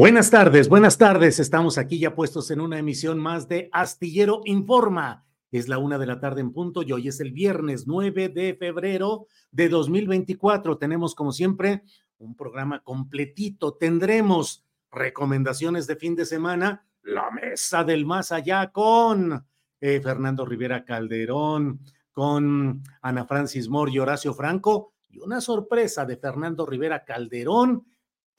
Buenas 0.00 0.30
tardes, 0.30 0.70
buenas 0.70 0.96
tardes. 0.96 1.38
Estamos 1.40 1.76
aquí 1.76 1.98
ya 1.98 2.14
puestos 2.14 2.50
en 2.50 2.62
una 2.62 2.78
emisión 2.78 3.18
más 3.18 3.48
de 3.48 3.68
Astillero 3.70 4.40
Informa. 4.46 5.26
Es 5.52 5.68
la 5.68 5.76
una 5.76 5.98
de 5.98 6.06
la 6.06 6.18
tarde 6.18 6.40
en 6.40 6.54
punto 6.54 6.82
y 6.82 6.90
hoy 6.92 7.08
es 7.08 7.20
el 7.20 7.32
viernes 7.32 7.86
9 7.86 8.30
de 8.30 8.54
febrero 8.54 9.26
de 9.50 9.68
2024. 9.68 10.78
Tenemos, 10.78 11.14
como 11.14 11.32
siempre, 11.32 11.82
un 12.16 12.34
programa 12.34 12.82
completito. 12.82 13.74
Tendremos 13.74 14.64
recomendaciones 14.90 15.86
de 15.86 15.96
fin 15.96 16.16
de 16.16 16.24
semana, 16.24 16.86
la 17.02 17.30
mesa 17.30 17.84
del 17.84 18.06
más 18.06 18.32
allá 18.32 18.72
con 18.72 19.46
eh, 19.82 20.00
Fernando 20.00 20.46
Rivera 20.46 20.82
Calderón, 20.82 21.80
con 22.10 22.82
Ana 23.02 23.26
Francis 23.26 23.68
Moore 23.68 23.92
y 23.92 23.98
Horacio 23.98 24.32
Franco, 24.32 24.94
y 25.10 25.18
una 25.18 25.42
sorpresa 25.42 26.06
de 26.06 26.16
Fernando 26.16 26.64
Rivera 26.64 27.04
Calderón 27.04 27.84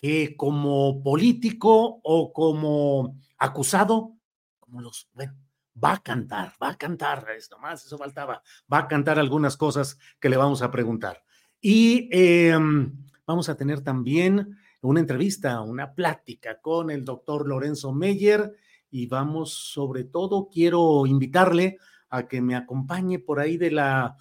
que 0.01 0.35
como 0.35 1.03
político 1.03 2.01
o 2.03 2.33
como 2.33 3.19
acusado, 3.37 4.17
como 4.59 4.81
los, 4.81 5.07
bueno, 5.13 5.35
va 5.81 5.93
a 5.93 6.03
cantar, 6.03 6.53
va 6.61 6.69
a 6.69 6.77
cantar, 6.77 7.27
esto 7.37 7.59
más, 7.59 7.85
eso 7.85 7.99
faltaba, 7.99 8.41
va 8.71 8.79
a 8.79 8.87
cantar 8.87 9.19
algunas 9.19 9.57
cosas 9.57 9.99
que 10.19 10.29
le 10.29 10.37
vamos 10.37 10.63
a 10.63 10.71
preguntar. 10.71 11.23
Y 11.61 12.09
em, 12.11 13.05
vamos 13.27 13.47
a 13.47 13.55
tener 13.55 13.81
también 13.81 14.57
una 14.81 14.99
entrevista, 14.99 15.61
una 15.61 15.93
plática 15.93 16.59
con 16.59 16.89
el 16.89 17.05
doctor 17.05 17.47
Lorenzo 17.47 17.93
Meyer 17.93 18.55
y 18.89 19.05
vamos, 19.05 19.53
sobre 19.53 20.03
todo, 20.03 20.49
quiero 20.51 21.05
invitarle 21.05 21.77
a 22.09 22.27
que 22.27 22.41
me 22.41 22.55
acompañe 22.55 23.19
por 23.19 23.39
ahí 23.39 23.57
de 23.57 23.69
la 23.69 24.17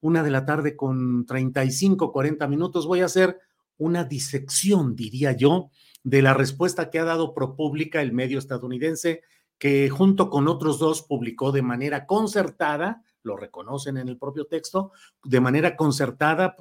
una 0.00 0.22
de 0.22 0.30
la 0.30 0.44
tarde 0.44 0.76
con 0.76 1.24
35, 1.24 2.12
40 2.12 2.46
minutos. 2.48 2.86
Voy 2.86 3.00
a 3.00 3.06
hacer 3.06 3.38
una 3.78 4.04
disección, 4.04 4.94
diría 4.96 5.32
yo, 5.32 5.70
de 6.04 6.22
la 6.22 6.34
respuesta 6.34 6.90
que 6.90 6.98
ha 6.98 7.04
dado 7.04 7.34
ProPublica, 7.34 8.02
el 8.02 8.12
medio 8.12 8.38
estadounidense, 8.38 9.22
que 9.58 9.88
junto 9.90 10.28
con 10.28 10.48
otros 10.48 10.78
dos 10.78 11.02
publicó 11.02 11.52
de 11.52 11.62
manera 11.62 12.06
concertada, 12.06 13.04
lo 13.22 13.36
reconocen 13.36 13.96
en 13.96 14.08
el 14.08 14.18
propio 14.18 14.46
texto, 14.46 14.90
de 15.22 15.40
manera 15.40 15.76
concertada, 15.76 16.56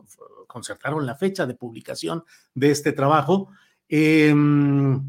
concertaron 0.47 1.05
la 1.05 1.15
fecha 1.15 1.47
de 1.47 1.55
publicación 1.55 2.23
de 2.53 2.69
este 2.69 2.91
trabajo, 2.91 3.49
em, 3.89 5.01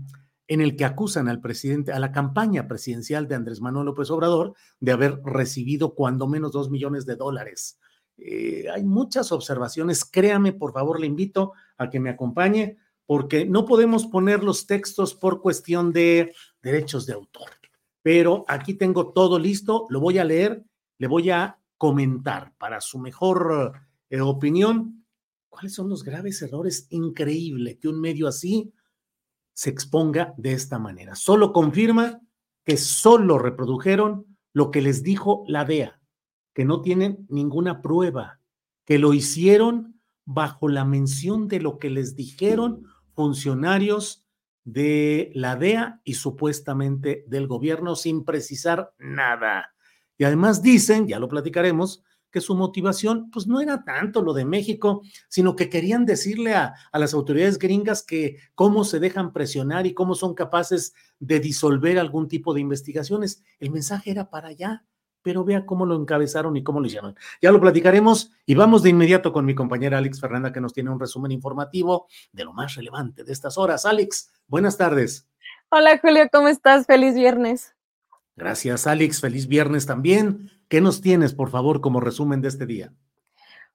en 0.49 0.61
el 0.61 0.77
que 0.77 0.85
acusan 0.85 1.29
al 1.29 1.41
presidente, 1.41 1.93
a 1.93 1.99
la 1.99 2.13
campaña 2.13 2.67
presidencial 2.67 3.29
de 3.29 3.35
Andrés 3.35 3.61
Manuel 3.61 3.87
López 3.87 4.11
Obrador 4.11 4.55
de 4.81 4.93
haber 4.93 5.21
recibido 5.25 5.95
cuando 5.95 6.27
menos 6.27 6.53
dos 6.53 6.71
millones 6.71 7.05
de 7.07 7.17
dólares 7.17 7.79
eh, 8.25 8.67
hay 8.73 8.85
muchas 8.85 9.33
observaciones. 9.33 10.05
Créame, 10.05 10.53
por 10.53 10.73
favor, 10.73 11.01
le 11.01 11.07
invito 11.07 11.53
a 11.77 11.91
que 11.91 12.01
me 12.01 12.11
acompañe, 12.11 12.79
porque 13.05 13.45
no 13.45 13.65
podemos 13.65 14.07
poner 14.07 14.45
los 14.45 14.67
textos 14.67 15.15
por 15.15 15.41
cuestión 15.41 15.93
de 15.93 16.33
derechos 16.63 17.05
de 17.07 17.15
autor. 17.15 17.51
Pero 18.03 18.45
aquí 18.49 18.75
tengo 18.75 19.13
todo 19.13 19.39
listo, 19.39 19.87
lo 19.91 20.01
voy 20.01 20.19
a 20.19 20.25
leer, 20.25 20.65
le 20.99 21.07
voy 21.07 21.31
a 21.31 21.59
comentar 21.77 22.53
para 22.59 22.81
su 22.81 22.99
mejor 22.99 23.73
eh, 24.09 24.21
opinión 24.21 25.05
cuáles 25.49 25.75
son 25.75 25.89
los 25.89 26.05
graves 26.05 26.41
errores. 26.43 26.87
Increíble 26.91 27.79
que 27.79 27.89
un 27.89 28.01
medio 28.01 28.29
así 28.29 28.73
se 29.53 29.71
exponga 29.71 30.33
de 30.37 30.53
esta 30.53 30.79
manera. 30.79 31.15
Solo 31.17 31.53
confirma 31.53 32.21
que 32.65 32.77
solo 32.77 33.39
reprodujeron 33.39 34.27
lo 34.53 34.71
que 34.71 34.81
les 34.81 35.03
dijo 35.03 35.45
la 35.49 35.65
DEA 35.65 36.02
que 36.55 36.65
no 36.65 36.83
tienen 36.83 37.27
ninguna 37.29 37.83
prueba, 37.83 38.41
que 38.85 38.99
lo 38.99 39.15
hicieron 39.15 40.01
bajo 40.25 40.69
la 40.69 40.85
mención 40.85 41.49
de 41.49 41.61
lo 41.61 41.79
que 41.79 41.91
les 41.91 42.17
dijeron 42.17 42.87
funcionarios 43.15 44.27
de 44.65 45.33
la 45.35 45.57
DEA 45.57 46.01
y 46.05 46.15
supuestamente 46.15 47.25
del 47.27 47.47
gobierno 47.47 47.97
sin 47.97 48.25
precisar 48.25 48.95
nada. 48.99 49.75
Y 50.17 50.25
además 50.25 50.63
dicen, 50.63 51.09
ya 51.09 51.19
lo 51.19 51.29
platicaremos, 51.29 52.05
que 52.31 52.41
su 52.41 52.55
motivación 52.55 53.31
pues 53.31 53.47
no 53.47 53.61
era 53.61 53.85
tanto 53.85 54.23
lo 54.23 54.33
de 54.33 54.47
México, 54.47 55.03
sino 55.29 55.55
que 55.55 55.69
querían 55.69 56.07
decirle 56.07 56.55
a, 56.55 56.75
a, 56.91 56.99
las 56.99 57.13
autoridades 57.13 57.59
gringas 57.59 58.03
que 58.03 58.39
cómo 58.55 58.85
se 58.85 59.01
dejan 59.01 59.35
presionar 59.35 59.87
y 59.87 59.93
cómo 59.93 60.15
son 60.15 60.33
capaces 60.35 60.95
de 61.19 61.41
disolver 61.41 61.99
algún 61.99 62.29
tipo 62.29 62.55
de 62.55 62.61
investigaciones. 62.61 63.43
El 63.59 63.71
mensaje 63.71 64.13
era 64.13 64.31
para 64.31 64.49
allá 64.49 64.87
pero 65.23 65.45
vea 65.45 65.65
cómo 65.65 65.87
lo 65.87 65.97
encabezaron 65.97 66.57
y 66.57 66.63
cómo 66.63 66.81
lo 66.81 66.87
hicieron. 66.87 67.17
Ya 67.41 67.53
lo 67.53 67.61
platicaremos 67.61 68.31
y 68.47 68.55
vamos 68.55 68.83
de 68.83 68.91
inmediato 68.91 69.33
con 69.33 69.45
mi 69.45 69.55
compañera 69.55 69.99
Alex 69.99 70.21
Fernanda 70.21 70.53
que 70.53 70.61
nos 70.61 70.73
tiene 70.73 70.91
un 70.91 71.01
resumen 71.01 71.33
informativo 71.33 72.07
de 72.33 72.45
lo 72.45 72.53
más 72.53 72.75
relevante 72.75 73.25
de 73.25 73.33
estas 73.33 73.59
horas. 73.59 73.87
Alex, 73.87 74.33
buenas 74.49 74.77
tardes. 74.77 75.29
Hola 75.71 75.99
Julio, 75.99 76.29
¿cómo 76.31 76.49
estás? 76.49 76.87
Feliz 76.87 77.15
viernes. 77.15 77.75
Gracias 78.37 78.87
Alex, 78.87 79.21
feliz 79.21 79.47
viernes 79.47 79.87
también. 79.87 80.51
¿Qué 80.69 80.81
nos 80.81 81.01
tienes, 81.01 81.35
por 81.35 81.51
favor, 81.51 81.81
como 81.81 82.01
resumen 82.01 82.41
de 82.41 82.49
este 82.49 82.67
día? 82.67 82.93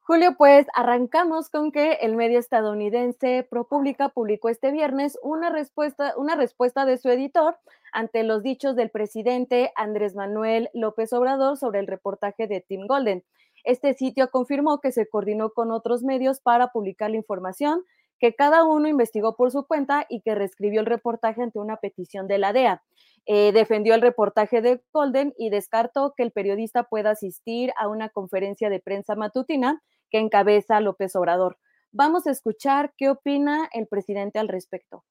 Julio, 0.07 0.36
pues 0.38 0.65
arrancamos 0.74 1.50
con 1.50 1.69
que 1.69 1.95
el 2.00 2.15
medio 2.15 2.39
estadounidense 2.39 3.45
ProPublica 3.50 4.07
publicó 4.07 4.48
este 4.48 4.71
viernes 4.71 5.19
una 5.21 5.50
respuesta, 5.50 6.13
una 6.15 6.36
respuesta 6.36 6.86
de 6.86 6.98
su 6.98 7.09
editor 7.09 7.57
ante 7.92 8.24
los 8.24 8.42
dichos 8.42 8.77
del 8.77 8.89
presidente 8.89 9.74
Andrés 9.75 10.15
Manuel 10.15 10.69
López 10.74 11.12
Obrador 11.12 11.57
sobre 11.57 11.81
el 11.81 11.88
reportaje 11.88 12.48
de 12.48 12.62
Tim 12.62 12.88
Golden. 12.88 13.25
Este 13.65 13.95
sitio 13.95 14.31
confirmó 14.31 14.80
que 14.80 14.94
se 14.94 15.09
coordinó 15.09 15.50
con 15.50 15.71
otros 15.71 16.04
medios 16.04 16.39
para 16.39 16.69
publicar 16.69 17.12
la 17.12 17.18
información, 17.18 17.83
que 18.18 18.33
cada 18.33 18.63
uno 18.63 18.88
investigó 18.88 19.36
por 19.36 19.51
su 19.51 19.68
cuenta 19.68 20.06
y 20.07 20.21
que 20.21 20.36
reescribió 20.36 20.80
el 20.80 20.86
reportaje 20.86 21.44
ante 21.44 21.60
una 21.60 21.81
petición 21.81 22.30
de 22.30 22.38
la 22.38 22.53
DEA. 22.53 22.81
Eh, 23.25 23.51
defendió 23.51 23.94
el 23.94 24.01
reportaje 24.01 24.62
de 24.62 24.81
Golden 24.94 25.33
y 25.38 25.50
descartó 25.50 26.13
que 26.15 26.24
el 26.24 26.31
periodista 26.31 26.83
pueda 26.83 27.10
asistir 27.10 27.74
a 27.77 27.89
una 27.89 28.07
conferencia 28.07 28.69
de 28.69 28.80
prensa 28.80 29.15
matutina 29.15 29.83
que 30.09 30.19
encabeza 30.19 30.80
López 30.80 31.15
Obrador. 31.15 31.57
Vamos 31.92 32.27
a 32.27 32.31
escuchar 32.31 32.94
qué 32.98 33.09
opina 33.09 33.69
el 33.74 33.88
presidente 33.88 34.39
al 34.39 34.48
respecto. 34.48 35.06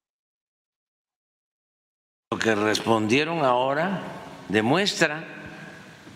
Lo 2.31 2.37
que 2.37 2.55
respondieron 2.55 3.43
ahora 3.43 4.01
demuestra 4.49 5.23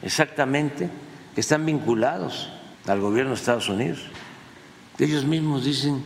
exactamente 0.01 0.89
que 1.33 1.41
están 1.41 1.65
vinculados 1.65 2.51
al 2.87 2.99
gobierno 2.99 3.31
de 3.31 3.37
Estados 3.37 3.69
Unidos. 3.69 4.05
Ellos 4.99 5.25
mismos 5.25 5.63
dicen 5.63 6.03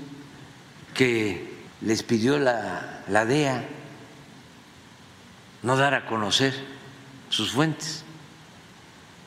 que 0.93 1.53
les 1.81 2.03
pidió 2.03 2.39
la, 2.39 3.03
la 3.07 3.25
DEA 3.25 3.65
no 5.63 5.75
dar 5.75 5.93
a 5.95 6.05
conocer 6.05 6.53
sus 7.29 7.51
fuentes 7.51 8.05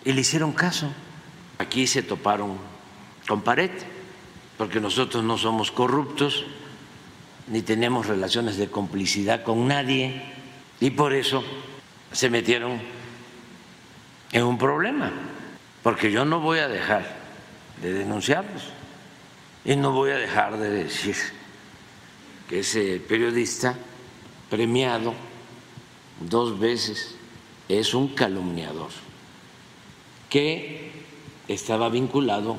y 0.04 0.12
le 0.12 0.20
hicieron 0.20 0.52
caso. 0.52 0.90
Aquí 1.58 1.86
se 1.86 2.02
toparon 2.02 2.56
con 3.28 3.42
pared, 3.42 3.70
porque 4.56 4.80
nosotros 4.80 5.22
no 5.22 5.36
somos 5.36 5.70
corruptos, 5.70 6.46
ni 7.46 7.60
tenemos 7.62 8.06
relaciones 8.06 8.56
de 8.56 8.68
complicidad 8.68 9.44
con 9.44 9.68
nadie, 9.68 10.22
y 10.80 10.90
por 10.90 11.12
eso 11.12 11.44
se 12.10 12.30
metieron 12.30 12.80
en 14.32 14.42
un 14.44 14.56
problema, 14.56 15.12
porque 15.82 16.10
yo 16.10 16.24
no 16.24 16.40
voy 16.40 16.60
a 16.60 16.68
dejar 16.68 17.18
de 17.82 17.92
denunciarlos 17.92 18.62
y 19.64 19.76
no 19.76 19.92
voy 19.92 20.10
a 20.10 20.16
dejar 20.16 20.58
de 20.58 20.70
decir 20.70 21.16
que 22.48 22.60
ese 22.60 22.98
periodista 22.98 23.76
premiado 24.48 25.14
dos 26.20 26.58
veces 26.58 27.14
es 27.68 27.92
un 27.92 28.08
calumniador 28.08 28.90
que 30.30 30.92
estaba 31.46 31.88
vinculado 31.90 32.56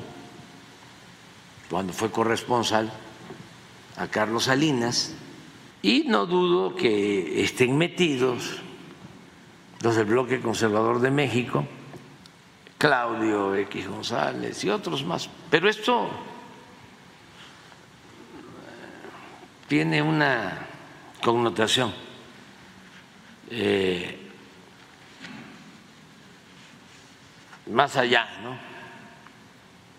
cuando 1.70 1.92
fue 1.92 2.10
corresponsal 2.10 2.90
a 3.96 4.08
Carlos 4.08 4.44
Salinas 4.44 5.14
y 5.82 6.02
no 6.08 6.26
dudo 6.26 6.74
que 6.74 7.42
estén 7.44 7.78
metidos 7.78 8.60
los 9.80 9.94
del 9.94 10.06
bloque 10.06 10.40
conservador 10.40 11.00
de 11.00 11.10
México, 11.10 11.64
Claudio 12.76 13.54
X 13.54 13.88
González 13.88 14.62
y 14.64 14.68
otros 14.68 15.04
más. 15.04 15.30
Pero 15.48 15.70
esto 15.70 16.10
tiene 19.68 20.02
una 20.02 20.66
connotación 21.22 21.94
eh, 23.48 24.18
más 27.66 27.96
allá 27.96 28.26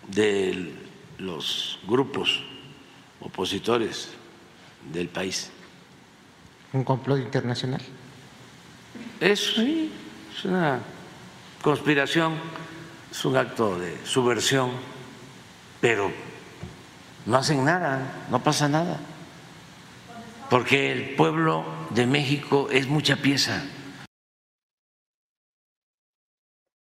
de 0.07 0.80
los 1.21 1.79
grupos 1.87 2.43
opositores 3.21 4.09
del 4.91 5.07
país. 5.07 5.51
¿Un 6.73 6.83
complot 6.83 7.19
internacional? 7.19 7.81
Eso 9.19 9.61
sí, 9.61 9.91
es 10.35 10.45
una 10.45 10.79
conspiración, 11.61 12.33
es 13.11 13.23
un 13.25 13.37
acto 13.37 13.77
de 13.77 13.97
subversión, 14.03 14.71
pero 15.79 16.11
no 17.25 17.37
hacen 17.37 17.63
nada, 17.63 18.25
no 18.31 18.41
pasa 18.43 18.67
nada, 18.67 18.99
porque 20.49 20.91
el 20.91 21.15
pueblo 21.15 21.63
de 21.91 22.07
México 22.07 22.67
es 22.71 22.87
mucha 22.87 23.17
pieza. 23.17 23.63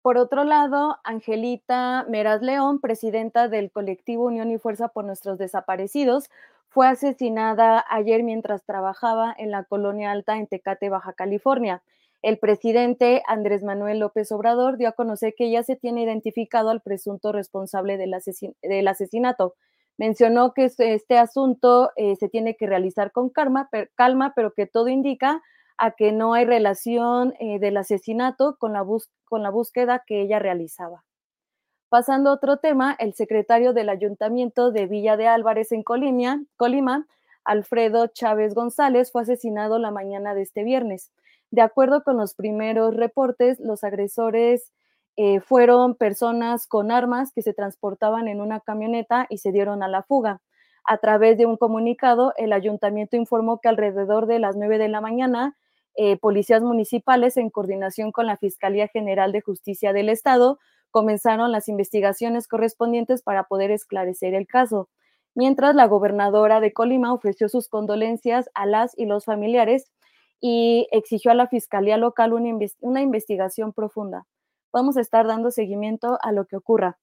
Por 0.07 0.18
otro 0.18 0.45
lado, 0.45 1.00
Angelita 1.04 2.06
Meraz 2.07 2.42
León, 2.42 2.80
presidenta 2.80 3.50
del 3.50 3.69
colectivo 3.71 4.24
Unión 4.24 4.50
y 4.50 4.57
Fuerza 4.57 4.88
por 4.88 5.04
Nuestros 5.04 5.38
Desaparecidos, 5.38 6.30
fue 6.69 6.88
asesinada 6.88 7.83
ayer 7.89 8.24
mientras 8.24 8.63
trabajaba 8.63 9.36
en 9.38 9.51
la 9.51 9.65
colonia 9.65 10.12
alta 10.12 10.38
en 10.38 10.48
Tecate, 10.48 10.88
Baja 10.88 11.12
California. 11.12 11.81
El 12.21 12.38
presidente 12.38 13.21
Andrés 13.27 13.63
Manuel 13.63 14.00
López 14.00 14.31
Obrador 14.31 14.77
dio 14.77 14.88
a 14.88 14.94
conocer 14.94 15.33
que 15.38 15.51
ya 15.51 15.62
se 15.63 15.75
tiene 15.75 16.04
identificado 16.04 16.69
al 16.69 16.80
presunto 16.80 17.33
responsable 17.33 17.98
del, 17.98 18.13
asesinato. 18.88 19.56
Mencionó 19.98 20.54
que 20.54 20.71
este 20.77 21.18
asunto 21.18 21.92
eh, 21.98 22.15
se 22.15 22.30
tiene 22.30 22.56
que 22.56 22.65
realizar 22.65 23.12
con 23.12 23.30
calma, 23.30 23.69
pero 24.33 24.54
que 24.54 24.68
todo 24.68 24.88
indica 24.88 25.42
a 25.78 25.92
que 25.92 26.12
no 26.12 26.34
hay 26.34 26.46
relación 26.46 27.34
eh, 27.40 27.60
del 27.60 27.78
asesinato 27.78 28.58
con 28.58 28.74
la, 28.74 28.86
con 29.26 29.44
la 29.44 29.50
búsqueda 29.50 30.04
que 30.06 30.22
ella 30.22 30.40
realizaba. 30.40 31.04
Pasando 31.90 32.30
a 32.32 32.34
otro 32.34 32.58
tema, 32.58 32.96
el 33.00 33.14
secretario 33.14 33.72
del 33.74 33.90
Ayuntamiento 33.90 34.72
de 34.72 34.88
Villa 34.88 35.16
de 35.16 35.28
Álvarez 35.28 35.72
en 35.72 35.84
Colima, 35.84 36.44
Colima, 36.58 37.08
Alfredo 37.46 38.08
Chávez 38.08 38.54
González, 38.54 39.12
fue 39.12 39.22
asesinado 39.22 39.80
la 39.80 39.92
mañana 39.92 40.34
de 40.34 40.42
este 40.42 40.64
viernes. 40.64 41.12
De 41.50 41.62
acuerdo 41.62 42.04
con 42.04 42.18
los 42.18 42.34
primeros 42.34 42.94
reportes, 42.94 43.60
los 43.62 43.86
agresores 43.86 44.74
eh, 45.16 45.40
fueron 45.40 45.96
personas 45.96 46.68
con 46.68 46.92
armas 46.92 47.32
que 47.32 47.42
se 47.42 47.54
transportaban 47.54 48.28
en 48.28 48.42
una 48.42 48.60
camioneta 48.60 49.26
y 49.30 49.38
se 49.38 49.54
dieron 49.54 49.82
a 49.82 49.88
la 49.88 50.04
fuga. 50.04 50.42
A 50.84 50.98
través 50.98 51.38
de 51.38 51.46
un 51.46 51.56
comunicado, 51.56 52.34
el 52.36 52.52
ayuntamiento 52.52 53.16
informó 53.16 53.60
que 53.62 53.70
alrededor 53.70 54.26
de 54.26 54.40
las 54.40 54.58
9 54.58 54.78
de 54.78 54.90
la 54.90 55.00
mañana 55.00 55.56
eh, 55.98 56.18
policías 56.18 56.62
municipales, 56.62 57.38
en 57.38 57.50
coordinación 57.50 58.12
con 58.12 58.28
la 58.28 58.38
Fiscalía 58.38 58.88
General 58.88 59.32
de 59.32 59.42
Justicia 59.42 59.94
del 59.94 60.10
Estado, 60.10 60.60
comenzaron 60.92 61.52
las 61.52 61.68
investigaciones 61.68 62.48
correspondientes 62.48 63.24
para 63.24 63.46
poder 63.46 63.72
esclarecer 63.72 64.34
el 64.34 64.48
caso, 64.48 64.90
mientras 65.36 65.76
la 65.76 65.88
gobernadora 65.88 66.60
de 66.60 66.72
Colima 66.72 67.14
ofreció 67.14 67.50
sus 67.50 67.68
condolencias 67.68 68.50
a 68.54 68.66
las 68.66 68.98
y 68.98 69.06
los 69.06 69.26
familiares 69.26 69.92
y 70.40 70.88
exigió 70.92 71.32
a 71.32 71.36
la 71.36 71.48
Fiscalía 71.48 71.98
local 71.98 72.34
una 72.34 73.02
investigación 73.02 73.74
profunda. 73.74 74.26
Vamos 74.72 74.98
a 74.98 75.02
estar 75.02 75.26
dando 75.26 75.50
seguimiento 75.50 76.20
a 76.22 76.32
lo 76.32 76.46
que 76.46 76.58
ocurra. 76.58 77.00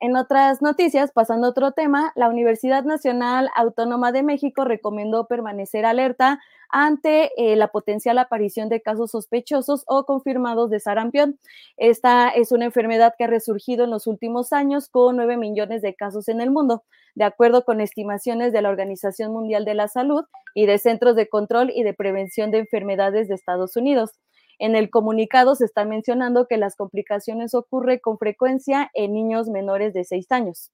En 0.00 0.16
otras 0.16 0.60
noticias, 0.60 1.12
pasando 1.12 1.46
a 1.46 1.50
otro 1.50 1.72
tema, 1.72 2.12
la 2.14 2.28
Universidad 2.28 2.84
Nacional 2.84 3.48
Autónoma 3.54 4.12
de 4.12 4.22
México 4.22 4.64
recomendó 4.64 5.26
permanecer 5.26 5.86
alerta 5.86 6.40
ante 6.68 7.30
eh, 7.36 7.54
la 7.56 7.68
potencial 7.68 8.18
aparición 8.18 8.68
de 8.68 8.82
casos 8.82 9.12
sospechosos 9.12 9.84
o 9.86 10.04
confirmados 10.04 10.70
de 10.70 10.80
sarampión. 10.80 11.38
Esta 11.76 12.28
es 12.30 12.50
una 12.50 12.64
enfermedad 12.64 13.14
que 13.16 13.24
ha 13.24 13.28
resurgido 13.28 13.84
en 13.84 13.90
los 13.90 14.06
últimos 14.08 14.52
años 14.52 14.88
con 14.88 15.16
9 15.16 15.36
millones 15.36 15.82
de 15.82 15.94
casos 15.94 16.28
en 16.28 16.40
el 16.40 16.50
mundo, 16.50 16.82
de 17.14 17.24
acuerdo 17.24 17.64
con 17.64 17.80
estimaciones 17.80 18.52
de 18.52 18.62
la 18.62 18.70
Organización 18.70 19.32
Mundial 19.32 19.64
de 19.64 19.74
la 19.74 19.86
Salud 19.86 20.24
y 20.54 20.66
de 20.66 20.78
Centros 20.78 21.14
de 21.14 21.28
Control 21.28 21.70
y 21.74 21.84
de 21.84 21.94
Prevención 21.94 22.50
de 22.50 22.58
Enfermedades 22.58 23.28
de 23.28 23.36
Estados 23.36 23.76
Unidos. 23.76 24.10
En 24.58 24.76
el 24.76 24.90
comunicado 24.90 25.54
se 25.54 25.64
está 25.64 25.84
mencionando 25.84 26.46
que 26.46 26.56
las 26.56 26.76
complicaciones 26.76 27.54
ocurren 27.54 27.98
con 27.98 28.18
frecuencia 28.18 28.90
en 28.94 29.12
niños 29.12 29.48
menores 29.48 29.94
de 29.94 30.04
6 30.04 30.30
años. 30.30 30.70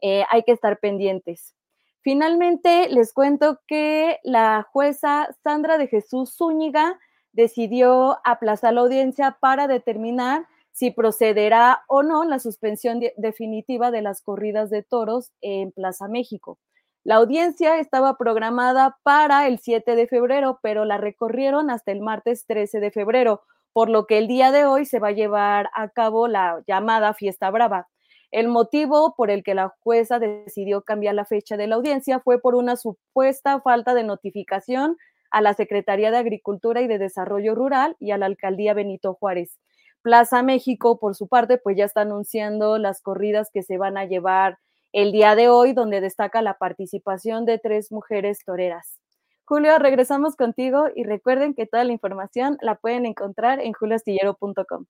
Eh, 0.00 0.24
hay 0.30 0.42
que 0.42 0.52
estar 0.52 0.78
pendientes. 0.78 1.54
Finalmente, 2.02 2.88
les 2.88 3.12
cuento 3.12 3.60
que 3.66 4.20
la 4.22 4.66
jueza 4.70 5.28
Sandra 5.42 5.76
de 5.76 5.88
Jesús 5.88 6.36
Zúñiga 6.36 6.98
decidió 7.32 8.18
aplazar 8.24 8.74
la 8.74 8.82
audiencia 8.82 9.38
para 9.40 9.66
determinar 9.66 10.46
si 10.70 10.90
procederá 10.90 11.84
o 11.88 12.02
no 12.02 12.24
la 12.24 12.38
suspensión 12.38 13.00
definitiva 13.16 13.90
de 13.90 14.02
las 14.02 14.20
corridas 14.22 14.70
de 14.70 14.82
toros 14.82 15.32
en 15.40 15.72
Plaza 15.72 16.06
México. 16.06 16.58
La 17.06 17.14
audiencia 17.14 17.78
estaba 17.78 18.18
programada 18.18 18.98
para 19.04 19.46
el 19.46 19.60
7 19.60 19.94
de 19.94 20.08
febrero, 20.08 20.58
pero 20.60 20.84
la 20.84 20.98
recorrieron 20.98 21.70
hasta 21.70 21.92
el 21.92 22.00
martes 22.00 22.46
13 22.46 22.80
de 22.80 22.90
febrero, 22.90 23.42
por 23.72 23.88
lo 23.88 24.06
que 24.06 24.18
el 24.18 24.26
día 24.26 24.50
de 24.50 24.64
hoy 24.64 24.86
se 24.86 24.98
va 24.98 25.10
a 25.10 25.12
llevar 25.12 25.70
a 25.72 25.88
cabo 25.88 26.26
la 26.26 26.64
llamada 26.66 27.14
fiesta 27.14 27.48
brava. 27.52 27.86
El 28.32 28.48
motivo 28.48 29.14
por 29.16 29.30
el 29.30 29.44
que 29.44 29.54
la 29.54 29.72
jueza 29.84 30.18
decidió 30.18 30.82
cambiar 30.82 31.14
la 31.14 31.24
fecha 31.24 31.56
de 31.56 31.68
la 31.68 31.76
audiencia 31.76 32.18
fue 32.18 32.40
por 32.40 32.56
una 32.56 32.74
supuesta 32.74 33.60
falta 33.60 33.94
de 33.94 34.02
notificación 34.02 34.96
a 35.30 35.40
la 35.42 35.54
Secretaría 35.54 36.10
de 36.10 36.16
Agricultura 36.16 36.80
y 36.80 36.88
de 36.88 36.98
Desarrollo 36.98 37.54
Rural 37.54 37.94
y 38.00 38.10
a 38.10 38.18
la 38.18 38.26
Alcaldía 38.26 38.74
Benito 38.74 39.14
Juárez. 39.14 39.60
Plaza 40.02 40.42
México, 40.42 40.98
por 40.98 41.14
su 41.14 41.28
parte, 41.28 41.56
pues 41.56 41.76
ya 41.76 41.84
está 41.84 42.00
anunciando 42.00 42.78
las 42.78 43.00
corridas 43.00 43.52
que 43.52 43.62
se 43.62 43.78
van 43.78 43.96
a 43.96 44.06
llevar 44.06 44.58
el 44.96 45.12
día 45.12 45.36
de 45.36 45.50
hoy, 45.50 45.74
donde 45.74 46.00
destaca 46.00 46.40
la 46.40 46.56
participación 46.56 47.44
de 47.44 47.58
tres 47.58 47.92
mujeres 47.92 48.38
toreras. 48.46 48.98
Julio, 49.44 49.78
regresamos 49.78 50.36
contigo 50.36 50.86
y 50.96 51.04
recuerden 51.04 51.52
que 51.52 51.66
toda 51.66 51.84
la 51.84 51.92
información 51.92 52.56
la 52.62 52.76
pueden 52.76 53.04
encontrar 53.04 53.60
en 53.60 53.74
julioastillero.com. 53.74 54.86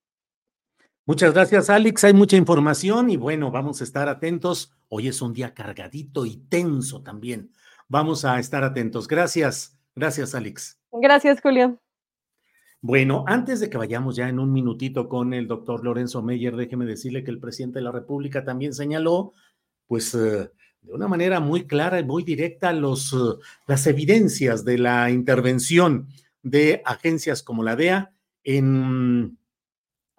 Muchas 1.07 1.35
gracias, 1.35 1.71
Alex. 1.71 2.05
Hay 2.05 2.15
mucha 2.15 2.37
información 2.37 3.11
y 3.11 3.17
bueno, 3.17 3.51
vamos 3.51 3.81
a 3.81 3.85
estar 3.85 4.09
atentos. 4.09 4.73
Hoy 4.89 5.09
es 5.09 5.21
un 5.23 5.33
día 5.33 5.55
cargadito 5.55 6.25
y 6.25 6.37
tenso 6.37 7.03
también. 7.03 7.51
Vamos 7.89 8.25
a 8.25 8.39
estar 8.39 8.63
atentos. 8.63 9.09
Gracias. 9.09 9.77
Gracias, 9.97 10.37
Alex. 10.37 10.81
Gracias, 10.93 11.41
Julio. 11.41 11.81
Bueno, 12.81 13.25
antes 13.27 13.59
de 13.59 13.69
que 13.69 13.79
vayamos 13.79 14.15
ya 14.15 14.29
en 14.29 14.39
un 14.39 14.53
minutito 14.53 15.09
con 15.09 15.35
el 15.35 15.49
doctor 15.49 15.83
Lorenzo 15.83 16.23
Meyer, 16.23 16.55
déjeme 16.55 16.85
decirle 16.85 17.25
que 17.25 17.33
el 17.33 17.41
presidente 17.41 17.81
de 17.81 17.85
la 17.85 17.91
República 17.91 18.45
también 18.45 18.73
señaló 18.73 19.33
pues 19.87 20.15
eh, 20.15 20.51
de 20.83 20.93
una 20.93 21.09
manera 21.09 21.41
muy 21.41 21.67
clara 21.67 21.99
y 21.99 22.05
muy 22.05 22.23
directa 22.23 22.73
los, 22.73 23.13
uh, 23.13 23.39
las 23.67 23.87
evidencias 23.87 24.65
de 24.65 24.79
la 24.79 25.11
intervención 25.11 26.09
de 26.43 26.83
agencias 26.85 27.43
como 27.43 27.65
la 27.65 27.77
DEA 27.77 28.13
en, 28.45 29.39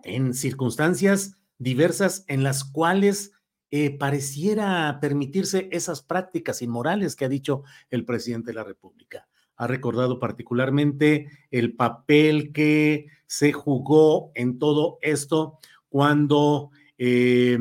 en 0.04 0.34
circunstancias 0.34 1.38
diversas 1.58 2.26
en 2.28 2.44
las 2.44 2.64
cuales 2.64 3.32
eh, 3.70 3.98
pareciera 3.98 4.98
permitirse 5.02 5.68
esas 5.72 6.02
prácticas 6.02 6.62
inmorales 6.62 7.16
que 7.16 7.26
ha 7.26 7.30
dicho 7.30 7.64
el 7.90 8.06
presidente 8.06 8.48
de 8.52 8.56
la 8.56 8.64
República. 8.64 9.28
Ha 9.58 9.68
recordado 9.68 10.20
particularmente 10.20 11.28
el 11.52 11.76
papel 11.76 12.54
que 12.54 13.08
se 13.26 13.52
jugó 13.52 14.32
en 14.36 14.60
todo 14.60 15.00
esto 15.02 15.60
cuando 15.90 16.72
eh, 16.98 17.58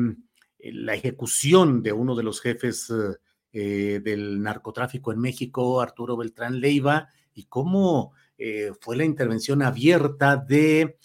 la 0.73 0.93
ejecución 0.93 1.83
de 1.83 1.93
uno 1.93 2.15
de 2.15 2.23
los 2.23 2.41
jefes 2.41 2.91
eh, 3.53 4.01
del 4.03 4.41
narcotráfico 4.41 5.11
en 5.11 5.19
México, 5.19 5.81
Arturo 5.81 6.17
Beltrán 6.17 6.59
Leiva, 6.59 7.09
y 7.33 7.45
cómo 7.45 8.13
fue 8.81 8.95
la 8.95 9.03
intervención 9.03 9.63
abierta 9.63 10.37
de 10.37 10.99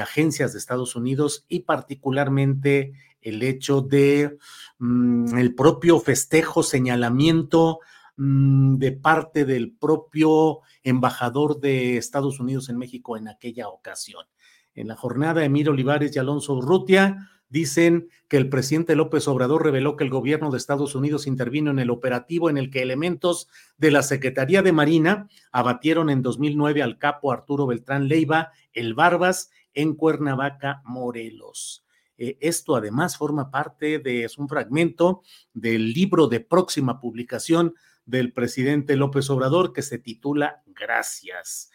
agencias 0.00 0.52
de 0.52 0.58
Estados 0.58 0.96
Unidos 0.96 1.44
y 1.46 1.60
particularmente 1.60 2.94
el 3.20 3.42
hecho 3.42 3.80
de 3.80 4.38
mm, 4.78 5.36
el 5.36 5.54
propio 5.54 6.00
festejo, 6.00 6.62
señalamiento 6.62 7.80
mm, 8.16 8.76
de 8.76 8.92
parte 8.92 9.44
del 9.44 9.72
propio 9.72 10.60
embajador 10.82 11.60
de 11.60 11.96
Estados 11.96 12.40
Unidos 12.40 12.68
en 12.68 12.78
México 12.78 13.16
en 13.16 13.28
aquella 13.28 13.68
ocasión. 13.68 14.26
En 14.74 14.88
la 14.88 14.96
jornada, 14.96 15.44
Emir 15.44 15.68
Olivares 15.68 16.14
y 16.14 16.18
Alonso 16.18 16.54
Urrutia 16.54 17.30
dicen 17.48 18.08
que 18.28 18.36
el 18.36 18.48
presidente 18.48 18.96
López 18.96 19.26
Obrador 19.28 19.64
reveló 19.64 19.96
que 19.96 20.04
el 20.04 20.10
gobierno 20.10 20.50
de 20.50 20.58
Estados 20.58 20.94
Unidos 20.94 21.26
intervino 21.26 21.70
en 21.70 21.78
el 21.78 21.90
operativo 21.90 22.50
en 22.50 22.58
el 22.58 22.70
que 22.70 22.82
elementos 22.82 23.48
de 23.76 23.90
la 23.90 24.02
Secretaría 24.02 24.62
de 24.62 24.72
Marina 24.72 25.28
abatieron 25.50 26.10
en 26.10 26.22
2009 26.22 26.82
al 26.82 26.98
capo 26.98 27.32
Arturo 27.32 27.66
Beltrán 27.66 28.08
Leiva, 28.08 28.52
el 28.72 28.94
Barbas, 28.94 29.50
en 29.74 29.94
Cuernavaca, 29.94 30.82
Morelos. 30.84 31.84
Eh, 32.16 32.36
esto 32.40 32.74
además 32.74 33.16
forma 33.16 33.50
parte 33.50 34.00
de, 34.00 34.24
es 34.24 34.38
un 34.38 34.48
fragmento 34.48 35.22
del 35.54 35.92
libro 35.92 36.26
de 36.26 36.40
próxima 36.40 37.00
publicación 37.00 37.74
del 38.04 38.32
presidente 38.32 38.96
López 38.96 39.30
Obrador 39.30 39.72
que 39.72 39.82
se 39.82 39.98
titula 39.98 40.62
Gracias. 40.66 41.70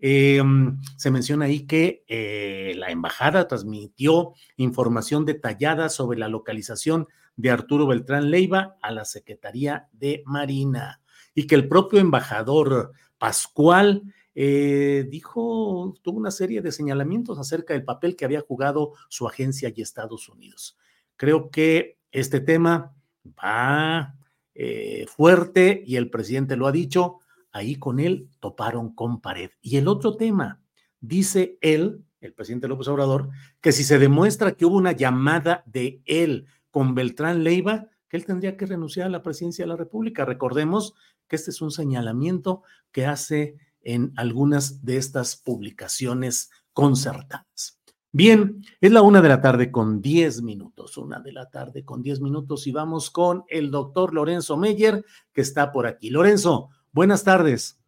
Em, 0.00 0.78
se 0.96 1.10
menciona 1.10 1.46
ahí 1.46 1.66
que 1.66 2.04
eh, 2.06 2.74
la 2.76 2.90
embajada 2.90 3.48
transmitió 3.48 4.34
información 4.56 5.24
detallada 5.24 5.88
sobre 5.88 6.18
la 6.18 6.28
localización 6.28 7.08
de 7.36 7.50
Arturo 7.50 7.86
Beltrán 7.86 8.30
Leiva 8.30 8.76
a 8.80 8.92
la 8.92 9.04
Secretaría 9.04 9.88
de 9.92 10.22
Marina 10.24 11.00
y 11.34 11.46
que 11.46 11.56
el 11.56 11.68
propio 11.68 11.98
embajador 11.98 12.92
Pascual 13.18 14.02
eh, 14.36 15.06
dijo, 15.08 15.94
tuvo 16.02 16.18
una 16.18 16.30
serie 16.30 16.62
de 16.62 16.70
señalamientos 16.70 17.38
acerca 17.40 17.74
del 17.74 17.84
papel 17.84 18.14
que 18.14 18.24
había 18.24 18.40
jugado 18.40 18.92
su 19.08 19.26
agencia 19.26 19.72
y 19.74 19.82
Estados 19.82 20.28
Unidos. 20.28 20.78
Creo 21.16 21.50
que 21.50 21.98
este 22.12 22.40
tema 22.40 22.94
va 23.26 24.14
eh, 24.54 25.06
fuerte 25.08 25.82
y 25.84 25.96
el 25.96 26.08
presidente 26.10 26.56
lo 26.56 26.68
ha 26.68 26.72
dicho, 26.72 27.18
ahí 27.52 27.76
con 27.76 28.00
él 28.00 28.28
toparon 28.40 28.94
con 28.94 29.20
pared. 29.20 29.50
Y 29.60 29.76
el 29.76 29.88
otro 29.88 30.16
tema, 30.16 30.60
dice 31.00 31.58
él, 31.60 32.04
el 32.20 32.34
presidente 32.34 32.68
López 32.68 32.88
Obrador, 32.88 33.30
que 33.60 33.72
si 33.72 33.84
se 33.84 33.98
demuestra 33.98 34.52
que 34.52 34.64
hubo 34.64 34.76
una 34.76 34.92
llamada 34.92 35.62
de 35.66 36.02
él 36.04 36.46
con 36.70 36.94
Beltrán 36.94 37.44
Leiva, 37.44 37.88
que 38.08 38.16
él 38.16 38.24
tendría 38.24 38.56
que 38.56 38.66
renunciar 38.66 39.06
a 39.06 39.10
la 39.10 39.22
presidencia 39.22 39.64
de 39.64 39.68
la 39.68 39.76
República. 39.76 40.24
Recordemos 40.24 40.94
que 41.26 41.36
este 41.36 41.50
es 41.50 41.60
un 41.60 41.70
señalamiento 41.70 42.62
que 42.90 43.06
hace 43.06 43.56
en 43.82 44.12
algunas 44.16 44.84
de 44.84 44.96
estas 44.96 45.36
publicaciones 45.36 46.50
concertadas. 46.72 47.78
Bien, 48.10 48.64
es 48.80 48.90
la 48.90 49.02
una 49.02 49.20
de 49.20 49.28
la 49.28 49.42
tarde 49.42 49.70
con 49.70 50.00
diez 50.00 50.40
minutos, 50.40 50.96
una 50.96 51.20
de 51.20 51.32
la 51.32 51.50
tarde 51.50 51.84
con 51.84 52.02
diez 52.02 52.20
minutos 52.20 52.66
y 52.66 52.72
vamos 52.72 53.10
con 53.10 53.44
el 53.48 53.70
doctor 53.70 54.14
Lorenzo 54.14 54.56
Meyer 54.56 55.04
que 55.32 55.42
está 55.42 55.70
por 55.72 55.86
aquí. 55.86 56.08
Lorenzo, 56.08 56.70
buenas 56.92 57.24
tardes. 57.24 57.78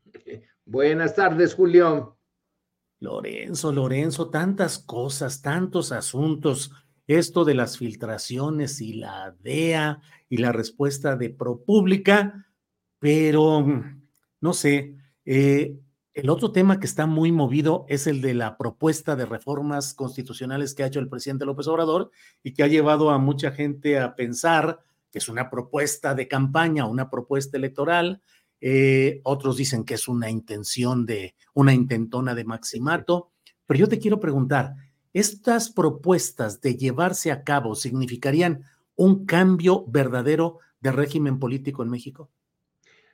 Buenas 0.64 1.14
tardes, 1.14 1.54
Julio. 1.54 2.16
Lorenzo, 3.00 3.72
Lorenzo, 3.72 4.30
tantas 4.30 4.78
cosas, 4.78 5.40
tantos 5.40 5.90
asuntos, 5.90 6.70
esto 7.06 7.44
de 7.44 7.54
las 7.54 7.78
filtraciones 7.78 8.80
y 8.80 8.92
la 8.92 9.34
DEA 9.40 10.00
y 10.28 10.36
la 10.36 10.52
respuesta 10.52 11.16
de 11.16 11.30
ProPública, 11.30 12.46
pero 12.98 13.66
no 14.40 14.52
sé, 14.52 14.96
eh, 15.24 15.76
el 16.12 16.28
otro 16.28 16.52
tema 16.52 16.78
que 16.78 16.86
está 16.86 17.06
muy 17.06 17.32
movido 17.32 17.86
es 17.88 18.06
el 18.06 18.20
de 18.20 18.34
la 18.34 18.58
propuesta 18.58 19.16
de 19.16 19.26
reformas 19.26 19.94
constitucionales 19.94 20.74
que 20.74 20.82
ha 20.82 20.86
hecho 20.86 21.00
el 21.00 21.08
presidente 21.08 21.46
López 21.46 21.66
Obrador 21.68 22.10
y 22.42 22.52
que 22.52 22.62
ha 22.62 22.66
llevado 22.66 23.10
a 23.10 23.18
mucha 23.18 23.52
gente 23.52 23.98
a 23.98 24.14
pensar 24.14 24.80
que 25.10 25.18
es 25.18 25.28
una 25.28 25.50
propuesta 25.50 26.14
de 26.14 26.28
campaña, 26.28 26.86
una 26.86 27.10
propuesta 27.10 27.56
electoral. 27.56 28.22
Eh, 28.60 29.20
otros 29.24 29.56
dicen 29.56 29.84
que 29.84 29.94
es 29.94 30.08
una 30.08 30.30
intención 30.30 31.06
de, 31.06 31.34
una 31.54 31.72
intentona 31.72 32.34
de 32.34 32.44
maximato. 32.44 33.32
Pero 33.66 33.80
yo 33.80 33.88
te 33.88 33.98
quiero 33.98 34.20
preguntar, 34.20 34.74
¿estas 35.12 35.70
propuestas 35.70 36.60
de 36.60 36.76
llevarse 36.76 37.30
a 37.30 37.44
cabo 37.44 37.74
significarían 37.74 38.64
un 38.96 39.24
cambio 39.24 39.84
verdadero 39.86 40.58
de 40.80 40.92
régimen 40.92 41.38
político 41.38 41.82
en 41.82 41.90
México? 41.90 42.30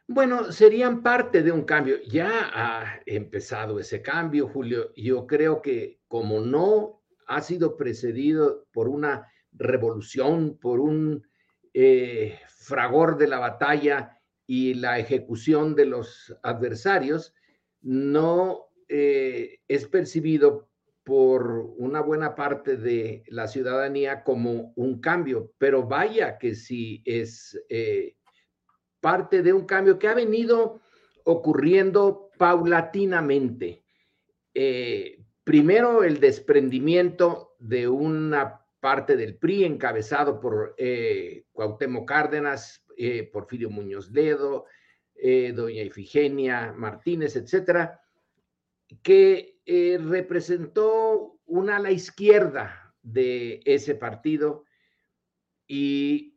Bueno, 0.09 0.53
serían 0.53 1.03
parte 1.03 1.43
de 1.43 1.51
un 1.51 1.65
cambio. 1.65 1.97
Ya 2.09 2.51
ha 2.55 3.01
empezado 3.07 3.81
ese 3.81 4.03
cambio, 4.03 4.49
Julio. 4.49 4.93
Yo 4.95 5.27
creo 5.27 5.61
que 5.63 6.01
como 6.07 6.41
no 6.41 7.03
ha 7.27 7.41
sido 7.41 7.77
precedido 7.77 8.67
por 8.73 8.89
una 8.89 9.27
revolución, 9.53 10.59
por 10.61 10.81
un 10.81 11.27
eh, 11.75 12.39
fragor 12.49 13.19
de 13.19 13.27
la 13.27 13.39
batalla 13.39 14.16
y 14.47 14.75
la 14.75 14.99
ejecución 14.99 15.75
de 15.75 15.87
los 15.87 16.37
adversarios, 16.43 17.35
no 17.81 18.67
eh, 18.89 19.59
es 19.69 19.87
percibido 19.87 20.69
por 21.05 21.73
una 21.77 22.01
buena 22.01 22.35
parte 22.35 22.77
de 22.77 23.23
la 23.29 23.47
ciudadanía 23.47 24.25
como 24.25 24.73
un 24.75 25.01
cambio, 25.01 25.53
pero 25.59 25.87
vaya 25.87 26.37
que 26.37 26.55
sí 26.55 27.03
es 27.05 27.57
eh, 27.69 28.17
parte 29.01 29.43
de 29.43 29.53
un 29.53 29.67
cambio 29.67 29.99
que 29.99 30.09
ha 30.09 30.15
venido 30.15 30.81
ocurriendo 31.25 32.31
paulatinamente. 32.39 33.85
Eh, 34.55 35.25
primero, 35.45 36.03
el 36.03 36.19
desprendimiento 36.19 37.55
de 37.59 37.89
una 37.89 38.67
parte 38.81 39.17
del 39.17 39.37
PRI 39.37 39.65
encabezado 39.65 40.41
por 40.41 40.75
eh, 40.79 41.45
Cárdenas, 42.07 42.85
eh, 42.97 43.29
Porfirio 43.33 43.71
Muñoz 43.71 44.11
Ledo, 44.11 44.67
eh, 45.15 45.53
doña 45.55 45.83
Ifigenia 45.83 46.73
Martínez, 46.73 47.37
etcétera, 47.37 48.01
que 49.03 49.55
representó 50.01 51.41
una 51.47 51.77
ala 51.77 51.91
izquierda 51.91 52.95
de 53.03 53.61
ese 53.65 53.95
partido 53.95 54.65
y 55.67 56.37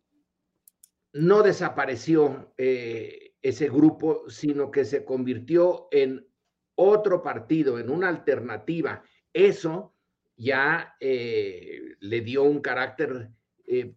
no 1.13 1.43
desapareció 1.43 2.53
eh, 2.57 3.33
ese 3.41 3.69
grupo, 3.69 4.29
sino 4.29 4.71
que 4.71 4.85
se 4.85 5.05
convirtió 5.05 5.87
en 5.91 6.27
otro 6.75 7.21
partido, 7.21 7.79
en 7.79 7.89
una 7.89 8.09
alternativa. 8.09 9.03
Eso 9.33 9.95
ya 10.35 10.95
eh, 10.99 11.95
le 11.99 12.21
dio 12.21 12.43
un 12.43 12.61
carácter 12.61 13.29
eh, 13.65 13.95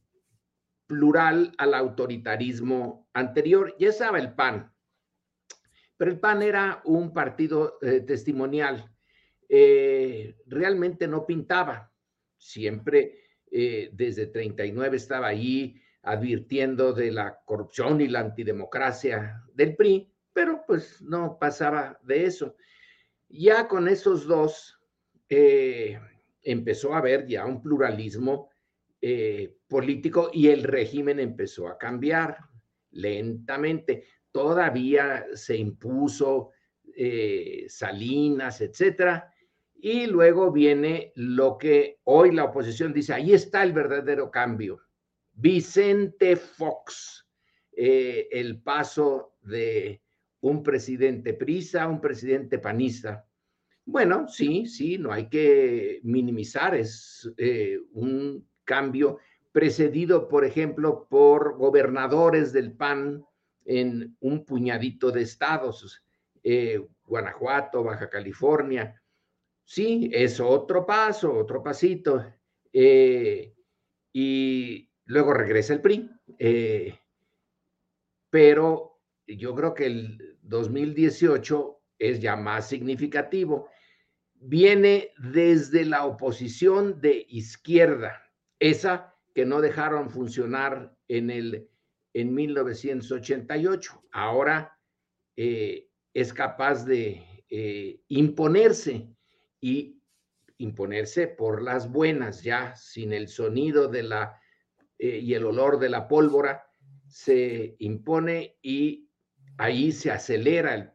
plural 0.93 1.55
al 1.57 1.73
autoritarismo 1.73 3.09
anterior. 3.15 3.75
Ya 3.79 3.89
estaba 3.89 4.19
el 4.19 4.35
PAN, 4.35 4.71
pero 5.97 6.11
el 6.11 6.21
PAN 6.21 6.43
era 6.43 6.83
un 6.85 7.15
partido 7.15 7.79
testimonial. 8.07 8.95
realmente 9.49 11.09
no 11.09 11.25
pintaba. 11.25 11.91
Siempre 12.37 13.21
desde 13.51 14.27
39 14.27 14.99
estaba 14.99 15.29
ahí 15.29 15.81
advirtiendo 16.03 16.93
de 16.93 17.11
la 17.11 17.41
corrupción 17.47 18.03
y 18.03 18.09
la 18.09 18.21
antidemocracia 18.21 19.43
del 19.55 19.75
PRI, 19.75 20.13
pero 20.35 20.63
pues 20.67 21.01
no 21.01 21.39
pasaba 21.39 21.99
de 22.03 22.27
eso. 22.27 22.55
Ya 23.31 23.67
con 23.67 23.89
esos 23.89 24.27
dos 24.27 24.79
eh, 25.35 25.99
empezó 26.43 26.93
a 26.93 26.99
haber 26.99 27.27
ya 27.27 27.47
un 27.47 27.63
pluralismo 27.63 28.51
eh, 29.05 29.57
político 29.67 30.31
y 30.33 30.47
el 30.47 30.63
régimen 30.63 31.19
empezó 31.19 31.67
a 31.67 31.77
cambiar 31.77 32.39
lentamente. 32.93 34.05
Todavía 34.31 35.27
se 35.35 35.57
impuso 35.57 36.51
eh, 36.95 37.67
Salinas, 37.69 38.61
etcétera. 38.61 39.29
Y 39.75 40.07
luego 40.07 40.53
viene 40.53 41.11
lo 41.17 41.59
que 41.59 41.99
hoy 42.05 42.31
la 42.31 42.45
oposición 42.45 42.93
dice, 42.93 43.13
ahí 43.13 43.33
está 43.33 43.65
el 43.65 43.73
verdadero 43.73 44.31
cambio 44.31 44.81
Vicente 45.33 46.37
Fox, 46.37 47.27
eh, 47.73 48.29
el 48.31 48.63
paso 48.63 49.35
de 49.43 50.01
un 50.43 50.63
presidente 50.63 51.35
prisa, 51.35 51.89
un 51.89 52.01
presidente 52.01 52.61
panista. 52.61 53.27
Bueno, 53.85 54.29
sí, 54.29 54.67
sí, 54.67 54.97
no 54.97 55.11
hay 55.11 55.29
que 55.29 55.99
minimizar, 56.05 56.77
es 56.77 57.29
un 57.95 58.47
cambio 58.65 59.19
precedido, 59.53 60.29
por 60.29 60.45
ejemplo, 60.45 61.07
por 61.09 61.57
gobernadores 61.57 62.53
del 62.53 62.73
PAN 62.73 63.25
en 63.65 64.17
un 64.21 64.45
puñadito 64.45 65.11
de 65.11 65.23
estados, 65.23 66.03
eh, 66.43 66.81
Guanajuato, 67.05 67.85
Baja 67.85 68.09
California. 68.09 69.01
Sí, 69.65 70.11
es 70.13 70.41
otro 70.41 70.85
paso, 70.85 71.33
otro 71.35 71.63
pasito. 71.63 72.25
Eh, 72.73 73.55
y 74.13 74.91
luego 75.05 75.35
regresa 75.35 75.75
el 75.75 75.81
PRI. 75.81 76.11
Eh, 76.39 76.99
pero 78.31 79.01
yo 79.27 79.55
creo 79.55 79.75
que 79.75 79.87
el 79.87 80.39
2018 80.43 81.81
es 81.99 82.21
ya 82.21 82.37
más 82.37 82.69
significativo. 82.69 83.69
Viene 84.35 85.11
desde 85.19 85.85
la 85.85 86.05
oposición 86.05 87.01
de 87.01 87.27
izquierda, 87.29 88.32
esa 88.63 89.13
que 89.35 89.45
no 89.45 89.61
dejaron 89.61 90.09
funcionar 90.09 90.97
en, 91.09 91.31
el, 91.31 91.69
en 92.15 92.33
1988. 92.33 94.05
Ahora 94.13 94.79
eh, 95.37 95.89
es 96.15 96.33
capaz 96.33 96.85
de 96.85 97.45
eh, 97.51 98.01
imponerse 98.09 99.09
y 99.61 100.01
imponerse 100.59 101.27
por 101.27 101.61
las 101.61 101.91
buenas, 101.91 102.45
ya 102.45 102.77
sin 102.77 103.13
el 103.13 103.27
sonido 103.27 103.89
de 103.89 104.05
la 104.05 104.41
eh, 104.99 105.19
y 105.19 105.35
el 105.35 105.45
olor 105.45 105.81
de 105.81 105.89
la 105.89 106.07
pólvora, 106.07 106.65
se 107.09 107.75
impone 107.81 108.59
y 108.63 109.09
ahí 109.59 109.91
se 109.91 110.13
acelera, 110.13 110.95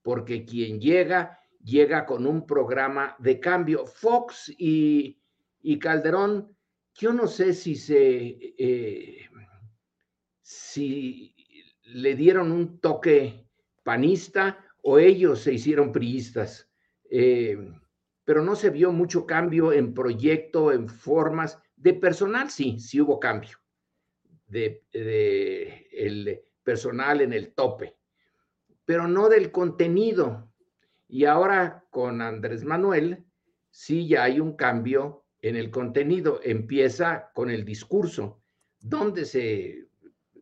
porque 0.00 0.46
quien 0.46 0.80
llega, 0.80 1.38
llega 1.62 2.06
con 2.06 2.26
un 2.26 2.46
programa 2.46 3.14
de 3.18 3.40
cambio. 3.40 3.84
Fox 3.84 4.50
y, 4.56 5.20
y 5.60 5.78
Calderón, 5.78 6.53
yo 6.94 7.12
no 7.12 7.26
sé 7.26 7.52
si 7.54 7.74
se, 7.74 8.54
eh, 8.58 9.28
si 10.40 11.34
le 11.82 12.14
dieron 12.14 12.52
un 12.52 12.78
toque 12.78 13.48
panista 13.82 14.64
o 14.82 14.98
ellos 14.98 15.40
se 15.40 15.54
hicieron 15.54 15.92
priistas. 15.92 16.70
Eh, 17.10 17.58
pero 18.24 18.42
no 18.42 18.56
se 18.56 18.70
vio 18.70 18.92
mucho 18.92 19.26
cambio 19.26 19.72
en 19.72 19.92
proyecto, 19.92 20.72
en 20.72 20.88
formas. 20.88 21.58
De 21.76 21.94
personal, 21.94 22.50
sí, 22.50 22.78
sí 22.78 23.00
hubo 23.00 23.20
cambio. 23.20 23.58
De, 24.46 24.84
el 24.92 26.42
personal 26.62 27.20
en 27.20 27.32
el 27.32 27.52
tope, 27.54 27.96
pero 28.84 29.08
no 29.08 29.28
del 29.28 29.50
contenido. 29.50 30.48
Y 31.08 31.24
ahora 31.24 31.84
con 31.90 32.22
Andrés 32.22 32.64
Manuel, 32.64 33.24
sí 33.70 34.06
ya 34.06 34.24
hay 34.24 34.38
un 34.38 34.54
cambio 34.54 35.23
en 35.44 35.56
el 35.56 35.70
contenido. 35.70 36.40
Empieza 36.42 37.30
con 37.34 37.50
el 37.50 37.66
discurso, 37.66 38.42
donde 38.80 39.26
se 39.26 39.88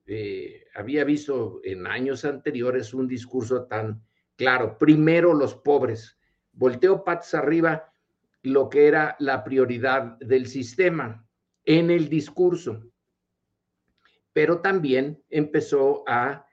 eh, 0.06 0.64
había 0.76 1.02
visto 1.02 1.60
en 1.64 1.88
años 1.88 2.24
anteriores 2.24 2.94
un 2.94 3.08
discurso 3.08 3.64
tan 3.66 4.00
claro. 4.36 4.78
Primero 4.78 5.34
los 5.34 5.56
pobres, 5.56 6.18
volteó 6.52 7.02
patas 7.02 7.34
arriba 7.34 7.92
lo 8.42 8.68
que 8.68 8.86
era 8.86 9.16
la 9.18 9.42
prioridad 9.42 10.18
del 10.18 10.46
sistema 10.46 11.26
en 11.64 11.90
el 11.90 12.08
discurso, 12.08 12.84
pero 14.32 14.60
también 14.60 15.20
empezó 15.30 16.04
a, 16.06 16.46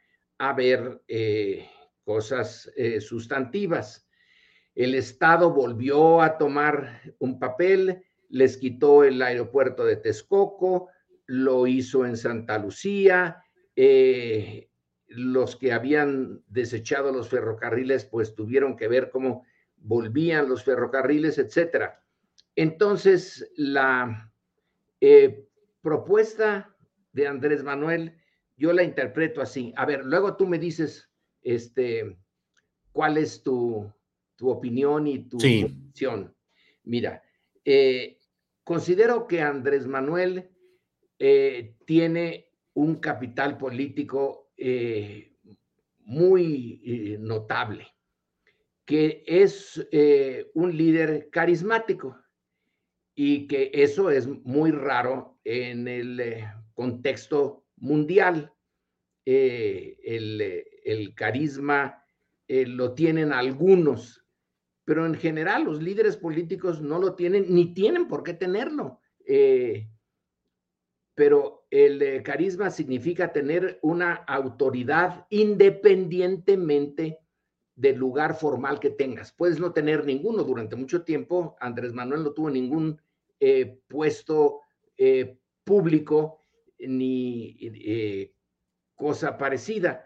ver 0.55 1.03
eh, 1.07 1.69
cosas 2.03 2.71
eh, 2.75 2.99
sustantivas. 2.99 4.07
El 4.73 4.95
Estado 4.95 5.51
volvió 5.51 6.21
a 6.21 6.37
tomar 6.37 7.13
un 7.19 7.37
papel, 7.37 8.08
les 8.29 8.57
quitó 8.57 9.03
el 9.03 9.21
aeropuerto 9.21 9.85
de 9.85 9.97
Texcoco, 9.97 10.89
lo 11.25 11.67
hizo 11.67 12.05
en 12.05 12.17
Santa 12.17 12.57
Lucía, 12.57 13.43
eh, 13.75 14.69
los 15.07 15.55
que 15.55 15.73
habían 15.73 16.43
desechado 16.47 17.11
los 17.11 17.29
ferrocarriles 17.29 18.05
pues 18.05 18.35
tuvieron 18.35 18.75
que 18.75 18.87
ver 18.87 19.09
cómo 19.09 19.45
volvían 19.77 20.47
los 20.47 20.63
ferrocarriles, 20.63 21.37
etcétera. 21.37 22.03
Entonces, 22.55 23.51
la 23.55 24.31
eh, 25.01 25.47
propuesta 25.81 26.75
de 27.13 27.27
Andrés 27.27 27.63
Manuel, 27.63 28.17
yo 28.57 28.73
la 28.73 28.83
interpreto 28.83 29.41
así. 29.41 29.73
A 29.77 29.85
ver, 29.85 30.05
luego 30.05 30.35
tú 30.35 30.45
me 30.45 30.59
dices, 30.59 31.09
este, 31.41 32.17
cuál 32.91 33.17
es 33.17 33.41
tu, 33.41 33.91
opinión 34.41 35.07
y 35.07 35.19
tu 35.19 35.37
posición. 35.37 36.35
Mira, 36.83 37.21
eh, 37.65 38.18
considero 38.69 39.25
que 39.27 39.41
Andrés 39.41 39.87
Manuel 39.87 40.51
eh, 41.17 41.75
tiene 41.85 42.51
un 42.73 42.95
capital 42.95 43.57
político 43.57 44.51
muy 46.05 47.17
notable 47.19 47.87
que 48.89 49.23
es 49.27 49.87
eh, 49.91 50.49
un 50.55 50.75
líder 50.75 51.29
carismático 51.29 52.19
y 53.13 53.45
que 53.45 53.69
eso 53.71 54.09
es 54.09 54.25
muy 54.27 54.71
raro 54.71 55.37
en 55.43 55.87
el 55.87 56.19
eh, 56.19 56.51
contexto 56.73 57.67
mundial. 57.75 58.51
Eh, 59.27 59.95
el, 60.03 61.13
carisma 61.13 62.03
lo 62.47 62.95
tienen 62.95 63.31
algunos, 63.31 64.18
pero 64.89 65.05
en 65.05 65.13
general 65.13 65.65
los 65.65 65.83
líderes 65.83 66.17
políticos 66.17 66.81
no 66.81 66.97
lo 66.97 67.13
tienen 67.13 67.45
ni 67.53 67.75
tienen 67.75 68.07
por 68.07 68.23
qué 68.23 68.33
tenerlo. 68.33 68.99
pero 71.13 71.67
el 71.69 72.23
carisma 72.23 72.71
significa 72.71 73.31
tener 73.31 73.77
una 73.83 74.15
autoridad 74.15 75.27
independientemente 75.29 77.19
del 77.75 77.97
lugar 77.97 78.33
formal 78.33 78.79
que 78.79 78.89
tengas. 78.89 79.31
Puedes 79.31 79.59
no 79.59 79.73
tener 79.73 80.07
ninguno 80.07 80.43
durante 80.43 80.75
mucho 80.75 81.03
tiempo. 81.03 81.55
Andrés 81.59 81.93
Manuel 81.93 82.23
no 82.23 82.31
tuvo 82.31 82.49
ningún 82.49 82.99
eh, 83.39 83.79
puesto 83.87 84.61
eh, 84.97 85.37
público 85.63 86.47
ni 86.79 87.59
eh, 87.61 88.33
cosa 88.95 89.37
parecida, 89.37 90.03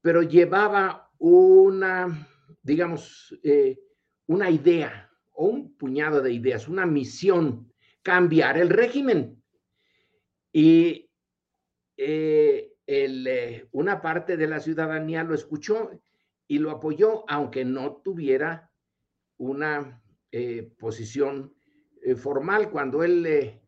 pero 0.00 0.22
llevaba 0.22 1.10
una, 1.18 2.28
digamos, 2.62 3.36
una 4.30 4.48
idea 4.48 5.10
o 5.32 5.46
un 5.46 5.76
puñado 5.76 6.22
de 6.22 6.32
ideas, 6.32 6.68
una 6.68 6.86
misión, 6.86 7.72
cambiar 8.00 8.58
el 8.58 8.68
régimen. 8.68 9.42
Y 10.52 11.10
el, 11.96 13.68
una 13.72 14.00
parte 14.00 14.36
de 14.36 14.46
la 14.46 14.60
ciudadanía 14.60 15.24
lo 15.24 15.34
escuchó 15.34 15.90
y 16.46 16.58
lo 16.58 16.70
apoyó, 16.70 17.24
aunque 17.28 17.64
no 17.64 18.02
tuviera 18.04 18.70
una 19.36 20.00
eh, 20.30 20.70
posición 20.78 21.52
eh, 22.00 22.14
formal. 22.14 22.70
Cuando 22.70 23.02
él 23.02 23.26
eh, 23.26 23.60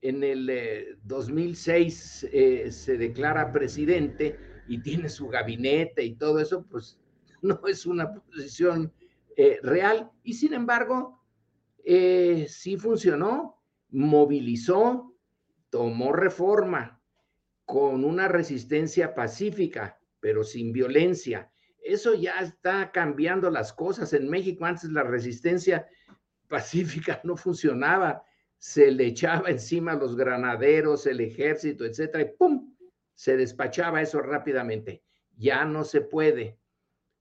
en 0.00 0.24
el 0.24 0.98
2006 1.02 2.28
se 2.70 2.96
declara 2.96 3.52
presidente 3.52 4.38
y 4.66 4.80
tiene 4.80 5.10
su 5.10 5.28
gabinete 5.28 6.02
y 6.02 6.14
todo 6.14 6.40
eso, 6.40 6.64
pues 6.70 6.98
no 7.42 7.60
es 7.66 7.84
una 7.84 8.14
posición 8.14 8.90
real. 9.62 10.10
Y 10.22 10.34
sin 10.34 10.54
embargo, 10.54 11.22
sí 11.84 12.76
funcionó, 12.78 13.62
movilizó, 13.90 15.14
tomó 15.70 16.12
reforma 16.12 17.00
con 17.64 18.04
una 18.04 18.28
resistencia 18.28 19.14
pacífica, 19.14 19.98
pero 20.20 20.44
sin 20.44 20.72
violencia 20.72 21.50
eso 21.86 22.14
ya 22.14 22.40
está 22.40 22.90
cambiando 22.90 23.48
las 23.50 23.72
cosas. 23.72 24.12
En 24.12 24.28
México 24.28 24.64
antes 24.64 24.90
la 24.90 25.04
resistencia 25.04 25.86
pacífica 26.48 27.20
no 27.24 27.36
funcionaba, 27.36 28.22
se 28.58 28.90
le 28.90 29.06
echaba 29.06 29.50
encima 29.50 29.94
los 29.94 30.16
granaderos, 30.16 31.06
el 31.06 31.20
ejército, 31.20 31.84
etcétera, 31.84 32.24
y 32.24 32.36
¡pum! 32.36 32.74
Se 33.14 33.36
despachaba 33.36 34.02
eso 34.02 34.20
rápidamente. 34.20 35.02
Ya 35.36 35.64
no 35.64 35.84
se 35.84 36.00
puede. 36.00 36.58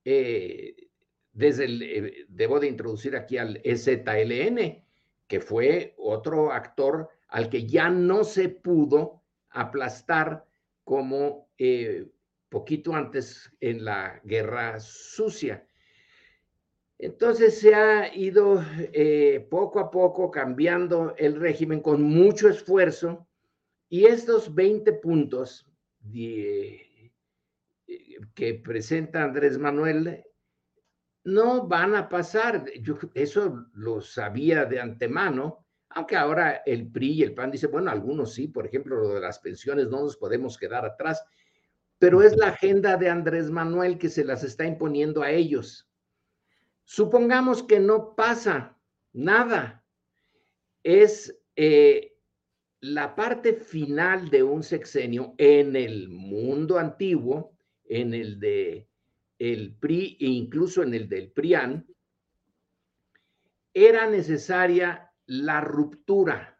Eh, 0.03 0.89
desde 1.35 1.65
el, 1.65 1.81
eh, 1.83 2.25
debo 2.29 2.59
de 2.59 2.67
introducir 2.67 3.15
aquí 3.15 3.37
al 3.37 3.61
EZLN, 3.63 4.81
que 5.27 5.39
fue 5.39 5.93
otro 5.97 6.51
actor 6.51 7.09
al 7.27 7.49
que 7.49 7.67
ya 7.67 7.89
no 7.89 8.23
se 8.23 8.49
pudo 8.49 9.21
aplastar 9.49 10.45
como 10.83 11.49
eh, 11.57 12.07
poquito 12.49 12.95
antes 12.95 13.51
en 13.59 13.83
la 13.83 14.21
guerra 14.23 14.79
sucia. 14.79 15.67
Entonces 16.97 17.59
se 17.59 17.75
ha 17.75 18.15
ido 18.15 18.63
eh, 18.93 19.45
poco 19.49 19.79
a 19.79 19.91
poco 19.91 20.31
cambiando 20.31 21.15
el 21.17 21.35
régimen 21.35 21.81
con 21.81 22.01
mucho 22.01 22.47
esfuerzo 22.47 23.27
y 23.89 24.05
estos 24.05 24.55
20 24.55 24.93
puntos 24.93 25.69
que 28.35 28.53
presenta 28.63 29.23
Andrés 29.23 29.57
Manuel 29.57 30.23
no 31.25 31.67
van 31.67 31.95
a 31.95 32.07
pasar. 32.07 32.65
Eso 33.13 33.67
lo 33.73 33.99
sabía 33.99 34.65
de 34.65 34.79
antemano, 34.79 35.65
aunque 35.89 36.15
ahora 36.15 36.61
el 36.65 36.89
PRI 36.91 37.11
y 37.11 37.23
el 37.23 37.33
PAN 37.33 37.51
dicen, 37.51 37.71
bueno, 37.71 37.91
algunos 37.91 38.33
sí, 38.33 38.47
por 38.47 38.65
ejemplo, 38.65 38.95
lo 38.95 39.09
de 39.15 39.21
las 39.21 39.39
pensiones 39.39 39.89
no 39.89 40.01
nos 40.01 40.17
podemos 40.17 40.57
quedar 40.57 40.85
atrás, 40.85 41.23
pero 41.97 42.21
es 42.21 42.35
la 42.37 42.49
agenda 42.49 42.97
de 42.97 43.09
Andrés 43.09 43.49
Manuel 43.49 43.97
que 43.97 44.09
se 44.09 44.23
las 44.23 44.43
está 44.43 44.65
imponiendo 44.65 45.23
a 45.23 45.31
ellos. 45.31 45.89
Supongamos 46.83 47.63
que 47.63 47.79
no 47.79 48.15
pasa 48.15 48.77
nada. 49.13 49.83
Es 50.83 51.35
eh, 51.55 52.15
la 52.81 53.15
parte 53.15 53.53
final 53.53 54.29
de 54.29 54.43
un 54.43 54.61
sexenio 54.61 55.33
en 55.39 55.75
el 55.75 56.09
mundo 56.09 56.77
antiguo, 56.77 57.57
en 57.85 58.13
el 58.13 58.39
de 58.39 58.87
el 59.37 59.75
PRI 59.75 60.17
e 60.19 60.27
incluso 60.27 60.83
en 60.83 60.93
el 60.93 61.09
del 61.09 61.31
PRIAN, 61.31 61.85
era 63.73 64.09
necesaria 64.09 65.11
la 65.25 65.59
ruptura, 65.61 66.57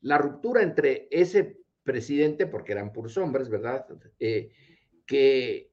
la 0.00 0.18
ruptura 0.18 0.62
entre 0.62 1.08
ese 1.10 1.58
presidente, 1.82 2.46
porque 2.46 2.72
eran 2.72 2.92
puros 2.92 3.16
hombres, 3.16 3.48
¿verdad? 3.48 3.86
Eh, 4.18 4.52
que 5.06 5.72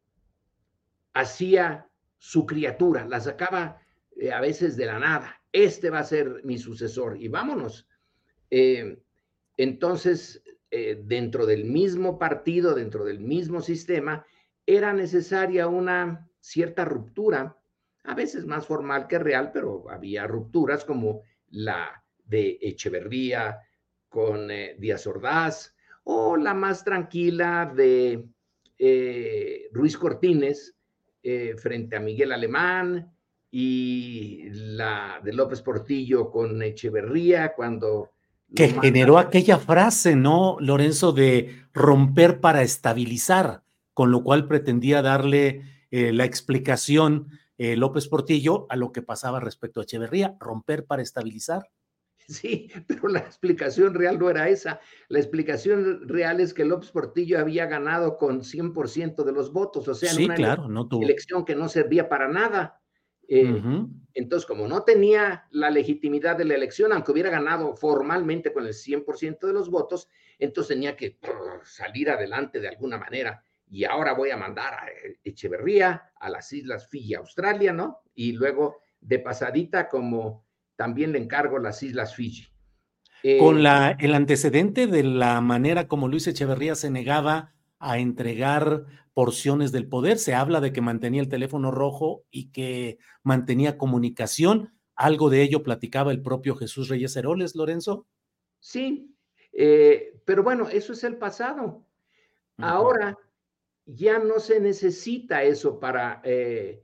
hacía 1.13 1.89
su 2.17 2.45
criatura, 2.45 3.05
la 3.05 3.19
sacaba 3.19 3.81
eh, 4.15 4.31
a 4.31 4.39
veces 4.39 4.77
de 4.77 4.85
la 4.85 4.99
nada. 4.99 5.41
Este 5.51 5.89
va 5.89 5.99
a 5.99 6.05
ser 6.05 6.41
mi 6.45 6.57
sucesor 6.57 7.21
y 7.21 7.27
vámonos. 7.27 7.87
Eh, 8.49 8.97
entonces, 9.57 10.41
dentro 11.05 11.45
del 11.45 11.63
mismo 11.63 12.19
partido, 12.19 12.73
dentro 12.75 13.05
del 13.05 13.21
mismo 13.21 13.61
sistema, 13.61 14.25
era 14.65 14.91
necesaria 14.91 15.69
una 15.69 16.29
cierta 16.45 16.85
ruptura, 16.85 17.57
a 18.03 18.13
veces 18.13 18.45
más 18.45 18.67
formal 18.67 19.07
que 19.07 19.17
real, 19.17 19.49
pero 19.51 19.89
había 19.89 20.27
rupturas 20.27 20.85
como 20.85 21.23
la 21.49 22.03
de 22.23 22.59
Echeverría 22.61 23.57
con 24.07 24.51
eh, 24.51 24.75
Díaz 24.77 25.07
Ordaz 25.07 25.73
o 26.03 26.37
la 26.37 26.53
más 26.53 26.83
tranquila 26.83 27.71
de 27.75 28.27
eh, 28.77 29.69
Ruiz 29.71 29.97
Cortines 29.97 30.75
eh, 31.23 31.55
frente 31.57 31.95
a 31.95 31.99
Miguel 31.99 32.31
Alemán 32.31 33.11
y 33.49 34.43
la 34.51 35.19
de 35.23 35.33
López 35.33 35.63
Portillo 35.63 36.29
con 36.29 36.61
Echeverría 36.61 37.55
cuando... 37.55 38.11
Que 38.53 38.67
generó 38.69 39.17
aquella 39.17 39.57
frase, 39.57 40.15
¿no, 40.15 40.57
Lorenzo, 40.59 41.11
de 41.11 41.63
romper 41.73 42.39
para 42.39 42.61
estabilizar, 42.61 43.63
con 43.95 44.11
lo 44.11 44.23
cual 44.23 44.47
pretendía 44.47 45.01
darle 45.01 45.74
eh, 45.91 46.11
la 46.11 46.25
explicación 46.25 47.27
eh, 47.57 47.75
López 47.75 48.07
Portillo 48.07 48.67
a 48.69 48.75
lo 48.75 48.91
que 48.91 49.01
pasaba 49.01 49.39
respecto 49.39 49.79
a 49.79 49.83
Echeverría, 49.83 50.35
romper 50.39 50.85
para 50.85 51.01
estabilizar. 51.01 51.69
Sí, 52.27 52.71
pero 52.87 53.07
la 53.07 53.19
explicación 53.19 53.93
real 53.93 54.17
no 54.17 54.31
era 54.31 54.49
esa. 54.49 54.79
La 55.09 55.19
explicación 55.19 56.09
real 56.09 56.39
es 56.39 56.55
que 56.55 56.65
López 56.65 56.89
Portillo 56.89 57.37
había 57.37 57.67
ganado 57.67 58.17
con 58.17 58.41
100% 58.41 59.23
de 59.23 59.31
los 59.31 59.53
votos, 59.53 59.87
o 59.87 59.93
sea, 59.93 60.11
en 60.11 60.23
una 60.23 60.33
claro, 60.33 60.67
no 60.67 60.89
elección 61.03 61.45
que 61.45 61.53
no 61.53 61.69
servía 61.69 62.09
para 62.09 62.27
nada. 62.27 62.81
Eh, 63.27 63.61
entonces, 64.15 64.47
como 64.47 64.67
no 64.67 64.81
tenía 64.81 65.45
la 65.51 65.69
legitimidad 65.69 66.35
de 66.35 66.45
la 66.45 66.55
elección, 66.55 66.93
aunque 66.93 67.11
hubiera 67.11 67.29
ganado 67.29 67.75
formalmente 67.75 68.51
con 68.51 68.65
el 68.65 68.73
100% 68.73 69.45
de 69.45 69.53
los 69.53 69.69
votos, 69.69 70.09
entonces 70.39 70.75
tenía 70.75 70.95
que 70.95 71.19
salir 71.63 72.09
adelante 72.09 72.59
de 72.59 72.69
alguna 72.69 72.97
manera 72.97 73.43
y 73.75 73.83
ahora 73.83 74.13
voy 74.13 74.29
a 74.29 74.37
mandar 74.37 74.73
a 74.73 74.85
Echeverría 75.21 76.13
a 76.17 76.29
las 76.29 76.53
Islas 76.53 76.87
Fiji, 76.87 77.13
Australia, 77.13 77.73
¿no? 77.73 78.03
Y 78.13 78.31
luego 78.31 78.77
de 79.01 79.19
pasadita, 79.19 79.89
como 79.89 80.45
también 80.77 81.11
le 81.11 81.19
encargo 81.19 81.59
las 81.59 81.83
Islas 81.83 82.15
Fiji. 82.15 82.47
Con 83.37 83.57
eh, 83.57 83.61
la, 83.61 83.97
el 83.99 84.13
antecedente 84.13 84.87
de 84.87 85.03
la 85.03 85.41
manera 85.41 85.89
como 85.89 86.07
Luis 86.07 86.25
Echeverría 86.25 86.75
se 86.75 86.89
negaba 86.89 87.53
a 87.77 87.97
entregar 87.97 88.85
porciones 89.13 89.73
del 89.73 89.89
poder, 89.89 90.19
se 90.19 90.33
habla 90.33 90.61
de 90.61 90.71
que 90.71 90.79
mantenía 90.79 91.19
el 91.19 91.27
teléfono 91.27 91.69
rojo 91.69 92.23
y 92.31 92.53
que 92.53 92.97
mantenía 93.23 93.77
comunicación. 93.77 94.73
¿Algo 94.95 95.29
de 95.29 95.41
ello 95.41 95.63
platicaba 95.63 96.13
el 96.13 96.21
propio 96.21 96.55
Jesús 96.55 96.87
Reyes 96.87 97.17
Heroles, 97.17 97.55
Lorenzo? 97.55 98.07
Sí, 98.61 99.13
eh, 99.51 100.21
pero 100.23 100.43
bueno, 100.43 100.69
eso 100.69 100.93
es 100.93 101.03
el 101.03 101.17
pasado. 101.17 101.85
Ahora, 102.57 103.17
ya 103.85 104.19
no 104.19 104.39
se 104.39 104.59
necesita 104.59 105.43
eso 105.43 105.79
para, 105.79 106.21
eh, 106.23 106.83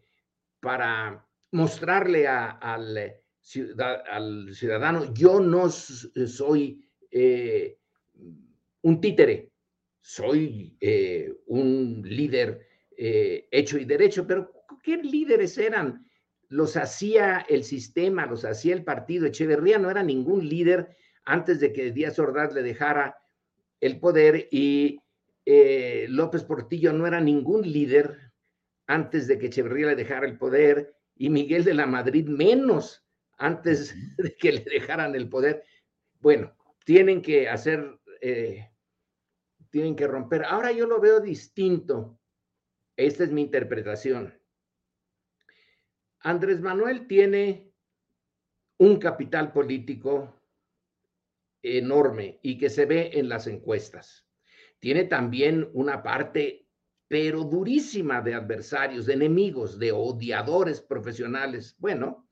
para 0.60 1.28
mostrarle 1.52 2.28
al, 2.28 3.18
ciudadano, 3.42 5.14
yo 5.14 5.40
no 5.40 5.70
soy 5.70 6.88
eh, 7.10 7.78
un 8.84 9.02
títere, 9.02 9.52
soy 10.00 10.78
eh, 10.80 11.34
un 11.48 12.04
líder 12.06 12.68
hecho 12.96 13.80
y 13.80 13.86
derecho, 13.86 14.28
pero 14.28 14.52
¿qué 14.84 14.98
líderes 14.98 15.58
eran? 15.58 16.06
Los 16.50 16.78
hacía 16.78 17.44
el 17.50 17.64
sistema, 17.64 18.28
los 18.28 18.46
hacía 18.46 18.76
el 18.76 18.84
partido. 18.84 19.26
Echeverría 19.26 19.80
no 19.80 19.90
era 19.90 20.04
ningún 20.04 20.48
líder 20.48 20.96
antes 21.26 21.60
de 21.60 21.74
que 21.74 21.92
Díaz 21.92 22.20
Ordaz 22.20 22.54
le 22.54 22.62
dejara 22.62 23.18
el 23.80 24.00
poder 24.00 24.48
y 24.52 25.00
eh, 25.46 26.06
López 26.10 26.44
Portillo 26.44 26.94
no 26.94 27.08
era 27.08 27.20
ningún 27.20 27.62
líder 27.62 28.32
antes 28.88 29.28
de 29.28 29.40
que 29.40 29.48
Echeverría 29.48 29.88
le 29.88 29.96
dejara 29.96 30.28
el 30.28 30.38
poder 30.38 30.96
y 31.16 31.30
Miguel 31.30 31.64
de 31.64 31.74
la 31.74 31.86
Madrid 31.86 32.28
menos 32.28 33.06
antes 33.38 33.96
de 34.18 34.36
que 34.36 34.52
le 34.52 34.62
dejaran 34.62 35.16
el 35.16 35.30
poder. 35.30 35.64
Bueno, 36.20 36.56
tienen 36.86 37.22
que 37.22 37.50
hacer, 37.50 38.00
eh, 38.22 38.70
tienen 39.70 39.96
que 39.96 40.08
romper. 40.08 40.46
Ahora 40.46 40.72
yo 40.72 40.86
lo 40.86 41.00
veo 41.00 41.20
distinto. 41.20 42.20
Esta 42.96 43.24
es 43.24 43.32
mi 43.32 43.42
interpretación. 43.42 44.38
Andrés 46.20 46.62
Manuel 46.62 47.08
tiene 47.08 47.72
un 48.78 48.98
capital 48.98 49.52
político 49.52 50.40
enorme 51.64 52.40
y 52.44 52.60
que 52.60 52.70
se 52.70 52.86
ve 52.86 53.12
en 53.14 53.30
las 53.30 53.48
encuestas 53.48 54.28
tiene 54.82 55.04
también 55.04 55.70
una 55.74 56.02
parte, 56.02 56.66
pero 57.08 57.44
durísima, 57.44 58.20
de 58.20 58.34
adversarios, 58.34 59.06
de 59.06 59.14
enemigos, 59.14 59.78
de 59.78 59.92
odiadores 59.92 60.82
profesionales. 60.82 61.76
Bueno, 61.78 62.28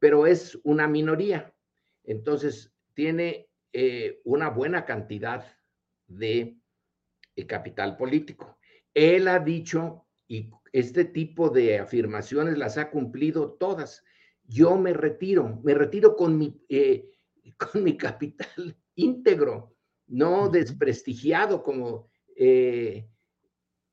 pero 0.00 0.26
es 0.26 0.58
una 0.64 0.88
minoría. 0.88 1.54
Entonces, 2.02 2.72
tiene 2.92 3.48
eh, 3.72 4.20
una 4.24 4.50
buena 4.50 4.84
cantidad 4.84 5.46
de 6.08 6.58
eh, 7.36 7.46
capital 7.46 7.96
político. 7.96 8.58
Él 8.92 9.28
ha 9.28 9.38
dicho, 9.38 10.06
y 10.26 10.50
este 10.72 11.04
tipo 11.04 11.50
de 11.50 11.78
afirmaciones 11.78 12.58
las 12.58 12.78
ha 12.78 12.90
cumplido 12.90 13.52
todas, 13.52 14.02
yo 14.42 14.76
me 14.76 14.92
retiro, 14.92 15.60
me 15.62 15.74
retiro 15.74 16.16
con 16.16 16.36
mi, 16.36 16.60
eh, 16.68 17.12
con 17.56 17.84
mi 17.84 17.96
capital 17.96 18.76
íntegro 18.96 19.75
no 20.06 20.48
desprestigiado 20.48 21.62
como 21.62 22.08
eh, 22.36 23.08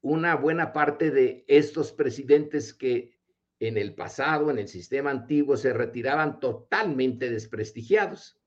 una 0.01 0.35
buena 0.35 0.73
parte 0.73 1.11
de 1.11 1.45
estos 1.47 1.91
presidentes 1.91 2.73
que 2.73 3.17
en 3.59 3.77
el 3.77 3.95
pasado, 3.95 4.51
en 4.51 4.59
el 4.59 4.67
sistema 4.67 5.11
antiguo, 5.11 5.55
se 5.55 5.71
retiraban 5.73 6.39
totalmente 6.39 7.29
desprestigiados. 7.29 8.39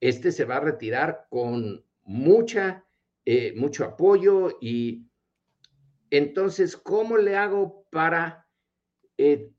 Este 0.00 0.32
se 0.32 0.44
va 0.44 0.56
a 0.56 0.60
retirar 0.60 1.26
con 1.28 1.84
mucha, 2.02 2.84
eh, 3.24 3.52
mucho 3.56 3.84
apoyo 3.84 4.56
y 4.60 5.06
entonces, 6.10 6.76
¿cómo 6.76 7.16
le 7.16 7.36
hago 7.36 7.86
para... 7.90 8.46
Eh, 9.18 9.50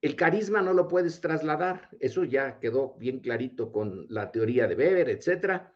el 0.00 0.16
carisma 0.16 0.62
no 0.62 0.72
lo 0.72 0.88
puedes 0.88 1.20
trasladar, 1.20 1.88
eso 2.00 2.24
ya 2.24 2.58
quedó 2.58 2.96
bien 2.98 3.20
clarito 3.20 3.70
con 3.70 4.06
la 4.08 4.32
teoría 4.32 4.66
de 4.66 4.74
Weber, 4.74 5.08
etcétera 5.08 5.72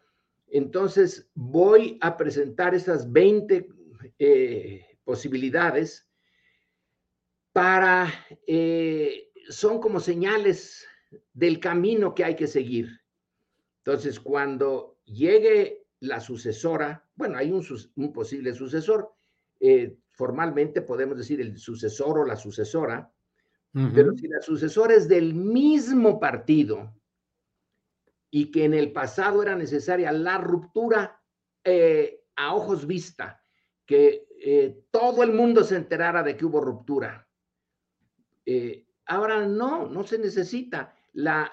entonces, 0.48 1.28
voy 1.34 1.98
a 2.00 2.16
presentar 2.16 2.74
esas 2.74 3.10
20 3.10 3.68
eh, 4.18 4.98
posibilidades 5.04 6.08
para, 7.52 8.12
eh, 8.46 9.30
son 9.48 9.80
como 9.80 10.00
señales 10.00 10.86
del 11.32 11.58
camino 11.58 12.14
que 12.14 12.24
hay 12.24 12.36
que 12.36 12.46
seguir. 12.46 13.00
Entonces, 13.78 14.20
cuando 14.20 14.98
llegue 15.04 15.86
la 16.00 16.20
sucesora, 16.20 17.08
bueno, 17.14 17.38
hay 17.38 17.50
un, 17.50 18.12
posible 18.12 18.54
sucesor, 18.54 19.14
eh, 19.60 19.96
formalmente 20.10 20.82
podemos 20.82 21.16
decir 21.16 21.40
el 21.40 21.56
sucesor 21.58 22.18
o 22.18 22.24
la 22.24 22.36
sucesora, 22.36 23.12
pero 23.94 24.14
si 24.16 24.26
la 24.26 24.40
sucesora 24.40 24.94
es 24.94 25.06
del 25.06 25.34
mismo 25.34 26.18
partido, 26.18 26.94
y 28.30 28.50
que 28.50 28.64
en 28.64 28.74
el 28.74 28.92
pasado 28.92 29.42
era 29.42 29.54
necesaria 29.54 30.12
la 30.12 30.38
ruptura 30.38 31.20
eh, 31.64 32.24
a 32.36 32.54
ojos 32.54 32.86
vista 32.86 33.42
que 33.84 34.28
eh, 34.40 34.84
todo 34.90 35.22
el 35.22 35.32
mundo 35.32 35.64
se 35.64 35.76
enterara 35.76 36.22
de 36.22 36.36
que 36.36 36.44
hubo 36.44 36.60
ruptura. 36.60 37.28
Eh, 38.44 38.86
ahora 39.06 39.46
no, 39.46 39.86
no 39.86 40.04
se 40.04 40.18
necesita. 40.18 40.94
La 41.12 41.52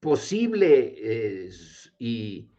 posible 0.00 1.50
y 1.98 2.50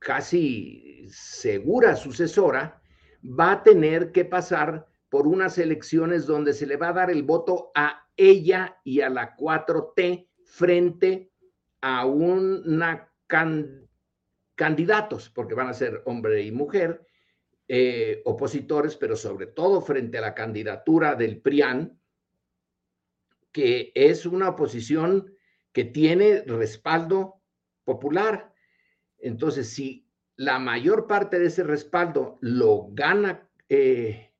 casi 0.00 1.06
segura 1.08 1.94
sucesora 1.94 2.82
va 3.22 3.52
a 3.52 3.62
tener 3.62 4.10
que 4.10 4.24
pasar 4.24 4.88
por 5.08 5.28
unas 5.28 5.58
elecciones 5.58 6.26
donde 6.26 6.52
se 6.52 6.66
le 6.66 6.76
va 6.76 6.88
a 6.88 6.94
dar 6.94 7.10
el 7.10 7.22
voto 7.22 7.70
a 7.76 8.08
ella 8.16 8.80
y 8.82 9.00
a 9.00 9.08
la 9.08 9.36
4T 9.36 10.28
frente 10.46 11.32
a 11.80 12.06
una 12.06 13.12
candidatos, 14.54 15.28
porque 15.28 15.54
van 15.54 15.68
a 15.68 15.74
ser 15.74 16.02
hombre 16.06 16.42
y 16.42 16.50
mujer, 16.50 17.06
eh, 17.68 18.22
opositores, 18.24 18.96
pero 18.96 19.16
sobre 19.16 19.46
todo 19.46 19.82
frente 19.82 20.18
a 20.18 20.22
la 20.22 20.34
candidatura 20.34 21.14
del 21.14 21.40
PRIAN, 21.40 22.00
que 23.52 23.92
es 23.94 24.24
una 24.24 24.50
oposición 24.50 25.34
que 25.72 25.84
tiene 25.84 26.42
respaldo 26.42 27.42
popular. 27.84 28.54
Entonces, 29.18 29.68
si 29.68 30.08
la 30.36 30.58
mayor 30.58 31.06
parte 31.06 31.38
de 31.38 31.46
ese 31.46 31.64
respaldo 31.64 32.38
lo 32.40 32.88
gana 32.92 33.50
eh, 33.68 34.32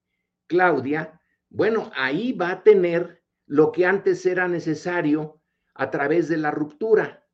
Claudia, 0.46 1.20
bueno, 1.48 1.90
ahí 1.94 2.32
va 2.32 2.50
a 2.50 2.62
tener 2.62 3.22
lo 3.46 3.72
que 3.72 3.86
antes 3.86 4.24
era 4.24 4.48
necesario 4.48 5.40
a 5.76 5.90
través 5.90 6.28
de 6.28 6.36
la 6.36 6.50
ruptura. 6.50 7.24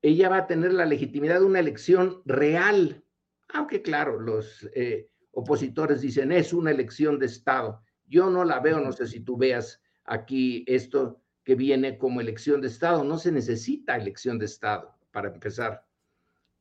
Ella 0.00 0.28
va 0.28 0.38
a 0.38 0.46
tener 0.46 0.72
la 0.72 0.84
legitimidad 0.84 1.40
de 1.40 1.46
una 1.46 1.60
elección 1.60 2.22
real, 2.24 3.04
aunque 3.48 3.82
claro, 3.82 4.18
los 4.18 4.68
eh, 4.74 5.08
opositores 5.30 6.00
dicen 6.00 6.32
es 6.32 6.52
una 6.52 6.70
elección 6.70 7.18
de 7.18 7.26
Estado. 7.26 7.82
Yo 8.06 8.28
no 8.30 8.44
la 8.44 8.60
veo, 8.60 8.80
no 8.80 8.92
sé 8.92 9.06
si 9.06 9.20
tú 9.20 9.36
veas 9.36 9.80
aquí 10.04 10.64
esto 10.66 11.22
que 11.44 11.54
viene 11.54 11.98
como 11.98 12.20
elección 12.20 12.60
de 12.60 12.68
Estado. 12.68 13.04
No 13.04 13.18
se 13.18 13.32
necesita 13.32 13.96
elección 13.96 14.38
de 14.38 14.46
Estado 14.46 14.96
para 15.10 15.28
empezar. 15.28 15.86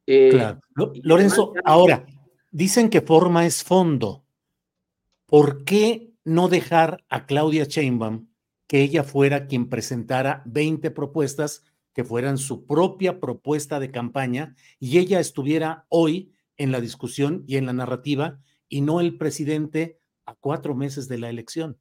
Eh, 0.05 0.29
claro. 0.31 0.59
Lorenzo, 1.03 1.53
ahora, 1.63 2.05
dicen 2.51 2.89
que 2.89 3.01
forma 3.01 3.45
es 3.45 3.63
fondo. 3.63 4.23
¿Por 5.25 5.63
qué 5.63 6.13
no 6.23 6.47
dejar 6.47 7.03
a 7.09 7.25
Claudia 7.25 7.65
Sheinbaum 7.65 8.30
que 8.71 8.83
ella 8.83 9.03
fuera 9.03 9.47
quien 9.47 9.67
presentara 9.67 10.43
20 10.45 10.91
propuestas 10.91 11.65
que 11.93 12.05
fueran 12.05 12.37
su 12.37 12.65
propia 12.65 13.19
propuesta 13.19 13.81
de 13.81 13.91
campaña 13.91 14.55
y 14.79 14.97
ella 14.97 15.19
estuviera 15.19 15.85
hoy 15.89 16.31
en 16.55 16.71
la 16.71 16.79
discusión 16.79 17.43
y 17.47 17.57
en 17.57 17.65
la 17.65 17.73
narrativa 17.73 18.39
y 18.69 18.79
no 18.79 19.01
el 19.01 19.17
presidente 19.17 19.99
a 20.25 20.35
cuatro 20.35 20.73
meses 20.73 21.09
de 21.09 21.17
la 21.17 21.29
elección? 21.29 21.79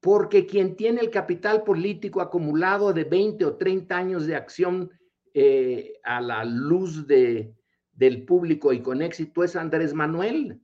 Porque 0.00 0.46
quien 0.46 0.74
tiene 0.74 1.02
el 1.02 1.10
capital 1.10 1.64
político 1.64 2.22
acumulado 2.22 2.94
de 2.94 3.04
20 3.04 3.44
o 3.44 3.56
30 3.58 3.94
años 3.94 4.26
de 4.26 4.36
acción 4.36 4.90
eh, 5.34 5.98
a 6.02 6.22
la 6.22 6.46
luz 6.46 7.06
de, 7.06 7.52
del 7.92 8.24
público 8.24 8.72
y 8.72 8.80
con 8.80 9.02
éxito 9.02 9.44
es 9.44 9.54
Andrés 9.54 9.92
Manuel. 9.92 10.62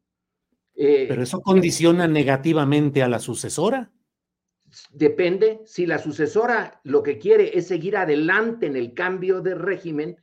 Eh, 0.75 1.05
Pero 1.07 1.22
eso 1.22 1.42
condiciona 1.42 2.09
negativamente 2.09 3.03
a 3.03 3.09
la 3.09 3.18
sucesora. 3.18 3.92
Depende, 4.90 5.61
si 5.64 5.87
la 5.87 5.98
sucesora 5.98 6.81
lo 6.85 7.02
que 7.02 7.18
quiere 7.18 7.57
es 7.57 7.68
seguir 7.68 7.96
adelante 7.96 8.66
en 8.66 8.76
el 8.76 8.94
cambio 8.94 9.40
de 9.40 9.55
régimen, 9.55 10.16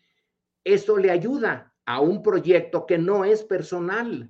eso 0.63 0.97
le 0.97 1.11
ayuda 1.11 1.73
a 1.85 1.99
un 1.99 2.21
proyecto 2.21 2.85
que 2.85 2.97
no 2.97 3.25
es 3.25 3.43
personal. 3.43 4.29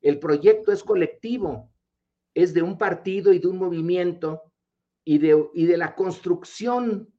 El 0.00 0.18
proyecto 0.18 0.72
es 0.72 0.82
colectivo, 0.82 1.72
es 2.34 2.54
de 2.54 2.62
un 2.62 2.78
partido 2.78 3.32
y 3.32 3.38
de 3.38 3.48
un 3.48 3.58
movimiento 3.58 4.42
y 5.04 5.18
de, 5.18 5.48
y 5.54 5.66
de 5.66 5.76
la 5.76 5.94
construcción 5.94 7.12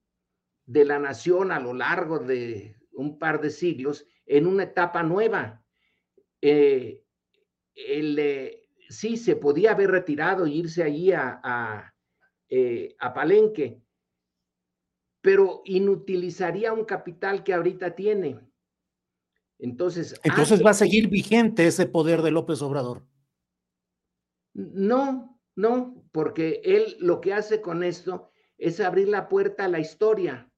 de 0.66 0.86
la 0.86 1.00
nación 1.00 1.52
a 1.52 1.60
lo 1.60 1.74
largo 1.74 2.20
de 2.20 2.76
un 2.92 3.18
par 3.20 3.42
de 3.42 3.50
siglos 3.50 4.06
en 4.26 4.48
una 4.48 4.64
etapa 4.64 5.04
nueva. 5.04 5.64
Eh, 6.42 7.04
eh, 7.76 8.68
sí, 8.90 9.18
se 9.18 9.36
podía 9.36 9.72
haber 9.72 9.92
retirado 9.92 10.46
e 10.46 10.52
irse 10.52 10.84
allí 10.84 11.12
a, 11.12 11.93
eh, 12.56 12.96
a, 13.00 13.14
Palenque, 13.14 13.82
pero 15.22 15.62
inutilizaría 15.66 16.74
un 16.74 16.86
capital 16.86 17.44
que 17.44 17.54
ahorita 17.54 17.96
tiene. 17.96 18.40
Entonces, 19.60 20.20
Entonces 20.24 20.64
va 20.66 20.72
a 20.72 20.76
seguir 20.76 21.08
vigente 21.08 21.66
ese 21.66 21.86
poder 21.86 22.22
de 22.22 22.32
López 22.32 22.62
Obrador. 22.62 23.06
No, 24.54 25.40
no, 25.56 26.06
porque 26.12 26.62
él 26.64 26.98
lo 27.00 27.22
que 27.22 27.34
hace 27.34 27.62
con 27.62 27.84
esto 27.84 28.30
es 28.58 28.80
abrir 28.80 29.08
la 29.08 29.30
puerta 29.30 29.66
a 29.66 29.70
la 29.70 29.80
historia 29.80 30.50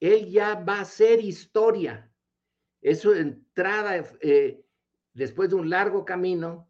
él 0.00 0.30
ya 0.30 0.54
va 0.54 0.80
a 0.80 0.84
ser 0.84 1.20
historia. 1.20 2.10
Eso 2.80 3.14
entrada, 3.14 4.02
eh, 4.22 4.64
después 5.12 5.50
de 5.50 5.56
un 5.56 5.68
largo 5.68 6.04
camino, 6.04 6.68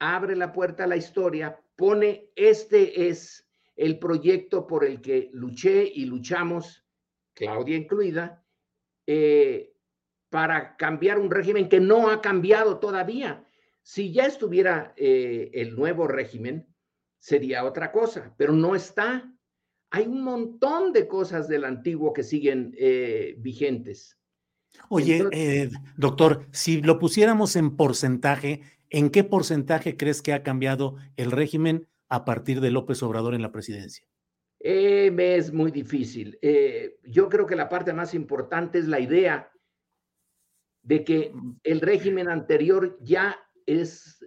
abre 0.00 0.34
la 0.34 0.52
puerta 0.52 0.84
a 0.84 0.88
la 0.88 0.96
historia, 0.96 1.60
pone, 1.76 2.28
este 2.34 3.08
es 3.08 3.48
el 3.82 3.98
proyecto 3.98 4.64
por 4.64 4.84
el 4.84 5.00
que 5.00 5.28
luché 5.32 5.90
y 5.92 6.04
luchamos, 6.04 6.86
Claudia 7.34 7.76
incluida, 7.76 8.44
eh, 9.08 9.74
para 10.30 10.76
cambiar 10.76 11.18
un 11.18 11.32
régimen 11.32 11.68
que 11.68 11.80
no 11.80 12.08
ha 12.08 12.20
cambiado 12.20 12.78
todavía. 12.78 13.44
Si 13.82 14.12
ya 14.12 14.26
estuviera 14.26 14.94
eh, 14.96 15.50
el 15.54 15.74
nuevo 15.74 16.06
régimen, 16.06 16.72
sería 17.18 17.64
otra 17.64 17.90
cosa, 17.90 18.32
pero 18.38 18.52
no 18.52 18.76
está 18.76 19.28
hay 19.90 20.06
un 20.06 20.22
montón 20.22 20.92
de 20.92 21.06
cosas 21.06 21.48
del 21.48 21.64
antiguo 21.64 22.14
que 22.14 22.22
siguen 22.22 22.74
eh, 22.78 23.34
vigentes. 23.38 24.16
Oye, 24.88 25.68
doctor, 25.98 26.46
si 26.50 26.80
lo 26.80 26.98
pusiéramos 26.98 27.56
en 27.56 27.76
porcentaje, 27.76 28.62
¿en 28.88 29.10
qué 29.10 29.22
porcentaje 29.22 29.98
crees 29.98 30.22
que 30.22 30.32
ha 30.32 30.42
cambiado 30.42 30.96
el 31.16 31.30
régimen 31.30 31.88
a 32.12 32.24
partir 32.24 32.60
de 32.60 32.70
López 32.70 33.02
Obrador 33.02 33.34
en 33.34 33.42
la 33.42 33.52
presidencia? 33.52 34.06
Eh, 34.60 35.14
es 35.18 35.52
muy 35.52 35.70
difícil. 35.70 36.38
yo 37.04 37.28
creo 37.28 37.46
que 37.46 37.56
la 37.56 37.68
parte 37.68 37.92
más 37.92 38.14
importante 38.14 38.78
es 38.78 38.86
la 38.86 39.00
idea 39.00 39.50
de 40.82 41.04
que 41.04 41.30
mm. 41.32 41.60
el 41.64 41.80
régimen 41.80 42.28
anterior 42.28 42.98
ya 43.00 43.36
es 43.66 44.24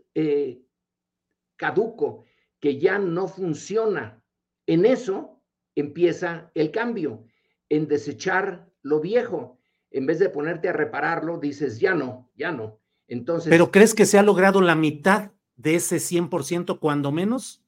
caduco, 1.58 2.26
que 2.60 2.80
ya 2.80 2.98
no 3.00 3.28
funciona. 3.28 4.24
En 4.66 4.86
eso 4.86 5.42
empieza 5.76 6.52
el 6.56 6.72
cambio, 6.72 7.26
en 7.70 7.88
desechar 7.88 8.72
lo 8.82 9.00
viejo. 9.00 9.60
En 9.92 10.06
vez 10.06 10.20
de 10.20 10.30
ponerte 10.30 10.70
a 10.70 10.74
repararlo, 10.74 11.38
dices, 11.38 11.80
ya 11.80 11.94
no, 11.94 12.32
ya 12.36 12.52
no. 12.52 12.80
Entonces. 13.08 13.50
¿Pero 13.50 13.72
crees 13.72 13.94
que 13.94 14.06
se 14.06 14.18
ha 14.18 14.24
logrado 14.24 14.62
la 14.62 14.76
mitad 14.76 15.32
de 15.56 15.76
ese 15.76 15.98
100% 15.98 16.80
cuando 16.80 17.12
menos? 17.12 17.65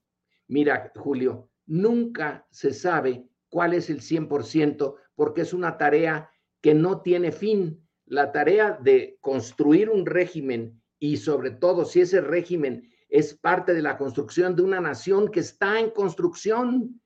Mira, 0.48 0.92
Julio, 0.96 1.50
nunca 1.66 2.48
se 2.50 2.74
sabe 2.74 3.28
cuál 3.50 3.74
es 3.74 3.90
el 3.90 4.02
100% 4.02 4.96
porque 5.16 5.42
es 5.42 5.54
una 5.54 5.78
tarea 5.78 6.30
que 6.62 6.74
no 6.74 7.02
tiene 7.02 7.32
fin. 7.32 7.88
La 8.06 8.32
tarea 8.32 8.78
de 8.82 9.18
construir 9.22 9.90
un 9.90 10.06
régimen 10.06 10.82
y 11.00 11.18
sobre 11.18 11.52
todo 11.52 11.86
si 11.86 12.02
ese 12.02 12.22
régimen 12.22 12.90
es 13.10 13.34
parte 13.34 13.74
de 13.74 13.82
la 13.82 13.98
construcción 13.98 14.56
de 14.56 14.64
una 14.64 14.82
nación 14.82 15.30
que 15.30 15.42
está 15.42 15.80
en 15.80 15.92
construcción, 15.92 17.00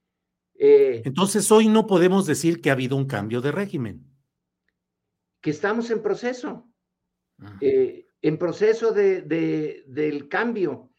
eh, 0.63 1.01
Entonces 1.05 1.51
hoy 1.51 1.67
no 1.67 1.87
podemos 1.87 2.27
decir 2.27 2.61
que 2.61 2.69
ha 2.69 2.73
habido 2.73 2.95
un 2.95 3.05
cambio 3.05 3.41
de 3.41 3.51
régimen. 3.51 4.05
Que 5.41 5.49
estamos 5.49 5.89
en 5.89 6.03
proceso, 6.03 6.69
ah. 7.39 7.57
eh, 7.61 8.05
en 8.21 8.37
proceso 8.37 8.91
de, 8.91 9.23
del 9.87 10.29
cambio. 10.29 10.90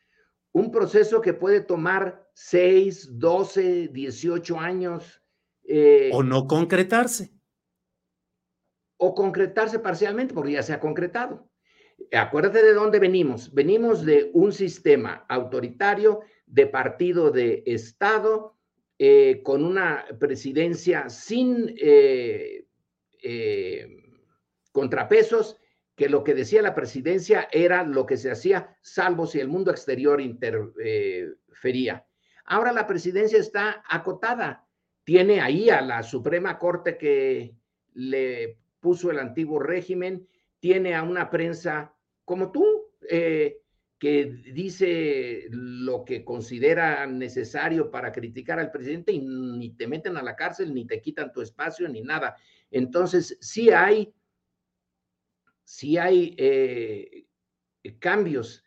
Un 0.53 0.71
proceso 0.71 1.21
que 1.21 1.33
puede 1.33 1.61
tomar 1.61 2.29
6, 2.35 3.19
12, 3.19 3.89
18 3.89 4.59
años. 4.59 5.23
Eh, 5.65 6.11
o 6.13 6.23
no 6.23 6.47
concretarse. 6.47 7.33
O 8.99 9.15
concretarse 9.15 9.79
parcialmente, 9.79 10.35
porque 10.35 10.53
ya 10.53 10.63
se 10.63 10.73
ha 10.73 10.81
concretado. 10.81 11.49
Acuérdate 12.13 12.63
de 12.63 12.75
dónde 12.75 12.99
venimos. 12.99 13.53
Venimos 13.53 14.05
de 14.05 14.31
un 14.35 14.53
sistema 14.53 15.25
autoritario, 15.29 16.21
de 16.47 16.67
partido 16.67 17.31
de 17.31 17.63
Estado, 17.67 18.57
eh, 18.99 19.41
con 19.43 19.65
una 19.65 20.05
presidencia 20.21 21.09
sin 21.09 21.75
eh, 21.79 22.67
eh, 23.23 24.05
contrapesos, 24.71 25.57
que 25.95 26.09
lo 26.09 26.25
que 26.25 26.35
decía 26.35 26.63
la 26.63 26.75
presidencia 26.75 27.49
era 27.53 27.85
lo 27.85 28.07
que 28.07 28.17
se 28.17 28.31
hacía, 28.31 28.77
salvo 28.81 29.27
si 29.27 29.41
el 29.41 29.49
mundo 29.49 29.71
exterior 29.71 30.21
interfería. 30.21 32.07
Ahora 32.45 32.73
la 32.73 32.87
presidencia 32.87 33.39
está 33.39 33.83
acotada, 33.89 34.67
tiene 35.05 35.41
ahí 35.41 35.71
a 35.71 35.81
la 35.81 36.03
Suprema 36.03 36.59
Corte 36.59 36.97
que 36.97 37.55
le 37.95 38.59
puso 38.81 39.11
el 39.11 39.19
antiguo 39.19 39.59
régimen, 39.59 40.27
tiene 40.59 40.95
a 40.95 41.03
una 41.03 41.31
prensa 41.31 41.95
como 42.25 42.51
tú, 42.51 42.65
eh, 43.09 43.59
que 43.99 44.25
dice 44.27 45.47
lo 45.51 46.05
que 46.05 46.25
considera 46.25 47.07
necesario 47.07 47.89
para 47.89 48.11
criticar 48.11 48.59
al 48.59 48.73
presidente 48.73 49.13
y 49.13 49.21
ni 49.21 49.77
te 49.77 49.87
meten 49.87 50.17
a 50.17 50.23
la 50.25 50.35
cárcel, 50.35 50.75
ni 50.75 50.89
te 50.89 51.01
quitan 51.01 51.33
tu 51.33 51.41
espacio, 51.41 51.89
ni 51.89 52.01
nada. 52.01 52.35
Entonces, 52.69 53.39
sí 53.41 53.71
hay, 53.71 54.13
sí 55.65 55.99
hay 55.99 56.35
eh, 56.39 57.27
cambios, 57.99 58.65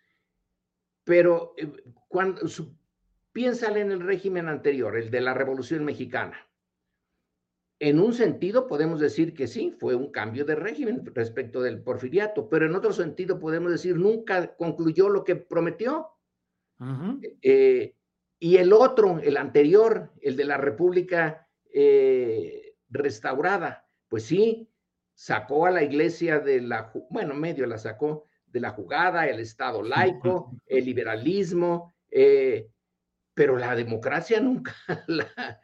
pero 1.03 1.53
eh, 1.57 1.71
cuando, 2.07 2.41
piénsale 3.31 3.81
en 3.81 3.91
el 3.91 4.01
régimen 4.01 4.47
anterior, 4.47 4.97
el 4.97 5.11
de 5.11 5.21
la 5.21 5.33
Revolución 5.33 5.83
Mexicana 5.85 6.45
en 7.79 7.99
un 7.99 8.13
sentido 8.13 8.67
podemos 8.67 8.99
decir 8.99 9.33
que 9.33 9.47
sí, 9.47 9.75
fue 9.79 9.95
un 9.95 10.11
cambio 10.11 10.45
de 10.45 10.55
régimen 10.55 11.05
respecto 11.13 11.61
del 11.61 11.81
porfiriato, 11.81 12.47
pero 12.49 12.65
en 12.65 12.75
otro 12.75 12.93
sentido 12.93 13.39
podemos 13.39 13.71
decir 13.71 13.97
nunca 13.97 14.55
concluyó 14.55 15.09
lo 15.09 15.23
que 15.23 15.35
prometió. 15.35 16.09
Eh, 17.41 17.95
y 18.39 18.57
el 18.57 18.73
otro, 18.73 19.19
el 19.19 19.37
anterior, 19.37 20.11
el 20.21 20.35
de 20.35 20.45
la 20.45 20.57
República 20.57 21.47
eh, 21.73 22.75
restaurada, 22.89 23.87
pues 24.07 24.23
sí, 24.23 24.69
sacó 25.15 25.65
a 25.65 25.71
la 25.71 25.81
iglesia 25.83 26.39
de 26.39 26.61
la, 26.61 26.91
bueno, 27.09 27.33
medio 27.33 27.65
la 27.65 27.77
sacó 27.77 28.25
de 28.45 28.59
la 28.59 28.71
jugada, 28.71 29.27
el 29.27 29.39
Estado 29.39 29.81
laico, 29.81 30.51
el 30.67 30.85
liberalismo, 30.85 31.95
eh, 32.11 32.69
pero 33.33 33.57
la 33.57 33.75
democracia 33.75 34.39
nunca 34.39 34.75
la, 35.07 35.59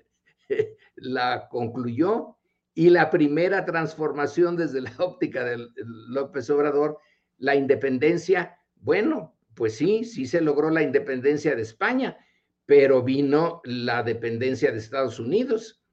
la 0.95 1.47
concluyó. 1.49 2.37
Y 2.73 2.89
la 2.89 3.09
primera 3.09 3.65
transformación 3.65 4.55
desde 4.55 4.79
la 4.79 4.93
óptica 4.97 5.43
de 5.43 5.67
López 5.75 6.49
Obrador, 6.49 6.99
la 7.37 7.53
independencia, 7.53 8.57
bueno, 8.75 9.37
pues 9.55 9.75
sí, 9.75 10.05
sí 10.05 10.25
se 10.25 10.39
logró 10.39 10.69
la 10.69 10.81
independencia 10.81 11.53
de 11.53 11.63
España, 11.63 12.17
pero 12.65 13.03
vino 13.03 13.61
la 13.65 14.03
dependencia 14.03 14.71
de 14.71 14.77
Estados 14.77 15.19
Unidos. 15.19 15.83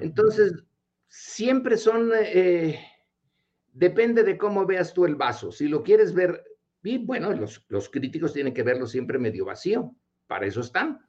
Entonces, 0.00 0.52
siempre 1.10 1.76
son, 1.76 2.12
eh, 2.14 2.78
depende 3.72 4.22
de 4.22 4.38
cómo 4.38 4.64
veas 4.64 4.94
tú 4.94 5.04
el 5.04 5.16
vaso. 5.16 5.50
Si 5.50 5.68
lo 5.68 5.82
quieres 5.82 6.14
ver, 6.14 6.42
y 6.82 6.98
bueno, 6.98 7.32
los, 7.32 7.66
los 7.68 7.90
críticos 7.90 8.32
tienen 8.32 8.54
que 8.54 8.62
verlo 8.62 8.86
siempre 8.86 9.18
medio 9.18 9.44
vacío, 9.44 9.94
para 10.26 10.46
eso 10.46 10.60
están. 10.60 11.00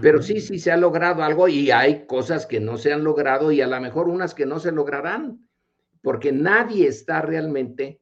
Pero 0.00 0.22
sí, 0.22 0.40
sí 0.40 0.58
se 0.58 0.72
ha 0.72 0.78
logrado 0.78 1.22
algo 1.22 1.48
y 1.48 1.70
hay 1.70 2.06
cosas 2.06 2.46
que 2.46 2.58
no 2.58 2.78
se 2.78 2.94
han 2.94 3.04
logrado 3.04 3.52
y 3.52 3.60
a 3.60 3.66
lo 3.66 3.78
mejor 3.78 4.08
unas 4.08 4.34
que 4.34 4.46
no 4.46 4.58
se 4.58 4.72
lograrán, 4.72 5.46
porque 6.00 6.32
nadie 6.32 6.88
está 6.88 7.20
realmente 7.20 8.00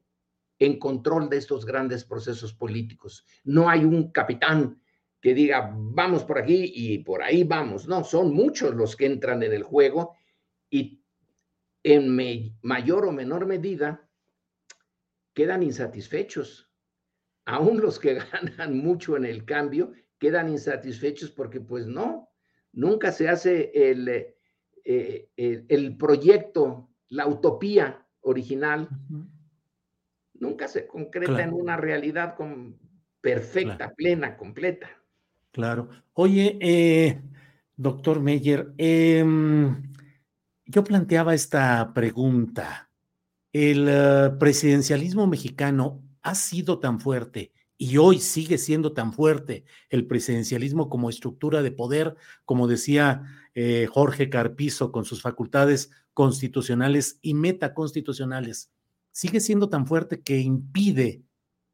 en 0.57 0.79
control 0.79 1.29
de 1.29 1.35
estos 1.35 1.65
grandes 1.65 2.05
procesos 2.05 2.53
políticos. 2.53 3.25
No 3.43 3.69
hay 3.69 3.83
un 3.83 4.13
capitán 4.13 4.81
que 5.19 5.33
diga, 5.33 5.69
vamos 5.75 6.23
por 6.23 6.37
aquí 6.37 6.71
y 6.73 6.99
por 6.99 7.21
ahí 7.21 7.43
vamos. 7.43 7.89
No, 7.89 8.05
son 8.05 8.33
muchos 8.33 8.73
los 8.73 8.95
que 8.95 9.07
entran 9.07 9.43
en 9.43 9.51
el 9.51 9.63
juego 9.63 10.15
y 10.69 11.00
en 11.83 12.53
mayor 12.61 13.05
o 13.05 13.11
menor 13.11 13.45
medida 13.45 14.09
quedan 15.33 15.63
insatisfechos. 15.63 16.69
Aún 17.45 17.81
los 17.81 17.99
que 17.99 18.15
ganan 18.31 18.77
mucho 18.77 19.17
en 19.17 19.25
el 19.25 19.45
cambio 19.45 19.93
quedan 20.19 20.49
insatisfechos 20.49 21.31
porque 21.31 21.59
pues 21.59 21.87
no, 21.87 22.29
nunca 22.73 23.11
se 23.11 23.27
hace 23.27 23.71
el, 23.73 24.07
eh, 24.85 25.29
el, 25.35 25.97
proyecto, 25.97 26.89
la 27.09 27.25
utopía 27.25 28.07
original, 28.21 28.87
nunca 30.35 30.67
se 30.67 30.85
concreta 30.85 31.41
en 31.41 31.53
una 31.53 31.75
realidad 31.75 32.35
con, 32.35 32.77
perfecta, 33.21 33.93
plena, 33.93 34.35
completa. 34.35 34.89
Claro. 35.51 35.89
Oye, 36.13 36.57
eh, 36.59 37.21
doctor 37.75 38.19
Meyer, 38.19 38.73
em, 38.77 39.90
yo 40.71 40.83
planteaba 40.85 41.33
esta 41.33 41.93
pregunta. 41.93 42.89
¿El 43.51 43.87
eh, 43.89 44.31
presidencialismo 44.39 45.27
mexicano 45.27 46.01
ha 46.21 46.33
sido 46.35 46.79
tan 46.79 47.01
fuerte 47.01 47.51
y 47.77 47.97
hoy 47.97 48.19
sigue 48.19 48.57
siendo 48.57 48.93
tan 48.93 49.11
fuerte 49.11 49.65
el 49.89 50.07
presidencialismo 50.07 50.87
como 50.87 51.09
estructura 51.09 51.61
de 51.61 51.71
poder, 51.71 52.15
como 52.45 52.67
decía 52.67 53.23
eh, 53.53 53.87
Jorge 53.91 54.29
Carpizo, 54.29 54.93
con 54.93 55.03
sus 55.03 55.21
facultades 55.21 55.91
constitucionales 56.13 57.19
y 57.21 57.33
metaconstitucionales, 57.33 58.71
sigue 59.11 59.41
siendo 59.41 59.67
tan 59.67 59.85
fuerte 59.85 60.21
que 60.21 60.39
impide 60.39 61.23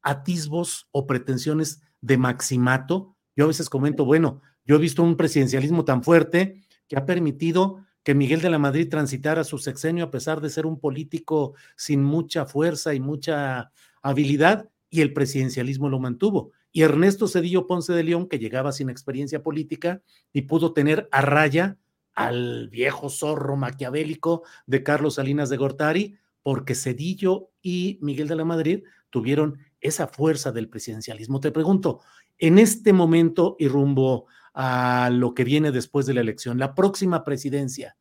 atisbos 0.01 0.87
o 0.91 1.05
pretensiones 1.05 1.81
de 2.01 2.17
maximato. 2.17 3.15
Yo 3.35 3.43
a 3.43 3.49
veces 3.49 3.69
comento, 3.69 4.05
bueno, 4.05 4.41
yo 4.65 4.77
he 4.77 4.79
visto 4.79 5.03
un 5.03 5.17
presidencialismo 5.17 5.85
tan 5.85 6.03
fuerte 6.03 6.63
que 6.87 6.97
ha 6.97 7.05
permitido 7.05 7.85
que 8.07 8.15
Miguel 8.15 8.39
de 8.39 8.49
la 8.49 8.57
Madrid 8.57 8.87
transitara 8.89 9.43
su 9.43 9.57
sexenio 9.57 10.05
a 10.05 10.11
pesar 10.11 10.39
de 10.39 10.49
ser 10.49 10.65
un 10.65 10.79
político 10.79 11.55
sin 11.75 12.01
mucha 12.01 12.45
fuerza 12.45 12.93
y 12.93 13.01
mucha 13.01 13.73
habilidad, 14.01 14.69
y 14.89 15.01
el 15.01 15.11
presidencialismo 15.11 15.89
lo 15.89 15.99
mantuvo. 15.99 16.53
Y 16.71 16.83
Ernesto 16.83 17.27
Cedillo 17.27 17.67
Ponce 17.67 17.91
de 17.91 18.03
León, 18.03 18.29
que 18.29 18.39
llegaba 18.39 18.71
sin 18.71 18.89
experiencia 18.89 19.43
política 19.43 20.01
y 20.31 20.43
pudo 20.43 20.71
tener 20.71 21.09
a 21.11 21.19
raya 21.19 21.79
al 22.13 22.69
viejo 22.69 23.09
zorro 23.09 23.57
maquiavélico 23.57 24.43
de 24.67 24.83
Carlos 24.83 25.15
Salinas 25.15 25.49
de 25.49 25.57
Gortari, 25.57 26.15
porque 26.43 26.75
Cedillo 26.75 27.49
y 27.61 27.99
Miguel 28.01 28.29
de 28.29 28.37
la 28.37 28.45
Madrid 28.45 28.83
tuvieron 29.09 29.57
esa 29.81 30.07
fuerza 30.07 30.53
del 30.53 30.69
presidencialismo. 30.69 31.41
Te 31.41 31.51
pregunto, 31.51 31.99
en 32.37 32.57
este 32.57 32.93
momento 32.93 33.57
y 33.59 33.67
rumbo 33.67 34.27
a 34.59 35.11
lo 35.11 35.35
que 35.35 35.43
viene 35.43 35.71
después 35.71 36.07
de 36.07 36.15
la 36.15 36.21
elección, 36.21 36.57
la 36.57 36.73
próxima 36.73 37.23
presidencia, 37.23 37.95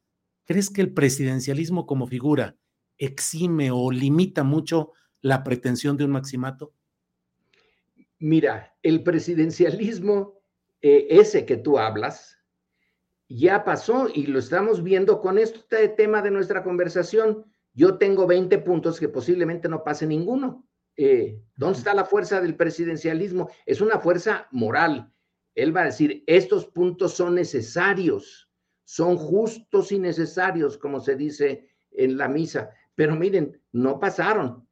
¿crees 0.46 0.70
que 0.70 0.80
el 0.80 0.94
presidencialismo 0.94 1.84
como 1.84 2.06
figura 2.06 2.56
exime 2.96 3.70
o 3.70 3.90
limita 3.90 4.42
mucho 4.42 4.92
la 5.20 5.44
pretensión 5.44 5.98
de 5.98 6.04
un 6.06 6.12
maximato? 6.12 6.72
Mira, 8.18 8.74
el 8.82 9.02
presidencialismo, 9.02 10.40
eh, 10.80 11.06
ese 11.10 11.44
que 11.44 11.58
tú 11.58 11.78
hablas, 11.78 12.38
ya 13.28 13.62
pasó 13.62 14.08
y 14.08 14.24
lo 14.24 14.38
estamos 14.38 14.82
viendo 14.82 15.20
con 15.20 15.36
este 15.36 15.90
tema 15.90 16.22
de 16.22 16.30
nuestra 16.30 16.64
conversación. 16.64 17.44
Yo 17.74 17.98
tengo 17.98 18.26
20 18.26 18.56
puntos 18.60 18.98
que 18.98 19.10
posiblemente 19.10 19.68
no 19.68 19.84
pase 19.84 20.06
ninguno. 20.06 20.66
Eh, 20.96 21.38
¿Dónde 21.54 21.80
está 21.80 21.92
la 21.92 22.06
fuerza 22.06 22.40
del 22.40 22.56
presidencialismo? 22.56 23.50
Es 23.66 23.82
una 23.82 23.98
fuerza 23.98 24.48
moral. 24.52 25.12
Él 25.56 25.74
va 25.74 25.82
a 25.82 25.86
decir, 25.86 26.22
estos 26.26 26.66
puntos 26.66 27.14
son 27.14 27.34
necesarios, 27.34 28.48
son 28.84 29.16
justos 29.16 29.90
y 29.90 29.98
necesarios, 29.98 30.76
como 30.76 31.00
se 31.00 31.16
dice 31.16 31.70
en 31.90 32.18
la 32.18 32.28
misa. 32.28 32.70
Pero 32.94 33.16
miren, 33.16 33.60
no 33.72 33.98
pasaron. 33.98 34.68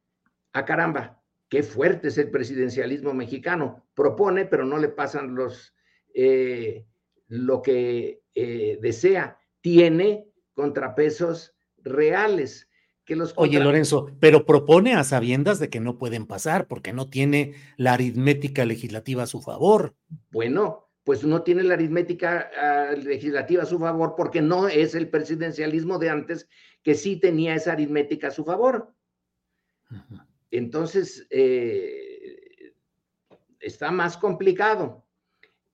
A 0.53 0.59
ah, 0.59 0.65
caramba, 0.65 1.21
qué 1.49 1.63
fuerte 1.63 2.07
es 2.07 2.17
el 2.19 2.29
presidencialismo 2.29 3.13
mexicano. 3.13 3.83
Propone, 3.95 4.45
pero 4.45 4.63
no 4.63 4.77
le 4.77 4.89
pasan 4.89 5.35
los, 5.35 5.73
eh, 6.13 6.85
lo 7.27 7.63
que 7.63 8.21
eh, 8.35 8.77
desea. 8.79 9.39
Tiene 9.61 10.29
contrapesos 10.53 11.55
reales. 11.83 12.69
Que 13.05 13.15
los 13.15 13.33
Oye, 13.37 13.59
Lorenzo, 13.59 14.09
pero 14.19 14.45
propone 14.45 14.95
a 14.95 15.03
sabiendas 15.03 15.59
de 15.59 15.69
que 15.69 15.79
no 15.79 15.97
pueden 15.99 16.25
pasar 16.25 16.67
porque 16.67 16.91
no 16.91 17.07
tiene 17.07 17.53
la 17.77 17.93
aritmética 17.93 18.65
legislativa 18.65 19.23
a 19.23 19.27
su 19.27 19.41
favor. 19.41 19.95
Bueno, 20.31 20.89
pues 21.03 21.23
no 21.23 21.43
tiene 21.43 21.61
la 21.63 21.75
aritmética 21.75 22.49
ah, 22.59 22.95
legislativa 22.95 23.61
a 23.61 23.67
su 23.67 23.77
favor 23.77 24.15
porque 24.17 24.41
no 24.41 24.67
es 24.67 24.95
el 24.95 25.07
presidencialismo 25.07 25.99
de 25.99 26.09
antes 26.09 26.49
que 26.81 26.95
sí 26.95 27.17
tenía 27.17 27.53
esa 27.53 27.73
aritmética 27.73 28.29
a 28.29 28.31
su 28.31 28.43
favor. 28.43 28.91
Entonces, 30.49 31.27
eh, 31.29 32.73
está 33.59 33.91
más 33.91 34.17
complicado. 34.17 35.05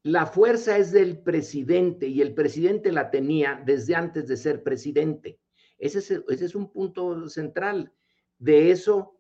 La 0.04 0.26
fuerza 0.26 0.78
es 0.78 0.92
del 0.92 1.20
presidente 1.20 2.08
y 2.08 2.22
el 2.22 2.34
presidente 2.34 2.92
la 2.92 3.12
tenía 3.12 3.62
desde 3.66 3.96
antes 3.96 4.28
de 4.28 4.36
ser 4.36 4.64
presidente. 4.64 5.40
Ese 5.82 6.24
es, 6.28 6.56
un 6.56 6.72
punto 6.72 7.28
central. 7.28 7.92
De 8.38 8.70
eso 8.70 9.20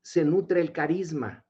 se 0.00 0.24
nutre 0.24 0.60
el 0.60 0.72
carisma. 0.72 1.44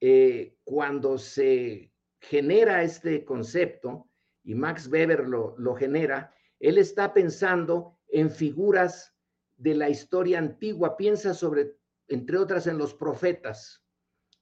Eh, 0.00 0.56
cuando 0.64 1.16
se 1.16 1.92
genera 2.20 2.82
este 2.82 3.24
concepto, 3.24 4.10
y 4.42 4.54
Max 4.54 4.88
Weber 4.88 5.28
lo, 5.28 5.54
lo 5.58 5.76
genera, 5.76 6.34
él 6.58 6.76
está 6.76 7.14
pensando 7.14 7.98
en 8.08 8.30
figuras 8.30 9.14
de 9.56 9.74
la 9.74 9.88
historia 9.88 10.38
antigua, 10.38 10.96
piensa 10.96 11.32
sobre 11.32 11.76
entre 12.08 12.36
otras 12.36 12.66
en 12.66 12.78
los 12.78 12.92
profetas. 12.92 13.84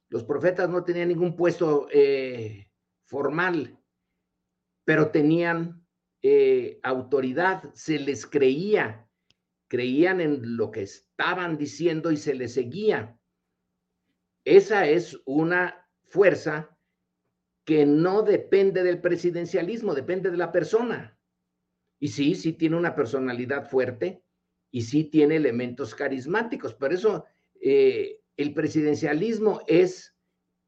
Los 0.08 0.24
profetas 0.24 0.70
no 0.70 0.82
tenían 0.82 1.08
ningún 1.08 1.36
puesto 1.36 1.88
eh, 1.92 2.70
formal, 3.04 3.78
pero 4.84 5.10
tenían 5.10 5.77
eh, 6.22 6.80
autoridad, 6.82 7.72
se 7.74 7.98
les 7.98 8.26
creía, 8.26 9.08
creían 9.68 10.20
en 10.20 10.56
lo 10.56 10.70
que 10.70 10.82
estaban 10.82 11.56
diciendo 11.56 12.10
y 12.10 12.16
se 12.16 12.34
les 12.34 12.54
seguía. 12.54 13.18
esa 14.44 14.86
es 14.86 15.20
una 15.26 15.86
fuerza 16.04 16.76
que 17.64 17.84
no 17.84 18.22
depende 18.22 18.82
del 18.82 19.00
presidencialismo, 19.00 19.94
depende 19.94 20.30
de 20.30 20.38
la 20.38 20.50
persona. 20.50 21.18
Y 22.00 22.08
sí, 22.08 22.34
sí 22.34 22.54
tiene 22.54 22.76
una 22.76 22.94
personalidad 22.94 23.68
fuerte 23.68 24.24
y 24.70 24.82
sí 24.82 25.04
tiene 25.04 25.36
elementos 25.36 25.94
carismáticos. 25.94 26.72
Por 26.72 26.94
eso 26.94 27.26
eh, 27.60 28.22
el 28.38 28.54
presidencialismo 28.54 29.60
es 29.66 30.16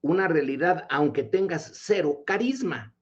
una 0.03 0.29
realidad, 0.29 0.87
aunque 0.91 1.23
tengas 1.23 1.71
cero 1.75 2.23
carisma. 2.27 2.95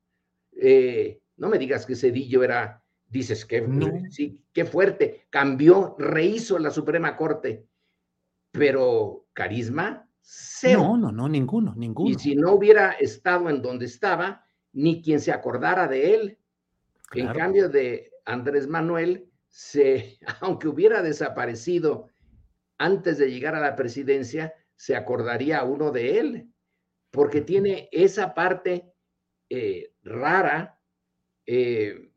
Eh, 0.52 1.20
no 1.38 1.48
me 1.48 1.58
digas 1.58 1.86
que 1.86 1.96
Cedillo 1.96 2.42
era, 2.42 2.82
dices 3.08 3.44
que 3.46 3.66
sí, 4.10 4.40
qué 4.52 4.64
fuerte, 4.64 5.26
cambió, 5.30 5.96
rehizo 5.98 6.58
la 6.58 6.70
Suprema 6.70 7.16
Corte, 7.16 7.66
pero 8.50 9.26
carisma, 9.32 10.08
cero. 10.20 10.80
No, 10.80 10.96
no, 10.96 11.12
no, 11.12 11.28
ninguno, 11.28 11.74
ninguno. 11.76 12.10
Y 12.10 12.14
si 12.14 12.34
no 12.34 12.52
hubiera 12.52 12.92
estado 12.92 13.48
en 13.48 13.62
donde 13.62 13.86
estaba, 13.86 14.44
ni 14.72 15.02
quien 15.02 15.20
se 15.20 15.32
acordara 15.32 15.88
de 15.88 16.14
él. 16.14 16.38
En 17.14 17.28
cambio 17.28 17.70
de 17.70 18.10
Andrés 18.26 18.66
Manuel, 18.66 19.30
se, 19.48 20.18
aunque 20.40 20.68
hubiera 20.68 21.02
desaparecido 21.02 22.08
antes 22.76 23.18
de 23.18 23.30
llegar 23.30 23.54
a 23.54 23.60
la 23.60 23.76
presidencia, 23.76 24.54
se 24.76 24.94
acordaría 24.94 25.64
uno 25.64 25.90
de 25.90 26.20
él, 26.20 26.52
porque 27.10 27.40
tiene 27.40 27.88
esa 27.90 28.34
parte 28.34 28.92
eh, 29.50 29.92
rara 30.02 30.77
eh, 31.50 32.10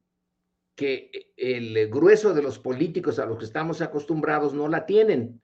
que 0.76 1.32
el 1.38 1.88
grueso 1.88 2.34
de 2.34 2.44
los 2.44 2.60
políticos 2.60 3.18
a 3.18 3.26
los 3.26 3.38
que 3.38 3.46
estamos 3.46 3.82
acostumbrados 3.82 4.54
no 4.54 4.68
la 4.68 4.86
tienen. 4.86 5.42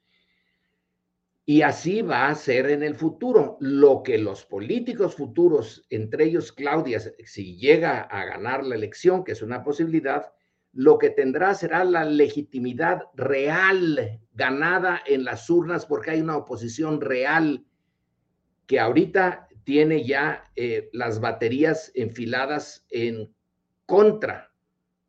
Y 1.46 1.62
así 1.62 2.02
va 2.02 2.28
a 2.28 2.36
ser 2.36 2.70
en 2.70 2.84
el 2.84 2.96
futuro. 2.96 3.56
Lo 3.62 4.04
que 4.04 4.18
los 4.18 4.44
políticos 4.44 5.16
futuros, 5.16 5.86
entre 5.90 6.26
ellos 6.26 6.52
Claudia, 6.52 7.00
si 7.00 7.56
llega 7.56 8.02
a 8.02 8.26
ganar 8.26 8.66
la 8.66 8.76
elección, 8.76 9.24
que 9.24 9.32
es 9.32 9.42
una 9.42 9.64
posibilidad, 9.64 10.34
lo 10.74 10.98
que 10.98 11.10
tendrá 11.10 11.54
será 11.54 11.86
la 11.86 12.04
legitimidad 12.04 13.04
real 13.16 14.20
ganada 14.34 15.02
en 15.06 15.24
las 15.24 15.50
urnas 15.50 15.86
porque 15.86 16.12
hay 16.12 16.20
una 16.20 16.36
oposición 16.36 17.00
real 17.00 17.66
que 18.66 18.82
ahorita 18.82 19.48
tiene 19.64 20.06
ya 20.06 20.44
eh, 20.58 20.90
las 20.92 21.22
baterías 21.22 21.90
enfiladas 21.96 22.86
en 22.90 23.34
contra 23.88 24.52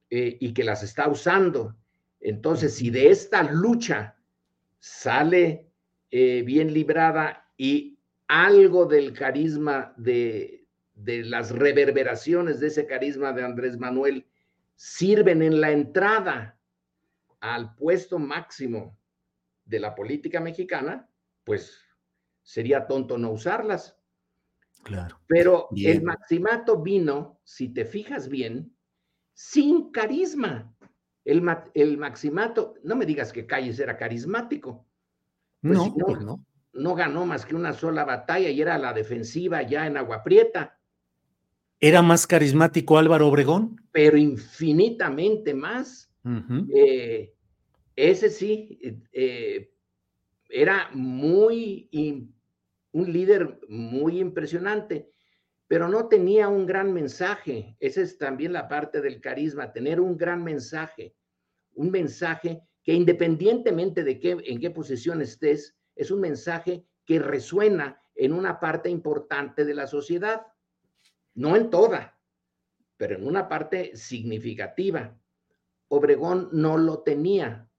eh, 0.08 0.38
y 0.40 0.54
que 0.54 0.64
las 0.64 0.82
está 0.82 1.06
usando. 1.08 1.76
Entonces, 2.20 2.76
si 2.76 2.88
de 2.88 3.10
esta 3.10 3.42
lucha 3.42 4.16
sale 4.78 5.70
eh, 6.10 6.42
bien 6.46 6.72
librada 6.72 7.50
y 7.58 7.98
algo 8.28 8.86
del 8.86 9.12
carisma 9.12 9.92
de, 9.98 10.66
de 10.94 11.24
las 11.24 11.50
reverberaciones 11.50 12.60
de 12.60 12.68
ese 12.68 12.86
carisma 12.86 13.32
de 13.32 13.44
Andrés 13.44 13.78
Manuel 13.78 14.26
sirven 14.74 15.42
en 15.42 15.60
la 15.60 15.72
entrada 15.72 16.58
al 17.40 17.74
puesto 17.74 18.18
máximo 18.18 18.98
de 19.64 19.80
la 19.80 19.94
política 19.94 20.40
mexicana, 20.40 21.08
pues 21.44 21.78
sería 22.42 22.86
tonto 22.86 23.18
no 23.18 23.30
usarlas. 23.30 23.97
Claro. 24.82 25.18
Pero 25.26 25.68
el 25.76 26.02
maximato 26.02 26.80
vino, 26.80 27.40
si 27.44 27.68
te 27.68 27.84
fijas 27.84 28.28
bien, 28.28 28.74
sin 29.34 29.90
carisma. 29.90 30.74
El, 31.24 31.44
el 31.74 31.98
maximato, 31.98 32.74
no 32.82 32.96
me 32.96 33.04
digas 33.04 33.32
que 33.32 33.46
Calles 33.46 33.78
era 33.78 33.96
carismático. 33.96 34.86
Pues 35.60 35.76
no, 35.76 35.94
pues 35.94 36.20
no, 36.22 36.44
no 36.72 36.94
ganó 36.94 37.26
más 37.26 37.44
que 37.44 37.54
una 37.54 37.72
sola 37.72 38.04
batalla 38.04 38.48
y 38.48 38.60
era 38.60 38.78
la 38.78 38.92
defensiva 38.92 39.62
ya 39.62 39.86
en 39.86 39.96
Agua 39.96 40.22
Prieta. 40.22 40.78
¿Era 41.80 42.02
más 42.02 42.26
carismático 42.26 42.98
Álvaro 42.98 43.28
Obregón? 43.28 43.80
Pero 43.92 44.16
infinitamente 44.16 45.54
más. 45.54 46.10
Eh, 46.74 47.34
ese 47.96 48.28
sí, 48.28 48.78
eh, 49.12 49.72
era 50.48 50.90
muy, 50.92 51.88
un 52.92 53.12
líder 53.12 53.60
muy 53.68 54.20
impresionante, 54.20 55.10
pero 55.66 55.88
no 55.88 56.08
tenía 56.08 56.48
un 56.48 56.66
gran 56.66 56.92
mensaje. 56.92 57.76
Esa 57.80 58.00
es 58.00 58.18
también 58.18 58.52
la 58.52 58.68
parte 58.68 59.00
del 59.00 59.20
carisma, 59.20 59.72
tener 59.72 60.00
un 60.00 60.16
gran 60.16 60.42
mensaje, 60.42 61.14
un 61.74 61.90
mensaje 61.90 62.62
que 62.82 62.94
independientemente 62.94 64.02
de 64.02 64.18
qué, 64.18 64.36
en 64.44 64.60
qué 64.60 64.70
posición 64.70 65.20
estés, 65.20 65.76
es 65.94 66.10
un 66.10 66.20
mensaje 66.20 66.84
que 67.04 67.18
resuena 67.18 68.00
en 68.14 68.32
una 68.32 68.60
parte 68.60 68.88
importante 68.88 69.64
de 69.64 69.74
la 69.74 69.86
sociedad 69.86 70.42
no 71.38 71.54
en 71.54 71.70
toda, 71.70 72.18
pero 72.96 73.14
en 73.14 73.24
una 73.24 73.48
parte 73.48 73.96
significativa. 73.96 75.16
Obregón 75.86 76.48
no 76.50 76.76
lo 76.76 77.04
tenía. 77.04 77.70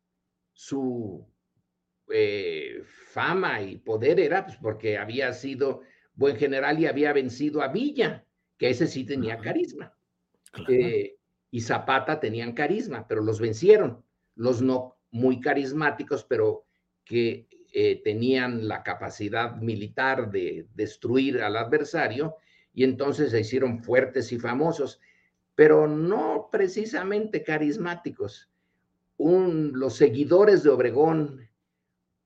Su 0.53 1.28
eh, 2.12 2.84
fama 2.86 3.62
y 3.62 3.78
poder 3.78 4.20
era 4.20 4.45
pues, 4.45 4.57
porque 4.57 4.97
había 4.97 5.34
sido 5.34 5.82
buen 6.14 6.36
general 6.36 6.80
y 6.80 6.86
había 6.86 7.14
vencido 7.14 7.62
a 7.62 7.70
Villa, 7.70 8.26
que 8.57 8.70
ese 8.70 8.88
sí 8.88 9.05
tenía 9.05 9.38
carisma. 9.38 9.93
Eh, 10.68 11.18
y 11.51 11.62
Zapata 11.62 12.20
tenían 12.20 12.53
carisma, 12.53 13.07
pero 13.07 13.22
los 13.22 13.39
vencieron. 13.39 14.03
Los 14.36 14.62
no 14.62 14.97
muy 15.12 15.39
carismáticos, 15.39 16.24
pero 16.24 16.66
que 17.05 17.47
eh, 17.72 18.01
tenían 18.03 18.68
la 18.68 18.84
capacidad 18.84 19.55
militar 19.55 20.32
de 20.32 20.68
destruir 20.74 21.41
al 21.41 21.55
adversario 21.55 22.36
y 22.74 22.84
entonces 22.84 23.32
se 23.32 23.41
hicieron 23.41 23.84
fuertes 23.84 24.32
y 24.32 24.39
famosos, 24.39 24.99
pero 25.55 25.88
no 25.88 26.49
precisamente 26.51 27.43
carismáticos. 27.43 28.49
los 29.18 29.95
seguidores 29.95 30.64
de 30.64 30.70
Obregón, 30.70 31.49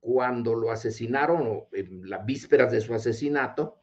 cuando 0.04 0.54
lo 0.54 0.70
asesinaron, 0.70 1.64
en 1.72 2.10
las 2.10 2.26
vísperas 2.26 2.72
de 2.72 2.82
su 2.82 2.94
asesinato, 2.94 3.80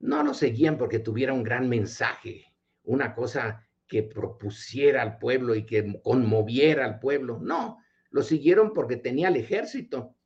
no 0.00 0.22
lo 0.22 0.32
seguían 0.32 0.78
porque 0.78 1.00
tuviera 1.00 1.34
un 1.34 1.42
gran 1.42 1.68
mensaje, 1.68 2.46
una 2.84 3.14
cosa 3.14 3.68
que 3.86 4.02
propusiera 4.02 5.02
al 5.02 5.18
pueblo 5.18 5.54
y 5.54 5.66
que 5.66 6.00
conmoviera 6.02 6.86
al 6.86 6.98
pueblo. 6.98 7.38
No, 7.42 7.78
lo 8.10 8.22
siguieron 8.22 8.72
porque 8.72 8.96
tenía 8.96 9.28
el 9.28 9.36
ejército 9.36 10.16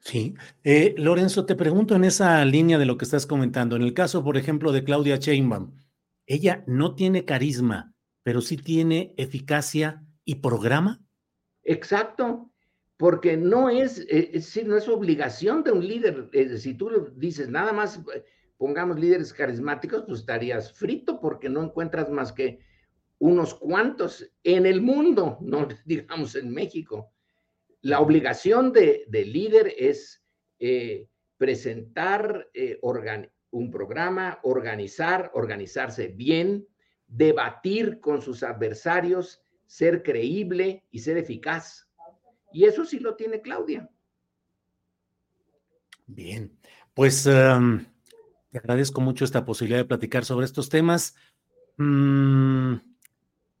Sí. 0.00 0.34
Eh, 0.64 0.94
Lorenzo, 0.96 1.44
te 1.44 1.54
pregunto 1.54 1.94
en 1.94 2.04
esa 2.04 2.44
línea 2.44 2.78
de 2.78 2.86
lo 2.86 2.96
que 2.96 3.04
estás 3.04 3.26
comentando. 3.26 3.76
En 3.76 3.82
el 3.82 3.94
caso, 3.94 4.24
por 4.24 4.36
ejemplo, 4.36 4.72
de 4.72 4.84
Claudia 4.84 5.16
Sheinbaum, 5.16 5.76
ella 6.26 6.64
no 6.66 6.94
tiene 6.94 7.24
carisma, 7.24 7.94
pero 8.22 8.40
sí 8.40 8.56
tiene 8.56 9.14
eficacia 9.18 10.04
y 10.24 10.36
programa. 10.36 11.02
Exacto, 11.62 12.49
porque 13.00 13.34
no 13.34 13.70
es, 13.70 14.00
eh, 14.10 14.30
es 14.34 14.62
no 14.66 14.76
es 14.76 14.86
obligación 14.86 15.64
de 15.64 15.72
un 15.72 15.88
líder. 15.88 16.28
si 16.58 16.74
tú 16.74 17.10
dices 17.16 17.48
nada 17.48 17.72
más 17.72 17.98
eh, 18.14 18.22
pongamos 18.58 19.00
líderes 19.00 19.32
carismáticos, 19.32 20.04
pues 20.06 20.20
estarías 20.20 20.70
frito 20.74 21.18
porque 21.18 21.48
no 21.48 21.62
encuentras 21.62 22.10
más 22.10 22.30
que 22.30 22.58
unos 23.16 23.54
cuantos 23.54 24.30
en 24.44 24.66
el 24.66 24.82
mundo, 24.82 25.38
no 25.40 25.66
digamos 25.86 26.34
en 26.34 26.50
México. 26.50 27.10
La 27.80 28.00
obligación 28.00 28.70
de, 28.70 29.06
líder 29.10 29.72
es 29.78 30.22
eh, 30.58 31.08
presentar 31.38 32.50
eh, 32.52 32.78
un 33.50 33.70
programa, 33.70 34.40
organizar, 34.42 35.30
organizarse 35.32 36.08
bien, 36.08 36.68
debatir 37.06 37.98
con 38.00 38.20
sus 38.20 38.42
adversarios, 38.42 39.42
ser 39.64 40.02
creíble 40.02 40.84
y 40.90 40.98
ser 40.98 41.16
eficaz. 41.16 41.89
Y 42.52 42.64
eso 42.64 42.84
sí 42.84 42.98
lo 42.98 43.14
tiene 43.14 43.40
Claudia. 43.40 43.88
Bien, 46.06 46.58
pues 46.94 47.26
em, 47.26 47.86
te 48.50 48.58
agradezco 48.58 49.00
mucho 49.00 49.24
esta 49.24 49.44
posibilidad 49.44 49.78
de 49.78 49.84
platicar 49.84 50.24
sobre 50.24 50.46
estos 50.46 50.68
temas. 50.68 51.14
Mm, 51.76 52.74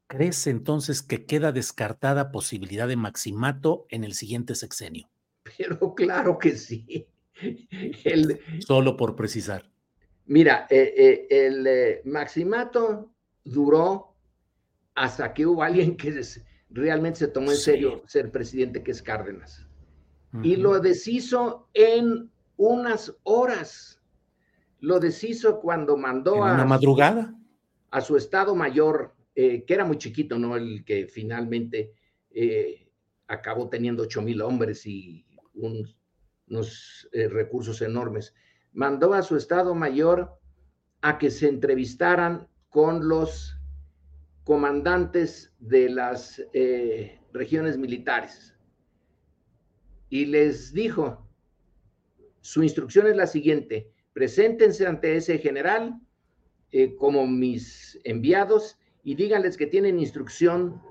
¿Crees 0.08 0.48
entonces 0.48 1.02
que 1.02 1.24
queda 1.24 1.52
descartada 1.52 2.32
posibilidad 2.32 2.88
de 2.88 2.96
maximato 2.96 3.86
en 3.90 4.02
el 4.02 4.14
siguiente 4.14 4.56
sexenio? 4.56 5.08
Pero 5.56 5.94
claro 5.94 6.36
que 6.38 6.56
sí. 6.56 7.06
Solo 8.66 8.96
por 8.96 9.14
precisar. 9.14 9.70
Mira, 10.26 10.66
eh, 10.68 10.94
eh, 10.96 11.26
el 11.30 11.66
eh, 11.66 12.02
maximato 12.04 13.12
duró 13.44 14.14
hasta 14.94 15.32
que 15.32 15.46
hubo 15.46 15.62
alguien 15.62 15.96
que 15.96 16.12
realmente 16.70 17.18
se 17.18 17.28
tomó 17.28 17.50
en 17.50 17.56
serio 17.56 18.02
ser 18.06 18.30
presidente, 18.30 18.82
que 18.82 18.92
es 18.92 19.02
Cárdenas. 19.02 19.66
Y 20.42 20.56
lo 20.56 20.78
deshizo 20.78 21.68
en 21.74 22.30
unas 22.56 23.16
horas. 23.24 24.00
Lo 24.78 25.00
deshizo 25.00 25.60
cuando 25.60 25.96
mandó 25.96 26.44
a... 26.44 26.54
Una 26.54 26.64
madrugada. 26.64 27.34
A 27.90 28.00
su 28.00 28.16
estado 28.16 28.54
mayor 28.54 29.14
eh, 29.34 29.64
que 29.64 29.74
era 29.74 29.84
muy 29.84 29.98
chiquito, 29.98 30.38
¿no? 30.38 30.56
El 30.56 30.84
que 30.84 31.06
finalmente 31.06 31.92
eh, 32.30 32.88
acabó 33.26 33.68
teniendo 33.68 34.04
ocho 34.04 34.22
mil 34.22 34.40
hombres 34.42 34.86
y 34.86 35.24
un 35.54 35.88
unos 36.50 37.08
eh, 37.12 37.28
recursos 37.28 37.80
enormes. 37.80 38.34
Mandó 38.72 39.14
a 39.14 39.22
su 39.22 39.36
Estado 39.36 39.74
Mayor 39.74 40.38
a 41.00 41.16
que 41.16 41.30
se 41.30 41.48
entrevistaran 41.48 42.48
con 42.68 43.08
los 43.08 43.56
comandantes 44.44 45.54
de 45.58 45.88
las 45.90 46.42
eh, 46.52 47.20
regiones 47.32 47.76
militares 47.76 48.54
y 50.08 50.26
les 50.26 50.72
dijo, 50.72 51.26
su 52.40 52.62
instrucción 52.62 53.06
es 53.06 53.16
la 53.16 53.26
siguiente, 53.26 53.90
preséntense 54.12 54.86
ante 54.86 55.16
ese 55.16 55.38
general 55.38 56.00
eh, 56.72 56.96
como 56.96 57.26
mis 57.26 57.98
enviados 58.04 58.78
y 59.04 59.14
díganles 59.14 59.56
que 59.56 59.66
tienen 59.66 60.00
instrucción 60.00 60.82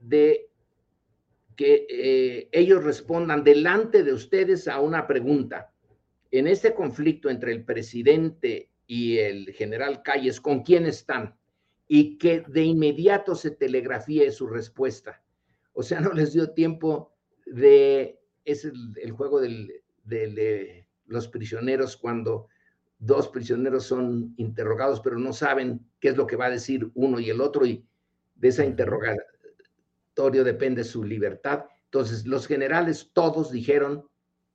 de 0.00 0.48
que 1.56 1.86
eh, 1.88 2.48
ellos 2.52 2.82
respondan 2.82 3.44
delante 3.44 4.02
de 4.02 4.12
ustedes 4.12 4.68
a 4.68 4.80
una 4.80 5.06
pregunta. 5.06 5.72
En 6.30 6.46
este 6.46 6.72
conflicto 6.72 7.28
entre 7.28 7.52
el 7.52 7.64
presidente 7.64 8.70
y 8.86 9.18
el 9.18 9.52
general 9.52 10.02
Calles, 10.02 10.40
¿con 10.40 10.62
quién 10.62 10.86
están? 10.86 11.36
Y 11.94 12.16
que 12.16 12.40
de 12.48 12.62
inmediato 12.62 13.34
se 13.34 13.50
telegrafíe 13.50 14.30
su 14.30 14.46
respuesta. 14.46 15.22
O 15.74 15.82
sea, 15.82 16.00
no 16.00 16.14
les 16.14 16.32
dio 16.32 16.48
tiempo 16.52 17.12
de, 17.44 18.18
es 18.46 18.64
el, 18.64 19.10
juego 19.10 19.42
de 19.42 20.86
los 21.04 21.28
prisioneros 21.28 21.98
cuando 21.98 22.48
dos 22.98 23.28
prisioneros 23.28 23.84
son 23.84 24.32
interrogados, 24.38 25.00
pero 25.00 25.18
no 25.18 25.34
saben 25.34 25.84
qué 26.00 26.08
es 26.08 26.16
lo 26.16 26.26
que 26.26 26.36
va 26.36 26.46
a 26.46 26.50
decir 26.50 26.90
uno 26.94 27.20
y 27.20 27.28
el 27.28 27.42
otro, 27.42 27.66
y 27.66 27.84
de 28.36 28.48
esa 28.48 28.64
interrogatorio 28.64 30.44
depende 30.44 30.84
su 30.84 31.04
libertad. 31.04 31.66
Entonces, 31.84 32.24
los 32.24 32.46
generales 32.46 33.10
todos 33.12 33.52
dijeron, 33.52 34.08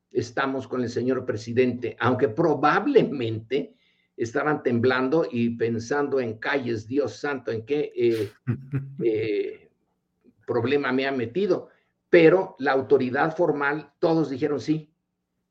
estamos 0.10 0.68
con 0.68 0.82
el 0.82 0.90
señor 0.90 1.24
presidente, 1.24 1.96
aunque 2.00 2.30
probablemente 2.30 3.77
estaban 4.18 4.64
temblando 4.64 5.28
y 5.32 5.52
pensando 5.52 6.20
en 6.20 6.40
calles, 6.40 6.88
Dios 6.88 7.18
santo, 7.18 7.52
en 7.52 7.66
qué 7.66 7.94
eh, 7.96 8.32
eh, 9.04 9.70
problema 10.46 10.92
me 10.92 11.08
ha 11.08 11.12
metido. 11.12 11.70
Pero 12.10 12.56
la 12.60 12.72
autoridad 12.72 13.36
formal, 13.36 13.92
todos 14.00 14.30
dijeron 14.30 14.60
sí, 14.60 14.92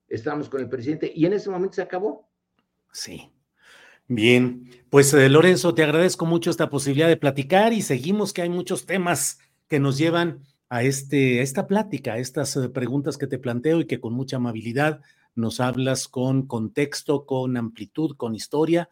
estamos 0.09 0.49
con 0.49 0.61
el 0.61 0.69
presidente 0.69 1.13
y 1.15 1.27
en 1.27 1.35
ese 1.35 1.49
momento 1.49 1.77
se 1.77 1.83
acabó. 1.83 2.29
Sí. 2.93 3.31
Bien, 4.09 4.71
pues 4.89 5.13
eh, 5.15 5.29
Lorenzo, 5.29 5.75
te 5.75 5.83
agradezco 5.83 6.27
mucho 6.27 6.51
esta 6.51 6.71
posibilidad 6.71 7.09
de 7.09 7.17
platicar 7.17 7.73
y 7.73 7.83
seguimos 7.83 8.33
que 8.33 8.43
hay 8.43 8.49
muchos 8.49 8.87
temas 8.87 9.41
que 9.69 9.81
nos 9.81 9.99
llevan 9.99 10.43
a, 10.69 10.85
este, 10.85 11.41
a 11.41 11.43
esta 11.43 11.67
plática, 11.67 12.13
a 12.13 12.19
estas 12.19 12.57
preguntas 12.73 13.19
que 13.19 13.27
te 13.27 13.39
planteo 13.39 13.81
y 13.81 13.87
que 13.87 14.01
con 14.01 14.13
mucha 14.13 14.37
amabilidad 14.37 15.01
nos 15.37 15.61
hablas 15.61 16.09
con 16.09 16.47
contexto, 16.47 17.27
con 17.27 17.57
amplitud, 17.57 18.17
con 18.17 18.35
historia, 18.35 18.89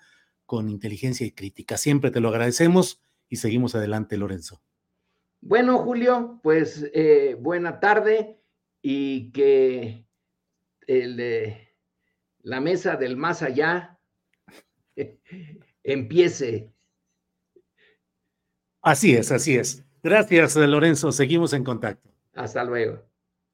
con 0.47 0.69
inteligencia 0.69 1.27
y 1.27 1.33
crítica. 1.33 1.77
Siempre 1.77 2.11
te 2.11 2.21
lo 2.21 2.29
agradecemos 2.29 3.01
y 3.29 3.37
seguimos 3.37 3.75
adelante, 3.75 4.17
Lorenzo. 4.17 4.61
Bueno, 5.41 5.79
Julio, 5.79 6.41
pues 6.43 6.89
eh, 6.95 7.37
buena 7.41 7.81
tarde 7.81 8.39
y 8.81 9.33
que 9.33 10.07
el, 10.87 11.57
la 12.43 12.61
mesa 12.61 12.97
del 12.97 13.17
más 13.17 13.43
allá 13.43 13.99
empiece. 15.83 16.73
Así 18.83 19.15
es, 19.17 19.33
así 19.33 19.57
es. 19.57 19.83
Gracias, 20.03 20.57
Lorenzo. 20.57 21.11
Seguimos 21.13 21.55
en 21.55 21.65
contacto. 21.65 22.11
Hasta 22.35 22.63
luego. 22.65 23.03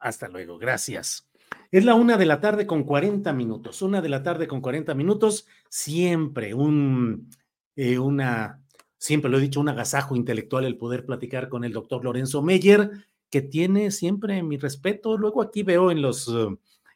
Hasta 0.01 0.26
luego. 0.28 0.59
Gracias. 0.59 1.29
Es 1.70 1.84
la 1.84 1.94
una 1.94 2.16
de 2.16 2.26
la 2.26 2.40
tarde 2.40 2.66
con 2.66 2.84
40 2.84 3.32
minutos. 3.32 3.82
Una 3.82 4.01
de 4.01 4.09
la 4.09 4.22
tarde 4.22 4.48
con 4.48 4.61
40 4.61 4.94
minutos. 4.94 5.46
Siempre 5.68 6.53
un, 6.55 7.30
eh, 7.76 7.98
una, 7.98 8.61
siempre 8.98 9.30
lo 9.30 9.38
he 9.38 9.42
dicho, 9.42 9.61
un 9.61 9.68
agasajo 9.68 10.16
intelectual 10.16 10.64
el 10.64 10.76
poder 10.76 11.07
platicar 11.07 11.48
con 11.48 11.64
el 11.64 11.72
doctor 11.72 12.05
Lorenzo 12.05 12.42
Meyer, 12.42 12.90
que 13.30 13.42
tiene 13.42 13.90
siempre 13.90 14.42
mi 14.42 14.57
respeto. 14.57 15.16
Luego 15.16 15.42
aquí 15.42 15.62
veo 15.62 15.90
en 15.90 16.03
los, 16.03 16.28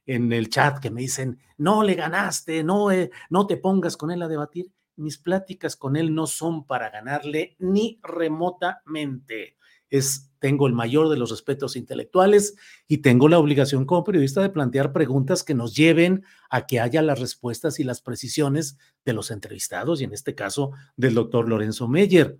en 0.06 0.32
el 0.32 0.48
chat 0.48 0.80
que 0.80 0.90
me 0.90 1.02
dicen, 1.02 1.38
no 1.56 1.82
le 1.82 1.94
ganaste, 1.94 2.64
no, 2.64 2.90
eh, 2.90 3.10
no 3.30 3.46
te 3.46 3.56
pongas 3.56 3.96
con 3.96 4.10
él 4.10 4.22
a 4.22 4.28
debatir. 4.28 4.72
Mis 4.96 5.18
pláticas 5.18 5.76
con 5.76 5.96
él 5.96 6.14
no 6.14 6.26
son 6.26 6.66
para 6.66 6.90
ganarle 6.90 7.56
ni 7.58 8.00
remotamente 8.02 9.56
es, 9.90 10.30
tengo 10.44 10.66
el 10.66 10.74
mayor 10.74 11.08
de 11.08 11.16
los 11.16 11.30
respetos 11.30 11.74
intelectuales 11.74 12.54
y 12.86 12.98
tengo 12.98 13.30
la 13.30 13.38
obligación 13.38 13.86
como 13.86 14.04
periodista 14.04 14.42
de 14.42 14.50
plantear 14.50 14.92
preguntas 14.92 15.42
que 15.42 15.54
nos 15.54 15.74
lleven 15.74 16.22
a 16.50 16.66
que 16.66 16.80
haya 16.80 17.00
las 17.00 17.18
respuestas 17.18 17.80
y 17.80 17.82
las 17.82 18.02
precisiones 18.02 18.76
de 19.06 19.14
los 19.14 19.30
entrevistados 19.30 20.02
y 20.02 20.04
en 20.04 20.12
este 20.12 20.34
caso 20.34 20.72
del 20.98 21.14
doctor 21.14 21.48
Lorenzo 21.48 21.88
Meyer. 21.88 22.36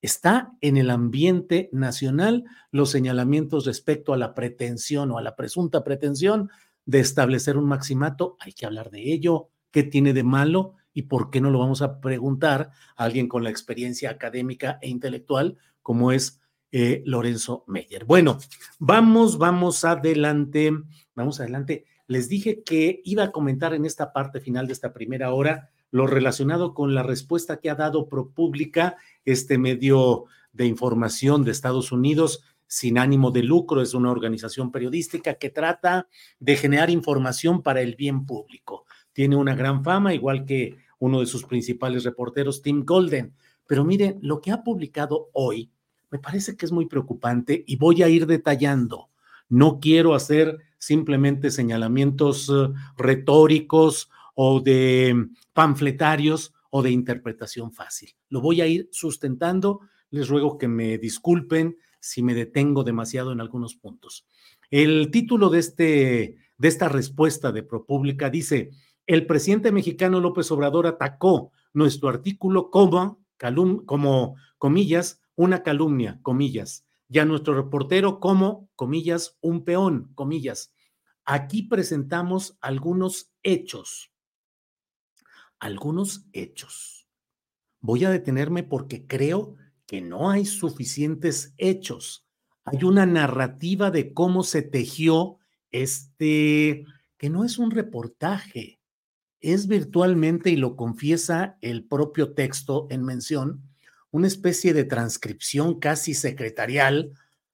Está 0.00 0.52
en 0.60 0.76
el 0.76 0.88
ambiente 0.88 1.68
nacional 1.72 2.44
los 2.70 2.90
señalamientos 2.90 3.66
respecto 3.66 4.12
a 4.12 4.18
la 4.18 4.34
pretensión 4.34 5.10
o 5.10 5.18
a 5.18 5.22
la 5.22 5.34
presunta 5.34 5.82
pretensión 5.82 6.50
de 6.86 7.00
establecer 7.00 7.56
un 7.56 7.66
maximato. 7.66 8.36
Hay 8.38 8.52
que 8.52 8.66
hablar 8.66 8.92
de 8.92 9.12
ello. 9.12 9.48
¿Qué 9.72 9.82
tiene 9.82 10.12
de 10.12 10.22
malo? 10.22 10.74
¿Y 10.94 11.02
por 11.02 11.28
qué 11.30 11.40
no 11.40 11.50
lo 11.50 11.58
vamos 11.58 11.82
a 11.82 12.00
preguntar 12.00 12.70
a 12.94 13.02
alguien 13.02 13.26
con 13.26 13.42
la 13.42 13.50
experiencia 13.50 14.10
académica 14.10 14.78
e 14.80 14.88
intelectual 14.88 15.58
como 15.82 16.12
es 16.12 16.38
eh, 16.72 17.02
Lorenzo 17.06 17.64
Meyer. 17.66 18.04
Bueno, 18.04 18.38
vamos, 18.78 19.38
vamos 19.38 19.84
adelante, 19.84 20.72
vamos 21.14 21.40
adelante. 21.40 21.84
Les 22.06 22.28
dije 22.28 22.62
que 22.62 23.00
iba 23.04 23.24
a 23.24 23.32
comentar 23.32 23.74
en 23.74 23.84
esta 23.84 24.12
parte 24.12 24.40
final 24.40 24.66
de 24.66 24.72
esta 24.72 24.92
primera 24.92 25.32
hora 25.32 25.70
lo 25.90 26.06
relacionado 26.06 26.74
con 26.74 26.94
la 26.94 27.02
respuesta 27.02 27.60
que 27.60 27.70
ha 27.70 27.74
dado 27.74 28.08
ProPública, 28.08 28.96
este 29.24 29.58
medio 29.58 30.24
de 30.52 30.66
información 30.66 31.44
de 31.44 31.52
Estados 31.52 31.92
Unidos 31.92 32.42
sin 32.66 32.98
ánimo 32.98 33.30
de 33.30 33.42
lucro, 33.42 33.80
es 33.80 33.94
una 33.94 34.10
organización 34.10 34.70
periodística 34.70 35.34
que 35.34 35.48
trata 35.48 36.06
de 36.38 36.56
generar 36.56 36.90
información 36.90 37.62
para 37.62 37.80
el 37.80 37.96
bien 37.96 38.26
público. 38.26 38.84
Tiene 39.14 39.36
una 39.36 39.54
gran 39.54 39.82
fama, 39.82 40.12
igual 40.12 40.44
que 40.44 40.76
uno 40.98 41.20
de 41.20 41.26
sus 41.26 41.44
principales 41.44 42.04
reporteros, 42.04 42.60
Tim 42.60 42.84
Golden. 42.84 43.34
Pero 43.66 43.84
miren, 43.84 44.18
lo 44.20 44.40
que 44.42 44.50
ha 44.50 44.62
publicado 44.62 45.30
hoy 45.32 45.70
me 46.10 46.18
parece 46.18 46.56
que 46.56 46.66
es 46.66 46.72
muy 46.72 46.86
preocupante 46.86 47.64
y 47.66 47.76
voy 47.76 48.02
a 48.02 48.08
ir 48.08 48.26
detallando. 48.26 49.10
No 49.48 49.80
quiero 49.80 50.14
hacer 50.14 50.58
simplemente 50.78 51.50
señalamientos 51.50 52.48
eh, 52.48 52.72
retóricos 52.96 54.10
o 54.34 54.60
de 54.60 55.28
panfletarios 55.52 56.54
o 56.70 56.82
de 56.82 56.90
interpretación 56.90 57.72
fácil. 57.72 58.14
Lo 58.28 58.40
voy 58.40 58.60
a 58.60 58.66
ir 58.66 58.88
sustentando. 58.92 59.80
Les 60.10 60.28
ruego 60.28 60.58
que 60.58 60.68
me 60.68 60.98
disculpen 60.98 61.76
si 62.00 62.22
me 62.22 62.34
detengo 62.34 62.84
demasiado 62.84 63.32
en 63.32 63.40
algunos 63.40 63.74
puntos. 63.74 64.26
El 64.70 65.10
título 65.10 65.48
de, 65.48 65.58
este, 65.58 66.36
de 66.56 66.68
esta 66.68 66.88
respuesta 66.88 67.52
de 67.52 67.62
ProPública 67.62 68.30
dice, 68.30 68.70
el 69.06 69.26
presidente 69.26 69.72
mexicano 69.72 70.20
López 70.20 70.50
Obrador 70.50 70.86
atacó 70.86 71.50
nuestro 71.72 72.08
artículo 72.08 72.70
como, 72.70 73.18
como 73.86 74.36
comillas, 74.58 75.22
una 75.38 75.62
calumnia, 75.62 76.18
comillas, 76.22 76.84
y 77.08 77.20
a 77.20 77.24
nuestro 77.24 77.54
reportero 77.54 78.18
como, 78.18 78.68
comillas, 78.74 79.38
un 79.40 79.64
peón, 79.64 80.10
comillas. 80.16 80.74
Aquí 81.24 81.62
presentamos 81.62 82.58
algunos 82.60 83.32
hechos, 83.44 84.12
algunos 85.60 86.26
hechos. 86.32 87.06
Voy 87.78 88.04
a 88.04 88.10
detenerme 88.10 88.64
porque 88.64 89.06
creo 89.06 89.54
que 89.86 90.00
no 90.00 90.28
hay 90.28 90.44
suficientes 90.44 91.54
hechos. 91.56 92.26
Hay 92.64 92.82
una 92.82 93.06
narrativa 93.06 93.92
de 93.92 94.12
cómo 94.12 94.42
se 94.42 94.62
tejió 94.62 95.38
este, 95.70 96.84
que 97.16 97.30
no 97.30 97.44
es 97.44 97.58
un 97.58 97.70
reportaje, 97.70 98.80
es 99.40 99.68
virtualmente, 99.68 100.50
y 100.50 100.56
lo 100.56 100.74
confiesa 100.74 101.58
el 101.60 101.84
propio 101.84 102.34
texto 102.34 102.88
en 102.90 103.04
mención, 103.04 103.67
una 104.10 104.26
especie 104.26 104.72
de 104.72 104.84
transcripción 104.84 105.78
casi 105.78 106.14
secretarial 106.14 107.12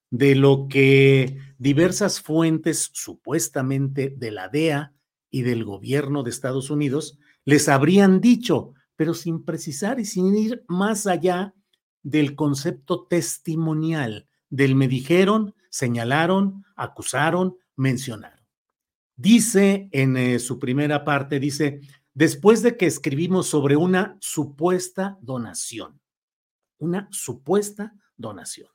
de 0.09 0.35
lo 0.35 0.67
que 0.69 1.37
diversas 1.57 2.21
fuentes, 2.21 2.89
supuestamente 2.93 4.13
de 4.15 4.31
la 4.31 4.47
DEA 4.49 4.93
y 5.29 5.41
del 5.41 5.65
gobierno 5.65 6.23
de 6.23 6.29
Estados 6.29 6.69
Unidos, 6.69 7.19
les 7.43 7.67
habrían 7.67 8.21
dicho, 8.21 8.73
pero 8.95 9.13
sin 9.13 9.43
precisar 9.43 9.99
y 9.99 10.05
sin 10.05 10.35
ir 10.35 10.63
más 10.67 11.07
allá 11.07 11.53
del 12.03 12.35
concepto 12.35 13.05
testimonial, 13.07 14.27
del 14.49 14.75
me 14.75 14.87
dijeron, 14.87 15.53
señalaron, 15.69 16.63
acusaron, 16.75 17.57
mencionaron. 17.75 18.45
Dice 19.17 19.89
en 19.91 20.15
eh, 20.17 20.39
su 20.39 20.59
primera 20.59 21.03
parte, 21.03 21.39
dice, 21.39 21.81
después 22.13 22.61
de 22.61 22.77
que 22.77 22.85
escribimos 22.85 23.47
sobre 23.47 23.75
una 23.75 24.17
supuesta 24.21 25.17
donación, 25.21 25.99
una 26.77 27.07
supuesta 27.11 27.93
donación. 28.17 28.69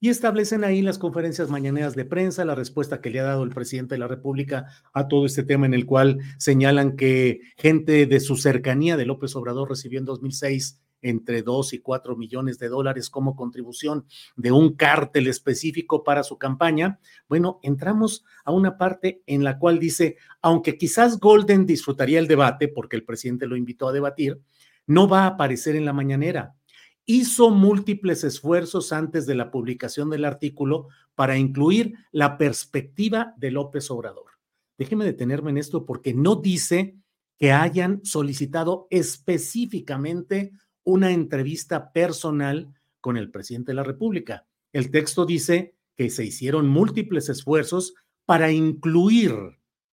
y 0.00 0.10
establecen 0.10 0.62
ahí 0.62 0.80
las 0.80 0.96
conferencias 0.96 1.50
mañaneras 1.50 1.96
de 1.96 2.04
prensa, 2.04 2.44
la 2.44 2.54
respuesta 2.54 3.00
que 3.00 3.10
le 3.10 3.18
ha 3.18 3.24
dado 3.24 3.42
el 3.42 3.50
presidente 3.50 3.96
de 3.96 3.98
la 3.98 4.06
República 4.06 4.66
a 4.92 5.08
todo 5.08 5.26
este 5.26 5.42
tema 5.42 5.66
en 5.66 5.74
el 5.74 5.86
cual 5.86 6.20
señalan 6.38 6.94
que 6.94 7.40
gente 7.56 8.06
de 8.06 8.20
su 8.20 8.36
cercanía 8.36 8.96
de 8.96 9.06
López 9.06 9.34
Obrador 9.34 9.68
recibió 9.68 9.98
en 9.98 10.04
2006 10.04 10.80
entre 11.02 11.42
2 11.42 11.74
y 11.74 11.78
4 11.80 12.16
millones 12.16 12.58
de 12.58 12.68
dólares 12.68 13.10
como 13.10 13.36
contribución 13.36 14.06
de 14.36 14.52
un 14.52 14.74
cártel 14.74 15.26
específico 15.26 16.04
para 16.04 16.22
su 16.22 16.38
campaña. 16.38 16.98
Bueno, 17.28 17.60
entramos 17.62 18.24
a 18.44 18.52
una 18.52 18.78
parte 18.78 19.22
en 19.26 19.44
la 19.44 19.58
cual 19.58 19.78
dice, 19.78 20.16
aunque 20.42 20.76
quizás 20.76 21.18
Golden 21.18 21.66
disfrutaría 21.66 22.18
el 22.18 22.26
debate 22.26 22.68
porque 22.68 22.96
el 22.96 23.04
presidente 23.04 23.46
lo 23.46 23.56
invitó 23.56 23.88
a 23.88 23.92
debatir, 23.92 24.40
no 24.86 25.08
va 25.08 25.24
a 25.24 25.28
aparecer 25.28 25.76
en 25.76 25.84
la 25.84 25.92
mañanera 25.92 26.57
hizo 27.10 27.48
múltiples 27.48 28.22
esfuerzos 28.22 28.92
antes 28.92 29.24
de 29.24 29.34
la 29.34 29.50
publicación 29.50 30.10
del 30.10 30.26
artículo 30.26 30.88
para 31.14 31.38
incluir 31.38 31.94
la 32.12 32.36
perspectiva 32.36 33.32
de 33.38 33.50
López 33.50 33.90
Obrador. 33.90 34.26
Déjeme 34.76 35.06
detenerme 35.06 35.50
en 35.50 35.56
esto 35.56 35.86
porque 35.86 36.12
no 36.12 36.36
dice 36.36 36.98
que 37.38 37.52
hayan 37.52 38.04
solicitado 38.04 38.88
específicamente 38.90 40.52
una 40.84 41.10
entrevista 41.10 41.92
personal 41.92 42.74
con 43.00 43.16
el 43.16 43.30
presidente 43.30 43.70
de 43.70 43.76
la 43.76 43.84
República. 43.84 44.46
El 44.74 44.90
texto 44.90 45.24
dice 45.24 45.76
que 45.96 46.10
se 46.10 46.26
hicieron 46.26 46.68
múltiples 46.68 47.30
esfuerzos 47.30 47.94
para 48.26 48.52
incluir 48.52 49.32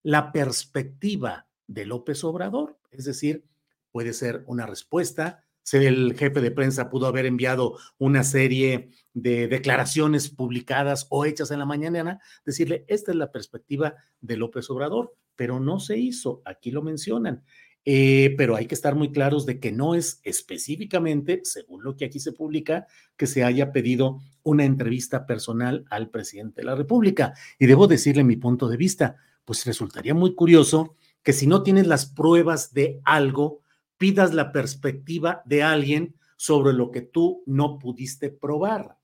la 0.03 0.34
perspectiva 0.34 1.47
de 1.66 1.86
López 1.86 2.26
Obrador, 2.26 2.78
es 2.91 3.05
decir, 3.05 3.45
puede 3.93 4.11
ser 4.11 4.43
una 4.47 4.66
respuesta, 4.66 5.45
el 5.74 6.16
jefe 6.16 6.41
de 6.41 6.51
prensa 6.51 6.89
pudo 6.89 7.07
haber 7.07 7.26
enviado 7.26 7.78
una 7.97 8.24
serie 8.24 8.89
de 9.13 9.47
declaraciones 9.47 10.30
publicadas 10.30 11.07
o 11.09 11.26
hechas 11.26 11.51
en 11.51 11.59
la 11.59 11.66
mañana, 11.66 12.20
decirle, 12.45 12.86
esta 12.88 13.11
es 13.11 13.18
la 13.18 13.32
perspectiva 13.32 13.95
de 14.22 14.38
López 14.38 14.70
Obrador, 14.70 15.16
pero 15.36 15.59
no 15.59 15.80
se 15.80 15.97
hizo, 15.97 16.41
aquí 16.45 16.72
lo 16.72 16.82
mencionan. 16.82 17.43
Eh, 17.88 18.34
pero 18.36 18.55
hay 18.55 18.66
que 18.66 18.74
estar 18.74 18.95
muy 18.95 19.11
claros 19.11 19.45
de 19.45 19.59
que 19.59 19.72
no 19.72 19.93
es 19.93 20.20
específicamente, 20.24 21.41
según 21.43 21.84
lo 21.84 21.95
que 21.95 22.05
aquí 22.05 22.20
se 22.20 22.32
publica, 22.32 22.88
que 23.16 23.28
se 23.28 23.43
haya 23.43 23.72
pedido 23.72 24.22
una 24.41 24.66
entrevista 24.66 25.28
personal 25.28 25.86
al 25.91 26.09
presidente 26.09 26.61
de 26.61 26.66
la 26.66 26.76
República. 26.76 27.34
Y 27.59 27.68
debo 27.68 27.86
decirle 27.88 28.24
mi 28.24 28.38
punto 28.38 28.68
de 28.68 28.78
vista, 28.78 29.18
pues 29.45 29.66
resultaría 29.66 30.16
muy 30.16 30.34
curioso 30.34 30.95
que 31.22 31.34
si 31.34 31.45
no 31.45 31.61
tienes 31.61 31.86
las 31.86 32.07
pruebas 32.07 32.74
de 32.74 33.01
algo, 33.05 33.61
pidas 33.98 34.34
la 34.34 34.52
perspectiva 34.52 35.41
de 35.46 35.64
alguien 35.64 36.16
sobre 36.38 36.74
lo 36.74 36.91
que 36.91 37.02
tú 37.02 37.43
no 37.46 37.80
pudiste 37.80 38.30
probar. 38.30 38.98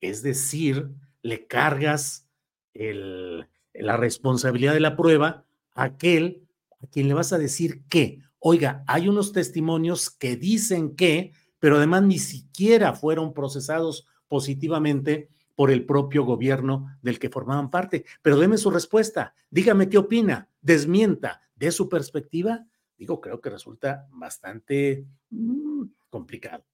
Es 0.00 0.22
decir, 0.22 0.90
le 1.22 1.46
cargas 1.46 2.26
la 2.74 3.96
responsabilidad 3.96 4.74
de 4.74 4.80
la 4.80 4.96
prueba 4.96 5.44
a 5.74 5.84
aquel 5.84 6.46
a 6.82 6.86
quien 6.86 7.08
le 7.08 7.14
vas 7.14 7.32
a 7.32 7.38
decir 7.38 7.82
que, 7.88 8.20
oiga, 8.38 8.84
hay 8.86 9.08
unos 9.08 9.32
testimonios 9.32 10.10
que 10.10 10.36
dicen 10.36 10.96
que, 10.96 11.32
pero 11.58 11.76
además 11.76 12.02
ni 12.04 12.18
siquiera 12.18 12.94
fueron 12.94 13.34
procesados 13.34 14.06
positivamente 14.28 15.28
por 15.54 15.70
el 15.70 15.84
propio 15.84 16.24
gobierno 16.24 16.96
del 17.02 17.18
que 17.18 17.28
formaban 17.28 17.70
parte. 17.70 18.06
Pero 18.22 18.38
deme 18.38 18.56
su 18.56 18.70
respuesta, 18.70 19.34
dígame 19.50 19.90
qué 19.90 19.98
opina, 19.98 20.48
desmienta 20.62 21.42
de 21.54 21.70
su 21.70 21.88
perspectiva 21.90 22.66
digo, 23.00 23.18
creo 23.18 23.40
que 23.40 23.48
resulta 23.48 24.06
bastante 24.10 25.06
mm, 25.30 25.84
complicado. 26.10 26.66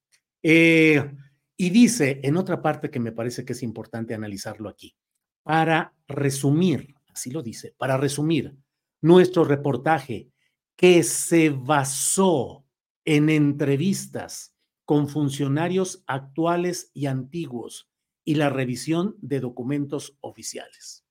Eh, 0.43 1.09
y 1.57 1.71
dice 1.71 2.21
en 2.23 2.37
otra 2.37 2.61
parte 2.61 2.91
que 2.91 2.99
me 2.99 3.13
parece 3.13 3.45
que 3.45 3.53
es 3.53 3.63
importante 3.63 4.13
analizarlo 4.13 4.69
aquí, 4.69 4.97
para 5.45 5.95
resumir, 6.09 6.97
así 7.15 7.31
lo 7.31 7.43
dice, 7.43 7.75
para 7.79 7.97
resumir 7.97 8.57
nuestro 9.01 9.45
reportaje 9.45 10.33
que 10.75 11.05
se 11.05 11.51
basó 11.51 12.67
en 13.05 13.31
entrevistas 13.31 14.53
con 14.85 15.09
funcionarios 15.09 16.03
actuales 16.09 16.91
y 16.93 17.07
antiguos 17.07 17.89
y 18.25 18.35
la 18.35 18.51
revisión 18.51 19.17
de 19.21 19.39
documentos 19.39 20.19
oficiales. 20.21 21.05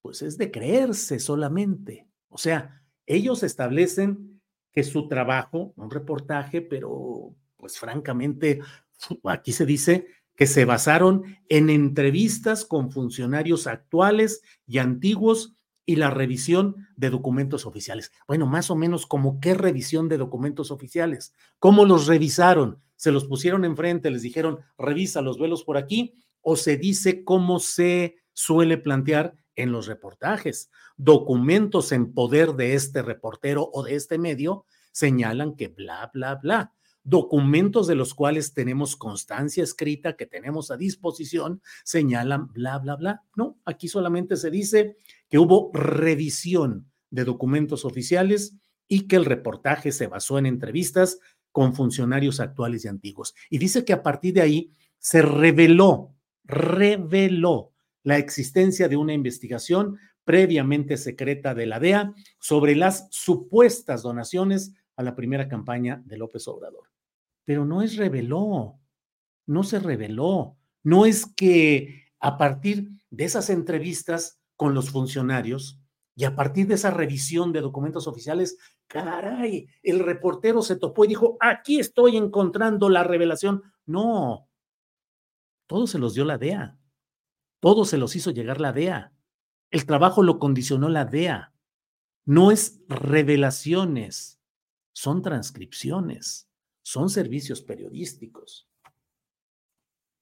Pues 0.00 0.22
es 0.22 0.38
de 0.38 0.50
creerse 0.50 1.18
solamente. 1.18 2.08
O 2.28 2.38
sea, 2.38 2.85
ellos 3.06 3.42
establecen 3.42 4.40
que 4.72 4.84
su 4.84 5.08
trabajo, 5.08 5.72
un 5.76 5.90
reportaje, 5.90 6.60
pero 6.60 7.34
pues 7.56 7.78
francamente, 7.78 8.60
aquí 9.24 9.52
se 9.52 9.64
dice 9.64 10.06
que 10.36 10.46
se 10.46 10.66
basaron 10.66 11.24
en 11.48 11.70
entrevistas 11.70 12.64
con 12.64 12.90
funcionarios 12.92 13.66
actuales 13.66 14.42
y 14.66 14.78
antiguos 14.78 15.56
y 15.86 15.96
la 15.96 16.10
revisión 16.10 16.88
de 16.96 17.10
documentos 17.10 17.64
oficiales. 17.64 18.12
Bueno, 18.26 18.46
más 18.46 18.70
o 18.70 18.76
menos 18.76 19.06
como 19.06 19.40
qué 19.40 19.54
revisión 19.54 20.08
de 20.08 20.18
documentos 20.18 20.70
oficiales, 20.70 21.32
cómo 21.58 21.84
los 21.84 22.06
revisaron, 22.06 22.82
se 22.96 23.12
los 23.12 23.24
pusieron 23.24 23.64
enfrente, 23.64 24.10
les 24.10 24.22
dijeron, 24.22 24.60
revisa 24.76 25.22
los 25.22 25.38
vuelos 25.38 25.64
por 25.64 25.78
aquí, 25.78 26.14
o 26.42 26.56
se 26.56 26.76
dice 26.76 27.24
cómo 27.24 27.60
se 27.60 28.16
suele 28.32 28.78
plantear 28.78 29.34
en 29.56 29.72
los 29.72 29.86
reportajes. 29.86 30.70
Documentos 30.96 31.92
en 31.92 32.12
poder 32.12 32.52
de 32.54 32.74
este 32.74 33.02
reportero 33.02 33.68
o 33.72 33.82
de 33.82 33.96
este 33.96 34.18
medio 34.18 34.64
señalan 34.92 35.56
que 35.56 35.68
bla, 35.68 36.10
bla, 36.14 36.36
bla. 36.36 36.72
Documentos 37.02 37.86
de 37.86 37.94
los 37.94 38.14
cuales 38.14 38.52
tenemos 38.52 38.96
constancia 38.96 39.62
escrita 39.62 40.16
que 40.16 40.26
tenemos 40.26 40.70
a 40.70 40.76
disposición 40.76 41.62
señalan 41.84 42.52
bla, 42.52 42.78
bla, 42.78 42.96
bla. 42.96 43.22
No, 43.36 43.58
aquí 43.64 43.88
solamente 43.88 44.36
se 44.36 44.50
dice 44.50 44.96
que 45.28 45.38
hubo 45.38 45.70
revisión 45.72 46.90
de 47.10 47.24
documentos 47.24 47.84
oficiales 47.84 48.56
y 48.88 49.06
que 49.06 49.16
el 49.16 49.24
reportaje 49.24 49.92
se 49.92 50.06
basó 50.06 50.38
en 50.38 50.46
entrevistas 50.46 51.18
con 51.52 51.74
funcionarios 51.74 52.40
actuales 52.40 52.84
y 52.84 52.88
antiguos. 52.88 53.34
Y 53.50 53.58
dice 53.58 53.84
que 53.84 53.92
a 53.92 54.02
partir 54.02 54.34
de 54.34 54.42
ahí 54.42 54.72
se 54.98 55.22
reveló, 55.22 56.14
reveló 56.44 57.72
la 58.06 58.18
existencia 58.18 58.88
de 58.88 58.96
una 58.96 59.14
investigación 59.14 59.98
previamente 60.22 60.96
secreta 60.96 61.56
de 61.56 61.66
la 61.66 61.80
DEA 61.80 62.14
sobre 62.38 62.76
las 62.76 63.08
supuestas 63.10 64.02
donaciones 64.02 64.74
a 64.94 65.02
la 65.02 65.16
primera 65.16 65.48
campaña 65.48 66.04
de 66.06 66.16
López 66.16 66.46
Obrador. 66.46 66.88
Pero 67.44 67.64
no 67.64 67.82
es 67.82 67.96
reveló, 67.96 68.78
no 69.44 69.64
se 69.64 69.80
reveló, 69.80 70.56
no 70.84 71.04
es 71.04 71.26
que 71.26 72.04
a 72.20 72.38
partir 72.38 72.90
de 73.10 73.24
esas 73.24 73.50
entrevistas 73.50 74.40
con 74.54 74.72
los 74.72 74.90
funcionarios 74.90 75.80
y 76.14 76.26
a 76.26 76.36
partir 76.36 76.68
de 76.68 76.74
esa 76.74 76.92
revisión 76.92 77.52
de 77.52 77.60
documentos 77.60 78.06
oficiales, 78.06 78.56
caray, 78.86 79.66
el 79.82 79.98
reportero 79.98 80.62
se 80.62 80.76
topó 80.76 81.06
y 81.06 81.08
dijo, 81.08 81.38
aquí 81.40 81.80
estoy 81.80 82.16
encontrando 82.16 82.88
la 82.88 83.02
revelación. 83.02 83.64
No, 83.84 84.48
todo 85.66 85.88
se 85.88 85.98
los 85.98 86.14
dio 86.14 86.24
la 86.24 86.38
DEA. 86.38 86.78
Todo 87.66 87.84
se 87.84 87.98
los 87.98 88.14
hizo 88.14 88.30
llegar 88.30 88.60
la 88.60 88.72
DEA. 88.72 89.12
El 89.72 89.86
trabajo 89.86 90.22
lo 90.22 90.38
condicionó 90.38 90.88
la 90.88 91.04
DEA. 91.04 91.52
No 92.24 92.52
es 92.52 92.80
revelaciones, 92.88 94.40
son 94.92 95.20
transcripciones, 95.20 96.48
son 96.82 97.10
servicios 97.10 97.62
periodísticos. 97.62 98.68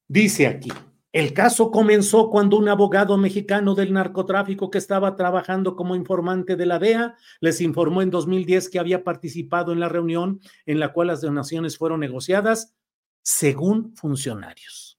Dice 0.09 0.47
aquí, 0.47 0.73
el 1.13 1.35
caso 1.35 1.71
comenzó 1.71 2.31
cuando 2.31 2.57
un 2.57 2.71
abogado 2.71 3.19
mexicano 3.19 3.75
del 3.75 3.93
narcotráfico 3.93 4.71
que 4.71 4.79
estaba 4.79 5.15
trabajando 5.15 5.77
como 5.77 5.97
informante 5.97 6.57
de 6.57 6.65
la 6.65 6.79
DEA 6.79 7.15
les 7.41 7.61
informó 7.61 8.01
en 8.01 8.09
2010 8.09 8.71
que 8.71 8.79
había 8.79 9.05
participado 9.05 9.71
en 9.73 9.81
la 9.81 9.91
reunión 9.91 10.41
en 10.65 10.81
la 10.81 10.95
cual 10.95 11.09
las 11.09 11.21
donaciones 11.21 11.77
fueron 11.77 12.01
negociadas 12.01 12.75
según 13.21 13.95
funcionarios. 13.95 14.99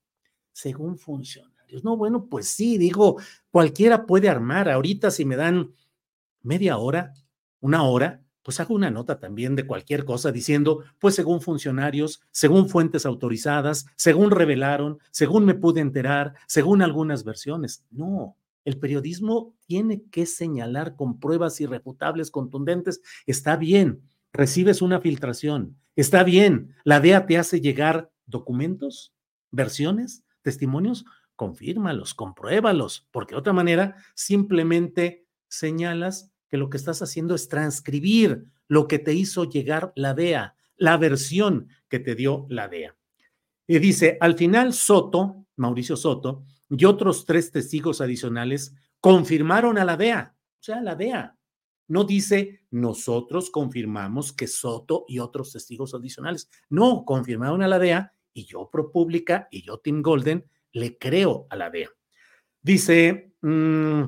Según 0.52 1.00
funcionarios. 1.00 1.55
No, 1.84 1.97
bueno, 1.97 2.28
pues 2.28 2.47
sí, 2.47 2.78
digo, 2.78 3.18
cualquiera 3.51 4.05
puede 4.05 4.30
armar. 4.30 4.70
Ahorita 4.70 5.11
si 5.11 5.26
me 5.26 5.36
dan 5.36 5.74
media 6.41 6.78
hora, 6.78 7.13
una 7.59 7.84
hora, 7.84 8.22
pues 8.45 8.59
hago 8.59 8.76
una 8.76 8.91
nota 8.91 9.20
también 9.20 9.55
de 9.55 9.66
cualquier 9.66 10.05
cosa 10.05 10.32
diciendo, 10.32 10.84
pues 10.99 11.16
según 11.16 11.41
funcionarios, 11.41 12.22
según 12.30 12.70
fuentes 12.70 13.07
autorizadas, 13.07 13.88
según 13.95 14.30
revelaron, 14.30 14.99
según 15.09 15.45
me 15.45 15.55
pude 15.55 15.82
enterar, 15.82 16.36
según 16.45 16.84
algunas 16.84 17.24
versiones. 17.24 17.84
No, 17.89 18.38
el 18.63 18.78
periodismo 18.78 19.55
tiene 19.66 20.03
que 20.11 20.28
señalar 20.28 20.95
con 20.95 21.20
pruebas 21.20 21.59
irrefutables, 21.59 22.30
contundentes. 22.30 23.01
Está 23.26 23.55
bien, 23.55 24.03
recibes 24.32 24.84
una 24.84 25.01
filtración. 25.01 25.76
Está 25.95 26.24
bien, 26.24 26.76
la 26.84 26.99
DEA 26.99 27.26
te 27.26 27.39
hace 27.39 27.61
llegar 27.61 28.11
documentos, 28.28 29.16
versiones, 29.49 30.24
testimonios 30.43 31.05
confírmalos, 31.36 32.14
compruébalos, 32.14 33.08
porque 33.12 33.36
de 33.36 33.40
otra 33.40 33.54
manera 33.54 33.96
simplemente 34.14 35.28
señalas 35.48 36.32
que 36.50 36.58
lo 36.58 36.70
que 36.70 36.78
estás 36.78 37.02
haciendo 37.02 37.36
es 37.36 37.48
transcribir 37.48 38.46
lo 38.68 38.88
que 38.88 39.00
te 39.00 39.14
hizo 39.14 39.46
llegar 39.46 39.94
la 39.96 40.14
DEA, 40.14 40.56
la 40.78 40.98
versión 40.98 41.70
que 41.90 42.00
te 42.00 42.16
dio 42.16 42.46
la 42.50 42.68
DEA. 42.68 42.96
Y 43.68 43.80
dice, 43.80 44.18
al 44.22 44.36
final 44.36 44.74
Soto 44.74 45.46
Mauricio 45.58 45.96
Soto, 45.96 46.44
y 46.70 46.86
otros 46.86 47.26
tres 47.26 47.52
testigos 47.52 48.02
adicionales 48.02 48.76
confirmaron 49.00 49.78
a 49.78 49.86
la 49.86 49.98
DEA, 49.98 50.36
o 50.36 50.64
sea, 50.64 50.82
la 50.82 50.96
DEA. 50.96 51.38
No 51.88 52.04
dice 52.04 52.62
nosotros 52.72 53.52
confirmamos 53.52 54.34
que 54.34 54.48
Soto 54.48 55.06
y 55.08 55.20
otros 55.20 55.52
testigos 55.52 55.94
adicionales. 55.94 56.50
No, 56.70 57.06
confirmaron 57.06 57.62
a 57.62 57.68
la 57.68 57.80
DEA 57.80 58.14
y 58.34 58.46
yo, 58.46 58.70
ProPública 58.72 59.48
y 59.52 59.62
yo, 59.62 59.78
Tim 59.78 60.02
Golden, 60.02 60.46
le 60.76 60.97
creo 60.97 61.47
a 61.49 61.55
la 61.55 61.69
DEA. 61.69 61.89
Dice, 62.61 63.34
mm, 63.41 64.03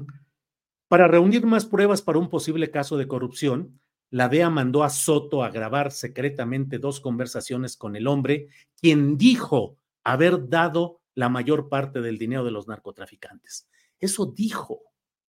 para 0.90 1.08
reunir 1.08 1.46
más 1.46 1.66
pruebas 1.66 2.02
para 2.02 2.20
un 2.20 2.30
posible 2.30 2.70
caso 2.70 2.98
de 2.98 3.08
corrupción, 3.08 3.80
la 4.10 4.28
DEA 4.28 4.50
mandó 4.50 4.84
a 4.84 4.90
Soto 4.90 5.44
a 5.44 5.50
grabar 5.50 5.92
secretamente 5.92 6.78
dos 6.78 7.00
conversaciones 7.00 7.78
con 7.78 7.96
el 7.96 8.06
hombre, 8.06 8.50
quien 8.82 9.18
dijo 9.18 9.78
haber 10.04 10.50
dado 10.50 11.02
la 11.16 11.30
mayor 11.30 11.70
parte 11.70 12.02
del 12.02 12.18
dinero 12.18 12.44
de 12.44 12.52
los 12.52 12.68
narcotraficantes. 12.68 13.70
Eso 14.00 14.26
dijo, 14.26 14.82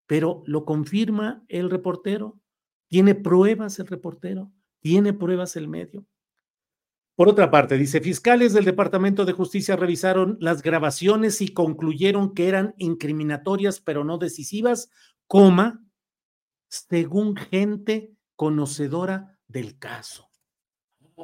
pero 0.07 0.43
lo 0.45 0.65
confirma 0.65 1.45
el 1.47 1.71
reportero. 1.71 2.41
¿Tiene 2.89 3.15
pruebas 3.15 3.79
el 3.79 3.87
reportero? 3.87 4.51
¿Tiene 4.81 5.13
pruebas 5.13 5.55
el 5.55 5.69
medio? 5.69 6.05
Por 7.19 7.29
otra 7.29 7.51
parte, 7.51 7.77
dice, 7.77 8.01
fiscales 8.01 8.53
del 8.53 8.65
Departamento 8.65 9.25
de 9.25 9.33
Justicia 9.33 9.75
revisaron 9.75 10.37
las 10.39 10.63
grabaciones 10.63 11.41
y 11.41 11.49
concluyeron 11.49 12.33
que 12.33 12.47
eran 12.47 12.77
incriminatorias, 12.79 13.81
pero 13.81 14.05
no 14.05 14.19
decisivas, 14.19 14.89
coma, 15.27 15.85
según 16.69 17.35
gente 17.35 18.15
conocedora 18.37 19.37
del 19.49 19.81
caso. 19.81 20.31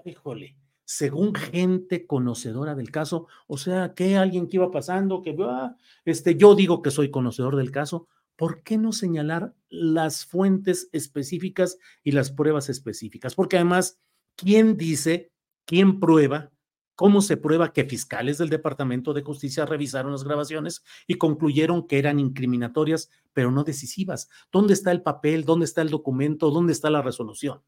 Híjole, 0.05 0.57
según 0.85 1.33
gente 1.33 2.09
conocedora 2.09 2.75
del 2.75 2.91
caso, 2.91 3.29
o 3.47 3.57
sea, 3.57 3.95
que 3.95 4.17
alguien 4.17 4.49
que 4.49 4.57
iba 4.57 4.73
pasando, 4.73 5.23
que 5.23 5.37
ah, 5.43 5.77
este, 6.05 6.35
yo 6.35 6.57
digo 6.57 6.83
que 6.83 6.91
soy 6.91 7.13
conocedor 7.13 7.55
del 7.55 7.71
caso, 7.71 8.09
¿por 8.35 8.65
qué 8.65 8.79
no 8.79 8.91
señalar 8.91 9.55
las 9.69 10.25
fuentes 10.25 10.89
específicas 10.91 11.79
y 12.03 12.11
las 12.11 12.33
pruebas 12.33 12.69
específicas? 12.69 13.37
Porque 13.37 13.59
además, 13.59 14.01
¿quién 14.35 14.77
dice, 14.77 15.31
quién 15.65 16.01
prueba, 16.01 16.51
cómo 16.95 17.21
se 17.21 17.37
prueba 17.37 17.73
que 17.73 17.85
fiscales 17.85 18.39
del 18.39 18.49
Departamento 18.49 19.13
de 19.13 19.23
Justicia 19.23 19.67
revisaron 19.67 20.13
las 20.13 20.25
grabaciones 20.25 20.85
y 21.07 21.15
concluyeron 21.15 21.87
que 21.87 21.99
eran 21.99 22.21
incriminatorias, 22.21 23.11
pero 23.33 23.51
no 23.51 23.65
decisivas? 23.65 24.29
¿Dónde 24.53 24.75
está 24.75 24.93
el 24.93 25.03
papel? 25.03 25.45
¿Dónde 25.45 25.65
está 25.65 25.83
el 25.83 25.91
documento? 25.91 26.51
¿Dónde 26.51 26.73
está 26.73 26.91
la 26.91 27.03
resolución? 27.03 27.63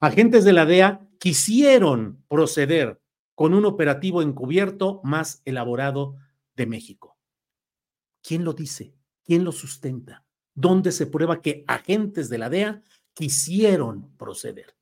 Agentes 0.00 0.44
de 0.44 0.52
la 0.52 0.66
DEA 0.66 1.06
quisieron 1.18 2.22
proceder 2.28 3.00
con 3.34 3.54
un 3.54 3.64
operativo 3.64 4.22
encubierto 4.22 5.00
más 5.02 5.42
elaborado 5.44 6.16
de 6.54 6.66
México. 6.66 7.18
¿Quién 8.22 8.44
lo 8.44 8.52
dice? 8.52 8.94
¿Quién 9.24 9.44
lo 9.44 9.52
sustenta? 9.52 10.24
¿Dónde 10.54 10.92
se 10.92 11.06
prueba 11.06 11.40
que 11.42 11.64
agentes 11.66 12.28
de 12.28 12.38
la 12.38 12.48
DEA 12.48 12.82
quisieron 13.12 14.16
proceder? 14.16 14.73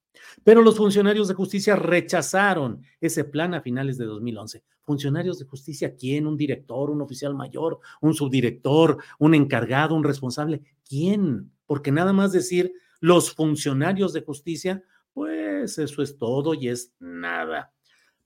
Pero 0.45 0.63
los 0.63 0.77
funcionarios 0.77 1.29
de 1.29 1.35
justicia 1.35 1.77
rechazaron 1.77 2.83
ese 3.01 3.25
plan 3.25 3.55
a 3.55 3.61
finales 3.61 3.99
de 3.99 4.05
2011. 4.05 4.63
Funcionarios 4.83 5.39
de 5.39 5.45
justicia, 5.45 5.95
¿quién? 5.97 6.27
¿Un 6.27 6.37
director, 6.37 6.91
un 6.91 7.03
oficial 7.03 7.35
mayor, 7.35 7.81
un 8.01 8.15
subdirector, 8.15 8.99
un 9.19 9.35
encargado, 9.35 9.95
un 9.95 10.05
responsable? 10.05 10.63
¿Quién? 10.89 11.53
Porque 11.67 11.93
nada 11.93 12.13
más 12.13 12.33
decir 12.33 12.73
los 13.01 13.33
funcionarios 13.33 14.13
de 14.13 14.23
justicia 14.23 14.85
pues 15.13 15.79
eso 15.79 16.03
es 16.03 16.19
todo 16.19 16.55
y 16.55 16.69
es 16.69 16.95
nada. 16.99 17.73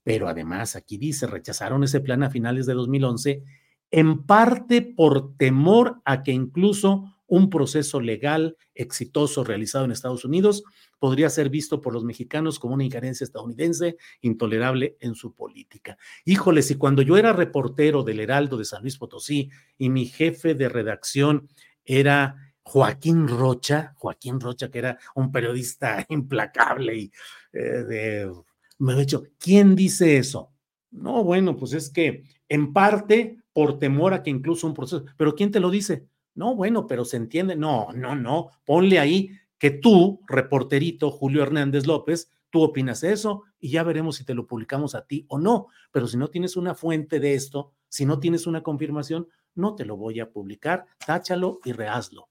Pero 0.03 0.27
además, 0.27 0.75
aquí 0.75 0.97
dice, 0.97 1.27
rechazaron 1.27 1.83
ese 1.83 1.99
plan 1.99 2.23
a 2.23 2.29
finales 2.29 2.65
de 2.65 2.73
2011, 2.73 3.43
en 3.91 4.23
parte 4.23 4.81
por 4.81 5.35
temor 5.37 6.01
a 6.05 6.23
que 6.23 6.31
incluso 6.31 7.13
un 7.27 7.49
proceso 7.49 7.99
legal 7.99 8.57
exitoso 8.73 9.43
realizado 9.43 9.85
en 9.85 9.91
Estados 9.91 10.25
Unidos 10.25 10.63
podría 10.99 11.29
ser 11.29 11.49
visto 11.49 11.81
por 11.81 11.93
los 11.93 12.03
mexicanos 12.03 12.57
como 12.57 12.73
una 12.73 12.85
injerencia 12.85 13.25
estadounidense 13.25 13.97
intolerable 14.21 14.97
en 14.99 15.13
su 15.13 15.33
política. 15.33 15.97
Híjole, 16.25 16.61
si 16.61 16.75
cuando 16.75 17.01
yo 17.01 17.17
era 17.17 17.33
reportero 17.33 18.03
del 18.03 18.21
Heraldo 18.21 18.57
de 18.57 18.65
San 18.65 18.81
Luis 18.81 18.97
Potosí 18.97 19.49
y 19.77 19.89
mi 19.89 20.05
jefe 20.05 20.55
de 20.55 20.69
redacción 20.69 21.47
era 21.83 22.53
Joaquín 22.63 23.27
Rocha, 23.27 23.93
Joaquín 23.95 24.39
Rocha, 24.39 24.69
que 24.69 24.79
era 24.79 24.97
un 25.15 25.31
periodista 25.31 26.05
implacable 26.09 26.97
y 26.97 27.11
eh, 27.53 27.59
de, 27.59 28.31
me 28.79 28.93
he 28.93 28.97
dicho, 28.97 29.23
¿quién 29.37 29.75
dice 29.75 30.17
eso? 30.17 30.53
No, 30.91 31.23
bueno, 31.23 31.55
pues 31.55 31.73
es 31.73 31.89
que 31.89 32.23
en 32.49 32.73
parte 32.73 33.37
por 33.53 33.79
temor 33.79 34.13
a 34.13 34.23
que 34.23 34.29
incluso 34.29 34.67
un 34.67 34.73
proceso, 34.73 35.05
pero 35.17 35.35
¿quién 35.35 35.51
te 35.51 35.59
lo 35.59 35.69
dice? 35.69 36.07
No, 36.37 36.55
bueno, 36.55 36.85
pero 36.85 37.03
se 37.03 37.17
entiende, 37.17 37.55
no, 37.55 37.91
no, 37.93 38.15
no, 38.15 38.51
ponle 38.63 38.99
ahí 38.99 39.31
que 39.57 39.71
tú, 39.71 40.21
reporterito 40.27 41.09
Julio 41.09 41.41
Hernández 41.41 41.87
López, 41.87 42.29
tú 42.51 42.61
opinas 42.61 43.03
eso 43.03 43.43
y 43.59 43.71
ya 43.71 43.81
veremos 43.81 44.17
si 44.17 44.23
te 44.23 44.35
lo 44.35 44.45
publicamos 44.45 44.93
a 44.93 45.05
ti 45.05 45.25
o 45.29 45.39
no, 45.39 45.67
pero 45.91 46.07
si 46.07 46.15
no 46.15 46.29
tienes 46.29 46.55
una 46.55 46.75
fuente 46.75 47.19
de 47.19 47.33
esto, 47.33 47.73
si 47.89 48.05
no 48.05 48.19
tienes 48.19 48.45
una 48.45 48.61
confirmación, 48.61 49.27
no 49.55 49.73
te 49.73 49.83
lo 49.83 49.97
voy 49.97 50.19
a 50.19 50.29
publicar, 50.29 50.85
táchalo 51.05 51.59
y 51.65 51.71
rehazlo 51.71 52.29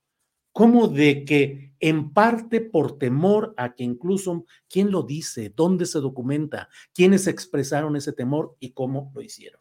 como 0.53 0.89
de 0.89 1.27
que 1.27 1.75
en 1.81 2.15
parte 2.15 2.63
por 2.63 2.97
temor 2.97 3.53
a 3.59 3.75
que 3.75 3.85
incluso, 3.85 4.47
¿quién 4.71 4.91
lo 4.91 5.03
dice? 5.03 5.53
¿Dónde 5.55 5.85
se 5.85 5.99
documenta? 5.99 6.71
¿Quiénes 6.95 7.27
expresaron 7.27 7.95
ese 7.95 8.15
temor 8.15 8.57
y 8.59 8.71
cómo 8.71 9.13
lo 9.15 9.21
hicieron? 9.21 9.61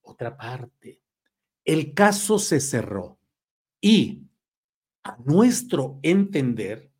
Otra 0.00 0.34
parte, 0.34 1.02
el 1.62 1.92
caso 1.92 2.38
se 2.38 2.58
cerró 2.60 3.18
y 3.82 4.22
a 5.04 5.18
nuestro 5.24 5.98
entender, 6.02 6.90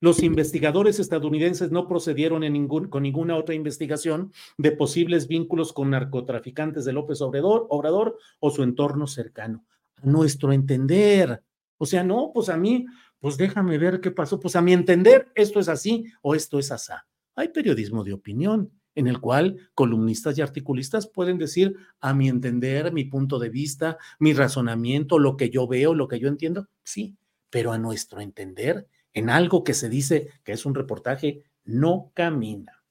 los 0.00 0.22
investigadores 0.22 0.98
estadounidenses 0.98 1.70
no 1.70 1.86
procedieron 1.86 2.42
en 2.42 2.54
ningún, 2.54 2.88
con 2.88 3.02
ninguna 3.02 3.36
otra 3.36 3.54
investigación 3.54 4.32
de 4.56 4.72
posibles 4.72 5.28
vínculos 5.28 5.74
con 5.74 5.90
narcotraficantes 5.90 6.86
de 6.86 6.94
López 6.94 7.20
Obrador, 7.20 7.66
Obrador 7.68 8.16
o 8.38 8.50
su 8.50 8.62
entorno 8.62 9.06
cercano. 9.06 9.66
A 9.96 10.06
nuestro 10.06 10.52
entender, 10.54 11.42
o 11.76 11.84
sea, 11.84 12.02
no, 12.02 12.30
pues 12.32 12.48
a 12.48 12.56
mí, 12.56 12.86
pues 13.18 13.36
déjame 13.36 13.76
ver 13.76 14.00
qué 14.00 14.10
pasó. 14.10 14.40
Pues 14.40 14.56
a 14.56 14.62
mi 14.62 14.72
entender, 14.72 15.30
esto 15.34 15.60
es 15.60 15.68
así 15.68 16.06
o 16.22 16.34
esto 16.34 16.58
es 16.58 16.72
asá. 16.72 17.06
Hay 17.34 17.48
periodismo 17.48 18.02
de 18.02 18.14
opinión 18.14 18.70
en 19.00 19.08
el 19.08 19.18
cual 19.18 19.70
columnistas 19.74 20.36
y 20.38 20.42
articulistas 20.42 21.06
pueden 21.06 21.38
decir, 21.38 21.74
a 22.00 22.14
mi 22.14 22.28
entender, 22.28 22.92
mi 22.92 23.04
punto 23.04 23.38
de 23.38 23.48
vista, 23.48 23.98
mi 24.18 24.34
razonamiento, 24.34 25.18
lo 25.18 25.36
que 25.36 25.50
yo 25.50 25.66
veo, 25.66 25.94
lo 25.94 26.06
que 26.06 26.20
yo 26.20 26.28
entiendo. 26.28 26.68
Sí, 26.84 27.16
pero 27.48 27.72
a 27.72 27.78
nuestro 27.78 28.20
entender, 28.20 28.86
en 29.14 29.30
algo 29.30 29.64
que 29.64 29.74
se 29.74 29.88
dice 29.88 30.28
que 30.44 30.52
es 30.52 30.66
un 30.66 30.74
reportaje, 30.74 31.42
no 31.64 32.12
camina. 32.14 32.82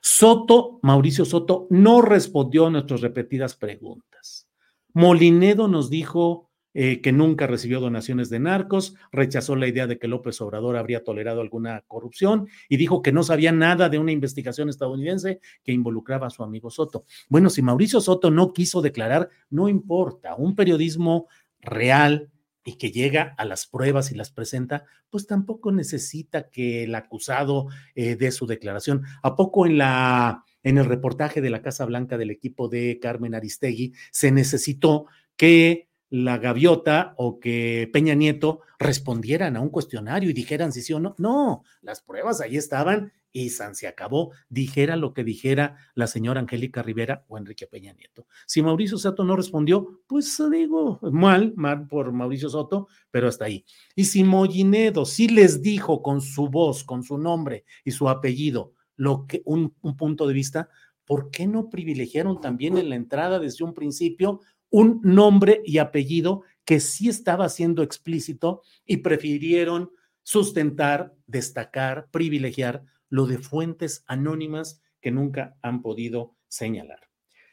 Soto, 0.00 0.80
Mauricio 0.82 1.26
Soto, 1.26 1.66
no 1.68 2.00
respondió 2.00 2.66
a 2.66 2.70
nuestras 2.70 3.02
repetidas 3.02 3.54
preguntas. 3.54 4.48
Molinedo 4.94 5.68
nos 5.68 5.90
dijo 5.90 6.49
eh, 6.74 7.00
que 7.00 7.12
nunca 7.12 7.46
recibió 7.46 7.80
donaciones 7.80 8.30
de 8.30 8.38
narcos, 8.38 8.94
rechazó 9.10 9.56
la 9.56 9.66
idea 9.66 9.86
de 9.86 9.98
que 9.98 10.08
López 10.08 10.40
Obrador 10.40 10.76
habría 10.76 11.02
tolerado 11.02 11.40
alguna 11.40 11.82
corrupción 11.88 12.48
y 12.68 12.76
dijo 12.76 13.02
que 13.02 13.12
no 13.12 13.22
sabía 13.22 13.52
nada 13.52 13.88
de 13.88 13.98
una 13.98 14.12
investigación 14.12 14.68
estadounidense 14.68 15.40
que 15.64 15.72
involucraba 15.72 16.28
a 16.28 16.30
su 16.30 16.42
amigo 16.42 16.70
Soto. 16.70 17.04
Bueno, 17.28 17.50
si 17.50 17.62
Mauricio 17.62 18.00
Soto 18.00 18.30
no 18.30 18.52
quiso 18.52 18.82
declarar, 18.82 19.28
no 19.50 19.68
importa, 19.68 20.36
un 20.36 20.54
periodismo 20.54 21.26
real 21.60 22.30
y 22.64 22.76
que 22.76 22.90
llega 22.92 23.34
a 23.36 23.44
las 23.44 23.66
pruebas 23.66 24.12
y 24.12 24.14
las 24.14 24.30
presenta, 24.30 24.84
pues 25.08 25.26
tampoco 25.26 25.72
necesita 25.72 26.50
que 26.50 26.84
el 26.84 26.94
acusado 26.94 27.66
eh, 27.94 28.16
dé 28.16 28.30
su 28.30 28.46
declaración. 28.46 29.02
¿A 29.22 29.34
poco 29.34 29.66
en 29.66 29.78
la 29.78 30.44
en 30.62 30.78
el 30.78 30.84
reportaje 30.84 31.40
de 31.40 31.50
la 31.50 31.62
Casa 31.62 31.84
Blanca 31.86 32.18
del 32.18 32.30
equipo 32.30 32.68
de 32.68 32.98
Carmen 33.00 33.34
Aristegui 33.34 33.94
se 34.10 34.30
necesitó 34.30 35.06
que 35.36 35.89
la 36.10 36.38
gaviota 36.38 37.14
o 37.16 37.38
que 37.38 37.88
Peña 37.92 38.14
Nieto 38.14 38.60
respondieran 38.78 39.56
a 39.56 39.60
un 39.60 39.70
cuestionario 39.70 40.28
y 40.28 40.34
dijeran 40.34 40.72
si 40.72 40.82
sí 40.82 40.92
o 40.92 41.00
no. 41.00 41.14
No, 41.18 41.62
las 41.82 42.02
pruebas 42.02 42.40
ahí 42.40 42.56
estaban 42.56 43.12
y 43.32 43.50
San 43.50 43.76
se 43.76 43.86
acabó, 43.86 44.32
dijera 44.48 44.96
lo 44.96 45.14
que 45.14 45.22
dijera 45.22 45.76
la 45.94 46.08
señora 46.08 46.40
Angélica 46.40 46.82
Rivera 46.82 47.24
o 47.28 47.38
Enrique 47.38 47.68
Peña 47.68 47.92
Nieto. 47.92 48.26
Si 48.46 48.60
Mauricio 48.60 48.98
Soto 48.98 49.22
no 49.24 49.36
respondió, 49.36 50.02
pues 50.08 50.42
digo, 50.50 50.98
mal, 51.12 51.52
mal 51.56 51.86
por 51.86 52.12
Mauricio 52.12 52.48
Soto, 52.48 52.88
pero 53.12 53.28
hasta 53.28 53.44
ahí. 53.44 53.64
Y 53.94 54.06
si 54.06 54.24
Mollinedo 54.24 55.04
sí 55.04 55.28
les 55.28 55.62
dijo 55.62 56.02
con 56.02 56.20
su 56.20 56.48
voz, 56.48 56.82
con 56.82 57.04
su 57.04 57.18
nombre 57.18 57.64
y 57.84 57.92
su 57.92 58.08
apellido, 58.08 58.72
lo 58.96 59.26
que 59.26 59.42
un, 59.44 59.74
un 59.80 59.96
punto 59.96 60.26
de 60.26 60.34
vista, 60.34 60.68
¿por 61.04 61.30
qué 61.30 61.46
no 61.46 61.70
privilegiaron 61.70 62.40
también 62.40 62.78
en 62.78 62.88
la 62.88 62.96
entrada 62.96 63.38
desde 63.38 63.64
un 63.64 63.74
principio 63.74 64.40
un 64.70 65.00
nombre 65.02 65.60
y 65.64 65.78
apellido 65.78 66.42
que 66.64 66.80
sí 66.80 67.08
estaba 67.08 67.48
siendo 67.48 67.82
explícito 67.82 68.62
y 68.86 68.98
prefirieron 68.98 69.90
sustentar, 70.22 71.14
destacar, 71.26 72.08
privilegiar 72.10 72.84
lo 73.08 73.26
de 73.26 73.38
fuentes 73.38 74.04
anónimas 74.06 74.80
que 75.00 75.10
nunca 75.10 75.56
han 75.62 75.82
podido 75.82 76.36
señalar. 76.48 77.00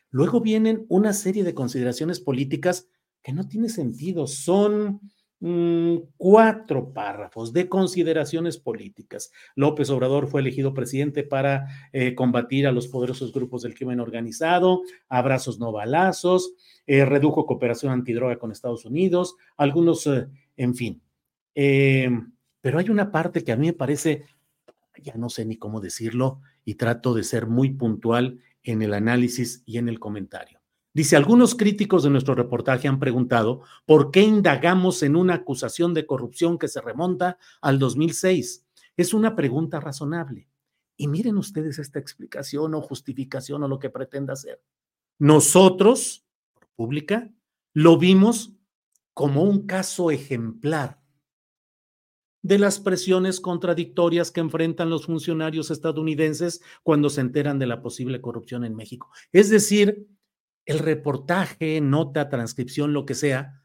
Luego 0.10 0.42
vienen 0.42 0.86
una 0.90 1.14
serie 1.14 1.44
de 1.44 1.54
consideraciones 1.54 2.20
políticas 2.20 2.88
que 3.24 3.34
no 3.34 3.48
tiene 3.48 3.70
sentido. 3.70 4.28
Son 4.28 5.02
mm, 5.40 5.98
cuatro 6.18 6.94
párrafos 6.94 7.54
de 7.54 7.70
consideraciones 7.70 8.58
políticas. 8.58 9.32
López 9.56 9.90
Obrador 9.90 10.28
fue 10.28 10.42
elegido 10.42 10.74
presidente 10.74 11.24
para 11.24 11.68
eh, 11.94 12.16
combatir 12.16 12.68
a 12.68 12.72
los 12.72 12.88
poderosos 12.88 13.32
grupos 13.32 13.62
del 13.64 13.76
crimen 13.76 14.00
organizado, 14.00 14.82
abrazos 15.10 15.60
no 15.60 15.72
balazos, 15.72 16.54
eh, 16.86 17.06
redujo 17.06 17.46
cooperación 17.46 17.92
antidroga 17.92 18.38
con 18.38 18.52
Estados 18.52 18.86
Unidos, 18.86 19.36
algunos, 19.58 20.08
eh, 20.08 20.28
en 20.58 20.76
fin. 20.76 21.02
pero 22.62 22.80
hay 22.80 22.90
una 22.90 23.12
parte 23.12 23.44
que 23.44 23.52
a 23.52 23.58
mí 23.58 23.68
me 23.68 23.74
parece, 23.74 24.26
ya 25.02 25.16
no 25.16 25.30
sé 25.30 25.46
ni 25.46 25.58
cómo 25.58 25.80
decirlo, 25.82 26.42
y 26.66 26.76
trato 26.76 27.14
de 27.14 27.24
ser 27.24 27.48
muy 27.48 27.72
puntual 27.72 28.40
en 28.64 28.82
el 28.82 28.94
análisis 28.94 29.64
y 29.66 29.78
en 29.78 29.90
el 29.90 30.00
comentario. 30.00 30.57
Dice, 30.98 31.16
algunos 31.16 31.54
críticos 31.54 32.02
de 32.02 32.10
nuestro 32.10 32.34
reportaje 32.34 32.88
han 32.88 32.98
preguntado 32.98 33.62
por 33.86 34.10
qué 34.10 34.22
indagamos 34.22 35.04
en 35.04 35.16
una 35.16 35.36
acusación 35.36 35.94
de 35.94 36.08
corrupción 36.08 36.58
que 36.58 36.68
se 36.68 36.82
remonta 36.82 37.38
al 37.62 37.78
2006. 37.78 38.66
Es 38.98 39.14
una 39.14 39.36
pregunta 39.36 39.80
razonable. 39.80 40.50
Y 40.96 41.08
miren 41.08 41.38
ustedes 41.38 41.78
esta 41.78 42.00
explicación 42.00 42.74
o 42.74 42.82
justificación 42.82 43.62
o 43.62 43.68
lo 43.68 43.78
que 43.78 43.92
pretenda 43.92 44.34
hacer. 44.34 44.60
Nosotros, 45.20 46.26
pública, 46.76 47.32
lo 47.76 48.00
vimos 48.00 48.56
como 49.14 49.44
un 49.44 49.68
caso 49.68 50.10
ejemplar 50.10 51.00
de 52.42 52.58
las 52.58 52.80
presiones 52.80 53.40
contradictorias 53.40 54.32
que 54.32 54.40
enfrentan 54.40 54.90
los 54.90 55.06
funcionarios 55.06 55.70
estadounidenses 55.70 56.64
cuando 56.82 57.12
se 57.12 57.22
enteran 57.22 57.60
de 57.60 57.68
la 57.68 57.84
posible 57.84 58.20
corrupción 58.20 58.64
en 58.64 58.76
México. 58.76 59.12
Es 59.32 59.52
decir, 59.52 60.08
el 60.68 60.80
reportaje, 60.80 61.82
nota, 61.82 62.30
transcripción, 62.30 62.94
lo 62.94 63.06
que 63.06 63.16
sea, 63.16 63.64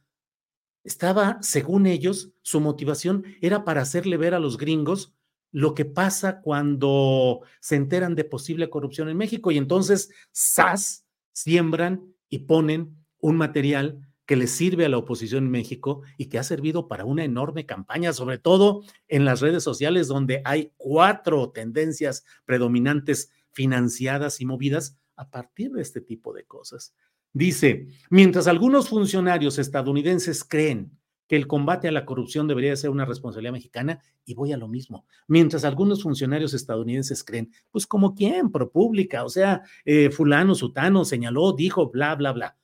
estaba, 0.84 1.38
según 1.42 1.86
ellos, 1.86 2.32
su 2.42 2.60
motivación 2.60 3.24
era 3.40 3.64
para 3.64 3.82
hacerle 3.82 4.16
ver 4.16 4.34
a 4.34 4.38
los 4.38 4.56
gringos 4.56 5.14
lo 5.50 5.74
que 5.74 5.84
pasa 5.84 6.40
cuando 6.40 7.40
se 7.60 7.76
enteran 7.76 8.14
de 8.14 8.24
posible 8.24 8.70
corrupción 8.70 9.08
en 9.08 9.18
México 9.18 9.50
y 9.50 9.58
entonces 9.58 10.10
SAS 10.30 11.04
siembran 11.32 12.14
y 12.30 12.40
ponen 12.40 12.96
un 13.18 13.36
material 13.36 14.08
que 14.24 14.36
le 14.36 14.46
sirve 14.46 14.86
a 14.86 14.88
la 14.88 14.98
oposición 14.98 15.44
en 15.44 15.50
México 15.50 16.02
y 16.16 16.26
que 16.26 16.38
ha 16.38 16.44
servido 16.44 16.88
para 16.88 17.04
una 17.04 17.24
enorme 17.24 17.66
campaña, 17.66 18.12
sobre 18.12 18.38
todo 18.38 18.82
en 19.08 19.24
las 19.24 19.40
redes 19.40 19.62
sociales 19.64 20.08
donde 20.08 20.40
hay 20.44 20.72
cuatro 20.76 21.50
tendencias 21.50 22.24
predominantes 22.44 23.30
financiadas 23.50 24.40
y 24.40 24.46
movidas 24.46 24.96
a 25.22 25.30
partir 25.30 25.72
de 25.72 25.82
este 25.82 26.00
tipo 26.00 26.32
de 26.32 26.44
cosas. 26.44 26.94
Dice, 27.32 27.86
mientras 28.10 28.46
algunos 28.46 28.88
funcionarios 28.88 29.58
estadounidenses 29.58 30.44
creen 30.44 30.98
que 31.26 31.36
el 31.36 31.46
combate 31.46 31.88
a 31.88 31.92
la 31.92 32.04
corrupción 32.04 32.46
debería 32.46 32.76
ser 32.76 32.90
una 32.90 33.06
responsabilidad 33.06 33.54
mexicana, 33.54 34.00
y 34.24 34.34
voy 34.34 34.52
a 34.52 34.58
lo 34.58 34.68
mismo. 34.68 35.06
Mientras 35.28 35.64
algunos 35.64 36.02
funcionarios 36.02 36.52
estadounidenses 36.52 37.24
creen, 37.24 37.50
pues 37.70 37.86
como 37.86 38.14
quién, 38.14 38.50
ProPública, 38.50 39.24
o 39.24 39.30
sea, 39.30 39.62
eh, 39.84 40.10
fulano, 40.10 40.54
sutano, 40.54 41.06
señaló, 41.06 41.52
dijo, 41.52 41.88
bla, 41.90 42.14
bla, 42.16 42.32
bla. 42.32 42.58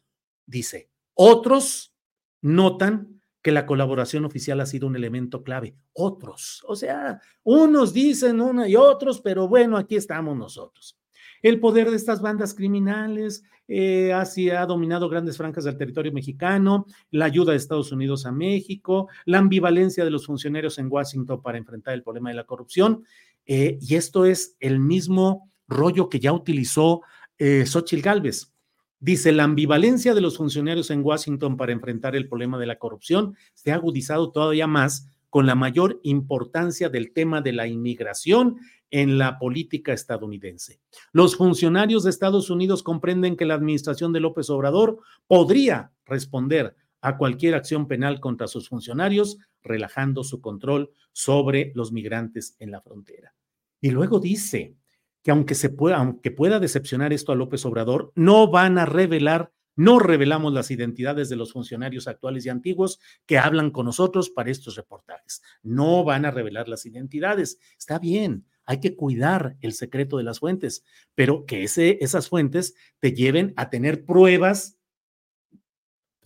Dice, 0.45 0.91
otros 1.15 1.95
notan 2.43 3.23
que 3.41 3.53
la 3.53 3.65
colaboración 3.65 4.25
oficial 4.27 4.61
ha 4.61 4.67
sido 4.67 4.87
un 4.87 4.97
elemento 4.97 5.43
clave. 5.43 5.75
Otros, 5.95 6.63
o 6.67 6.77
sea, 6.77 7.23
unos 7.45 7.95
dicen 7.95 8.41
una 8.41 8.69
y 8.69 8.77
otros, 8.77 9.23
pero 9.23 9.49
bueno, 9.49 9.79
aquí 9.79 9.97
estamos 9.97 10.37
nosotros. 10.37 10.98
El 11.43 11.61
poder 11.61 11.91
de 11.91 11.97
estas 11.97 12.21
bandas 12.21 12.55
criminales 12.55 13.45
eh, 13.69 14.13
ha 14.13 14.67
dominado 14.67 15.09
grandes 15.09 15.37
franjas 15.37 15.65
del 15.65 15.77
territorio 15.77 16.13
mexicano, 16.13 16.87
la 17.11 17.27
ayuda 17.27 17.53
de 17.53 17.59
Estados 17.59 17.93
Unidos 17.93 18.27
a 18.27 18.33
México, 18.33 19.09
la 19.27 19.39
ambivalencia 19.39 20.05
de 20.05 20.11
los 20.11 20.27
funcionarios 20.27 20.79
en 20.79 20.89
Washington 20.91 21.43
para 21.43 21.59
enfrentar 21.59 21.95
el 21.95 22.03
problema 22.03 22.31
de 22.31 22.37
la 22.37 22.45
corrupción. 22.45 23.05
Eh, 23.47 23.79
y 23.81 23.95
esto 23.95 24.25
es 24.25 24.57
el 24.61 24.81
mismo 24.81 25.51
rollo 25.69 26.09
que 26.09 26.21
ya 26.21 26.33
utilizó 26.33 27.03
eh, 27.39 27.65
Xochitl 27.67 28.03
Gálvez. 28.03 28.53
Dice, 29.01 29.31
la 29.31 29.45
ambivalencia 29.45 30.13
de 30.13 30.21
los 30.21 30.37
funcionarios 30.37 30.91
en 30.91 31.05
Washington 31.05 31.57
para 31.57 31.73
enfrentar 31.73 32.17
el 32.17 32.29
problema 32.29 32.59
de 32.59 32.67
la 32.67 32.79
corrupción 32.79 33.37
se 33.55 33.71
ha 33.71 33.77
agudizado 33.77 34.33
todavía 34.33 34.67
más 34.67 35.09
con 35.31 35.47
la 35.47 35.55
mayor 35.55 36.01
importancia 36.03 36.89
del 36.89 37.13
tema 37.13 37.41
de 37.41 37.53
la 37.53 37.67
inmigración 37.67 38.57
en 38.91 39.19
la 39.19 39.39
política 39.39 39.93
estadounidense. 39.93 40.81
Los 41.13 41.37
funcionarios 41.37 42.05
de 42.05 42.11
Estados 42.11 42.51
Unidos 42.51 42.83
comprenden 42.83 43.37
que 43.37 43.45
la 43.45 43.55
administración 43.55 44.13
de 44.13 44.21
López 44.21 44.51
Obrador 44.51 45.01
podría 45.27 45.93
responder 46.07 46.75
a 47.01 47.17
cualquier 47.17 47.55
acción 47.55 47.87
penal 47.87 48.21
contra 48.21 48.49
sus 48.49 48.69
funcionarios, 48.69 49.39
relajando 49.63 50.25
su 50.25 50.41
control 50.41 50.91
sobre 51.13 51.73
los 51.75 51.93
migrantes 51.93 52.57
en 52.59 52.71
la 52.71 52.81
frontera. 52.81 53.35
Y 53.81 53.91
luego 53.91 54.19
dice, 54.19 54.75
que 55.23 55.31
aunque, 55.31 55.55
se 55.55 55.71
pueda, 55.71 55.97
aunque 55.97 56.31
pueda 56.31 56.59
decepcionar 56.59 57.13
esto 57.13 57.33
a 57.33 57.37
López 57.37 57.65
Obrador, 57.67 58.13
no 58.15 58.51
van 58.51 58.79
a 58.79 58.87
revelar, 58.87 59.53
no 59.77 59.99
revelamos 59.99 60.53
las 60.53 60.71
identidades 60.71 61.29
de 61.29 61.37
los 61.37 61.53
funcionarios 61.53 62.09
actuales 62.09 62.47
y 62.47 62.49
antiguos 62.49 62.99
que 63.27 63.39
hablan 63.39 63.71
con 63.71 63.87
nosotros 63.87 64.31
para 64.31 64.51
estos 64.51 64.77
reportajes. 64.77 65.43
No 65.63 66.05
van 66.05 66.25
a 66.25 66.31
revelar 66.31 66.69
las 66.69 66.87
identidades. 66.87 67.59
Está 67.79 67.99
bien, 67.99 68.47
hay 68.69 68.81
que 68.81 68.95
cuidar 68.95 69.57
el 69.63 69.73
secreto 69.73 70.19
de 70.19 70.25
las 70.25 70.41
fuentes, 70.41 70.85
pero 71.15 71.47
que 71.47 71.65
esas 71.65 72.29
fuentes 72.29 72.75
te 73.01 73.15
lleven 73.15 73.55
a 73.57 73.71
tener 73.71 74.05
pruebas, 74.05 74.79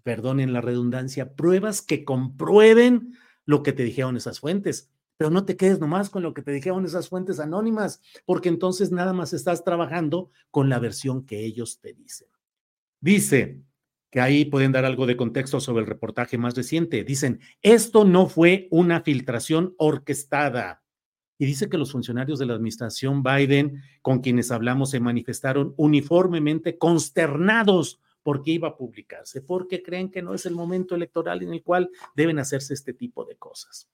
perdonen 0.03 0.53
la 0.53 0.61
redundancia, 0.61 1.35
pruebas 1.35 1.83
que 1.83 2.05
comprueben 2.05 3.15
lo 3.47 3.63
que 3.63 3.73
te 3.73 3.85
dijeron 3.85 4.17
esas 4.17 4.41
fuentes 4.41 4.91
pero 5.19 5.31
no 5.31 5.45
te 5.45 5.57
quedes 5.57 5.79
nomás 5.79 6.11
con 6.11 6.25
lo 6.25 6.35
que 6.35 6.43
te 6.43 6.51
dijeron 6.51 6.85
esas 6.85 7.09
fuentes 7.09 7.39
anónimas, 7.39 8.03
porque 8.25 8.49
entonces 8.49 8.91
nada 8.91 9.13
más 9.13 9.33
estás 9.33 9.63
trabajando 9.63 10.33
con 10.51 10.69
la 10.69 10.81
versión 10.81 11.25
que 11.25 11.45
ellos 11.45 11.79
te 11.79 11.93
dicen. 11.93 12.27
Dice 13.01 13.63
que 14.11 14.21
ahí 14.21 14.45
pueden 14.47 14.73
dar 14.73 14.85
algo 14.85 15.07
de 15.07 15.17
contexto 15.17 15.61
sobre 15.61 15.83
el 15.83 15.87
reportaje 15.87 16.39
más 16.39 16.57
reciente. 16.57 17.05
Dicen, 17.05 17.39
esto 17.63 18.05
no 18.05 18.27
fue 18.29 18.67
una 18.73 19.03
filtración 19.03 19.77
orquestada. 19.79 20.82
Y 21.43 21.45
dice 21.45 21.69
que 21.69 21.77
los 21.77 21.91
funcionarios 21.91 22.39
de 22.39 22.47
la 22.47 22.55
administración 22.55 23.25
Biden, 23.25 23.83
con 24.01 24.21
quienes 24.21 24.53
hablamos, 24.53 24.91
se 24.91 25.01
manifestaron 25.01 25.75
uniformemente 25.77 26.79
consternados 26.79 28.01
porque 28.23 28.53
iba 28.53 28.69
a 28.69 28.77
publicarse, 28.77 29.43
porque 29.43 29.83
creen 29.83 30.09
que 30.09 30.23
no 30.23 30.35
es 30.35 30.47
el 30.47 30.55
momento 30.55 30.95
electoral 30.95 31.43
en 31.43 31.53
el 31.53 31.65
cual 31.65 31.91
deben 32.15 32.39
hacerse 32.39 32.75
este 32.75 32.95
tipo 32.95 33.25
de 33.25 33.35
cosas. 33.35 33.89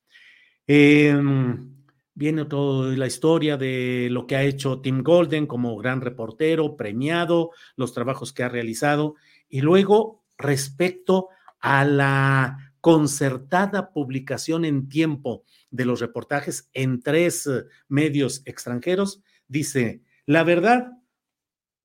Em, 0.66 1.74
viene 2.12 2.44
toda 2.44 2.94
la 2.94 3.06
historia 3.06 3.56
de 3.56 4.08
lo 4.10 4.26
que 4.26 4.36
ha 4.36 4.42
hecho 4.42 4.82
Tim 4.82 5.02
Golden 5.02 5.46
como 5.46 5.74
gran 5.78 6.02
reportero, 6.02 6.76
premiado, 6.76 7.52
los 7.76 7.94
trabajos 7.94 8.34
que 8.34 8.42
ha 8.42 8.50
realizado. 8.50 9.14
Y 9.48 9.62
luego, 9.62 10.22
respecto 10.36 11.28
a 11.60 11.86
la 11.86 12.67
concertada 12.80 13.92
publicación 13.92 14.64
en 14.64 14.88
tiempo 14.88 15.44
de 15.70 15.84
los 15.84 16.00
reportajes 16.00 16.70
en 16.72 17.02
tres 17.02 17.46
eh, 17.46 17.64
medios 17.88 18.42
extranjeros, 18.44 19.22
dice, 19.46 20.02
la 20.26 20.44
verdad, 20.44 20.92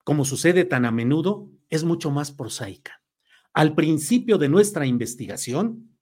como 0.04 0.26
sucede 0.26 0.66
tan 0.66 0.86
a 0.86 0.92
menudo, 0.92 1.50
es 1.70 1.84
mucho 1.84 2.12
más 2.12 2.32
prosaica. 2.32 3.02
Al 3.54 3.76
principio 3.76 4.38
de 4.38 4.50
nuestra 4.50 4.86
investigación, 4.86 5.98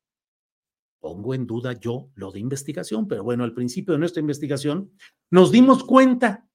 pongo 1.00 1.34
en 1.34 1.48
duda 1.48 1.74
yo 1.74 2.10
lo 2.16 2.32
de 2.32 2.40
investigación, 2.40 3.08
pero 3.08 3.24
bueno, 3.24 3.44
al 3.44 3.54
principio 3.54 3.94
de 3.94 4.00
nuestra 4.00 4.22
investigación 4.22 4.92
nos 5.30 5.52
dimos 5.52 5.84
cuenta 5.84 6.48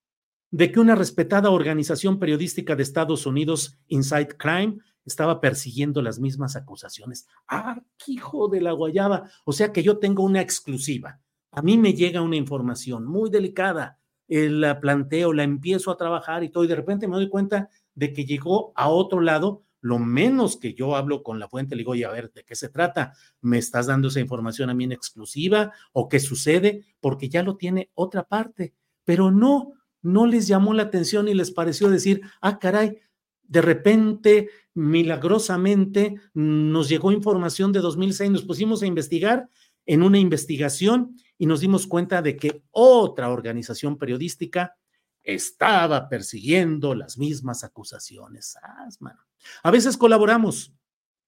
de 0.51 0.71
que 0.71 0.81
una 0.81 0.95
respetada 0.95 1.51
organización 1.51 2.19
periodística 2.19 2.77
de 2.77 2.83
Estados 2.83 3.27
Unidos, 3.27 3.79
Inside 3.89 4.37
Crime, 4.39 4.79
estaba 5.07 5.41
persiguiendo 5.41 6.03
las 6.03 6.19
mismas 6.19 6.57
acusaciones. 6.57 7.27
¡Ah, 7.49 7.81
hijo 8.07 8.49
de 8.49 8.61
la 8.61 8.73
guayaba! 8.73 9.31
O 9.45 9.53
sea 9.53 9.73
que 9.73 9.83
yo 9.83 9.99
tengo 9.99 10.23
una 10.23 10.43
exclusiva. 10.43 11.21
A 11.53 11.63
mí 11.63 11.79
me 11.79 11.95
llega 11.95 12.21
una 12.21 12.37
información 12.37 13.07
muy 13.07 13.31
delicada, 13.31 13.99
eh, 14.29 14.51
la 14.51 14.81
planteo, 14.81 15.33
la 15.33 15.45
empiezo 15.45 15.91
a 15.91 15.97
trabajar 15.97 16.45
y 16.45 16.51
todo, 16.51 16.65
y 16.65 16.69
de 16.69 16.77
repente 16.77 17.09
me 17.09 17.17
doy 17.17 17.29
cuenta 17.29 17.71
de 17.95 18.13
que 18.13 18.27
llegó 18.27 18.73
a 18.75 18.89
otro 18.89 19.21
lado 19.21 19.63
lo 19.81 20.01
menos 20.01 20.57
que 20.57 20.75
yo 20.75 20.97
hablo 20.97 21.23
con 21.23 21.39
la 21.39 21.49
fuente, 21.49 21.77
le 21.77 21.81
digo, 21.81 21.93
oye, 21.93 22.05
a 22.05 22.11
ver, 22.11 22.33
¿de 22.33 22.43
qué 22.45 22.57
se 22.57 22.69
trata? 22.69 23.13
¿Me 23.41 23.59
estás 23.59 23.87
dando 23.87 24.09
esa 24.09 24.19
información 24.19 24.69
a 24.69 24.75
mí 24.75 24.83
en 24.83 24.91
exclusiva? 24.91 25.73
¿O 25.93 26.09
qué 26.09 26.19
sucede? 26.19 26.85
Porque 27.01 27.29
ya 27.29 27.45
lo 27.45 27.57
tiene 27.57 27.91
otra 27.95 28.25
parte. 28.25 28.75
Pero 29.05 29.31
no, 29.31 29.75
no 30.03 30.27
les 30.27 30.49
llamó 30.49 30.75
la 30.75 30.85
atención 30.85 31.29
y 31.29 31.35
les 31.35 31.53
pareció 31.53 31.89
decir, 31.89 32.23
ah, 32.41 32.59
caray, 32.59 32.99
de 33.49 33.63
repente, 33.63 34.51
milagrosamente, 34.75 36.17
nos 36.35 36.89
llegó 36.89 37.13
información 37.13 37.73
de 37.73 37.81
2006, 37.81 38.31
nos 38.31 38.45
pusimos 38.45 38.83
a 38.83 38.87
investigar 38.87 39.49
en 39.87 40.03
una 40.03 40.19
investigación 40.19 41.17
y 41.39 41.47
nos 41.47 41.61
dimos 41.61 41.87
cuenta 41.87 42.23
de 42.23 42.37
que 42.37 42.63
otra 42.71 43.31
organización 43.31 43.99
periodística 43.99 44.77
estaba 45.23 46.09
persiguiendo 46.09 46.95
las 46.95 47.19
mismas 47.19 47.65
acusaciones. 47.65 48.57
A 49.63 49.71
veces 49.71 49.97
colaboramos 49.97 50.73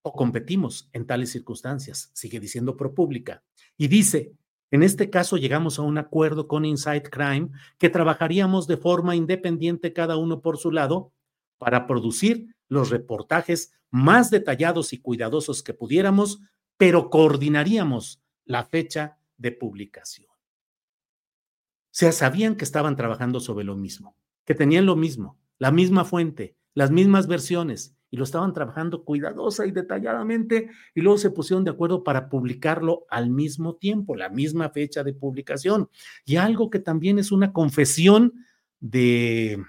o 0.03 0.12
competimos 0.12 0.89
en 0.93 1.07
tales 1.07 1.31
circunstancias, 1.31 2.11
sigue 2.14 2.41
diciendo 2.41 2.77
ProPublica. 2.77 3.43
Y 3.77 3.89
dice, 3.89 4.33
en 4.71 4.83
este 4.83 5.11
caso 5.11 5.37
llegamos 5.37 5.79
a 5.79 5.83
un 5.83 5.99
acuerdo 5.99 6.47
con 6.47 6.64
Inside 6.64 7.03
Crime 7.03 7.51
que 7.79 7.91
trabajaríamos 7.91 8.66
de 8.66 8.77
forma 8.77 9.16
independiente 9.16 9.93
cada 9.93 10.16
uno 10.16 10.41
por 10.41 10.59
su 10.59 10.71
lado 10.71 11.12
para 11.59 11.86
producir 11.86 12.54
los 12.68 12.90
reportajes 12.90 13.72
más 13.90 14.30
detallados 14.30 14.92
y 14.92 14.98
cuidadosos 14.98 15.62
que 15.62 15.74
pudiéramos, 15.74 16.40
pero 16.76 17.11
coordinaríamos 17.11 18.22
la 18.44 18.64
fecha 18.64 19.18
de 19.36 19.52
publicación. 19.52 20.28
O 20.28 21.90
sea, 21.90 22.12
sabían 22.12 22.56
que 22.56 22.64
estaban 22.64 22.96
trabajando 22.96 23.40
sobre 23.40 23.64
lo 23.64 23.74
mismo, 23.74 24.16
que 24.44 24.54
tenían 24.54 24.86
lo 24.86 24.94
mismo, 24.94 25.38
la 25.59 25.72
misma 25.72 26.04
fuente, 26.04 26.56
las 26.74 26.90
mismas 26.90 27.26
versiones, 27.26 27.96
y 28.11 28.16
lo 28.16 28.24
estaban 28.24 28.52
trabajando 28.54 29.04
cuidadosa 29.04 29.66
y 29.66 29.70
detalladamente, 29.70 30.70
y 30.94 31.00
luego 31.00 31.18
se 31.18 31.30
pusieron 31.30 31.64
de 31.64 31.72
acuerdo 31.72 32.04
para 32.04 32.28
publicarlo 32.28 33.04
al 33.11 33.30
mismo 33.30 33.76
tiempo, 33.76 34.16
la 34.16 34.28
misma 34.28 34.70
fecha 34.70 35.02
de 35.04 35.12
publicación. 35.12 35.90
Y 36.24 36.36
algo 36.36 36.70
que 36.70 36.78
también 36.78 37.18
es 37.18 37.32
una 37.32 37.52
confesión 37.52 38.32
de, 38.80 39.62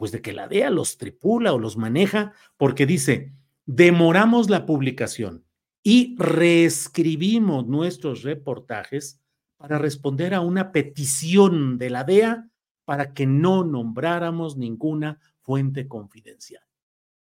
pues 0.00 0.12
de 0.12 0.22
que 0.22 0.32
la 0.32 0.48
DEA 0.48 0.70
los 0.70 0.96
tripula 0.96 1.52
o 1.52 1.58
los 1.58 1.76
maneja, 1.76 2.32
porque 2.56 2.86
dice, 2.86 3.34
demoramos 3.66 4.48
la 4.48 4.64
publicación 4.64 5.44
y 5.82 6.16
reescribimos 6.18 7.66
nuestros 7.66 8.22
reportajes 8.22 9.20
para 9.58 9.76
responder 9.76 10.32
a 10.32 10.40
una 10.40 10.72
petición 10.72 11.76
de 11.76 11.90
la 11.90 12.04
DEA 12.04 12.48
para 12.86 13.12
que 13.12 13.26
no 13.26 13.62
nombráramos 13.62 14.56
ninguna 14.56 15.20
fuente 15.42 15.86
confidencial. 15.86 16.62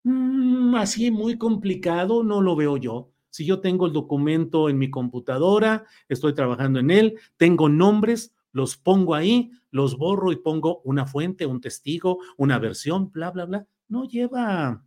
Mm, 0.04 0.76
así 0.76 1.10
muy 1.10 1.36
complicado, 1.36 2.22
no 2.22 2.40
lo 2.40 2.54
veo 2.54 2.76
yo. 2.76 3.10
Si 3.28 3.44
yo 3.44 3.58
tengo 3.58 3.86
el 3.86 3.92
documento 3.92 4.68
en 4.68 4.78
mi 4.78 4.88
computadora, 4.88 5.84
estoy 6.08 6.32
trabajando 6.32 6.78
en 6.78 6.92
él, 6.92 7.18
tengo 7.38 7.68
nombres, 7.68 8.32
los 8.52 8.76
pongo 8.76 9.14
ahí, 9.14 9.50
los 9.70 9.96
borro 9.96 10.32
y 10.32 10.36
pongo 10.36 10.80
una 10.84 11.06
fuente, 11.06 11.46
un 11.46 11.60
testigo, 11.60 12.18
una 12.36 12.58
versión, 12.58 13.10
bla, 13.10 13.30
bla, 13.30 13.44
bla. 13.44 13.66
No 13.88 14.04
lleva 14.04 14.84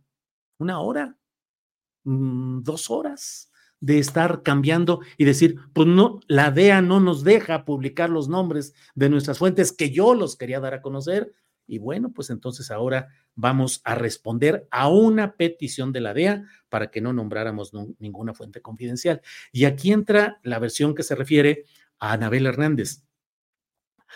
una 0.58 0.80
hora, 0.80 1.16
mm, 2.04 2.62
dos 2.62 2.90
horas 2.90 3.52
de 3.82 3.98
estar 3.98 4.42
cambiando 4.44 5.00
y 5.18 5.24
decir, 5.24 5.56
pues 5.72 5.88
no, 5.88 6.20
la 6.28 6.52
DEA 6.52 6.80
no 6.82 7.00
nos 7.00 7.24
deja 7.24 7.64
publicar 7.64 8.10
los 8.10 8.28
nombres 8.28 8.74
de 8.94 9.08
nuestras 9.08 9.38
fuentes 9.38 9.72
que 9.72 9.90
yo 9.90 10.14
los 10.14 10.36
quería 10.36 10.60
dar 10.60 10.72
a 10.72 10.82
conocer. 10.82 11.34
Y 11.66 11.78
bueno, 11.78 12.12
pues 12.12 12.30
entonces 12.30 12.70
ahora 12.70 13.08
vamos 13.34 13.80
a 13.84 13.96
responder 13.96 14.68
a 14.70 14.88
una 14.88 15.34
petición 15.34 15.92
de 15.92 16.00
la 16.00 16.14
DEA 16.14 16.44
para 16.68 16.92
que 16.92 17.00
no 17.00 17.12
nombráramos 17.12 17.72
ninguna 17.98 18.34
fuente 18.34 18.62
confidencial. 18.62 19.20
Y 19.50 19.64
aquí 19.64 19.90
entra 19.90 20.38
la 20.44 20.60
versión 20.60 20.94
que 20.94 21.02
se 21.02 21.16
refiere 21.16 21.64
a 21.98 22.12
Anabel 22.12 22.46
Hernández. 22.46 23.02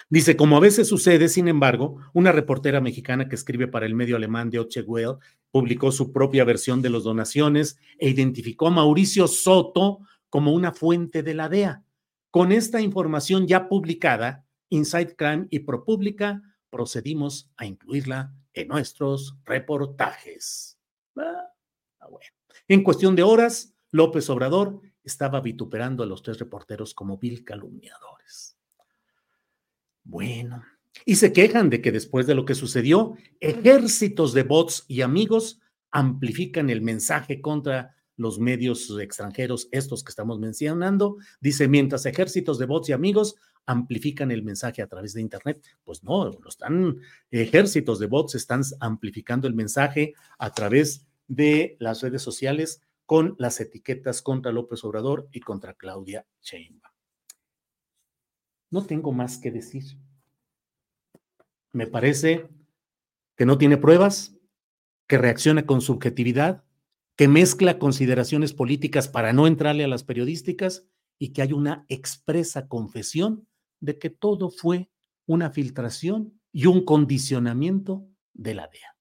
Dice, 0.09 0.37
como 0.37 0.57
a 0.57 0.61
veces 0.61 0.89
sucede, 0.89 1.29
sin 1.29 1.49
embargo, 1.49 2.01
una 2.13 2.33
reportera 2.33 2.81
mexicana 2.81 3.29
que 3.29 3.35
escribe 3.35 3.69
para 3.69 3.87
el 3.87 3.95
medio 3.95 4.17
alemán 4.17 4.51
de 4.51 4.61
Well 4.87 5.17
publicó 5.51 5.91
su 5.93 6.13
propia 6.13 6.45
versión 6.45 6.83
de 6.83 6.91
las 6.91 7.05
donaciones 7.05 7.79
e 7.99 8.09
identificó 8.09 8.69
a 8.69 8.71
Mauricio 8.71 9.27
Soto 9.27 10.01
como 10.29 10.53
una 10.53 10.73
fuente 10.73 11.23
de 11.23 11.35
la 11.35 11.49
DEA. 11.49 11.83
Con 12.31 12.53
esta 12.53 12.81
información 12.81 13.47
ya 13.47 13.69
publicada, 13.69 14.45
Inside 14.69 15.17
Crime 15.17 15.47
y 15.51 15.61
ProPublica 15.61 16.43
procedimos 16.71 17.51
a 17.57 17.67
incluirla 17.67 18.35
en 18.53 18.69
nuestros 18.69 19.37
reportajes. 19.45 20.79
Ah, 21.17 21.53
ah, 22.01 22.09
en 22.69 22.83
cuestión 22.83 23.15
de 23.17 23.23
horas, 23.23 23.75
López 23.91 24.29
Obrador 24.29 24.81
estaba 25.05 25.41
vituperando 25.41 26.03
a 26.03 26.07
los 26.07 26.23
tres 26.23 26.39
reporteros 26.39 26.93
como 26.93 27.17
vil 27.17 27.45
calumniadores. 27.45 28.56
Bueno, 30.09 30.63
y 31.05 31.17
se 31.17 31.33
quejan 31.33 31.69
de 31.69 31.83
que 31.83 31.93
después 31.93 32.27
de 32.27 32.35
lo 32.35 32.45
que 32.45 32.55
sucedió, 32.55 33.17
ejércitos 33.41 34.33
de 34.33 34.45
bots 34.45 34.85
y 34.89 35.03
amigos 35.03 35.61
amplifican 35.91 36.71
el 36.71 36.81
mensaje 36.83 37.41
contra 37.41 37.95
los 38.17 38.39
medios 38.39 38.91
extranjeros, 38.99 39.69
estos 39.73 40.03
que 40.03 40.11
estamos 40.11 40.39
mencionando. 40.39 41.19
Dice, 41.41 41.69
mientras 41.69 42.07
ejércitos 42.07 42.59
de 42.59 42.67
bots 42.67 42.89
y 42.89 42.93
amigos 42.93 43.37
amplifican 43.67 44.31
el 44.31 44.43
mensaje 44.43 44.81
a 44.81 44.87
través 44.87 45.13
de 45.13 45.21
Internet. 45.21 45.63
Pues 45.85 46.03
no, 46.03 46.27
los 46.27 46.55
están, 46.55 46.99
ejércitos 47.31 47.99
de 47.99 48.07
bots 48.07 48.35
están 48.37 48.63
amplificando 48.81 49.49
el 49.49 49.55
mensaje 49.55 50.15
a 50.39 50.51
través 50.53 51.07
de 51.29 51.77
las 51.81 52.01
redes 52.01 52.23
sociales 52.23 52.81
con 53.05 53.35
las 53.39 53.61
etiquetas 53.61 54.23
contra 54.23 54.53
López 54.53 54.83
Obrador 54.85 55.29
y 55.33 55.41
contra 55.41 55.75
Claudia 55.75 56.25
Sheinbaum. 56.43 56.96
No 58.71 58.85
tengo 58.85 59.13
más 59.13 59.39
que 59.39 59.51
decir. 59.51 59.85
Me 61.73 61.87
parece 61.87 62.49
que 63.37 63.47
no 63.47 63.59
tiene 63.59 63.77
pruebas, 63.77 64.37
que 65.07 65.19
reacciona 65.19 65.67
con 65.67 65.81
subjetividad, 65.81 66.65
que 67.17 67.29
mezcla 67.29 67.79
consideraciones 67.79 68.53
políticas 68.53 69.09
para 69.09 69.33
no 69.33 69.47
entrarle 69.47 69.85
a 69.85 69.89
las 69.89 70.05
periodísticas 70.05 70.87
y 71.19 71.33
que 71.33 71.43
hay 71.43 71.53
una 71.53 71.85
expresa 71.89 72.69
confesión 72.69 73.47
de 73.81 73.99
que 73.99 74.11
todo 74.11 74.51
fue 74.51 74.91
una 75.27 75.51
filtración 75.51 76.41
y 76.53 76.67
un 76.67 76.85
condicionamiento 76.85 78.07
de 78.33 78.55
la 78.55 78.69
DEA. 78.69 78.97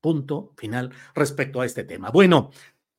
Punto 0.00 0.54
final 0.56 0.92
respecto 1.14 1.60
a 1.60 1.66
este 1.66 1.84
tema. 1.84 2.10
Bueno, 2.10 2.50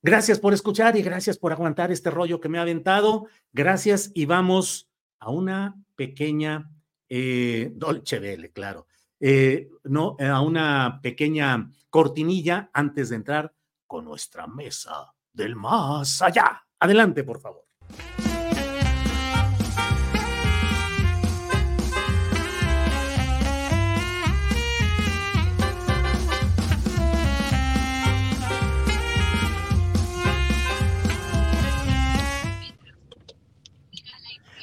gracias 0.02 0.40
por 0.40 0.54
escuchar 0.54 0.96
y 0.98 1.02
gracias 1.02 1.38
por 1.38 1.52
aguantar 1.52 1.92
este 1.92 2.12
rollo 2.12 2.40
que 2.40 2.50
me 2.50 2.58
ha 2.58 2.62
aventado. 2.62 3.28
Gracias 3.54 4.12
y 4.14 4.26
vamos 4.26 4.91
a 5.22 5.30
una 5.32 5.76
pequeña 5.96 6.70
eh, 7.08 7.72
Dolce 7.74 8.20
Vele, 8.20 8.52
claro, 8.52 8.88
eh, 9.20 9.70
no, 9.86 10.16
a 10.20 10.42
una 10.42 11.00
pequeña 11.02 11.72
cortinilla 11.90 12.70
antes 12.74 13.10
de 13.10 13.16
entrar 13.16 13.54
con 13.88 14.06
nuestra 14.06 14.48
mesa 14.48 15.14
del 15.32 15.56
más 15.56 16.22
allá. 16.22 16.64
Adelante, 16.80 17.24
por 17.24 17.40
favor. 17.40 17.66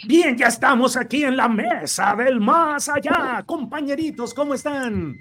Bien, 0.09 0.39
ya 0.39 0.47
estamos 0.47 0.97
aquí 0.97 1.23
en 1.23 1.37
la 1.37 1.51
mesa 1.51 2.17
del 2.17 2.41
más 2.41 2.89
allá. 2.89 3.43
Compañeritos, 3.45 4.33
¿cómo 4.33 4.55
están? 4.55 5.19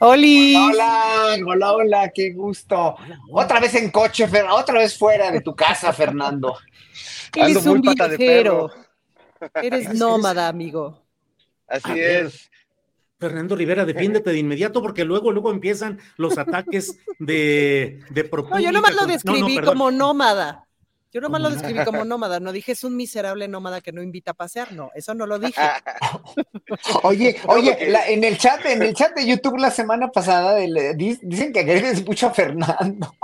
Hola, 0.00 0.66
hola, 0.66 1.36
hola, 1.46 1.72
hola, 1.72 2.12
qué 2.12 2.32
gusto. 2.32 2.96
Otra 3.30 3.60
vez 3.60 3.72
en 3.76 3.92
coche, 3.92 4.28
otra 4.50 4.80
vez 4.80 4.98
fuera 4.98 5.30
de 5.30 5.42
tu 5.42 5.54
casa, 5.54 5.92
Fernando. 5.92 6.58
Eres 7.36 7.64
un 7.66 7.82
viajero. 7.82 8.72
Eres 9.62 9.94
nómada, 9.94 10.48
amigo. 10.48 11.00
Así 11.68 11.92
es. 11.96 12.50
Fernando 13.20 13.54
Rivera, 13.54 13.84
defiéndete 13.84 14.30
de 14.30 14.38
inmediato 14.40 14.82
porque 14.82 15.04
luego, 15.04 15.30
luego 15.30 15.52
empiezan 15.52 16.00
los 16.16 16.36
ataques 16.36 16.98
de, 17.20 18.00
de 18.10 18.28
No, 18.50 18.58
yo 18.58 18.72
nomás 18.72 18.96
lo 18.96 19.06
describí 19.06 19.60
como 19.60 19.92
nómada. 19.92 20.64
Yo 21.14 21.20
nomás 21.20 21.40
lo 21.40 21.50
describí 21.50 21.84
como 21.84 22.04
nómada, 22.04 22.40
no 22.40 22.50
dije 22.50 22.72
es 22.72 22.82
un 22.82 22.96
miserable 22.96 23.46
nómada 23.46 23.80
que 23.80 23.92
no 23.92 24.02
invita 24.02 24.32
a 24.32 24.34
pasear, 24.34 24.72
no, 24.72 24.90
eso 24.96 25.14
no 25.14 25.26
lo 25.26 25.38
dije. 25.38 25.62
oye, 27.04 27.36
oye, 27.46 27.94
en 28.12 28.24
el 28.24 28.36
chat, 28.36 28.66
en 28.66 28.82
el 28.82 28.94
chat 28.94 29.14
de 29.14 29.24
YouTube 29.24 29.58
la 29.58 29.70
semana 29.70 30.10
pasada 30.10 30.56
dicen 30.56 31.52
que 31.52 31.60
eres 31.60 32.04
mucho 32.04 32.26
a 32.26 32.30
Fernando. 32.34 33.14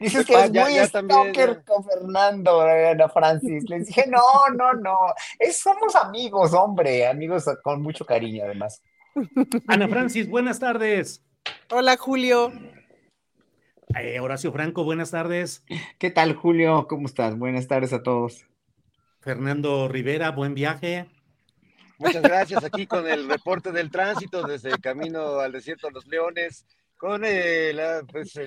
Dices 0.00 0.26
que 0.26 0.34
es 0.34 0.50
muy 0.50 0.76
stalker 0.86 1.62
con 1.64 1.84
Fernando, 1.84 2.62
Ana 2.62 3.08
Francis. 3.08 3.68
Les 3.68 3.86
dije, 3.86 4.06
no, 4.08 4.20
no, 4.56 4.72
no. 4.72 4.98
somos 5.52 5.94
amigos, 5.94 6.52
hombre, 6.52 7.06
amigos 7.06 7.44
con 7.62 7.80
mucho 7.80 8.04
cariño, 8.04 8.44
además. 8.44 8.82
Ana 9.68 9.86
Francis, 9.86 10.28
buenas 10.28 10.58
tardes. 10.58 11.22
Hola, 11.70 11.96
Julio. 11.96 12.50
Eh, 13.98 14.20
Horacio 14.20 14.52
Franco, 14.52 14.84
buenas 14.84 15.10
tardes. 15.10 15.64
¿Qué 15.98 16.10
tal, 16.10 16.34
Julio? 16.34 16.86
¿Cómo 16.88 17.06
estás? 17.06 17.36
Buenas 17.36 17.66
tardes 17.66 17.92
a 17.92 18.02
todos. 18.02 18.46
Fernando 19.20 19.88
Rivera, 19.88 20.30
buen 20.30 20.54
viaje. 20.54 21.06
Muchas 21.98 22.22
gracias 22.22 22.64
aquí 22.64 22.86
con 22.86 23.06
el 23.08 23.28
reporte 23.28 23.72
del 23.72 23.90
tránsito 23.90 24.42
desde 24.46 24.70
el 24.70 24.80
camino 24.80 25.40
al 25.40 25.52
desierto 25.52 25.88
de 25.88 25.92
los 25.92 26.06
Leones, 26.06 26.64
con 26.96 27.22
eh, 27.24 27.74
pues, 28.10 28.40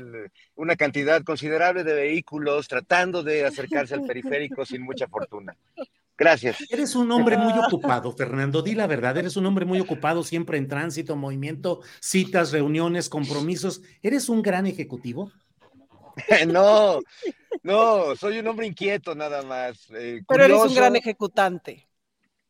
una 0.56 0.76
cantidad 0.76 1.22
considerable 1.24 1.84
de 1.84 1.94
vehículos 1.94 2.68
tratando 2.68 3.22
de 3.22 3.46
acercarse 3.46 3.94
al 3.96 4.06
periférico 4.06 4.66
sin 4.66 4.82
mucha 4.82 5.08
fortuna. 5.08 5.56
Gracias. 6.18 6.58
Eres 6.70 6.96
un 6.96 7.12
hombre 7.12 7.38
muy 7.38 7.54
ocupado, 7.68 8.12
Fernando. 8.12 8.62
Di 8.62 8.76
la 8.76 8.88
verdad, 8.88 9.18
eres 9.18 9.36
un 9.36 9.46
hombre 9.46 9.66
muy 9.66 9.80
ocupado, 9.80 10.24
siempre 10.24 10.58
en 10.58 10.68
tránsito, 10.68 11.16
movimiento, 11.16 11.82
citas, 12.00 12.52
reuniones, 12.52 13.10
compromisos. 13.10 13.82
¿Eres 14.02 14.30
un 14.30 14.42
gran 14.42 14.68
ejecutivo? 14.68 15.32
no, 16.48 17.00
no, 17.64 18.16
soy 18.16 18.40
un 18.40 18.48
hombre 18.48 18.68
inquieto 18.68 19.16
nada 19.16 19.42
más. 19.42 19.90
Eh, 19.92 20.22
Pero 20.28 20.44
eres 20.44 20.58
un 20.58 20.76
gran 20.76 20.96
ejecutante. 20.96 21.88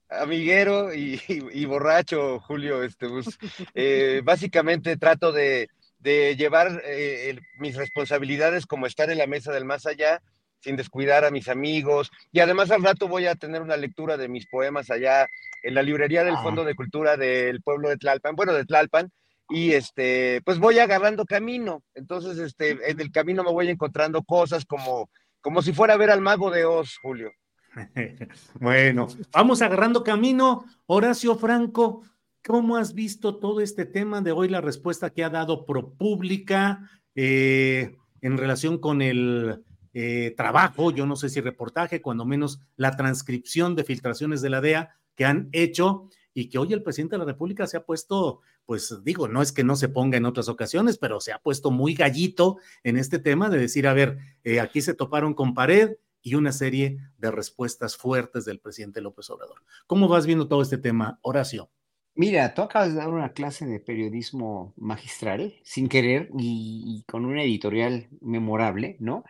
Amiguero 0.09 0.93
y, 0.93 1.65
borracho, 1.65 2.39
Julio. 2.41 2.83
Este, 2.83 3.09
pues, 3.09 3.37
eh, 3.73 4.21
básicamente 4.23 4.97
trato 4.97 5.31
de, 5.31 5.69
llevar 6.03 6.81
eh, 6.85 7.39
mis 7.57 7.77
responsabilidades 7.77 8.65
como 8.65 8.85
estar 8.85 9.09
en 9.09 9.17
la 9.17 9.25
mesa 9.25 9.53
del 9.53 9.65
más 9.65 9.85
allá 9.85 10.21
sin 10.63 10.75
descuidar 10.77 11.25
a 11.25 11.31
mis 11.31 11.49
amigos. 11.49 12.09
Y 12.31 12.39
además 12.39 12.71
al 12.71 12.83
rato 12.83 13.07
voy 13.07 13.27
a 13.27 13.35
tener 13.35 13.61
una 13.61 13.77
lectura 13.77 14.17
de 14.17 14.29
mis 14.29 14.47
poemas 14.47 14.89
allá 14.89 15.27
en 15.61 15.75
la 15.75 15.81
librería 15.81 16.23
del 16.23 16.35
ah. 16.35 16.41
Fondo 16.41 16.63
de 16.63 16.75
Cultura 16.75 17.17
del 17.17 17.61
pueblo 17.61 17.89
de 17.89 17.97
Tlalpan, 17.97 18.35
bueno, 18.35 18.53
de 18.53 18.65
Tlalpan, 18.65 19.11
y 19.49 19.73
este, 19.73 20.41
pues 20.45 20.57
voy 20.59 20.79
agarrando 20.79 21.25
camino. 21.25 21.83
Entonces, 21.93 22.37
este, 22.37 22.89
en 22.89 22.99
el 22.99 23.11
camino 23.11 23.43
me 23.43 23.51
voy 23.51 23.69
encontrando 23.69 24.23
cosas 24.23 24.65
como, 24.65 25.09
como 25.41 25.61
si 25.61 25.73
fuera 25.73 25.95
a 25.95 25.97
ver 25.97 26.11
al 26.11 26.21
mago 26.21 26.49
de 26.49 26.65
Oz, 26.65 26.97
Julio. 27.01 27.31
bueno, 28.55 29.07
vamos 29.31 29.61
agarrando 29.61 30.03
camino. 30.03 30.65
Horacio 30.85 31.35
Franco, 31.35 32.03
¿cómo 32.45 32.77
has 32.77 32.93
visto 32.93 33.35
todo 33.37 33.59
este 33.59 33.85
tema 33.85 34.21
de 34.21 34.31
hoy, 34.31 34.47
la 34.47 34.61
respuesta 34.61 35.09
que 35.09 35.23
ha 35.23 35.29
dado 35.29 35.65
ProPública 35.65 36.89
eh, 37.15 37.95
en 38.21 38.37
relación 38.37 38.79
con 38.79 39.01
el 39.01 39.63
eh, 39.93 40.33
trabajo, 40.35 40.91
yo 40.91 41.05
no 41.05 41.15
sé 41.15 41.29
si 41.29 41.39
reportaje, 41.39 42.01
cuando 42.01 42.25
menos 42.25 42.59
la 42.75 42.95
transcripción 42.95 43.75
de 43.75 43.83
filtraciones 43.83 44.41
de 44.41 44.49
la 44.49 44.61
DEA 44.61 44.95
que 45.15 45.25
han 45.25 45.49
hecho 45.51 46.09
y 46.33 46.49
que 46.49 46.57
hoy 46.57 46.73
el 46.73 46.81
presidente 46.81 47.13
de 47.13 47.19
la 47.19 47.25
República 47.25 47.67
se 47.67 47.77
ha 47.77 47.85
puesto, 47.85 48.41
pues 48.65 49.03
digo, 49.03 49.27
no 49.27 49.41
es 49.41 49.51
que 49.51 49.63
no 49.63 49.75
se 49.75 49.89
ponga 49.89 50.17
en 50.17 50.25
otras 50.25 50.49
ocasiones, 50.49 50.97
pero 50.97 51.19
se 51.19 51.31
ha 51.31 51.39
puesto 51.39 51.69
muy 51.69 51.93
gallito 51.93 52.57
en 52.83 52.97
este 52.97 53.19
tema 53.19 53.49
de 53.49 53.59
decir, 53.59 53.87
a 53.87 53.93
ver, 53.93 54.17
eh, 54.43 54.59
aquí 54.59 54.81
se 54.81 54.95
toparon 54.95 55.35
con 55.35 55.53
pared 55.53 55.97
y 56.23 56.35
una 56.35 56.51
serie 56.51 56.97
de 57.17 57.29
respuestas 57.29 57.95
fuertes 57.95 58.45
del 58.45 58.59
presidente 58.59 59.01
López 59.01 59.29
Obrador. 59.29 59.61
¿Cómo 59.85 60.07
vas 60.07 60.25
viendo 60.25 60.47
todo 60.47 60.61
este 60.61 60.77
tema, 60.77 61.19
Horacio? 61.21 61.69
Mira, 62.15 62.53
tú 62.53 62.61
acabas 62.61 62.93
de 62.93 62.99
dar 62.99 63.09
una 63.09 63.33
clase 63.33 63.65
de 63.65 63.79
periodismo 63.79 64.73
magistral, 64.77 65.55
sin 65.63 65.89
querer, 65.89 66.29
y 66.37 67.03
con 67.07 67.25
una 67.25 67.43
editorial 67.43 68.07
memorable, 68.21 68.97
¿no? 68.99 69.23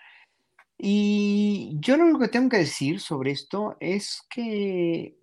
Y 0.77 1.77
yo 1.79 1.97
lo 1.97 2.03
único 2.03 2.19
que 2.19 2.27
tengo 2.27 2.49
que 2.49 2.57
decir 2.57 2.99
sobre 2.99 3.31
esto 3.31 3.77
es 3.79 4.21
que 4.29 5.17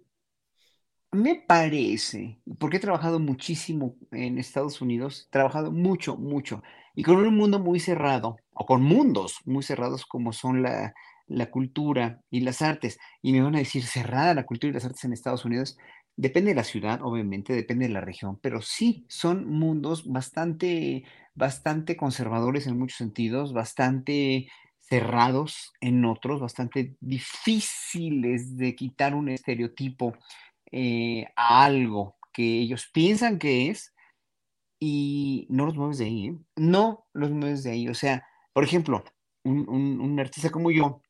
me 1.13 1.35
parece, 1.35 2.41
porque 2.59 2.77
he 2.77 2.81
trabajado 2.81 3.19
muchísimo 3.19 3.97
en 4.13 4.39
Estados 4.39 4.81
Unidos, 4.81 5.27
he 5.27 5.31
trabajado 5.33 5.73
mucho, 5.73 6.17
mucho, 6.17 6.63
y 6.95 7.03
con 7.03 7.17
un 7.17 7.37
mundo 7.37 7.59
muy 7.59 7.81
cerrado, 7.81 8.37
o 8.55 8.65
con 8.65 8.83
mundos 8.83 9.39
muy 9.45 9.63
cerrados 9.65 10.07
como 10.07 10.33
son 10.33 10.63
la, 10.63 10.95
la 11.27 11.51
cultura 11.51 12.21
y 12.31 12.41
las 12.41 12.63
artes, 12.63 12.99
y 13.23 13.33
me 13.33 13.43
van 13.43 13.57
a 13.57 13.59
decir 13.59 13.83
cerrada 13.85 14.35
la 14.35 14.47
cultura 14.47 14.71
y 14.71 14.75
las 14.75 14.85
artes 14.85 15.05
en 15.05 15.13
Estados 15.13 15.45
Unidos, 15.45 15.77
depende 16.17 16.51
de 16.51 16.57
la 16.57 16.65
ciudad, 16.65 17.01
obviamente, 17.03 17.55
depende 17.55 17.89
de 17.89 17.95
la 17.95 18.01
región, 18.01 18.39
pero 18.41 18.63
sí 18.63 19.05
son 19.09 19.49
mundos 19.49 20.07
bastante, 20.07 21.05
bastante 21.35 21.97
conservadores 21.97 22.67
en 22.69 22.79
muchos 22.79 22.99
sentidos, 22.99 23.53
bastante 23.53 24.49
cerrados 24.91 25.73
en 25.81 26.05
otros, 26.05 26.41
bastante 26.41 26.97
difíciles 27.01 28.57
de 28.57 28.75
quitar 28.75 29.15
un 29.15 29.29
estereotipo 29.29 30.15
eh, 30.73 31.27
a 31.37 31.65
algo 31.65 32.17
que 32.33 32.61
ellos 32.61 32.91
piensan 32.93 33.39
que 33.39 33.71
es 33.71 33.95
y 34.81 35.47
no 35.49 35.67
los 35.67 35.77
mueves 35.77 35.99
de 35.99 36.07
ahí, 36.07 36.27
¿eh? 36.29 36.39
no 36.57 37.07
los 37.13 37.31
mueves 37.31 37.63
de 37.63 37.71
ahí. 37.71 37.89
O 37.89 37.95
sea, 37.95 38.27
por 38.53 38.65
ejemplo, 38.65 39.05
un, 39.45 40.19
artista 40.19 40.51
como 40.51 40.73
yo, 40.73 41.03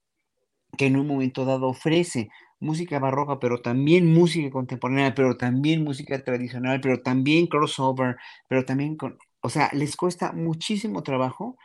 que 0.76 0.86
en 0.86 0.96
un 0.96 1.06
momento 1.06 1.44
dado 1.46 1.68
ofrece 1.68 2.30
música 2.60 2.98
barroca, 2.98 3.38
pero 3.40 3.62
también 3.62 4.12
música 4.12 4.50
contemporánea, 4.50 5.14
pero 5.14 5.36
también 5.38 5.84
música 5.84 6.22
tradicional, 6.22 6.80
pero 6.82 7.00
también 7.02 7.46
crossover, 7.46 8.16
pero 8.48 8.64
también 8.66 8.96
con, 8.96 9.18
o 9.40 9.48
sea, 9.48 9.70
les 9.72 9.96
cuesta 9.96 10.32
muchísimo 10.32 11.02
trabajo 11.02 11.56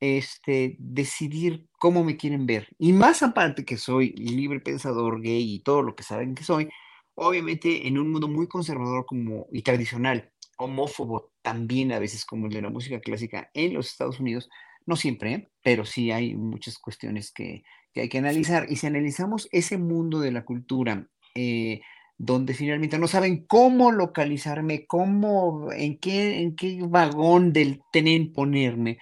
este, 0.00 0.76
decidir 0.78 1.66
cómo 1.78 2.02
me 2.04 2.16
quieren 2.16 2.46
ver. 2.46 2.68
Y 2.78 2.92
más 2.92 3.22
aparte 3.22 3.64
que 3.64 3.76
soy 3.76 4.12
libre 4.12 4.60
pensador, 4.60 5.20
gay 5.20 5.54
y 5.54 5.60
todo 5.60 5.82
lo 5.82 5.94
que 5.94 6.02
saben 6.02 6.34
que 6.34 6.44
soy, 6.44 6.68
obviamente 7.14 7.86
en 7.86 7.98
un 7.98 8.10
mundo 8.10 8.28
muy 8.28 8.48
conservador 8.48 9.04
como, 9.06 9.46
y 9.52 9.62
tradicional, 9.62 10.32
homófobo 10.56 11.32
también 11.42 11.92
a 11.92 11.98
veces 11.98 12.24
como 12.24 12.46
el 12.46 12.52
de 12.52 12.62
la 12.62 12.70
música 12.70 13.00
clásica 13.00 13.50
en 13.54 13.74
los 13.74 13.88
Estados 13.88 14.20
Unidos, 14.20 14.48
no 14.86 14.96
siempre, 14.96 15.32
¿eh? 15.32 15.50
pero 15.62 15.84
sí 15.84 16.10
hay 16.10 16.34
muchas 16.34 16.78
cuestiones 16.78 17.32
que, 17.32 17.62
hay 17.94 18.08
que 18.08 18.18
analizar. 18.18 18.66
Y 18.70 18.76
si 18.76 18.86
analizamos 18.86 19.48
ese 19.52 19.76
mundo 19.78 20.20
de 20.20 20.32
la 20.32 20.44
cultura, 20.44 21.06
eh, 21.34 21.80
donde 22.16 22.54
finalmente 22.54 22.98
no 22.98 23.06
saben 23.06 23.46
cómo 23.46 23.92
localizarme, 23.92 24.86
cómo, 24.86 25.72
en 25.72 25.98
qué, 25.98 26.40
en 26.40 26.56
qué 26.56 26.78
vagón 26.82 27.52
del 27.52 27.80
tren 27.92 28.32
ponerme, 28.32 28.98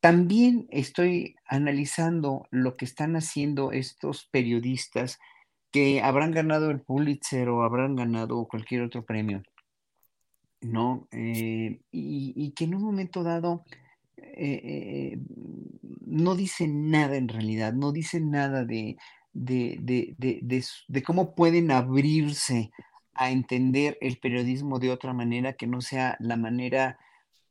también 0.00 0.66
estoy 0.70 1.36
analizando 1.46 2.46
lo 2.50 2.76
que 2.76 2.86
están 2.86 3.16
haciendo 3.16 3.70
estos 3.72 4.26
periodistas 4.30 5.18
que 5.70 6.00
habrán 6.00 6.32
ganado 6.32 6.70
el 6.70 6.80
Pulitzer 6.80 7.48
o 7.50 7.62
habrán 7.62 7.96
ganado 7.96 8.46
cualquier 8.46 8.82
otro 8.82 9.04
premio, 9.04 9.42
¿no? 10.62 11.06
Eh, 11.12 11.80
y, 11.90 12.52
que 12.52 12.64
en 12.64 12.74
un 12.74 12.82
momento 12.82 13.22
dado 13.22 13.64
eh, 14.16 14.60
eh, 14.64 15.18
no 16.06 16.34
dicen 16.34 16.90
nada 16.90 17.16
en 17.16 17.28
realidad, 17.28 17.74
no 17.74 17.92
dicen 17.92 18.30
nada 18.30 18.64
de, 18.64 18.96
de 19.32 21.02
cómo 21.04 21.34
pueden 21.34 21.70
abrirse 21.70 22.70
a 23.12 23.30
entender 23.30 23.98
el 24.00 24.18
periodismo 24.18 24.78
de 24.78 24.90
otra 24.90 25.12
manera 25.12 25.52
que 25.52 25.66
no 25.66 25.82
sea 25.82 26.16
la 26.20 26.36
manera 26.36 26.98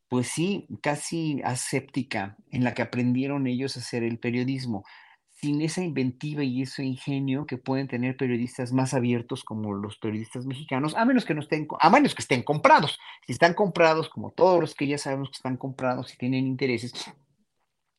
pues 0.09 0.27
sí, 0.27 0.67
casi 0.81 1.41
aséptica 1.43 2.35
en 2.51 2.63
la 2.63 2.73
que 2.73 2.81
aprendieron 2.81 3.47
ellos 3.47 3.77
a 3.77 3.79
hacer 3.79 4.03
el 4.03 4.19
periodismo, 4.19 4.83
sin 5.39 5.61
esa 5.61 5.81
inventiva 5.81 6.43
y 6.43 6.63
ese 6.63 6.83
ingenio 6.83 7.45
que 7.45 7.57
pueden 7.57 7.87
tener 7.87 8.17
periodistas 8.17 8.73
más 8.73 8.93
abiertos 8.93 9.43
como 9.43 9.73
los 9.73 9.97
periodistas 9.97 10.45
mexicanos, 10.45 10.95
a 10.95 11.05
menos 11.05 11.23
que 11.23 11.33
no 11.33 11.41
estén, 11.41 11.67
a 11.79 11.89
menos 11.89 12.13
que 12.13 12.21
estén 12.21 12.43
comprados. 12.43 12.99
Si 13.25 13.31
están 13.33 13.53
comprados, 13.53 14.09
como 14.09 14.31
todos 14.31 14.59
los 14.59 14.75
que 14.75 14.87
ya 14.87 14.97
sabemos 14.97 15.29
que 15.29 15.37
están 15.37 15.55
comprados 15.55 16.13
y 16.13 16.17
tienen 16.17 16.45
intereses, 16.45 16.91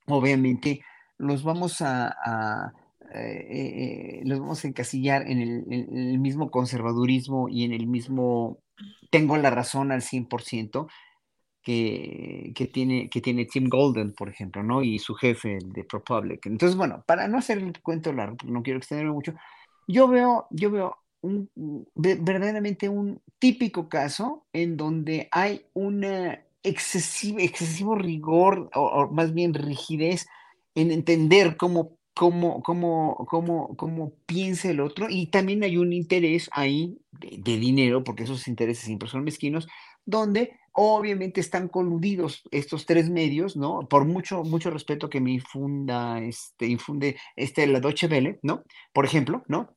obviamente 0.06 0.82
los 1.16 1.42
vamos 1.42 1.80
a, 1.80 2.72
eh, 3.14 3.46
eh, 3.50 4.22
los 4.24 4.40
vamos 4.40 4.64
a 4.64 4.68
encasillar 4.68 5.30
en 5.30 5.40
el, 5.40 6.18
mismo 6.18 6.50
conservadurismo 6.50 7.48
y 7.48 7.64
en 7.64 7.72
el 7.72 7.86
mismo 7.86 8.58
tengo 9.10 9.36
la 9.36 9.50
razón 9.50 9.92
al 9.92 10.02
100%, 10.02 10.88
que, 11.62 12.52
que, 12.54 12.66
tiene, 12.66 13.08
que 13.10 13.20
tiene 13.20 13.44
Tim 13.44 13.68
Golden, 13.68 14.12
por 14.12 14.28
ejemplo, 14.28 14.62
¿no? 14.62 14.82
Y 14.82 14.98
su 14.98 15.14
jefe, 15.14 15.58
de 15.64 15.84
ProPublic. 15.84 16.46
Entonces, 16.46 16.76
bueno, 16.76 17.04
para 17.06 17.28
no 17.28 17.38
hacer 17.38 17.58
el 17.58 17.72
cuento 17.82 18.12
largo, 18.12 18.36
no 18.44 18.62
quiero 18.62 18.78
extenderme 18.78 19.12
mucho, 19.12 19.34
yo 19.86 20.08
veo, 20.08 20.46
yo 20.50 20.70
veo 20.70 20.96
un, 21.22 21.50
verdaderamente 21.94 22.88
un 22.88 23.20
típico 23.38 23.88
caso 23.88 24.46
en 24.52 24.76
donde 24.76 25.28
hay 25.30 25.66
un 25.74 26.04
excesivo, 26.62 27.38
excesivo 27.40 27.94
rigor, 27.94 28.70
o, 28.74 29.08
más 29.10 29.34
bien 29.34 29.54
rigidez, 29.54 30.26
en 30.74 30.90
entender 30.90 31.56
cómo 31.56 31.98
cómo, 32.14 32.62
cómo, 32.62 33.26
cómo, 33.30 33.76
cómo 33.76 34.12
piensa 34.26 34.68
el 34.68 34.80
otro 34.80 35.06
y 35.08 35.28
también 35.28 35.62
hay 35.62 35.78
un 35.78 35.94
interés 35.94 36.50
ahí 36.52 36.98
de, 37.12 37.38
de, 37.38 37.56
dinero, 37.56 38.04
porque 38.04 38.24
esos 38.24 38.46
intereses 38.46 38.84
siempre 38.84 39.08
son 39.08 39.24
mezquinos, 39.24 39.68
donde 40.04 40.59
Obviamente 40.72 41.40
están 41.40 41.68
coludidos 41.68 42.42
estos 42.50 42.86
tres 42.86 43.10
medios, 43.10 43.56
¿no? 43.56 43.88
Por 43.88 44.04
mucho, 44.04 44.44
mucho 44.44 44.70
respeto 44.70 45.10
que 45.10 45.20
me 45.20 45.32
infunda, 45.32 46.20
este, 46.20 46.66
infunde 46.66 47.16
este, 47.36 47.66
la 47.66 47.80
Deutsche 47.80 48.06
Welle, 48.06 48.38
¿no? 48.42 48.62
Por 48.92 49.04
ejemplo, 49.04 49.42
¿no? 49.48 49.74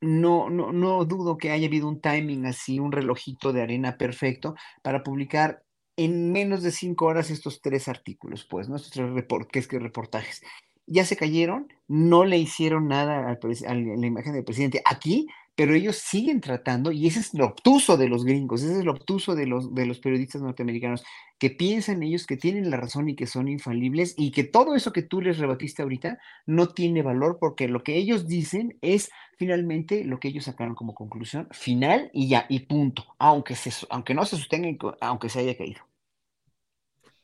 No, 0.00 0.50
no, 0.50 0.72
no 0.72 1.04
dudo 1.04 1.38
que 1.38 1.50
haya 1.50 1.66
habido 1.66 1.88
un 1.88 2.00
timing 2.00 2.46
así, 2.46 2.78
un 2.78 2.92
relojito 2.92 3.52
de 3.52 3.62
arena 3.62 3.96
perfecto 3.96 4.54
para 4.82 5.02
publicar 5.02 5.62
en 5.96 6.32
menos 6.32 6.62
de 6.62 6.70
cinco 6.70 7.06
horas 7.06 7.30
estos 7.30 7.60
tres 7.60 7.88
artículos, 7.88 8.44
pues, 8.44 8.68
¿no? 8.68 8.76
Estos 8.76 8.92
tres 8.92 9.24
que 9.50 9.58
es 9.58 9.68
que 9.68 9.78
reportajes. 9.78 10.42
Ya 10.86 11.04
se 11.04 11.16
cayeron, 11.16 11.68
no 11.86 12.24
le 12.24 12.38
hicieron 12.38 12.88
nada 12.88 13.28
a 13.28 13.74
la 13.74 14.06
imagen 14.06 14.32
del 14.32 14.44
presidente 14.44 14.82
aquí, 14.84 15.28
pero 15.54 15.74
ellos 15.74 15.96
siguen 15.96 16.40
tratando, 16.40 16.92
y 16.92 17.06
ese 17.06 17.20
es 17.20 17.34
lo 17.34 17.46
obtuso 17.46 17.96
de 17.96 18.08
los 18.08 18.24
gringos, 18.24 18.62
ese 18.62 18.78
es 18.78 18.84
lo 18.84 18.92
obtuso 18.92 19.34
de 19.34 19.46
los, 19.46 19.74
de 19.74 19.86
los 19.86 19.98
periodistas 20.00 20.42
norteamericanos, 20.42 21.04
que 21.38 21.50
piensan 21.50 22.02
ellos 22.02 22.26
que 22.26 22.36
tienen 22.36 22.70
la 22.70 22.76
razón 22.78 23.08
y 23.08 23.16
que 23.16 23.26
son 23.26 23.48
infalibles, 23.48 24.14
y 24.16 24.30
que 24.30 24.44
todo 24.44 24.74
eso 24.74 24.92
que 24.92 25.02
tú 25.02 25.20
les 25.20 25.38
rebatiste 25.38 25.82
ahorita 25.82 26.18
no 26.46 26.68
tiene 26.68 27.02
valor, 27.02 27.38
porque 27.38 27.68
lo 27.68 27.82
que 27.82 27.96
ellos 27.96 28.26
dicen 28.26 28.78
es 28.80 29.10
finalmente 29.36 30.04
lo 30.04 30.20
que 30.20 30.28
ellos 30.28 30.44
sacaron 30.44 30.74
como 30.74 30.94
conclusión 30.94 31.48
final 31.50 32.10
y 32.12 32.28
ya, 32.28 32.46
y 32.48 32.60
punto, 32.60 33.04
aunque, 33.18 33.54
se, 33.54 33.70
aunque 33.90 34.14
no 34.14 34.24
se 34.24 34.36
sostenga, 34.36 34.96
aunque 35.00 35.28
se 35.28 35.40
haya 35.40 35.56
caído. 35.56 35.91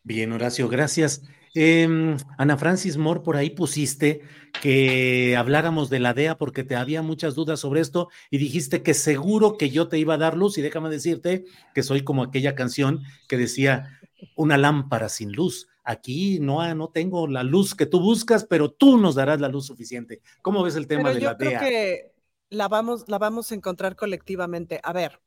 Bien, 0.08 0.32
Horacio, 0.32 0.70
gracias. 0.70 1.22
Em, 1.52 2.16
Ana 2.38 2.56
Francis 2.56 2.96
Moore, 2.96 3.20
por 3.20 3.36
ahí 3.36 3.50
pusiste 3.50 4.22
que 4.62 5.36
habláramos 5.36 5.90
de 5.90 5.98
la 5.98 6.14
DEA 6.14 6.38
porque 6.38 6.64
te 6.64 6.76
había 6.76 7.02
muchas 7.02 7.34
dudas 7.34 7.60
sobre 7.60 7.82
esto 7.82 8.08
y 8.30 8.38
dijiste 8.38 8.82
que 8.82 8.94
seguro 8.94 9.58
que 9.58 9.68
yo 9.68 9.88
te 9.88 9.98
iba 9.98 10.14
a 10.14 10.16
dar 10.16 10.34
luz 10.34 10.56
y 10.56 10.62
déjame 10.62 10.88
decirte 10.88 11.44
que 11.74 11.82
soy 11.82 12.04
como 12.04 12.22
aquella 12.22 12.54
canción 12.54 13.02
que 13.28 13.36
decía 13.36 14.00
una 14.34 14.56
lámpara 14.56 15.10
sin 15.10 15.32
luz. 15.32 15.68
Aquí 15.84 16.38
no, 16.40 16.74
no 16.74 16.88
tengo 16.88 17.26
la 17.26 17.42
luz 17.42 17.74
que 17.74 17.84
tú 17.84 18.00
buscas, 18.00 18.46
pero 18.46 18.70
tú 18.70 18.96
nos 18.96 19.14
darás 19.14 19.42
la 19.42 19.48
luz 19.48 19.66
suficiente. 19.66 20.22
¿Cómo 20.40 20.62
ves 20.62 20.76
el 20.76 20.86
tema 20.86 21.12
de 21.12 21.20
la 21.20 21.34
DEA? 21.34 21.50
Yo 21.50 21.58
creo 21.58 21.68
que 21.68 22.12
la 22.48 22.68
vamos, 22.68 23.04
la 23.08 23.18
vamos 23.18 23.52
a 23.52 23.54
encontrar 23.54 23.94
colectivamente. 23.94 24.80
A 24.82 24.94
ver, 24.94 25.20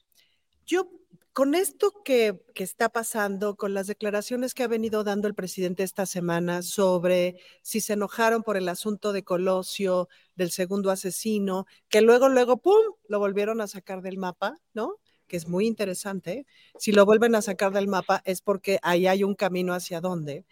yo 0.66 0.90
con 1.34 1.56
esto 1.56 1.94
que, 2.03 2.41
está 2.56 2.90
pasando, 2.90 3.56
con 3.56 3.74
las 3.74 3.88
declaraciones 3.88 4.53
que 4.53 4.64
ha 4.64 4.68
venido 4.68 5.03
dando 5.03 5.28
el 5.28 5.34
presidente 5.34 5.84
esta 5.84 6.06
semana 6.06 6.62
sobre 6.62 7.38
si 7.62 7.80
se 7.80 7.94
enojaron 7.94 8.44
por 8.44 8.58
el 8.58 8.68
asunto 8.68 9.14
de 9.14 9.24
Colosio, 9.24 10.10
del 10.36 10.52
segundo 10.52 10.91
asesino, 10.91 11.66
que 11.90 12.02
luego, 12.02 12.28
luego, 12.30 12.58
¡pum!, 12.58 12.95
lo 13.08 13.20
volvieron 13.20 13.62
a 13.62 13.68
sacar 13.68 14.02
del 14.02 14.18
mapa, 14.18 14.58
¿no? 14.74 14.98
Que 15.28 15.38
es 15.38 15.48
muy 15.48 15.68
interesante. 15.68 16.45
Si 16.78 16.91
lo 16.91 17.06
vuelven 17.06 17.36
a 17.36 17.41
sacar 17.41 17.72
del 17.72 17.88
mapa 17.88 18.22
es 18.26 18.41
porque 18.41 18.80
ahí 18.82 19.08
hay 19.08 19.24
un 19.24 19.36
camino 19.36 19.74
hacia 19.74 20.02
dónde. 20.02 20.45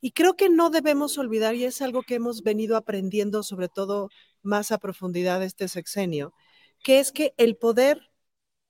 Y 0.00 0.12
creo 0.12 0.34
que 0.34 0.48
no 0.48 0.70
debemos 0.70 1.18
olvidar, 1.18 1.54
y 1.54 1.64
es 1.64 1.82
algo 1.82 2.02
que 2.02 2.16
hemos 2.16 2.42
venido 2.42 2.76
aprendiendo, 2.76 3.42
sobre 3.42 3.68
todo 3.68 4.08
más 4.42 4.72
a 4.72 4.78
profundidad 4.78 5.42
este 5.42 5.68
sexenio, 5.68 6.34
que 6.82 6.98
es 7.00 7.12
que 7.12 7.34
el 7.36 7.56
poder 7.56 8.11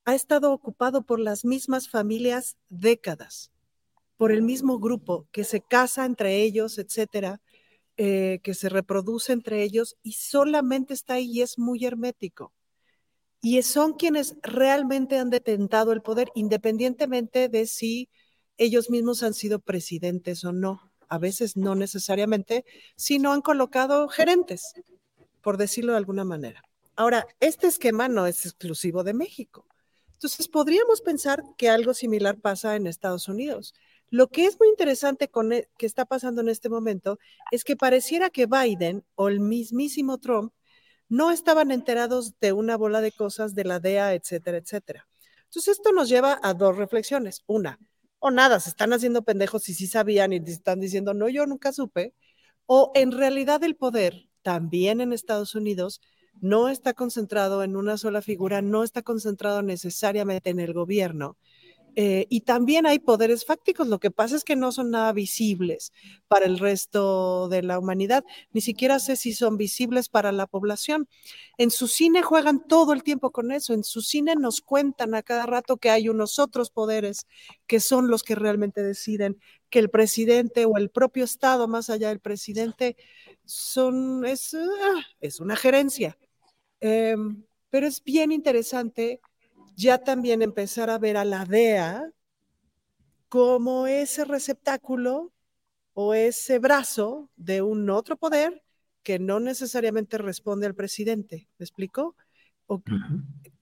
ha 0.05 0.15
estado 0.15 0.53
ocupado 0.53 1.03
por 1.03 1.21
las 1.21 1.45
mismas 1.45 1.89
familias 1.89 2.57
décadas, 2.69 3.51
por 4.17 4.33
el 4.33 4.43
mismo 4.43 4.79
grupo 4.79 5.27
que 5.33 5.45
se 5.45 5.61
casa 5.61 6.05
entre 6.05 6.43
ellos, 6.43 6.79
etcétera, 6.79 7.41
eh, 7.97 8.41
que 8.43 8.55
se 8.55 8.69
reproduce 8.69 9.33
entre 9.33 9.63
ellos 9.63 9.97
y 10.03 10.13
solamente 10.13 10.95
está 10.95 11.15
ahí 11.15 11.31
y 11.31 11.43
es 11.43 11.59
muy 11.59 11.85
hermético. 11.85 12.53
Y 13.41 13.61
son 13.63 13.95
quienes 13.95 14.37
realmente 14.43 15.19
han 15.19 15.31
detentado 15.31 15.93
el 15.93 16.01
poder, 16.01 16.31
independientemente 16.35 17.49
de 17.49 17.67
si 17.67 18.09
ellos 18.57 18.89
mismos 18.89 19.23
han 19.23 19.35
sido 19.35 19.59
presidentes 19.59 20.45
o 20.45 20.53
no. 20.53 20.93
A 21.09 21.19
veces 21.19 21.57
no 21.57 21.75
necesariamente, 21.75 22.65
sino 22.97 23.33
han 23.33 23.43
colocado 23.43 24.09
gerentes, 24.09 24.75
por 25.43 25.59
decirlo 25.59 25.93
de 25.93 25.99
alguna 25.99 26.25
manera. 26.25 26.63
Ahora, 26.95 27.27
este 27.41 27.67
esquema 27.67 28.09
no 28.09 28.27
es 28.27 28.47
exclusivo 28.47 29.03
de 29.03 29.15
México. 29.15 29.67
Entonces, 30.23 30.47
podríamos 30.47 31.01
pensar 31.01 31.43
que 31.57 31.69
algo 31.69 31.95
similar 31.95 32.39
pasa 32.39 32.77
en 32.77 32.87
Estados 32.87 33.27
Unidos. 33.27 33.75
Lo 34.09 34.29
que 34.29 34.47
es 34.47 34.57
muy 34.61 34.69
interesante 34.69 35.27
con 35.27 35.53
e, 35.53 35.69
que 35.77 35.85
está 35.85 36.05
pasando 36.05 36.41
en 36.43 36.49
este 36.49 36.69
momento 36.69 37.19
es 37.51 37.65
que 37.65 37.75
pareciera 37.75 38.31
que 38.31 38.47
Biden 38.47 39.05
o 39.17 39.27
el 39.27 39.41
mismísimo 39.41 40.19
Trump 40.19 40.53
no 41.09 41.33
estaban 41.33 41.73
enterados 41.73 42.39
de 42.39 42.53
una 42.53 42.77
bola 42.77 43.01
de 43.01 43.11
cosas 43.11 43.57
de 43.57 43.65
la 43.65 43.81
DEA, 43.81 44.15
etcétera, 44.15 44.59
etcétera. 44.59 45.09
Entonces, 45.47 45.79
esto 45.79 45.91
nos 45.91 46.09
lleva 46.09 46.39
a 46.41 46.55
dos 46.55 46.77
reflexiones. 46.77 47.43
Una, 47.49 47.81
o 48.21 48.31
nada, 48.31 48.61
se 48.61 48.71
están 48.71 48.93
haciendo 48.93 49.23
pendejos 49.23 49.69
y 49.69 49.75
sí 49.75 49.89
sabían 49.89 50.33
y 50.33 50.37
están 50.37 50.79
diciendo, 50.79 51.15
no, 51.15 51.29
yo 51.29 51.47
nunca 51.47 51.73
supe. 51.73 52.15
O 52.67 52.93
en 52.95 53.11
realidad 53.11 53.65
el 53.65 53.75
poder, 53.75 54.29
también 54.43 55.01
en 55.01 55.13
Estados 55.13 55.57
Unidos, 55.57 56.01
no 56.41 56.69
está 56.69 56.95
concentrado 56.95 57.63
en 57.63 57.77
una 57.77 57.97
sola 57.97 58.23
figura, 58.23 58.63
no 58.63 58.83
está 58.85 59.03
concentrado 59.03 59.63
necesariamente 59.63 60.51
en 60.51 60.61
el 60.61 60.73
gobierno. 60.73 61.37
Eh, 61.95 62.27
y 62.31 62.43
también 62.43 62.87
hay 62.87 62.99
poderes 62.99 63.45
fácticos, 63.45 63.87
lo 63.87 64.01
que 64.01 64.11
pasa 64.11 64.37
es 64.37 64.45
que 64.45 64.57
no 64.57 64.73
son 64.73 64.91
nada 64.91 65.13
visibles 65.13 65.93
para 66.27 66.47
el 66.47 66.59
resto 66.59 67.49
de 67.49 67.63
la 67.63 67.79
humanidad, 67.79 68.25
ni 68.53 68.63
siquiera 68.63 68.99
sé 68.99 69.17
si 69.17 69.35
son 69.35 69.59
visibles 69.59 70.09
para 70.09 70.33
la 70.33 70.47
población. 70.47 71.07
En 71.59 71.71
su 71.71 71.89
cine 71.89 72.23
juegan 72.23 72.67
todo 72.67 72.95
el 72.95 73.03
tiempo 73.03 73.31
con 73.31 73.53
eso, 73.53 73.75
en 73.75 73.85
su 73.85 74.01
cine 74.01 74.35
nos 74.37 74.63
cuentan 74.63 75.15
a 75.15 75.23
cada 75.23 75.45
rato 75.45 75.77
que 75.77 75.91
hay 75.91 76.09
unos 76.09 76.39
otros 76.39 76.71
poderes 76.71 77.27
que 77.67 77.79
son 77.81 78.09
los 78.09 78.23
que 78.23 78.37
realmente 78.37 78.83
deciden, 78.83 79.39
que 79.69 79.79
el 79.79 79.91
presidente 79.91 80.65
o 80.65 80.79
el 80.79 80.91
propio 80.91 81.25
Estado, 81.25 81.69
más 81.69 81.91
allá 81.91 82.09
del 82.09 82.21
presidente, 82.21 82.97
son, 83.45 84.25
es, 84.25 84.55
ah, 84.55 85.03
es 85.21 85.41
una 85.41 85.57
gerencia. 85.57 86.17
Em, 86.81 87.45
pero 87.71 87.87
es 87.87 88.03
bien 88.03 88.33
interesante 88.33 89.21
ya 89.77 89.99
también 89.99 90.43
empezar 90.43 90.91
a 90.91 90.99
ver 90.99 91.17
a 91.17 91.25
la 91.25 91.45
DEA 91.45 92.11
como 93.29 93.87
ese 93.87 94.25
receptáculo 94.25 95.33
o 95.95 96.15
ese 96.15 96.59
brazo 96.59 97.31
de 97.37 97.63
un 97.63 97.89
otro 97.91 98.17
poder 98.17 98.63
que 99.03 99.19
no 99.19 99.41
necesariamente 99.41 100.19
responde 100.19 100.67
al 100.67 100.75
presidente. 100.75 101.49
¿Me 101.59 101.65
explico? 101.65 102.17
O, 102.73 102.83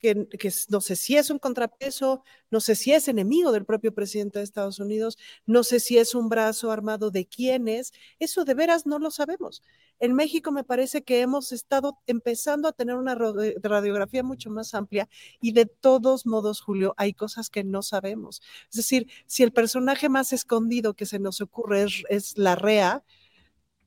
que, 0.00 0.26
no 0.68 0.80
sé 0.80 0.96
si 0.96 1.16
es 1.16 1.30
un 1.30 1.38
contrapeso, 1.38 2.24
no 2.50 2.60
sé 2.60 2.74
si 2.74 2.92
es 2.92 3.06
enemigo 3.06 3.52
del 3.52 3.66
propio 3.66 3.94
presidente 3.94 4.38
de 4.38 4.44
Estados 4.44 4.78
Unidos, 4.78 5.18
no 5.46 5.62
sé 5.62 5.78
si 5.78 5.98
es 5.98 6.14
un 6.14 6.28
brazo 6.28 6.70
armado 6.70 7.10
de 7.10 7.26
quiénes, 7.26 7.92
eso 8.18 8.44
de 8.44 8.54
veras 8.54 8.86
no 8.86 8.98
lo 8.98 9.10
sabemos. 9.10 9.62
En 9.98 10.14
México 10.14 10.50
me 10.52 10.64
parece 10.64 11.02
que 11.02 11.20
hemos 11.20 11.52
estado 11.52 11.98
empezando 12.06 12.66
a 12.68 12.72
tener 12.72 12.96
una 12.96 13.14
radiografía 13.14 14.22
mucho 14.22 14.50
más 14.50 14.74
amplia 14.74 15.08
y 15.42 15.52
de 15.52 15.66
todos 15.66 16.24
modos, 16.24 16.62
Julio, 16.62 16.94
hay 16.96 17.12
cosas 17.12 17.50
que 17.50 17.62
no 17.62 17.82
sabemos. 17.82 18.40
Es 18.70 18.76
decir, 18.76 19.06
si 19.26 19.42
el 19.42 19.52
personaje 19.52 20.08
más 20.08 20.32
escondido 20.32 20.94
que 20.94 21.04
se 21.04 21.18
nos 21.18 21.42
ocurre 21.42 21.82
es, 21.82 22.02
es 22.08 22.38
la 22.38 22.56
REA, 22.56 23.04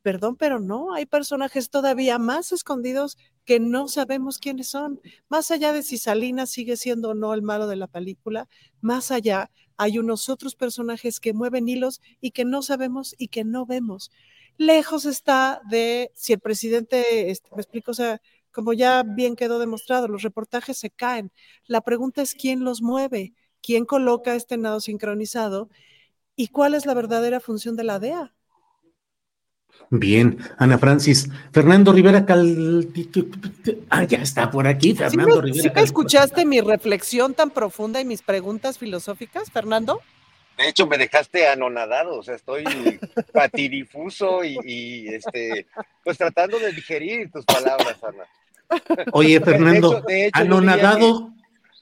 perdón, 0.03 0.35
pero 0.35 0.59
no, 0.59 0.93
hay 0.93 1.05
personajes 1.05 1.69
todavía 1.69 2.19
más 2.19 2.51
escondidos 2.51 3.17
que 3.45 3.59
no 3.59 3.87
sabemos 3.87 4.37
quiénes 4.37 4.67
son. 4.67 5.01
Más 5.29 5.49
allá 5.49 5.73
de 5.73 5.81
si 5.81 5.97
Salinas 5.97 6.49
sigue 6.49 6.77
siendo 6.77 7.11
o 7.11 7.13
no 7.13 7.33
el 7.33 7.41
malo 7.41 7.67
de 7.67 7.77
la 7.77 7.87
película, 7.87 8.47
más 8.81 9.11
allá 9.11 9.49
hay 9.77 9.97
unos 9.97 10.29
otros 10.29 10.55
personajes 10.55 11.19
que 11.19 11.33
mueven 11.33 11.67
hilos 11.67 12.01
y 12.21 12.31
que 12.31 12.45
no 12.45 12.61
sabemos 12.61 13.15
y 13.17 13.29
que 13.29 13.45
no 13.45 13.65
vemos. 13.65 14.11
Lejos 14.57 15.05
está 15.05 15.61
de 15.69 16.11
si 16.15 16.33
el 16.33 16.39
presidente, 16.39 17.31
este, 17.31 17.49
me 17.55 17.61
explico, 17.61 17.91
o 17.91 17.95
sea, 17.95 18.21
como 18.51 18.73
ya 18.73 19.03
bien 19.03 19.35
quedó 19.35 19.57
demostrado, 19.57 20.07
los 20.07 20.21
reportajes 20.21 20.77
se 20.77 20.91
caen. 20.91 21.31
La 21.65 21.81
pregunta 21.81 22.21
es 22.21 22.35
quién 22.35 22.63
los 22.63 22.81
mueve, 22.81 23.33
quién 23.61 23.85
coloca 23.85 24.35
este 24.35 24.57
nado 24.57 24.79
sincronizado 24.81 25.69
y 26.35 26.49
cuál 26.49 26.75
es 26.75 26.85
la 26.85 26.93
verdadera 26.93 27.39
función 27.39 27.75
de 27.75 27.83
la 27.85 27.99
DEA. 27.99 28.35
Bien, 29.89 30.37
Ana 30.57 30.79
Francis. 30.79 31.29
Fernando 31.51 31.93
Rivera 31.93 32.25
Cal... 32.25 32.87
Ah, 33.89 34.03
ya 34.05 34.17
está 34.19 34.49
por 34.49 34.67
aquí, 34.67 34.95
Fernando 34.95 35.39
Rivera. 35.39 35.71
¿Sí 35.75 35.83
escuchaste 35.83 36.45
mi 36.45 36.61
reflexión 36.61 37.35
tan 37.35 37.51
profunda 37.51 38.01
y 38.01 38.05
mis 38.05 38.23
preguntas 38.23 38.79
filosóficas, 38.79 39.51
Fernando? 39.51 40.01
De 40.57 40.69
hecho, 40.69 40.87
me 40.87 40.97
dejaste 40.97 41.47
anonadado, 41.47 42.17
o 42.17 42.23
sea, 42.23 42.35
estoy 42.35 42.63
patidifuso 43.33 44.43
y, 44.43 45.07
este, 45.09 45.67
pues 46.03 46.17
tratando 46.17 46.57
de 46.59 46.71
digerir 46.71 47.31
tus 47.31 47.45
palabras, 47.45 47.97
Ana. 48.03 48.23
Oye, 49.11 49.39
Fernando, 49.41 50.03
anonadado, 50.33 51.33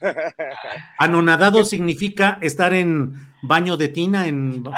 Anonadado 0.98 1.64
significa 1.64 2.38
estar 2.42 2.74
en 2.74 3.28
baño 3.42 3.78
de 3.78 3.90
tina, 3.90 4.28
en, 4.28 4.64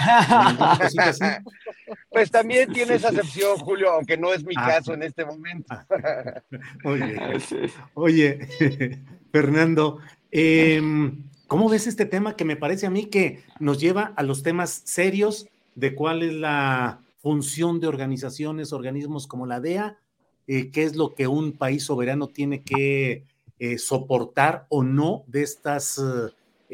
Pues 2.14 2.30
también 2.30 2.72
tiene 2.72 2.96
esa 2.96 3.10
acepción, 3.10 3.58
Julio, 3.58 3.92
aunque 3.92 4.18
no 4.18 4.32
es 4.34 4.46
mi 4.46 4.54
ah, 4.56 4.68
caso 4.68 4.94
en 4.94 5.02
este 5.02 5.26
momento. 5.26 5.66
Ah, 5.70 6.42
oye, 7.96 8.40
Fernando, 9.32 9.98
em, 10.32 11.24
¿cómo 11.48 11.68
ves 11.70 11.88
este 11.88 12.06
tema 12.06 12.36
que 12.36 12.46
me 12.46 12.56
parece 12.56 12.86
a 12.86 12.92
mí 12.92 13.06
que 13.08 13.44
nos 13.60 13.80
lleva 13.80 14.14
a 14.16 14.22
los 14.22 14.44
temas 14.44 14.84
serios 14.86 15.48
de 15.74 15.96
cuál 15.96 16.22
es 16.22 16.34
la 16.34 17.02
función 17.18 17.80
de 17.80 17.88
organizaciones, 17.88 18.74
organismos 18.74 19.26
como 19.26 19.48
la 19.48 19.60
DEA, 19.60 19.98
eh, 20.46 20.70
qué 20.70 20.84
es 20.84 20.96
lo 20.96 21.16
que 21.16 21.28
un 21.28 21.54
país 21.54 21.84
soberano 21.84 22.28
tiene 22.28 22.62
que 22.62 23.26
eh, 23.58 23.78
soportar 23.80 24.68
o 24.70 24.84
no 24.84 25.24
de 25.26 25.42
estas 25.42 26.00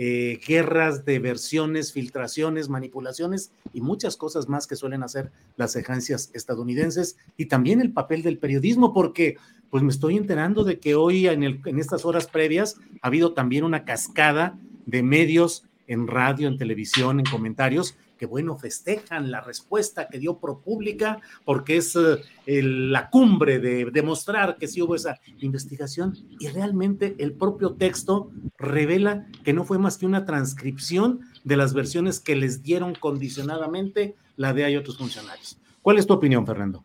eh, 0.02 0.40
guerras 0.48 1.04
de 1.04 1.20
versiones, 1.20 1.92
filtraciones, 1.92 2.70
manipulaciones 2.70 3.52
y 3.74 3.82
muchas 3.82 4.16
cosas 4.16 4.48
más 4.48 4.66
que 4.66 4.78
suelen 4.78 5.04
hacer 5.04 5.30
las 5.58 5.76
agencias 5.76 6.32
estadounidenses 6.34 7.18
y 7.36 7.48
también 7.48 7.82
el 7.82 7.92
papel 7.92 8.24
del 8.24 8.38
periodismo, 8.38 8.94
porque 8.94 9.36
pues 9.70 9.84
me 9.84 9.90
estoy 9.90 10.16
enterando 10.16 10.64
de 10.64 10.80
que 10.80 10.96
hoy 10.96 11.28
en, 11.28 11.62
estas 11.78 12.06
horas 12.06 12.28
previas 12.28 12.78
ha 13.02 13.08
habido 13.08 13.34
también 13.34 13.66
una 13.66 13.84
cascada 13.84 14.58
de 14.86 15.04
medios 15.04 15.66
en 15.86 16.08
radio, 16.08 16.48
en 16.48 16.58
televisión, 16.58 17.20
en 17.20 17.26
comentarios 17.26 17.98
que 18.20 18.26
bueno, 18.26 18.58
festejan 18.58 19.32
la 19.32 19.40
respuesta 19.40 20.10
que 20.10 20.20
dio 20.20 20.40
ProPública 20.40 21.22
porque 21.46 21.78
es 21.78 21.96
eh, 21.96 22.62
la 22.62 23.10
cumbre 23.10 23.60
de 23.60 23.86
demostrar 23.86 24.58
que 24.58 24.68
sí 24.68 24.82
hubo 24.82 24.94
esa 24.94 25.20
investigación 25.40 26.18
y 26.38 26.50
realmente 26.50 27.16
el 27.18 27.32
propio 27.32 27.76
texto 27.76 28.30
revela 28.58 29.26
que 29.44 29.54
no 29.54 29.64
fue 29.64 29.80
más 29.80 29.98
que 29.98 30.06
una 30.06 30.26
transcripción 30.26 31.22
de 31.46 31.56
las 31.56 31.74
versiones 31.74 32.20
que 32.20 32.36
les 32.36 32.62
dieron 32.62 32.94
condicionadamente 32.94 34.16
la 34.36 34.54
DEA 34.54 34.72
y 34.72 34.76
otros 34.76 34.98
funcionarios. 34.98 35.58
¿Cuál 35.82 35.98
es 35.98 36.06
tu 36.06 36.14
opinión, 36.14 36.46
Fernando? 36.46 36.84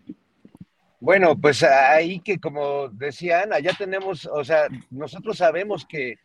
Bueno, 1.00 1.36
pues 1.36 1.64
ahí 1.64 2.20
que 2.20 2.38
como 2.38 2.88
decía 2.88 3.42
Ana, 3.42 3.58
ya 3.58 3.74
tenemos, 3.76 4.26
o 4.26 4.44
sea, 4.44 4.68
nosotros 4.90 5.36
sabemos 5.36 5.84
que, 5.84 6.18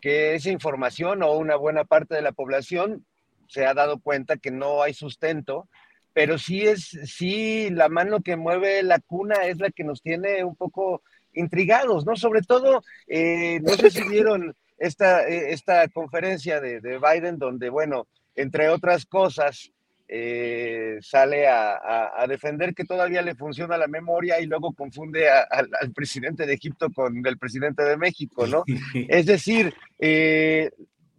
que 0.00 0.34
esa 0.34 0.50
información 0.50 1.22
o 1.22 1.34
una 1.34 1.56
buena 1.56 1.84
parte 1.84 2.14
de 2.14 2.22
la 2.22 2.32
población 2.32 3.04
se 3.48 3.66
ha 3.66 3.74
dado 3.74 4.00
cuenta 4.00 4.36
que 4.36 4.50
no 4.50 4.82
hay 4.82 4.94
sustento, 4.94 5.68
pero 6.14 6.38
sí 6.38 6.62
es, 6.62 6.96
sí, 7.04 7.68
la 7.70 7.88
mano 7.88 8.22
que 8.22 8.36
mueve 8.36 8.82
la 8.82 9.00
cuna 9.00 9.46
es 9.46 9.58
la 9.58 9.70
que 9.70 9.84
nos 9.84 10.00
tiene 10.00 10.44
un 10.44 10.54
poco 10.54 11.02
intrigados, 11.34 12.06
¿no? 12.06 12.16
Sobre 12.16 12.42
todo, 12.42 12.82
eh, 13.08 13.60
no 13.60 13.74
sé 13.74 13.90
si 13.90 14.02
vieron 14.08 14.54
esta, 14.78 15.28
eh, 15.28 15.52
esta 15.52 15.86
conferencia 15.88 16.60
de, 16.60 16.80
Biden 16.80 17.38
donde, 17.38 17.68
bueno, 17.68 18.06
entre 18.36 18.68
otras 18.68 19.06
cosas, 19.06 19.72
eh, 20.06 20.98
sale 21.00 21.48
a, 21.48 22.24
defender 22.28 22.74
que 22.74 22.84
todavía 22.84 23.22
le 23.22 23.34
funciona 23.34 23.76
la 23.76 23.88
memoria 23.88 24.40
y 24.40 24.46
luego 24.46 24.72
confunde 24.72 25.28
al 25.28 25.92
presidente 25.94 26.46
de 26.46 26.54
Egipto 26.54 26.90
con 26.90 27.26
el 27.26 27.38
presidente 27.38 27.82
de 27.82 27.96
México, 27.96 28.46
¿no? 28.46 28.64
Es 29.08 29.26
decir, 29.26 29.74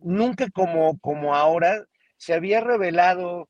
nunca 0.02 0.50
como, 0.52 0.98
como 1.00 1.36
ahora 1.36 1.86
se 2.18 2.34
había 2.34 2.62
revelado, 2.62 3.50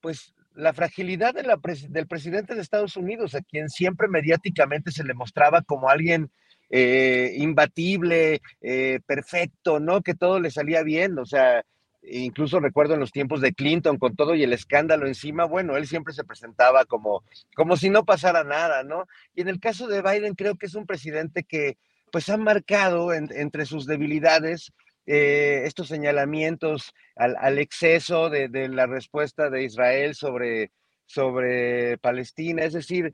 pues, 0.00 0.34
la 0.54 0.72
fragilidad 0.72 1.34
del 1.34 2.06
presidente 2.06 2.54
de 2.54 2.60
Estados 2.60 2.96
Unidos, 2.96 3.34
a 3.34 3.40
quien 3.40 3.70
siempre 3.70 4.08
mediáticamente 4.08 4.90
se 4.90 5.04
le 5.04 5.14
mostraba 5.14 5.62
como 5.62 5.88
alguien 5.88 6.30
eh, 6.68 7.34
imbatible, 7.36 8.40
eh, 8.60 9.00
perfecto, 9.06 9.80
¿no? 9.80 10.02
Que 10.02 10.14
todo 10.14 10.40
le 10.40 10.50
salía 10.50 10.82
bien, 10.82 11.18
o 11.18 11.24
sea, 11.26 11.64
incluso 12.02 12.60
recuerdo 12.60 12.94
en 12.94 13.00
los 13.00 13.12
tiempos 13.12 13.40
de 13.40 13.54
Clinton 13.54 13.98
con 13.98 14.16
todo 14.16 14.34
y 14.34 14.42
el 14.42 14.52
escándalo 14.52 15.06
encima, 15.06 15.44
bueno, 15.44 15.76
él 15.76 15.86
siempre 15.86 16.14
se 16.14 16.24
presentaba 16.24 16.84
como, 16.84 17.22
como 17.54 17.76
si 17.76 17.90
no 17.90 18.04
pasara 18.04 18.42
nada, 18.44 18.82
¿no? 18.82 19.06
Y 19.34 19.42
en 19.42 19.48
el 19.48 19.60
caso 19.60 19.86
de 19.86 20.02
Biden 20.02 20.34
creo 20.34 20.56
que 20.56 20.66
es 20.66 20.74
un 20.74 20.86
presidente 20.86 21.44
que 21.44 21.76
pues 22.10 22.28
ha 22.28 22.36
marcado 22.36 23.12
entre 23.14 23.64
sus 23.64 23.86
debilidades 23.86 24.72
eh, 25.06 25.62
estos 25.64 25.88
señalamientos 25.88 26.92
al, 27.16 27.58
exceso 27.58 28.30
de, 28.30 28.48
la 28.68 28.86
respuesta 28.86 29.50
de 29.50 29.64
Israel 29.64 30.14
sobre, 30.14 30.72
sobre 31.06 31.98
Palestina. 31.98 32.64
Es 32.64 32.72
decir, 32.72 33.12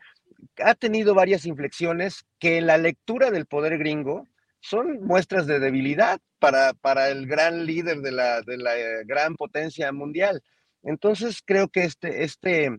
ha 0.63 0.75
tenido 0.75 1.15
varias 1.15 1.47
inflexiones 1.47 2.27
que 2.39 2.61
la 2.61 2.79
lectura 2.79 3.31
del 3.31 3.47
poder 3.47 3.79
gringo 3.79 4.27
son 4.61 5.05
muestras 5.05 5.47
de 5.47 5.61
debilidad 5.61 6.21
para, 6.39 6.75
para 6.75 7.09
el 7.11 7.27
gran 7.27 7.67
líder 7.67 7.99
de 7.99 8.13
la, 8.13 8.43
de 8.43 8.59
la 8.59 8.79
eh, 8.79 9.05
gran 9.05 9.35
potencia 9.37 9.91
mundial. 9.93 10.43
Entonces 10.83 11.43
creo 11.45 11.69
que 11.69 11.85
este, 11.85 12.25
este, 12.25 12.79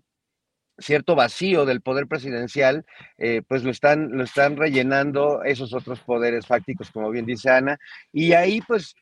cierto 0.79 1.15
vacío 1.15 1.65
del 1.65 1.81
poder 1.81 2.07
presidencial, 2.07 2.85
eh, 3.17 3.41
pues 3.47 3.63
lo 3.63 3.71
están, 3.71 4.11
lo 4.11 4.23
están 4.23 4.57
rellenando 4.57 5.43
esos 5.43 5.73
otros 5.73 5.99
poderes 6.01 6.45
fácticos, 6.45 6.91
como 6.91 7.09
bien 7.11 7.25
dice 7.25 7.49
Ana. 7.49 7.77
Y 8.11 8.33
ahí, 8.33 8.61
pues, 8.61 8.95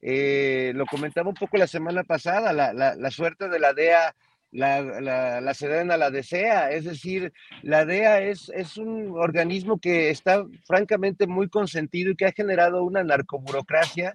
eh, 0.00 0.72
lo 0.74 0.86
comentaba 0.86 1.28
un 1.28 1.34
poco 1.34 1.56
la 1.56 1.66
semana 1.66 2.04
pasada, 2.04 2.52
la, 2.52 3.10
suerte 3.10 3.48
de 3.48 3.58
la 3.58 3.72
DEA, 3.72 4.14
la, 4.50 4.80
la, 4.82 5.40
la 5.40 5.96
la 5.96 6.10
desea, 6.10 6.70
es 6.70 6.84
decir, 6.84 7.32
la 7.62 7.84
DEA 7.84 8.20
es, 8.20 8.50
es 8.54 8.76
un 8.76 9.14
organismo 9.16 9.80
que 9.80 10.10
está 10.10 10.44
francamente 10.66 11.26
muy 11.26 11.48
consentido 11.48 12.12
y 12.12 12.16
que 12.16 12.26
ha 12.26 12.32
generado 12.32 12.84
una 12.84 13.02
narcoburocracia 13.02 14.14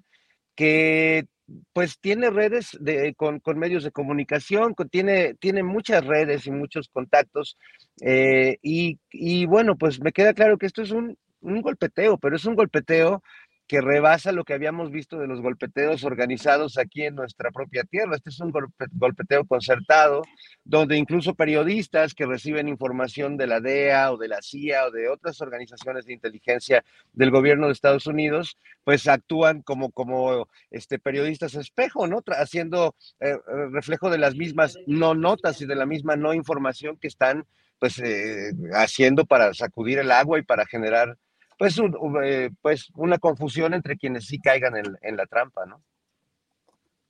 que 0.56 1.26
pues 1.74 2.00
tiene 2.00 2.30
redes 2.30 2.78
de, 2.80 3.14
con, 3.16 3.42
medios 3.56 3.84
de 3.84 3.92
comunicación, 3.92 4.76
tiene, 4.90 5.36
tiene 5.36 5.64
muchas 5.64 6.06
redes 6.06 6.48
y 6.48 6.52
muchos 6.52 6.90
contactos. 6.90 7.58
Eh, 8.02 8.58
y, 8.62 9.46
bueno, 9.46 9.78
pues 9.78 10.02
me 10.02 10.12
queda 10.12 10.34
claro 10.34 10.58
que 10.58 10.66
esto 10.66 10.82
es 10.82 10.92
un, 10.92 11.18
un 11.42 11.62
golpeteo, 11.62 12.18
pero 12.18 12.36
es 12.36 12.46
un 12.46 12.56
golpeteo 12.56 13.24
que 13.70 13.82
rebasa 13.82 14.32
lo 14.32 14.46
que 14.46 14.56
habíamos 14.56 14.90
visto 14.90 15.20
de 15.20 15.28
los 15.28 15.42
golpeteos 15.42 16.04
organizados 16.04 16.80
aquí 16.80 17.04
en 17.04 17.14
nuestra 17.14 17.52
propia 17.52 17.84
tierra. 17.84 18.16
Este 18.16 18.32
es 18.32 18.40
un 18.40 18.52
golpeteo 18.94 19.46
concertado, 19.46 20.24
donde 20.64 20.98
incluso 20.98 21.36
periodistas 21.36 22.16
que 22.16 22.26
reciben 22.26 22.68
información 22.68 23.38
de 23.38 23.46
la 23.46 23.60
DEA 23.60 24.12
o 24.12 24.18
de 24.18 24.28
la 24.28 24.42
CIA 24.42 24.88
o 24.88 24.92
de 24.92 25.08
otras 25.08 25.40
organizaciones 25.40 26.08
de 26.08 26.14
inteligencia 26.14 26.84
del 27.14 27.30
gobierno 27.30 27.68
de 27.68 27.74
Estados 27.74 28.08
Unidos, 28.08 28.58
pues 28.84 29.08
actúan 29.08 29.62
como, 29.62 29.92
como 29.92 30.48
este, 30.72 30.98
periodistas 30.98 31.54
espejo, 31.54 32.08
¿no? 32.08 32.24
Haciendo 32.26 32.96
eh, 33.20 33.38
reflejo 33.72 34.10
de 34.10 34.18
las 34.18 34.34
mismas 34.34 34.80
no 34.88 35.14
notas 35.14 35.62
y 35.62 35.68
de 35.68 35.76
la 35.76 35.86
misma 35.86 36.16
no 36.16 36.34
información 36.34 36.98
que 36.98 37.08
están 37.08 37.46
pues 37.78 38.00
eh, 38.00 38.52
haciendo 38.74 39.26
para 39.26 39.54
sacudir 39.54 40.00
el 40.00 40.12
agua 40.12 40.40
y 40.40 40.42
para 40.42 40.66
generar 40.66 41.18
pues, 41.60 41.78
eh, 42.24 42.50
pues 42.62 42.88
una 42.96 43.18
confusión 43.18 43.74
entre 43.74 43.98
quienes 43.98 44.26
sí 44.26 44.40
caigan 44.40 44.74
en, 44.78 45.18
la 45.18 45.26
trampa, 45.26 45.66
¿no? 45.66 45.84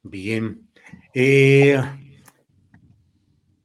Bien. 0.02 0.68
Eh, 1.14 1.80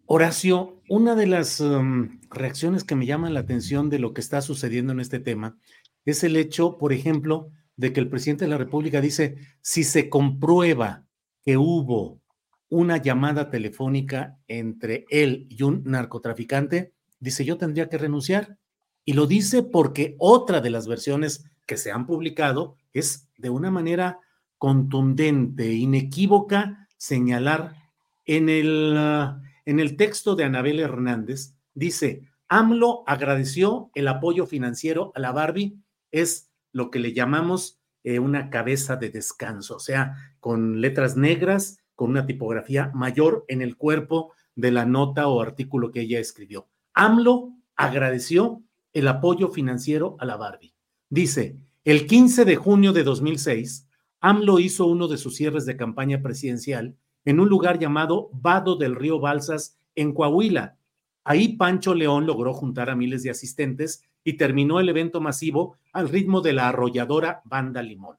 Horacio, 0.05 0.83
una 0.91 1.15
de 1.15 1.27
las 1.27 1.61
um, 1.61 2.21
reacciones 2.29 2.85
que 2.85 2.97
me 2.97 3.07
llaman 3.07 3.33
la 3.33 3.41
atención 3.41 3.89
de 3.89 3.99
lo 3.99 4.13
que 4.13 4.21
está 4.21 4.43
sucediendo 4.43 4.93
en 4.93 5.01
este 5.01 5.21
tema 5.21 5.57
es 6.05 6.23
el 6.23 6.37
hecho, 6.37 6.77
por 6.77 6.93
ejemplo, 6.93 7.51
de 7.77 7.95
que 7.95 8.01
el 8.01 8.11
presidente 8.11 8.45
de 8.45 8.51
la 8.51 8.59
República 8.59 9.01
dice, 9.01 9.39
si 9.63 9.85
se 9.85 10.11
comprueba 10.11 11.07
que 11.47 11.57
hubo 11.57 12.21
una 12.69 12.99
llamada 12.99 13.49
telefónica 13.49 14.39
entre 14.49 15.07
él 15.09 15.47
y 15.49 15.63
un 15.63 15.83
narcotraficante, 15.85 16.93
dice, 17.21 17.47
yo 17.47 17.57
tendría 17.57 17.89
que 17.89 17.97
renunciar. 17.97 18.59
Y 19.05 19.13
lo 19.13 19.27
dice 19.27 19.63
porque 19.63 20.17
otra 20.19 20.61
de 20.61 20.71
las 20.71 20.87
versiones 20.87 21.45
que 21.67 21.77
se 21.77 21.93
han 21.93 22.07
publicado 22.07 22.77
es 22.93 23.29
de 23.37 23.51
una 23.51 23.71
manera 23.71 24.21
contundente, 24.59 25.73
inequívoca, 25.73 26.89
señalar 26.97 27.75
en 28.25 28.49
el, 28.49 28.95
ah, 28.97 29.43
en 29.67 29.81
el 29.81 29.97
texto 29.97 30.37
de 30.37 30.45
Anabel 30.45 30.81
Hernández, 30.81 31.55
dice, 31.75 32.23
AMLO 32.49 33.05
agradeció 33.07 33.91
el 33.95 34.09
apoyo 34.09 34.47
financiero 34.47 35.13
a 35.15 35.21
la 35.21 35.33
Barbie, 35.33 35.77
es 36.11 36.51
lo 36.73 36.91
que 36.91 36.99
le 36.99 37.13
llamamos 37.13 37.81
eh, 38.05 38.19
una 38.19 38.51
cabeza 38.51 38.97
de 38.97 39.11
descanso, 39.11 39.77
o 39.77 39.81
sea, 39.81 40.17
con 40.41 40.81
letras 40.81 41.17
negras, 41.17 41.79
con 41.95 42.11
una 42.11 42.27
tipografía 42.27 42.91
mayor 42.95 43.45
en 43.49 43.63
el 43.63 43.77
cuerpo 43.77 44.33
de 44.55 44.71
la 44.71 44.85
nota 44.85 45.29
o 45.29 45.41
artículo 45.41 45.91
que 45.91 46.03
ella 46.03 46.21
escribió. 46.21 46.69
AMLO 46.95 47.53
agradeció 47.77 48.63
el 48.95 49.09
apoyo 49.09 49.49
financiero 49.49 50.17
a 50.21 50.25
la 50.25 50.37
Barbie. 50.37 50.75
Dice, 51.11 51.59
el 51.85 52.07
15 52.07 52.47
de 52.47 52.57
junio 52.57 52.93
de 52.95 53.03
2006, 53.03 53.87
AMLO 54.21 54.59
hizo 54.59 54.87
uno 54.87 55.09
de 55.09 55.19
sus 55.19 55.37
cierres 55.37 55.67
de 55.67 55.77
campaña 55.77 56.23
presidencial 56.23 56.97
en 57.27 57.41
un 57.41 57.49
lugar 57.49 57.79
llamado 57.79 58.31
Vado 58.33 58.77
del 58.77 58.95
Río 58.95 59.21
Balsas, 59.21 59.79
en 59.97 60.15
Coahuila. 60.15 60.77
Ahí 61.25 61.57
Pancho 61.57 61.95
León 61.95 62.27
logró 62.27 62.55
juntar 62.55 62.89
a 62.89 62.97
miles 62.97 63.23
de 63.23 63.31
asistentes 63.31 64.03
y 64.25 64.37
terminó 64.37 64.81
el 64.81 64.89
evento 64.89 65.21
masivo 65.21 65.77
al 65.93 66.09
ritmo 66.09 66.41
de 66.41 66.53
la 66.53 66.69
arrolladora 66.69 67.43
Banda 67.45 67.83
Limón. 67.83 68.17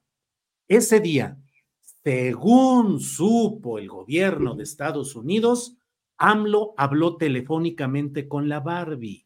Ese 0.67 0.99
día, 0.99 1.37
según 2.03 2.99
supo 2.99 3.79
el 3.79 3.89
gobierno 3.89 4.55
de 4.55 4.63
Estados 4.63 5.15
Unidos, 5.15 5.77
AMLO 6.17 6.73
habló 6.77 7.17
telefónicamente 7.17 8.27
con 8.27 8.47
la 8.47 8.59
Barbie 8.59 9.24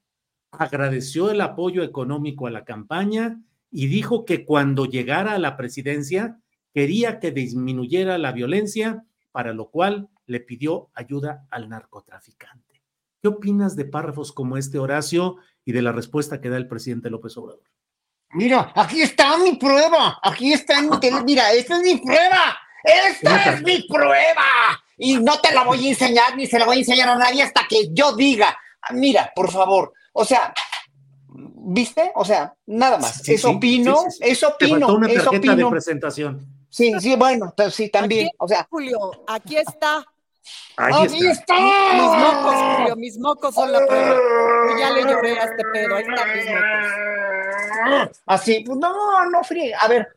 agradeció 0.51 1.31
el 1.31 1.41
apoyo 1.41 1.83
económico 1.83 2.47
a 2.47 2.51
la 2.51 2.65
campaña 2.65 3.41
y 3.71 3.87
dijo 3.87 4.25
que 4.25 4.45
cuando 4.45 4.85
llegara 4.85 5.33
a 5.33 5.39
la 5.39 5.57
presidencia 5.57 6.39
quería 6.73 7.19
que 7.19 7.31
disminuyera 7.31 8.17
la 8.17 8.31
violencia, 8.31 9.05
para 9.31 9.53
lo 9.53 9.69
cual 9.69 10.09
le 10.25 10.39
pidió 10.39 10.89
ayuda 10.93 11.45
al 11.51 11.69
narcotraficante. 11.69 12.83
¿Qué 13.21 13.27
opinas 13.27 13.75
de 13.75 13.85
párrafos 13.85 14.31
como 14.31 14.57
este, 14.57 14.79
Horacio, 14.79 15.37
y 15.65 15.71
de 15.71 15.81
la 15.81 15.91
respuesta 15.91 16.41
que 16.41 16.49
da 16.49 16.57
el 16.57 16.67
presidente 16.67 17.09
López 17.09 17.35
Obrador? 17.37 17.63
Mira, 18.31 18.71
aquí 18.75 19.01
está 19.01 19.37
mi 19.37 19.55
prueba, 19.55 20.19
aquí 20.23 20.53
está, 20.53 20.81
mi 20.81 20.89
mira, 21.25 21.51
esta 21.51 21.77
es 21.77 21.83
mi 21.83 21.97
prueba. 21.97 22.57
Esta 22.83 23.53
es 23.53 23.63
mi 23.63 23.83
prueba. 23.87 24.45
Y 24.97 25.17
no 25.17 25.39
te 25.39 25.53
la 25.53 25.63
voy 25.63 25.85
a 25.85 25.89
enseñar 25.89 26.35
ni 26.35 26.45
se 26.45 26.59
la 26.59 26.65
voy 26.65 26.77
a 26.77 26.79
enseñar 26.79 27.09
a 27.09 27.15
nadie 27.15 27.43
hasta 27.43 27.67
que 27.67 27.89
yo 27.93 28.15
diga. 28.15 28.57
Mira, 28.91 29.31
por 29.35 29.51
favor. 29.51 29.93
O 30.13 30.25
sea, 30.25 30.53
¿viste? 31.27 32.11
O 32.15 32.25
sea, 32.25 32.53
nada 32.65 32.97
más. 32.97 33.27
eso 33.27 33.51
opino, 33.51 33.95
eso 34.19 34.49
opino, 34.49 34.95
una 34.95 35.07
eso 35.07 35.29
opino. 35.29 35.55
de 35.55 35.69
presentación. 35.69 36.45
Sí, 36.69 36.93
sí, 36.99 37.15
bueno, 37.15 37.53
sí, 37.71 37.89
también. 37.89 38.29
o 38.37 38.47
sea, 38.47 38.67
Julio, 38.69 39.23
aquí 39.27 39.57
está. 39.57 40.05
Ahí, 40.77 41.27
está. 41.27 41.55
Mis 41.55 42.03
mocos, 42.03 42.55
Julio, 42.77 42.95
mis 42.95 43.17
mocos 43.17 43.55
son 43.55 43.71
la 43.71 43.85
prueba. 43.85 44.15
Yo 44.69 44.79
ya 44.79 44.91
le 44.91 45.01
lloré 45.03 45.39
a 45.39 45.43
este 45.43 45.63
pedo, 45.73 45.95
ahí 45.95 46.03
están 46.03 46.35
mis 46.35 46.45
mocos. 46.45 48.21
Así, 48.25 48.63
pues 48.65 48.77
no, 48.77 49.29
no 49.29 49.43
fríe. 49.43 49.73
A 49.79 49.87
ver, 49.87 50.07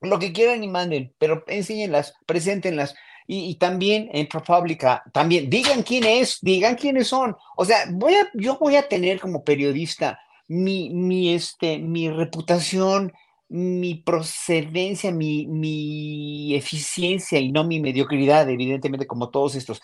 lo 0.00 0.18
que 0.18 0.32
quieran 0.32 0.62
y 0.62 0.68
manden, 0.68 1.14
pero 1.18 1.44
enséñenlas, 1.46 2.14
preséntenlas. 2.26 2.94
Y, 3.26 3.50
y, 3.50 3.54
también 3.54 4.10
en 4.12 4.28
ProPublica, 4.28 5.02
también 5.12 5.48
digan 5.48 5.82
quién 5.82 6.04
es, 6.04 6.38
digan 6.42 6.74
quiénes 6.74 7.08
son. 7.08 7.34
O 7.56 7.64
sea, 7.64 7.86
voy 7.90 8.14
a, 8.14 8.30
yo 8.34 8.58
voy 8.58 8.76
a 8.76 8.86
tener 8.86 9.18
como 9.18 9.44
periodista 9.44 10.20
mi, 10.46 10.90
mi, 10.90 11.34
este, 11.34 11.78
mi 11.78 12.10
reputación, 12.10 13.12
mi 13.48 13.94
procedencia, 13.94 15.10
mi, 15.10 15.46
mi 15.46 16.54
eficiencia 16.54 17.38
y 17.38 17.52
no 17.52 17.64
mi 17.64 17.80
mediocridad, 17.80 18.48
evidentemente, 18.50 19.06
como 19.06 19.30
todos 19.30 19.54
estos, 19.54 19.80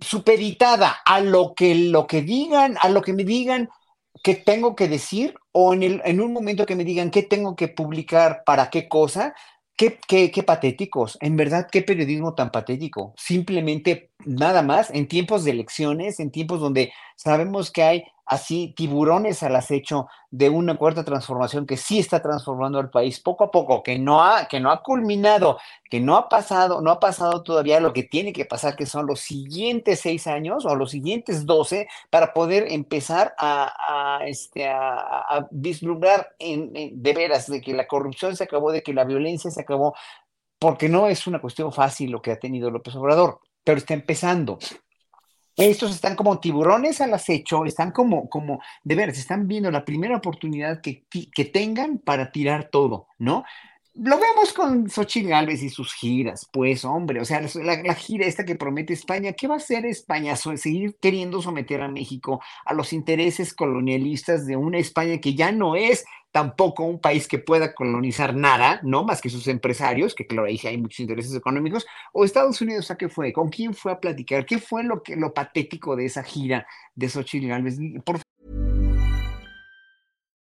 supeditada 0.00 0.96
a 1.04 1.20
lo 1.20 1.54
que, 1.54 1.74
lo 1.74 2.06
que 2.06 2.22
digan, 2.22 2.76
a 2.80 2.88
lo 2.88 3.02
que 3.02 3.12
me 3.12 3.24
digan 3.24 3.68
que 4.22 4.34
tengo 4.34 4.76
que 4.76 4.88
decir, 4.88 5.34
o 5.52 5.74
en, 5.74 5.82
el, 5.82 6.02
en 6.04 6.20
un 6.20 6.32
momento 6.32 6.66
que 6.66 6.76
me 6.76 6.84
digan 6.84 7.10
qué 7.10 7.22
tengo 7.22 7.56
que 7.56 7.68
publicar 7.68 8.42
para 8.46 8.70
qué 8.70 8.88
cosa, 8.88 9.34
Qué, 9.76 9.98
qué, 10.06 10.30
qué, 10.30 10.44
patéticos, 10.44 11.18
en 11.20 11.36
verdad, 11.36 11.66
qué 11.70 11.82
periodismo 11.82 12.34
tan 12.34 12.52
patético. 12.52 13.12
Simplemente 13.16 14.12
nada 14.24 14.62
más 14.62 14.90
en 14.90 15.08
tiempos 15.08 15.42
de 15.42 15.50
elecciones, 15.50 16.20
en 16.20 16.30
tiempos 16.30 16.60
donde 16.60 16.92
sabemos 17.16 17.72
que 17.72 17.82
hay 17.82 18.04
así 18.26 18.72
tiburones 18.76 19.42
al 19.42 19.56
acecho 19.56 20.06
de 20.30 20.48
una 20.48 20.76
cuarta 20.76 21.04
transformación 21.04 21.66
que 21.66 21.76
sí 21.76 21.98
está 21.98 22.20
transformando 22.20 22.78
al 22.78 22.90
país 22.90 23.20
poco 23.20 23.44
a 23.44 23.50
poco, 23.50 23.82
que 23.82 23.98
no 23.98 24.24
ha, 24.24 24.46
que 24.48 24.60
no 24.60 24.70
ha 24.70 24.82
culminado, 24.82 25.58
que 25.88 26.00
no 26.00 26.16
ha 26.16 26.28
pasado, 26.28 26.80
no 26.80 26.90
ha 26.90 27.00
pasado 27.00 27.42
todavía 27.42 27.80
lo 27.80 27.92
que 27.92 28.02
tiene 28.02 28.32
que 28.32 28.44
pasar, 28.44 28.76
que 28.76 28.86
son 28.86 29.06
los 29.06 29.20
siguientes 29.20 30.00
seis 30.00 30.26
años 30.26 30.64
o 30.66 30.74
los 30.74 30.90
siguientes 30.90 31.46
doce, 31.46 31.86
para 32.10 32.32
poder 32.32 32.72
empezar 32.72 33.34
a, 33.38 34.20
este, 34.26 34.68
a, 34.68 35.46
vislumbrar 35.50 36.34
en, 36.38 36.72
de 36.72 37.12
veras 37.12 37.46
de 37.48 37.60
que 37.60 37.74
la 37.74 37.86
corrupción 37.86 38.34
se 38.36 38.44
acabó, 38.44 38.72
de 38.72 38.82
que 38.82 38.94
la 38.94 39.04
violencia 39.04 39.50
se 39.50 39.60
acabó, 39.60 39.94
porque 40.58 40.88
no 40.88 41.08
es 41.08 41.26
una 41.26 41.40
cuestión 41.40 41.72
fácil 41.72 42.10
lo 42.10 42.22
que 42.22 42.32
ha 42.32 42.38
tenido 42.38 42.70
López 42.70 42.96
Obrador, 42.96 43.40
pero 43.62 43.78
está 43.78 43.94
empezando. 43.94 44.58
Estos 45.56 45.94
están 45.94 46.16
como 46.16 46.40
tiburones 46.40 47.00
al 47.00 47.14
acecho, 47.14 47.64
están 47.64 47.92
como, 47.92 48.28
como, 48.28 48.60
de 48.82 48.94
veras, 48.94 49.18
están 49.18 49.46
viendo 49.46 49.70
la 49.70 49.84
primera 49.84 50.16
oportunidad 50.16 50.80
que, 50.80 51.04
que 51.08 51.44
tengan 51.44 51.98
para 51.98 52.32
tirar 52.32 52.70
todo, 52.70 53.06
¿no? 53.18 53.44
Lo 53.96 54.18
vemos 54.18 54.52
con 54.52 54.90
Xochitl 54.90 55.50
y 55.50 55.68
sus 55.68 55.94
giras, 55.94 56.48
pues, 56.52 56.84
hombre, 56.84 57.20
o 57.20 57.24
sea, 57.24 57.40
la, 57.62 57.94
gira 57.94 58.26
esta 58.26 58.44
que 58.44 58.56
promete 58.56 58.92
España, 58.92 59.34
¿qué 59.34 59.46
va 59.46 59.54
a 59.54 59.58
hacer 59.58 59.86
España? 59.86 60.34
seguir 60.34 60.96
queriendo 61.00 61.40
someter 61.40 61.80
a 61.80 61.86
México 61.86 62.42
a 62.64 62.74
los 62.74 62.92
intereses 62.92 63.54
colonialistas 63.54 64.46
de 64.46 64.56
una 64.56 64.78
España 64.78 65.18
que 65.18 65.36
ya 65.36 65.52
no 65.52 65.76
es 65.76 66.04
tampoco 66.34 66.82
un 66.82 66.98
país 66.98 67.28
que 67.28 67.38
pueda 67.38 67.72
colonizar 67.72 68.34
nada, 68.34 68.80
no 68.82 69.04
más 69.04 69.20
que 69.20 69.30
sus 69.30 69.46
empresarios, 69.46 70.16
que 70.16 70.26
claro, 70.26 70.48
ahí 70.48 70.58
sí 70.58 70.66
hay 70.66 70.76
muchos 70.76 70.98
intereses 70.98 71.32
económicos, 71.32 71.86
o 72.12 72.24
Estados 72.24 72.60
Unidos, 72.60 72.90
¿a 72.90 72.96
qué 72.96 73.08
fue? 73.08 73.32
¿Con 73.32 73.50
quién 73.50 73.72
fue 73.72 73.92
a 73.92 74.00
platicar? 74.00 74.44
¿Qué 74.44 74.58
fue 74.58 74.82
lo, 74.82 75.00
que, 75.00 75.14
lo 75.14 75.32
patético 75.32 75.94
de 75.94 76.06
esa 76.06 76.24
gira 76.24 76.66
de 76.96 77.08
Xochitl 77.08 77.46
Gálvez? 77.46 77.78
Por 78.04 78.16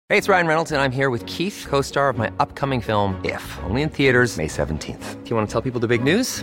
Hey, 0.09 0.19
it's 0.19 0.29
Ryan 0.29 0.49
Reynolds, 0.49 0.73
and 0.73 0.81
I'm 0.81 0.93
here 0.93 1.09
with 1.09 1.25
Keith, 1.27 1.67
co 1.69 1.83
star 1.83 2.09
of 2.09 2.19
my 2.19 2.33
upcoming 2.41 2.81
film, 2.81 3.21
If, 3.25 3.43
only 3.63 3.83
in 3.83 3.89
theaters, 3.89 4.37
May 4.37 4.49
17th. 4.49 5.23
Do 5.23 5.31
you 5.31 5.37
want 5.37 5.49
to 5.49 5.53
tell 5.53 5.63
people 5.63 5.81
the 5.81 5.87
big 5.87 6.03
news? 6.03 6.43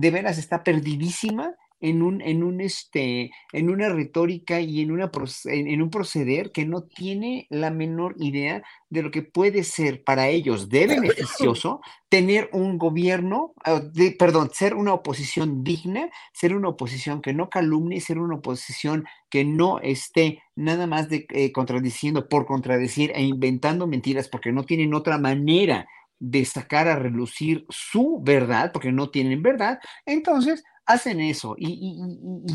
de 0.00 0.10
veras, 0.10 0.38
está 0.38 0.64
perdidísima 0.64 1.54
en 1.80 2.02
un, 2.02 2.20
en 2.20 2.42
un 2.42 2.60
este, 2.60 3.30
en 3.52 3.70
una 3.70 3.88
retórica 3.88 4.60
y 4.60 4.82
en, 4.82 4.90
una, 4.90 5.10
en, 5.46 5.82
un 5.82 5.90
proceder 5.90 6.52
que 6.52 6.66
no 6.66 6.82
tiene 6.82 7.46
la 7.48 7.70
menor 7.70 8.14
idea 8.18 8.62
de 8.90 9.02
lo 9.02 9.10
que 9.10 9.22
puede 9.22 9.64
ser 9.64 10.04
para 10.04 10.28
ellos 10.28 10.68
de 10.68 10.86
beneficioso 10.86 11.80
tener 12.08 12.50
un 12.52 12.76
gobierno, 12.76 13.54
ah, 13.64 13.80
de, 13.80 14.12
perdón, 14.12 14.50
ser 14.52 14.74
una 14.74 14.92
oposición 14.92 15.64
digna, 15.64 16.10
ser 16.32 16.54
una 16.54 16.68
oposición 16.68 17.22
que 17.22 17.32
no 17.32 17.48
calumnie, 17.48 18.00
ser 18.00 18.18
una 18.18 18.36
oposición 18.36 19.06
que 19.30 19.44
no 19.44 19.80
esté 19.80 20.42
nada 20.56 20.86
más 20.86 21.08
de, 21.08 21.26
eh, 21.30 21.50
contradiciendo 21.52 22.28
por 22.28 22.44
contradecir 22.46 23.12
e 23.14 23.22
inventando 23.22 23.86
mentiras 23.86 24.28
porque 24.28 24.52
no 24.52 24.64
tienen 24.64 24.92
otra 24.92 25.18
manera 25.18 25.88
de 26.20 26.44
sacar 26.44 26.88
a 26.88 26.96
relucir 26.96 27.66
su 27.70 28.20
verdad, 28.22 28.70
porque 28.72 28.92
no 28.92 29.10
tienen 29.10 29.42
verdad, 29.42 29.80
entonces 30.06 30.62
hacen 30.90 31.20
eso. 31.20 31.54
Y, 31.58 31.98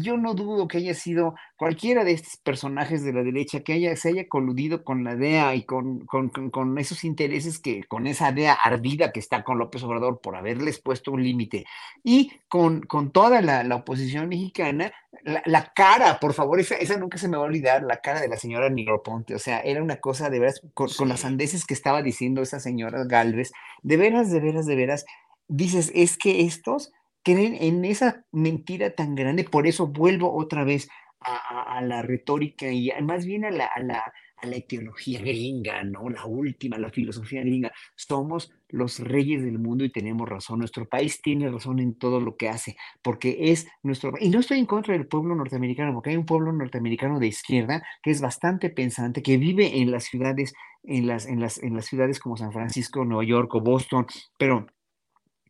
yo 0.02 0.18
no 0.18 0.34
dudo 0.34 0.68
que 0.68 0.78
haya 0.78 0.94
sido 0.94 1.36
cualquiera 1.57 2.03
de 2.03 2.12
estos 2.12 2.38
personajes 2.38 3.03
de 3.03 3.14
la 3.14 3.24
derecha 3.24 3.62
que 3.62 3.74
haya, 3.74 3.95
se 3.95 4.10
haya 4.10 4.28
coludido 4.28 4.84
con 4.84 5.03
la 5.03 5.16
DEA 5.16 5.56
y 5.56 5.64
con, 5.64 6.06
con, 6.06 6.78
esos 6.78 7.03
intereses 7.03 7.60
que, 7.60 7.84
con 7.86 8.07
esa 8.07 8.32
DEA 8.32 8.53
ardida 8.53 9.12
que 9.12 9.20
está 9.20 9.44
con 9.44 9.57
López 9.57 9.84
Obrador 9.84 10.20
por 10.22 10.36
haberles 10.36 10.80
puesto 10.80 11.12
un 11.12 11.24
límite. 11.24 11.66
Y 12.03 12.32
con, 12.48 12.82
con 12.82 13.12
toda 13.12 13.41
la, 13.41 13.76
oposición 13.76 14.30
mexicana, 14.30 14.91
la, 15.24 15.74
cara, 15.74 16.20
por 16.20 16.34
favor, 16.34 16.60
esa, 16.60 16.76
esa, 16.76 16.98
nunca 16.98 17.18
se 17.18 17.28
me 17.28 17.38
va 17.38 17.44
a 17.44 17.48
olvidar, 17.48 17.84
la 17.84 18.02
cara 18.02 18.22
de 18.22 18.28
la 18.28 18.38
señora 18.38 18.70
Nigroponte. 18.70 19.36
O 19.36 19.40
sea, 19.40 19.60
era 19.60 19.82
una 19.82 19.98
cosa 19.98 20.30
de 20.30 20.40
veras, 20.40 20.62
con, 20.74 20.90
con 20.90 21.10
las 21.10 21.26
andeses 21.26 21.66
que 21.66 21.74
estaba 21.74 22.02
diciendo 22.02 22.41
esa 22.41 22.60
señora 22.60 23.06
Galvez, 23.06 23.52
de 23.82 23.98
veras, 23.98 24.32
de 24.32 24.40
veras, 24.40 24.66
de 24.66 24.76
veras, 24.76 25.06
dices, 25.48 25.91
es 25.94 26.18
que 26.18 26.41
estos 26.41 26.91
creen 27.26 27.57
en 27.60 27.84
esa 27.84 28.23
mentira 28.31 28.91
tan 28.91 29.15
grande, 29.15 29.43
por 29.43 29.68
eso 29.68 29.88
vuelvo 29.88 30.34
otra 30.34 30.64
vez 30.64 30.88
a, 31.19 31.81
la 31.81 32.03
retórica 32.03 32.72
y 32.72 32.91
más 33.02 33.26
bien 33.26 33.45
a 33.45 33.49
la, 33.52 33.65
a 33.65 34.45
gringa, 34.45 35.84
¿no? 35.84 36.07
La 36.10 36.26
última, 36.26 36.77
la 36.77 36.91
filosofía 36.91 37.41
gringa. 37.41 37.72
Somos 37.95 38.52
los 38.69 38.99
reyes 38.99 39.43
del 39.43 39.57
mundo 39.57 39.84
y 39.84 39.91
tenemos 39.91 40.30
razón. 40.30 40.60
Nuestro 40.60 40.88
país 40.88 41.22
tiene 41.22 41.49
razón 41.49 41.80
en 41.80 41.97
todo 41.97 42.19
lo 42.19 42.35
que 42.35 42.49
hace, 42.49 42.77
porque 43.02 43.52
es 43.52 43.68
nuestro... 43.81 44.14
Y 44.19 44.30
no 44.30 44.39
estoy 44.39 44.60
en 44.60 44.68
contra 44.68 44.93
del 44.93 45.07
pueblo 45.07 45.35
norteamericano, 45.35 45.93
porque 45.93 46.11
hay 46.11 46.18
un 46.18 46.26
pueblo 46.26 46.52
norteamericano 46.52 47.19
de 47.19 47.27
izquierda 47.27 47.84
que 48.03 48.11
es 48.11 48.22
bastante 48.22 48.69
pensante, 48.69 49.23
que 49.23 49.38
vive 49.38 49.80
en 49.81 49.89
las 49.89 50.03
ciudades, 50.03 50.53
en 50.84 51.07
las, 51.07 51.26
en 51.26 51.39
las, 51.39 51.57
en 51.61 51.76
las 51.76 51.85
ciudades 51.85 52.19
como 52.19 52.38
San 52.38 52.52
Francisco, 52.52 53.03
Nueva 53.03 53.23
York 53.23 53.53
o 53.56 53.61
Boston, 53.61 54.06
pero 54.38 54.68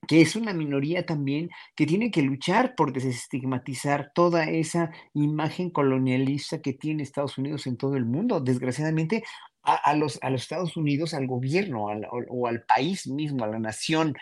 que 0.08 0.22
es 0.22 0.36
una 0.36 0.54
minoría 0.54 1.06
también 1.06 1.50
que 1.76 1.86
tiene 1.86 2.12
que 2.12 2.22
luchar 2.22 2.76
por 2.76 2.94
desestigmatizar 2.94 4.12
toda 4.14 4.46
esa 4.46 4.92
imagen 5.14 5.70
colonialista 5.70 6.62
que 6.62 6.74
tiene 6.74 7.04
Estados 7.04 7.38
Unidos 7.38 7.66
en 7.68 7.78
todo 7.78 7.96
el 7.96 8.06
mundo. 8.06 8.40
Desgraciadamente, 8.40 9.24
a, 9.64 9.96
los, 9.96 10.20
a 10.22 10.30
los 10.30 10.44
Estados 10.44 10.78
Unidos, 10.78 11.16
al 11.16 11.26
gobierno 11.26 11.86
o 12.30 12.48
al 12.48 12.64
país 12.64 13.08
mismo, 13.08 13.44
a 13.44 13.48
la 13.48 13.60
nación 13.60 14.16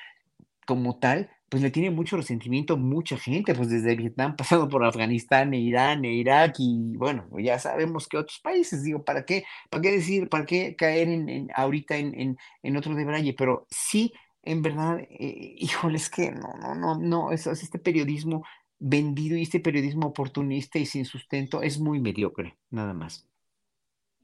como 0.65 0.97
tal, 0.99 1.29
pues 1.53 1.61
le 1.61 1.69
tiene 1.69 1.91
mucho 1.91 2.17
resentimiento 2.17 2.77
mucha 2.77 3.15
gente, 3.15 3.53
pues 3.53 3.69
desde 3.69 3.95
Vietnam, 3.95 4.35
pasando 4.37 4.67
por 4.67 4.83
Afganistán, 4.83 5.53
e 5.53 5.59
Irán, 5.59 6.03
e 6.03 6.11
Irak, 6.11 6.55
y 6.57 6.97
bueno, 6.97 7.27
ya 7.37 7.59
sabemos 7.59 8.07
que 8.07 8.17
otros 8.17 8.39
países, 8.39 8.83
digo, 8.83 9.03
¿para 9.03 9.23
qué, 9.23 9.43
para 9.69 9.83
qué 9.83 9.91
decir, 9.91 10.29
para 10.29 10.47
qué 10.47 10.75
caer 10.75 11.09
en, 11.09 11.49
ahorita 11.53 11.95
en, 11.97 12.37
en, 12.63 12.77
otro 12.77 12.95
de 12.95 13.05
Braille? 13.05 13.35
Pero 13.37 13.67
sí, 13.69 14.13
en 14.43 14.61
verdad, 14.61 14.99
eh, 14.99 15.55
híjole, 15.57 15.97
es 15.97 16.09
que 16.09 16.31
no, 16.31 16.53
no, 16.59 16.75
no, 16.75 16.99
no, 16.99 17.31
eso, 17.31 17.51
este 17.51 17.79
periodismo 17.79 18.43
vendido 18.79 19.37
y 19.37 19.43
este 19.43 19.59
periodismo 19.59 20.07
oportunista 20.07 20.77
y 20.77 20.85
sin 20.85 21.05
sustento 21.05 21.61
es 21.61 21.79
muy 21.79 21.99
mediocre, 22.01 22.57
nada 22.69 22.93
más. 22.93 23.25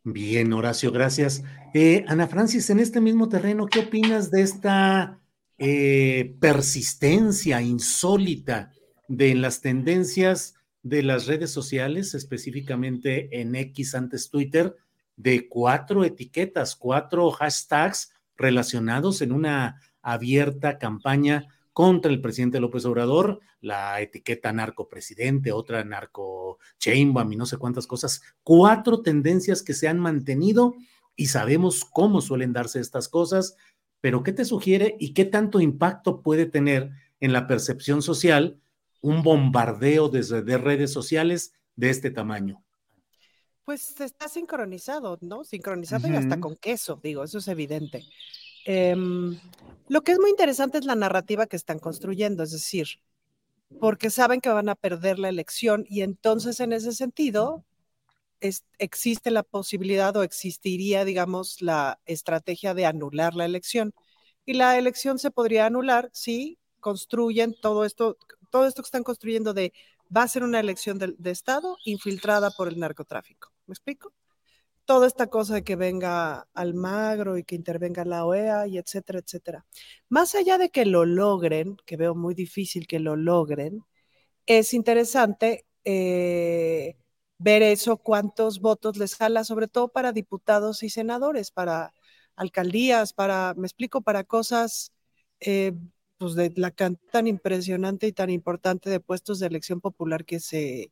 Bien, 0.04 0.52
Horacio, 0.54 0.91
gracias. 0.91 1.44
Eh, 1.74 2.04
Ana 2.08 2.28
Francis, 2.28 2.70
en 2.70 2.80
este 2.80 3.00
mismo 3.02 3.30
terreno, 3.30 3.68
¿qué 3.68 3.80
opinas 3.80 4.32
de 4.32 4.41
esta 4.41 5.20
eh, 5.58 6.36
persistencia 6.40 7.62
insólita 7.62 8.72
de 9.08 9.36
las 9.36 9.62
tendencias 9.62 10.56
de 10.84 11.04
las 11.04 11.28
redes 11.28 11.52
sociales, 11.52 12.14
específicamente 12.14 13.41
en 13.41 13.56
X 13.56 13.96
antes 13.96 14.30
Twitter, 14.30 14.76
de 15.18 15.50
cuatro 15.50 16.06
etiquetas, 16.06 16.76
cuatro 16.76 17.30
hashtags 17.32 18.14
relacionados 18.38 19.22
en 19.22 19.34
una 19.34 19.82
abierta 20.02 20.78
campaña 20.78 21.48
contra 21.74 22.12
el 22.12 22.22
presidente 22.22 22.60
López 22.60 22.86
Obrador, 22.86 23.40
la 23.62 24.02
etiqueta 24.02 24.52
narcopresidente, 24.52 25.52
otra 25.52 25.84
narco 25.84 26.60
y 26.86 27.04
no 27.06 27.46
sé 27.46 27.58
cuántas 27.58 27.88
cosas, 27.88 28.22
cuatro 28.44 29.02
tendencias 29.02 29.64
que 29.64 29.74
se 29.74 29.88
han 29.88 30.00
mantenido 30.00 30.76
y 31.16 31.28
sabemos 31.28 31.86
cómo 31.86 32.22
suelen 32.22 32.54
darse 32.54 32.80
estas 32.80 33.08
cosas 33.08 33.56
pero 34.02 34.24
¿qué 34.24 34.32
te 34.32 34.46
sugiere 34.46 34.96
y 35.00 35.14
qué 35.14 35.26
tanto 35.26 35.60
impacto 35.60 36.22
puede 36.22 36.46
tener 36.46 36.92
en 37.20 37.34
la 37.34 37.48
percepción 37.48 38.02
social 38.02 38.60
un 39.02 39.24
bombardeo 39.24 40.10
desde 40.10 40.42
de 40.42 40.58
redes 40.58 40.92
sociales 40.94 41.54
de 41.76 41.90
este 41.90 42.12
tamaño? 42.12 42.64
Pues 43.66 44.00
está 44.00 44.28
sincronizado, 44.28 45.18
¿no? 45.22 45.44
Sincronizado 45.44 46.08
y 46.08 46.16
hasta 46.16 46.40
con 46.40 46.56
queso, 46.56 47.00
digo, 47.04 47.24
eso 47.24 47.38
es 47.38 47.48
evidente. 47.48 48.04
Em, 48.72 49.40
lo 49.88 50.04
que 50.04 50.12
es 50.12 50.20
muy 50.20 50.30
interesante 50.30 50.78
es 50.78 50.86
la 50.86 50.94
narrativa 50.94 51.48
que 51.48 51.56
están 51.56 51.80
construyendo, 51.80 52.44
es 52.44 52.52
decir, 52.52 53.02
porque 53.80 54.12
saben 54.12 54.41
que 54.41 54.50
van 54.50 54.70
a 54.70 54.76
perder 54.76 55.18
la 55.18 55.28
elección 55.30 55.86
y 55.90 56.02
entonces 56.04 56.60
en 56.60 56.74
ese 56.74 56.91
sentido 56.91 57.66
existe 58.78 59.32
la 59.32 59.41
posibilidad 59.41 60.16
o 60.16 60.22
existiría, 60.22 61.04
digamos, 61.04 61.64
la 61.64 62.00
estrategia 62.06 62.76
de 62.76 62.86
anular 62.86 63.34
la 63.34 63.46
elección. 63.46 63.96
Y 64.46 64.54
la 64.54 64.78
elección 64.78 65.18
se 65.18 65.32
podría 65.32 65.66
anular 65.66 66.12
si 66.14 66.60
construyen 66.80 67.56
todo 67.60 67.86
esto, 67.86 68.18
todo 68.52 68.68
esto 68.68 68.84
que 68.84 68.88
están 68.88 69.04
construyendo 69.04 69.56
de 69.56 69.74
va 70.16 70.22
a 70.22 70.28
ser 70.28 70.44
una 70.44 70.60
elección 70.60 71.00
de, 71.00 71.16
de 71.18 71.32
Estado 71.32 71.76
infiltrada 71.86 72.52
por 72.52 72.68
el 72.68 72.80
narcotráfico. 72.80 73.52
¿Me 73.66 73.74
explico? 73.74 74.14
Toda 74.90 75.06
esta 75.06 75.28
cosa 75.28 75.53
de 75.53 75.64
que 75.64 75.76
venga 75.76 76.48
Almagro 76.56 77.38
y 77.38 77.44
que 77.44 77.53
intervenga 77.53 78.03
la 78.06 78.26
OEA 78.26 78.66
y 78.66 78.80
etcétera, 78.80 79.20
etcétera. 79.20 79.64
Más 80.10 80.34
allá 80.34 80.57
de 80.57 80.72
que 80.72 80.84
lo 80.84 81.06
logren, 81.06 81.78
que 81.86 81.95
veo 81.95 82.16
muy 82.16 82.34
difícil 82.34 82.88
que 82.88 82.98
lo 82.98 83.16
logren, 83.16 83.84
es 84.48 84.74
interesante 84.74 85.68
eh, 85.86 86.98
ver 87.38 87.61
eso, 87.61 87.98
cuántos 87.98 88.61
votos 88.61 88.98
les 88.98 89.16
jala, 89.16 89.44
sobre 89.44 89.68
todo 89.68 89.90
para 89.90 90.11
diputados 90.11 90.82
y 90.82 90.90
senadores, 90.90 91.52
para 91.52 91.94
alcaldías, 92.36 93.14
para, 93.14 93.53
me 93.57 93.68
explico, 93.68 94.02
para 94.02 94.24
cosas 94.24 94.91
eh, 95.40 95.74
pues 96.18 96.34
de 96.34 96.52
la 96.56 96.72
tan 96.72 97.28
impresionante 97.28 98.07
y 98.07 98.11
tan 98.14 98.32
importante 98.32 98.90
de 98.90 98.99
puestos 98.99 99.38
de 99.40 99.48
elección 99.48 99.82
popular 99.82 100.26
que 100.26 100.40
se, 100.40 100.91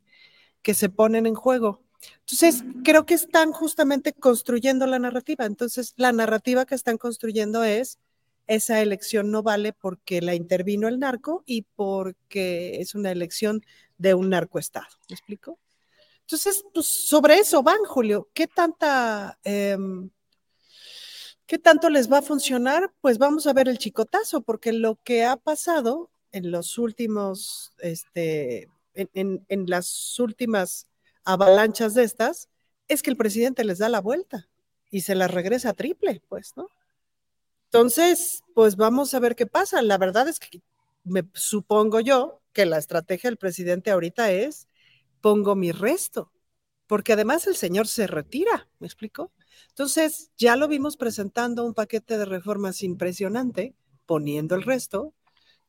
que 0.62 0.76
se 0.76 0.90
ponen 0.90 1.26
en 1.26 1.36
juego. 1.36 1.87
Entonces, 2.20 2.64
creo 2.84 3.06
que 3.06 3.14
están 3.14 3.52
justamente 3.52 4.14
construyendo 4.14 4.86
la 4.86 5.00
narrativa. 5.00 5.46
Entonces, 5.46 5.94
la 5.98 6.12
narrativa 6.12 6.66
que 6.66 6.76
están 6.76 6.98
construyendo 6.98 7.64
es, 7.64 8.00
esa 8.48 8.82
elección 8.82 9.32
no 9.32 9.44
vale 9.44 9.74
porque 9.74 10.22
la 10.22 10.36
intervino 10.36 10.88
el 10.88 11.00
narco 11.00 11.44
y 11.46 11.64
porque 11.76 12.80
es 12.82 12.96
una 12.96 13.12
elección 13.12 13.64
de 13.98 14.14
un 14.14 14.30
narcoestado. 14.30 14.88
¿Me 15.10 15.16
explico? 15.16 15.60
Entonces, 16.22 16.64
pues 16.74 16.86
sobre 16.88 17.40
eso 17.40 17.64
van, 17.64 17.84
Julio. 17.86 18.30
¿Qué 18.34 18.48
tanta, 18.48 19.40
em, 19.44 20.10
qué 21.46 21.58
tanto 21.58 21.90
les 21.90 22.12
va 22.12 22.20
a 22.20 22.22
funcionar? 22.22 22.92
Pues 23.02 23.18
vamos 23.18 23.48
a 23.48 23.54
ver 23.54 23.70
el 23.70 23.78
chicotazo, 23.78 24.42
porque 24.42 24.74
lo 24.74 24.96
que 25.04 25.26
ha 25.26 25.38
pasado 25.38 26.10
en 26.32 26.52
los 26.52 26.78
últimos, 26.78 27.74
este, 27.80 28.70
en, 28.94 29.46
en 29.48 29.66
las 29.68 30.20
últimas 30.20 30.87
avalanchas 31.28 31.94
de 31.94 32.04
estas, 32.04 32.50
es 32.88 33.04
que 33.04 33.10
el 33.10 33.18
presidente 33.18 33.66
les 33.66 33.80
da 33.80 33.90
la 33.90 34.00
vuelta 34.00 34.50
y 34.90 35.02
se 35.02 35.14
las 35.14 35.30
regresa 35.30 35.74
triple, 35.74 36.22
pues, 36.30 36.56
¿no? 36.56 36.70
Entonces, 37.66 38.44
pues 38.56 38.78
vamos 38.78 39.14
a 39.14 39.20
ver 39.20 39.36
qué 39.36 39.46
pasa. 39.46 39.82
La 39.82 39.98
verdad 39.98 40.30
es 40.30 40.40
que 40.40 40.62
me 41.04 41.28
supongo 41.34 42.00
yo 42.00 42.42
que 42.54 42.66
la 42.66 42.78
estrategia 42.78 43.30
del 43.30 43.38
presidente 43.38 43.92
ahorita 43.92 44.32
es 44.32 44.68
pongo 45.20 45.56
mi 45.56 45.74
resto, 45.74 46.32
porque 46.88 47.14
además 47.14 47.46
el 47.48 47.58
señor 47.58 47.88
se 47.88 48.08
retira, 48.08 48.70
¿me 48.80 48.88
explico? 48.88 49.34
Entonces, 49.70 50.32
ya 50.38 50.56
lo 50.56 50.70
vimos 50.70 50.96
presentando 50.96 51.66
un 51.66 51.74
paquete 51.74 52.18
de 52.18 52.26
reformas 52.26 52.84
impresionante, 52.84 53.76
poniendo 54.06 54.56
el 54.56 54.64
resto, 54.64 55.14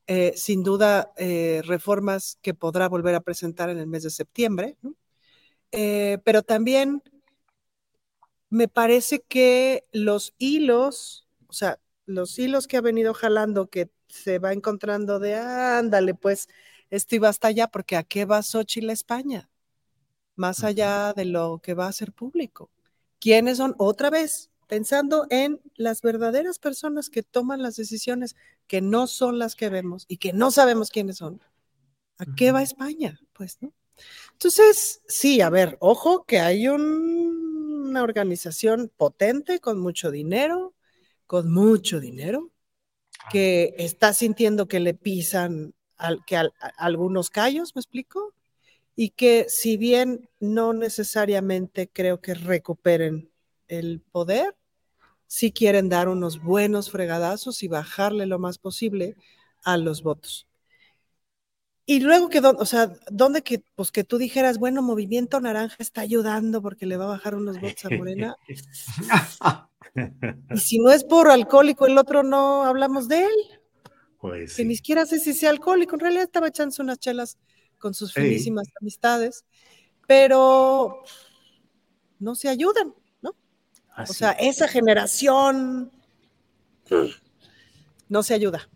eh, 0.07 0.35
sin 0.37 0.63
duda 0.63 1.13
eh, 1.17 1.63
reformas 1.65 2.39
que 2.43 2.55
podrá 2.55 2.89
volver 2.89 3.17
a 3.17 3.23
presentar 3.23 3.71
en 3.71 3.79
el 3.79 3.89
mes 3.89 4.05
de 4.05 4.11
septiembre, 4.11 4.77
eh, 5.73 6.19
pero 6.25 6.43
también 6.43 7.03
me 8.51 8.69
parece 8.69 9.21
que 9.21 9.85
los 9.93 10.35
hilos, 10.39 11.27
o 11.49 11.53
sea, 11.53 11.79
los 12.07 12.39
hilos 12.39 12.67
que 12.67 12.77
ha 12.79 12.81
venido 12.81 13.15
jalando, 13.15 13.69
que 13.69 13.91
se 14.09 14.39
va 14.39 14.53
encontrando 14.53 15.19
de, 15.19 15.35
ándale, 15.35 16.15
pues 16.15 16.49
esto 16.91 17.17
iba 17.17 17.29
hasta 17.29 17.49
allá, 17.49 17.69
porque 17.69 17.97
¿a 17.97 18.03
qué 18.05 18.25
va 18.25 18.43
Xochitl 18.43 18.91
a 18.91 18.95
España? 18.95 19.51
Más 20.37 20.65
allá 20.65 21.13
de 21.13 21.27
lo 21.27 21.61
que 21.63 21.75
va 21.75 21.89
a 21.89 21.93
ser 21.93 22.13
público. 22.13 22.71
¿Quiénes 23.19 23.59
son? 23.59 23.75
Otra 23.79 24.11
vez, 24.11 24.51
pensando 24.69 25.27
en 25.31 25.61
las 25.75 26.03
verdaderas 26.03 26.59
personas 26.59 27.11
que 27.11 27.23
toman 27.23 27.63
las 27.63 27.77
decisiones, 27.77 28.37
que 28.67 28.81
no 28.81 29.07
son 29.07 29.39
las 29.39 29.57
que 29.57 29.69
vemos 29.69 30.05
y 30.09 30.19
que 30.19 30.33
no 30.33 30.51
sabemos 30.51 30.91
quiénes 30.91 31.19
son. 31.19 31.43
¿A 32.19 32.27
qué 32.37 32.53
va 32.53 32.63
España? 32.63 33.21
Pues, 33.33 33.59
¿no? 33.61 33.73
Entonces, 34.33 35.03
sí, 35.07 35.41
a 35.41 35.51
ver, 35.51 35.77
ojo 35.81 36.25
que 36.25 36.39
hay 36.39 36.69
una 36.69 38.03
organización 38.03 38.91
potente 38.97 39.59
con 39.59 39.79
mucho 39.79 40.11
dinero, 40.11 40.75
con 41.27 41.53
mucho 41.53 42.01
dinero, 42.01 42.51
que 43.31 43.75
está 43.79 44.13
sintiendo 44.13 44.69
que 44.69 44.81
le 44.81 44.95
pisan 44.95 45.75
que 46.27 46.41
algunos 46.77 47.31
callos, 47.31 47.75
¿me 47.75 47.81
explico? 47.81 48.35
Y 48.95 49.11
que 49.11 49.47
si 49.49 49.77
bien 49.77 50.29
no 50.41 50.73
necesariamente 50.73 51.89
creo 51.89 52.21
que 52.21 52.35
recuperen 52.35 53.31
el 53.69 54.01
poder, 54.01 54.57
sí 55.27 55.53
quieren 55.53 55.89
dar 55.89 56.09
unos 56.09 56.43
buenos 56.43 56.91
fregadazos 56.91 57.63
y 57.63 57.69
bajarle 57.69 58.27
lo 58.27 58.39
más 58.39 58.59
posible 58.59 59.17
a 59.63 59.77
los 59.77 60.03
votos. 60.03 60.48
Y 61.91 62.01
luego 62.01 62.29
que, 62.29 62.41
o 62.41 62.67
sea, 62.67 62.93
¿dónde 63.11 63.41
que, 63.41 63.63
pues 63.75 63.91
que 63.91 64.05
tú 64.05 64.19
dijeras, 64.19 64.59
bueno, 64.59 64.83
Movimiento 64.83 65.41
Naranja 65.41 65.77
está 65.79 66.03
ayudando 66.03 66.61
porque 66.61 66.85
le 66.85 66.99
va 66.99 67.07
a 67.07 67.17
bajar 67.17 67.35
unos 67.35 67.59
votos 67.59 67.83
a 67.87 67.89
Morena? 67.89 68.37
y 70.55 70.59
si 70.59 70.81
no 70.81 70.93
es 70.93 71.03
por 71.03 71.31
alcohólico, 71.31 71.87
el 71.87 71.97
otro 71.97 72.23
no 72.23 72.65
hablamos 72.65 73.09
de 73.09 73.25
él. 73.25 73.33
Pues 74.21 74.55
que 74.55 74.67
ni 74.67 74.77
siquiera 74.77 75.07
sé 75.07 75.19
si 75.19 75.33
sea 75.33 75.49
alcohólico, 75.49 75.95
en 75.95 76.01
realidad 76.01 76.25
estaba 76.25 76.49
echándose 76.49 76.83
unas 76.83 76.99
chelas 76.99 77.39
con 77.79 77.95
sus 77.95 78.13
finísimas 78.13 78.69
amistades, 78.83 79.47
pero 80.07 81.05
no 82.19 82.35
se 82.35 82.51
ayudan, 82.51 82.93
¿no? 83.23 83.35
O 83.97 84.13
sea, 84.13 84.33
esa 84.33 84.69
generación 84.69 85.91
no 88.11 88.23
se 88.23 88.35
ayuda. 88.35 88.69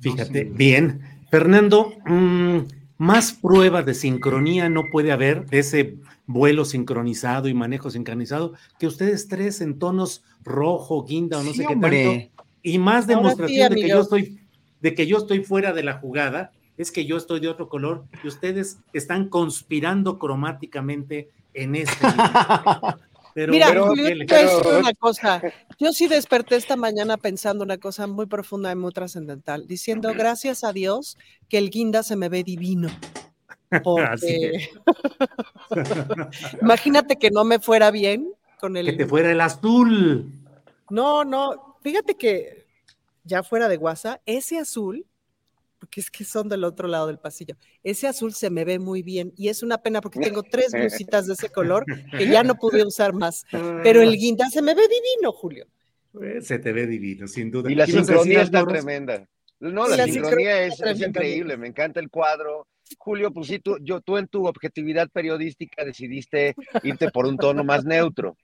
Fíjate, 0.00 0.44
bien. 0.44 1.15
Fernando, 1.30 1.92
mm, 2.06 2.58
más 2.98 3.32
prueba 3.32 3.82
de 3.82 3.94
sincronía 3.94 4.68
no 4.68 4.84
puede 4.90 5.12
haber 5.12 5.46
de 5.46 5.58
ese 5.58 5.96
vuelo 6.26 6.64
sincronizado 6.64 7.48
y 7.48 7.54
manejo 7.54 7.90
sincronizado 7.90 8.54
que 8.78 8.86
ustedes 8.86 9.28
tres 9.28 9.60
en 9.60 9.78
tonos 9.78 10.24
rojo, 10.44 11.04
guinda 11.04 11.38
o 11.38 11.42
no 11.42 11.52
sé 11.52 11.66
qué 11.66 11.76
tanto 11.76 12.30
y 12.62 12.78
más 12.78 13.06
demostración 13.06 13.74
de 13.74 13.80
que 13.80 13.88
yo 13.88 14.00
estoy 14.00 14.40
de 14.80 14.94
que 14.94 15.06
yo 15.06 15.18
estoy 15.18 15.44
fuera 15.44 15.72
de 15.72 15.82
la 15.82 15.94
jugada 15.94 16.52
es 16.76 16.90
que 16.90 17.06
yo 17.06 17.16
estoy 17.16 17.40
de 17.40 17.48
otro 17.48 17.68
color 17.68 18.04
y 18.22 18.28
ustedes 18.28 18.78
están 18.92 19.28
conspirando 19.28 20.18
cromáticamente 20.18 21.30
en 21.54 21.74
este. 21.76 22.06
Mira, 23.36 23.68
Julio, 23.78 24.14
una 24.78 24.94
cosa. 24.94 25.42
Yo 25.78 25.92
sí 25.92 26.08
desperté 26.08 26.56
esta 26.56 26.74
mañana 26.76 27.18
pensando 27.18 27.64
una 27.64 27.76
cosa 27.76 28.06
muy 28.06 28.26
profunda 28.26 28.72
y 28.72 28.76
muy 28.76 28.92
trascendental, 28.92 29.66
diciendo 29.66 30.12
gracias 30.14 30.64
a 30.64 30.72
Dios 30.72 31.18
que 31.50 31.58
el 31.58 31.68
guinda 31.68 32.02
se 32.02 32.16
me 32.16 32.30
ve 32.30 32.42
divino. 32.42 32.88
Porque... 33.84 34.70
Imagínate 36.62 37.16
que 37.16 37.30
no 37.30 37.44
me 37.44 37.58
fuera 37.58 37.90
bien 37.90 38.32
con 38.58 38.76
el. 38.76 38.86
Que 38.86 38.92
te 38.92 39.06
fuera 39.06 39.30
el 39.30 39.40
azul. 39.42 40.32
No, 40.88 41.24
no. 41.24 41.76
Fíjate 41.82 42.14
que 42.14 42.64
ya 43.24 43.42
fuera 43.42 43.68
de 43.68 43.76
guasa, 43.76 44.22
ese 44.24 44.58
azul 44.58 45.04
porque 45.78 46.00
es 46.00 46.10
que 46.10 46.24
son 46.24 46.48
del 46.48 46.64
otro 46.64 46.88
lado 46.88 47.06
del 47.06 47.18
pasillo. 47.18 47.56
Ese 47.82 48.06
azul 48.06 48.32
se 48.34 48.50
me 48.50 48.64
ve 48.64 48.78
muy 48.78 49.02
bien 49.02 49.32
y 49.36 49.48
es 49.48 49.62
una 49.62 49.78
pena 49.78 50.00
porque 50.00 50.20
tengo 50.20 50.42
tres 50.42 50.72
blusitas 50.72 51.26
de 51.26 51.34
ese 51.34 51.50
color 51.50 51.84
que 52.16 52.26
ya 52.26 52.42
no 52.42 52.54
pude 52.56 52.84
usar 52.84 53.12
más. 53.12 53.44
Pero 53.82 54.02
el 54.02 54.16
guinda 54.16 54.48
se 54.50 54.62
me 54.62 54.74
ve 54.74 54.82
divino, 54.82 55.32
Julio. 55.32 55.66
Eh, 56.22 56.40
se 56.40 56.58
te 56.58 56.72
ve 56.72 56.86
divino, 56.86 57.28
sin 57.28 57.50
duda. 57.50 57.70
Y 57.70 57.74
la 57.74 57.86
sincronía 57.86 58.42
está 58.42 58.64
tremenda. 58.64 59.26
No, 59.58 59.88
la, 59.88 60.04
sincronía, 60.04 60.64
es, 60.64 60.80
increíble, 61.00 61.56
me 61.56 61.68
encanta 61.68 62.00
el 62.00 62.10
cuadro. 62.10 62.66
Julio, 62.98 63.32
pues 63.32 63.48
sí, 63.48 63.58
tú, 63.58 63.78
yo, 63.80 64.00
tú 64.00 64.18
en 64.18 64.28
tu 64.28 64.46
objetividad 64.46 65.08
periodística 65.10 65.84
decidiste 65.84 66.54
irte 66.82 67.10
por 67.10 67.26
un 67.26 67.38
tono 67.38 67.64
más 67.64 67.84
neutro. 67.84 68.36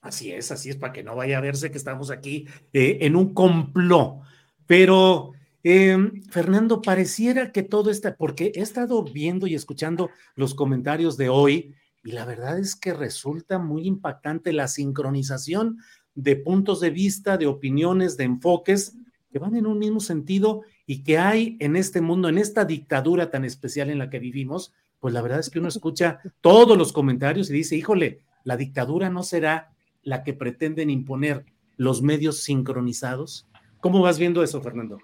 Así 0.00 0.32
es, 0.32 0.50
así 0.52 0.70
es, 0.70 0.76
para 0.76 0.92
que 0.92 1.02
no 1.02 1.16
vaya 1.16 1.38
a 1.38 1.40
verse 1.40 1.70
que 1.70 1.78
estamos 1.78 2.10
aquí 2.10 2.46
eh, 2.72 2.98
en 3.02 3.16
un 3.16 3.32
complot. 3.32 4.22
Pero 4.66 5.32
Em, 5.68 6.22
Fernando, 6.30 6.80
pareciera 6.80 7.50
que 7.50 7.64
todo 7.64 7.90
está, 7.90 8.14
porque 8.16 8.52
he 8.54 8.60
estado 8.60 9.02
viendo 9.02 9.48
y 9.48 9.56
escuchando 9.56 10.10
los 10.36 10.54
comentarios 10.54 11.16
de 11.16 11.28
hoy 11.28 11.74
y 12.04 12.12
la 12.12 12.24
verdad 12.24 12.60
es 12.60 12.76
que 12.76 12.94
resulta 12.94 13.58
muy 13.58 13.84
impactante 13.84 14.52
la 14.52 14.68
sincronización 14.68 15.78
de 16.14 16.36
puntos 16.36 16.78
de 16.78 16.90
vista, 16.90 17.36
de 17.36 17.48
opiniones, 17.48 18.16
de 18.16 18.22
enfoques 18.22 18.96
que 19.28 19.40
van 19.40 19.56
en 19.56 19.66
un 19.66 19.80
mismo 19.80 19.98
sentido 19.98 20.62
y 20.86 21.02
que 21.02 21.18
hay 21.18 21.56
en 21.58 21.74
este 21.74 22.00
mundo, 22.00 22.28
en 22.28 22.38
esta 22.38 22.64
dictadura 22.64 23.32
tan 23.32 23.44
especial 23.44 23.90
en 23.90 23.98
la 23.98 24.08
que 24.08 24.20
vivimos, 24.20 24.72
pues 25.00 25.12
la 25.12 25.20
verdad 25.20 25.40
es 25.40 25.50
que 25.50 25.58
uno 25.58 25.66
escucha 25.66 26.20
todos 26.40 26.78
los 26.78 26.92
comentarios 26.92 27.50
y 27.50 27.54
dice, 27.54 27.74
híjole, 27.74 28.20
la 28.44 28.56
dictadura 28.56 29.10
no 29.10 29.24
será 29.24 29.74
la 30.04 30.22
que 30.22 30.32
pretenden 30.32 30.90
imponer 30.90 31.44
los 31.76 32.02
medios 32.02 32.38
sincronizados. 32.44 33.48
¿Cómo 33.80 34.00
vas 34.00 34.20
viendo 34.20 34.44
eso, 34.44 34.62
Fernando? 34.62 34.98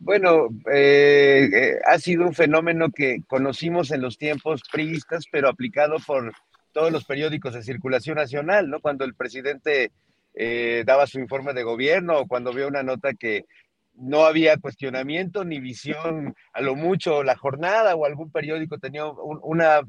Bueno, 0.00 0.48
eh, 0.72 1.48
eh, 1.52 1.78
ha 1.84 1.98
sido 1.98 2.26
un 2.26 2.34
fenómeno 2.34 2.90
que 2.90 3.22
conocimos 3.26 3.90
en 3.90 4.00
los 4.00 4.16
tiempos 4.16 4.62
priistas, 4.70 5.24
pero 5.30 5.48
aplicado 5.48 5.96
por 6.06 6.32
todos 6.72 6.92
los 6.92 7.04
periódicos 7.04 7.54
de 7.54 7.62
circulación 7.62 8.16
nacional, 8.16 8.70
¿no? 8.70 8.80
Cuando 8.80 9.04
el 9.04 9.14
presidente 9.14 9.90
eh, 10.34 10.84
daba 10.86 11.06
su 11.06 11.18
informe 11.18 11.52
de 11.52 11.64
gobierno 11.64 12.20
o 12.20 12.26
cuando 12.26 12.52
vio 12.52 12.68
una 12.68 12.82
nota 12.82 13.12
que 13.14 13.46
no 13.94 14.24
había 14.24 14.56
cuestionamiento 14.58 15.44
ni 15.44 15.58
visión 15.58 16.34
a 16.52 16.60
lo 16.60 16.76
mucho 16.76 17.24
la 17.24 17.36
jornada 17.36 17.96
o 17.96 18.04
algún 18.04 18.30
periódico 18.30 18.78
tenía 18.78 19.06
una 19.06 19.80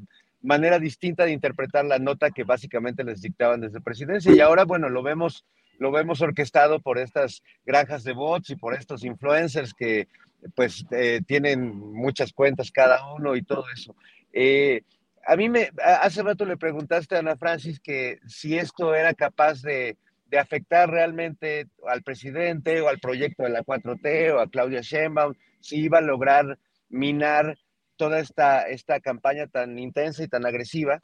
manera 0.42 0.80
distinta 0.80 1.24
de 1.24 1.32
interpretar 1.32 1.84
la 1.84 2.00
nota 2.00 2.30
que 2.30 2.42
básicamente 2.42 3.04
les 3.04 3.22
dictaban 3.22 3.60
desde 3.60 3.80
presidencia. 3.80 4.32
Y 4.32 4.40
ahora, 4.40 4.64
bueno, 4.64 4.88
lo 4.88 5.02
vemos 5.02 5.44
lo 5.80 5.90
vemos 5.90 6.20
orquestado 6.20 6.78
por 6.80 6.98
estas 6.98 7.42
granjas 7.64 8.04
de 8.04 8.12
bots 8.12 8.50
y 8.50 8.56
por 8.56 8.74
estos 8.74 9.02
influencers 9.02 9.72
que 9.72 10.08
pues 10.54 10.84
eh, 10.90 11.22
tienen 11.26 11.74
muchas 11.74 12.32
cuentas 12.32 12.70
cada 12.70 13.12
uno 13.14 13.34
y 13.34 13.42
todo 13.42 13.64
eso. 13.74 13.96
Eh, 14.32 14.82
a 15.26 15.36
mí 15.36 15.48
me, 15.48 15.70
hace 15.82 16.22
rato 16.22 16.44
le 16.44 16.58
preguntaste 16.58 17.16
a 17.16 17.20
Ana 17.20 17.36
Francis 17.36 17.80
que 17.80 18.18
si 18.26 18.58
esto 18.58 18.94
era 18.94 19.14
capaz 19.14 19.62
de, 19.62 19.96
de, 20.26 20.38
afectar 20.38 20.90
realmente 20.90 21.66
al 21.86 22.02
presidente 22.02 22.82
o 22.82 22.88
al 22.88 23.00
proyecto 23.00 23.44
de 23.44 23.50
la 23.50 23.62
4T 23.62 24.34
o 24.34 24.40
a 24.40 24.50
Claudia 24.50 24.82
Sheinbaum, 24.82 25.34
si 25.60 25.76
iba 25.76 25.98
a 25.98 26.02
lograr 26.02 26.58
minar 26.90 27.56
toda 27.96 28.18
esta, 28.18 28.68
esta 28.68 29.00
campaña 29.00 29.46
tan 29.46 29.78
intensa 29.78 30.22
y 30.22 30.28
tan 30.28 30.44
agresiva. 30.44 31.00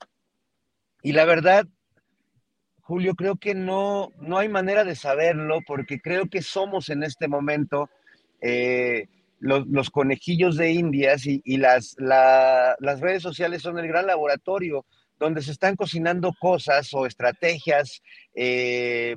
Y 1.03 1.13
la 1.13 1.25
verdad, 1.25 1.67
Julio, 2.87 3.17
creo 3.17 3.35
que 3.35 3.53
no, 3.53 4.13
no 4.21 4.39
hay 4.39 4.49
manera 4.49 4.85
de 4.85 4.95
saberlo 4.95 5.59
porque 5.67 6.01
creo 6.01 6.29
que 6.29 6.41
somos 6.41 6.89
en 6.89 7.03
este 7.03 7.27
momento 7.27 7.91
eh, 8.41 9.09
los, 9.41 9.91
conejillos 9.91 10.57
de 10.57 10.71
Indias 10.71 11.27
y, 11.27 11.57
las, 11.57 11.97
las 11.99 13.01
redes 13.01 13.25
sociales 13.25 13.63
son 13.63 13.81
el 13.81 13.89
gran 13.89 14.07
laboratorio 14.07 14.87
donde 15.19 15.43
se 15.43 15.51
están 15.51 15.75
cocinando 15.75 16.33
cosas 16.39 16.95
o 16.95 17.07
estrategias. 17.07 18.03
Eh, 18.37 19.17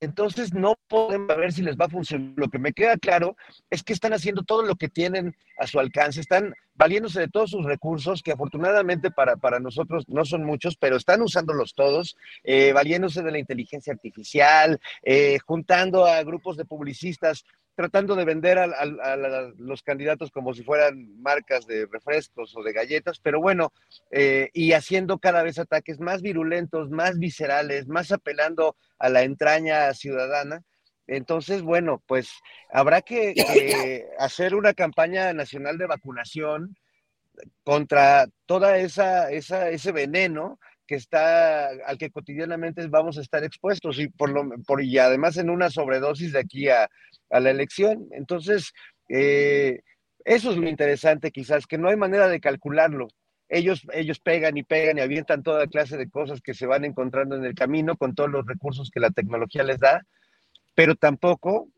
entonces 0.00 0.52
no 0.52 0.74
podemos 0.88 1.34
ver 1.38 1.52
si 1.52 1.62
les 1.62 1.76
va 1.78 1.86
a 1.86 1.88
funcionar. 1.88 2.34
Lo 2.36 2.48
que 2.48 2.58
me 2.58 2.74
queda 2.74 2.98
claro 2.98 3.34
es 3.70 3.82
que 3.82 3.94
están 3.94 4.12
haciendo 4.12 4.42
todo 4.42 4.62
lo 4.62 4.74
que 4.76 4.90
tienen 4.90 5.34
a 5.58 5.66
su 5.66 5.80
alcance, 5.80 6.20
están 6.20 6.52
valiéndose 6.74 7.20
de 7.20 7.28
todos 7.28 7.50
sus 7.50 7.64
recursos, 7.64 8.22
que 8.22 8.32
afortunadamente 8.32 9.10
para, 9.10 9.36
para 9.36 9.60
nosotros 9.60 10.04
no 10.08 10.24
son 10.24 10.44
muchos, 10.44 10.76
pero 10.76 10.96
están 10.96 11.22
usándolos 11.22 11.74
todos, 11.74 12.16
eh, 12.44 12.72
valiéndose 12.72 13.22
de 13.22 13.30
la 13.30 13.38
inteligencia 13.38 13.92
artificial, 13.92 14.80
eh, 15.02 15.38
juntando 15.44 16.06
a 16.06 16.22
grupos 16.22 16.56
de 16.56 16.64
publicistas 16.64 17.44
tratando 17.74 18.14
de 18.16 18.24
vender 18.24 18.58
a, 18.58 18.66
los 19.56 19.82
candidatos 19.82 20.30
como 20.30 20.52
si 20.54 20.62
fueran 20.62 21.20
marcas 21.20 21.66
de 21.66 21.86
refrescos 21.86 22.54
o 22.56 22.62
de 22.62 22.72
galletas, 22.72 23.18
pero 23.18 23.40
bueno, 23.40 23.72
eh, 24.10 24.50
y 24.52 24.72
haciendo 24.72 25.18
cada 25.18 25.42
vez 25.42 25.58
ataques 25.58 25.98
más 25.98 26.22
virulentos, 26.22 26.90
más 26.90 27.18
viscerales, 27.18 27.88
más 27.88 28.12
apelando 28.12 28.76
a 28.98 29.08
la 29.08 29.22
entraña 29.22 29.92
ciudadana. 29.94 30.62
Entonces, 31.16 31.62
bueno, 31.62 32.02
pues 32.06 32.32
habrá 32.70 33.02
que, 33.02 33.34
hacer 34.18 34.54
una 34.54 34.74
campaña 34.74 35.32
nacional 35.32 35.78
de 35.78 35.86
vacunación 35.86 36.76
contra 37.64 38.26
toda 38.46 38.78
esa, 38.78 39.30
esa 39.30 39.70
ese 39.70 39.92
veneno 39.92 40.58
que 40.86 40.96
está 40.96 41.68
al 41.86 41.96
que 41.98 42.10
cotidianamente 42.10 42.86
vamos 42.88 43.16
a 43.16 43.22
estar 43.22 43.42
expuestos 43.44 43.98
y 43.98 44.08
por 44.08 44.30
lo 44.30 44.48
por 44.66 44.82
y 44.82 44.98
además 44.98 45.36
en 45.38 45.48
una 45.48 45.70
sobredosis 45.70 46.32
de 46.32 46.40
aquí 46.40 46.68
a, 46.68 46.88
a 47.30 47.40
la 47.40 47.50
elección. 47.50 48.08
Entonces, 48.12 48.72
eh, 49.08 49.80
eso 50.24 50.50
es 50.50 50.56
lo 50.56 50.68
interesante 50.68 51.30
quizás, 51.30 51.66
que 51.66 51.78
no 51.78 51.88
hay 51.88 51.96
manera 51.96 52.28
de 52.28 52.40
calcularlo. 52.40 53.08
Ellos, 53.48 53.86
ellos 53.92 54.18
pegan 54.20 54.56
y 54.56 54.62
pegan 54.62 54.96
y 54.98 55.02
avientan 55.02 55.42
toda 55.42 55.66
clase 55.66 55.98
de 55.98 56.08
cosas 56.08 56.40
que 56.40 56.54
se 56.54 56.66
van 56.66 56.84
encontrando 56.84 57.36
en 57.36 57.44
el 57.44 57.54
camino 57.54 57.96
con 57.96 58.14
todos 58.14 58.30
los 58.30 58.46
recursos 58.46 58.90
que 58.90 59.00
la 59.00 59.10
tecnología 59.10 59.62
les 59.62 59.78
da, 59.78 60.06
pero 60.74 60.94
tampoco 60.94 61.68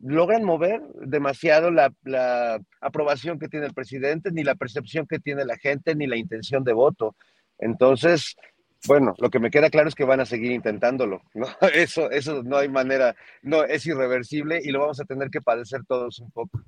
logran 0.00 0.44
mover 0.44 0.82
demasiado 1.06 1.70
la, 1.70 1.92
la 2.04 2.60
aprobación 2.80 3.38
que 3.38 3.48
tiene 3.48 3.66
el 3.66 3.74
presidente, 3.74 4.30
ni 4.32 4.44
la 4.44 4.54
percepción 4.54 5.06
que 5.06 5.18
tiene 5.18 5.44
la 5.44 5.56
gente, 5.56 5.94
ni 5.94 6.06
la 6.06 6.16
intención 6.16 6.62
de 6.64 6.72
voto. 6.72 7.16
Entonces, 7.58 8.36
bueno, 8.86 9.14
lo 9.18 9.30
que 9.30 9.38
me 9.38 9.50
queda 9.50 9.70
claro 9.70 9.88
es 9.88 9.94
que 9.94 10.04
van 10.04 10.20
a 10.20 10.26
seguir 10.26 10.52
intentándolo, 10.52 11.22
¿no? 11.32 11.46
Eso, 11.74 12.10
eso 12.10 12.42
no 12.42 12.56
hay 12.56 12.68
manera, 12.68 13.16
no, 13.42 13.64
es 13.64 13.86
irreversible 13.86 14.60
y 14.62 14.70
lo 14.70 14.80
vamos 14.80 15.00
a 15.00 15.04
tener 15.04 15.30
que 15.30 15.40
padecer 15.40 15.84
todos 15.86 16.18
un 16.18 16.30
poco. 16.30 16.60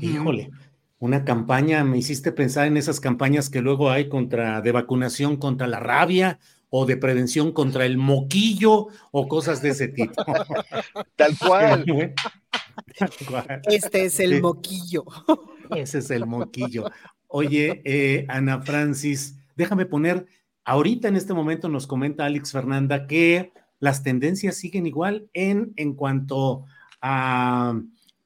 Híjole, 0.00 0.50
una 0.98 1.24
campaña, 1.24 1.84
me 1.84 1.98
hiciste 1.98 2.32
pensar 2.32 2.66
en 2.66 2.76
esas 2.76 3.00
campañas 3.00 3.50
que 3.50 3.62
luego 3.62 3.90
hay 3.90 4.08
contra, 4.08 4.60
de 4.60 4.72
vacunación 4.72 5.36
contra 5.36 5.66
la 5.66 5.80
rabia 5.80 6.38
o 6.70 6.86
de 6.86 6.96
prevención 6.96 7.52
contra 7.52 7.86
el 7.86 7.96
moquillo 7.96 8.88
o 9.10 9.28
cosas 9.28 9.62
de 9.62 9.70
ese 9.70 9.88
tipo. 9.88 10.22
Tal 11.16 11.36
cual. 11.38 12.14
Este 13.64 14.04
es 14.06 14.20
el 14.20 14.40
moquillo. 14.42 15.04
Ese 15.74 15.98
es 15.98 16.10
el 16.10 16.26
moquillo. 16.26 16.84
Oye, 17.26 17.82
eh, 17.84 18.24
Ana 18.28 18.62
Francis, 18.62 19.36
déjame 19.54 19.86
poner 19.86 20.26
Ahorita 20.68 21.08
en 21.08 21.16
este 21.16 21.32
momento 21.32 21.70
nos 21.70 21.86
comenta 21.86 22.26
Alex 22.26 22.52
Fernanda 22.52 23.06
que 23.06 23.54
las 23.80 24.02
tendencias 24.02 24.56
siguen 24.56 24.86
igual 24.86 25.30
en, 25.32 25.72
en 25.76 25.94
cuanto 25.94 26.66
a 27.00 27.80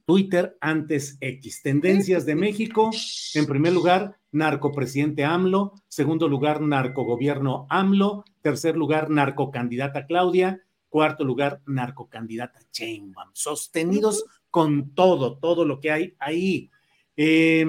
Twitter 0.06 0.58
antes 0.60 1.18
X. 1.20 1.62
Tendencias 1.62 2.26
de 2.26 2.34
México, 2.34 2.90
en 3.34 3.46
primer 3.46 3.72
lugar, 3.72 4.18
narcopresidente 4.32 5.24
AMLO, 5.24 5.74
segundo 5.88 6.28
lugar, 6.28 6.60
narcogobierno 6.60 7.66
AMLO, 7.68 8.24
tercer 8.40 8.76
lugar, 8.76 9.10
narcocandidata 9.10 10.06
Claudia, 10.06 10.60
cuarto 10.88 11.24
lugar, 11.24 11.60
narcocandidata 11.66 12.60
Chainbaum, 12.70 13.30
sostenidos 13.32 14.24
con 14.50 14.94
todo, 14.94 15.38
todo 15.38 15.64
lo 15.64 15.80
que 15.80 15.90
hay 15.90 16.14
ahí. 16.18 16.70
Eh, 17.16 17.66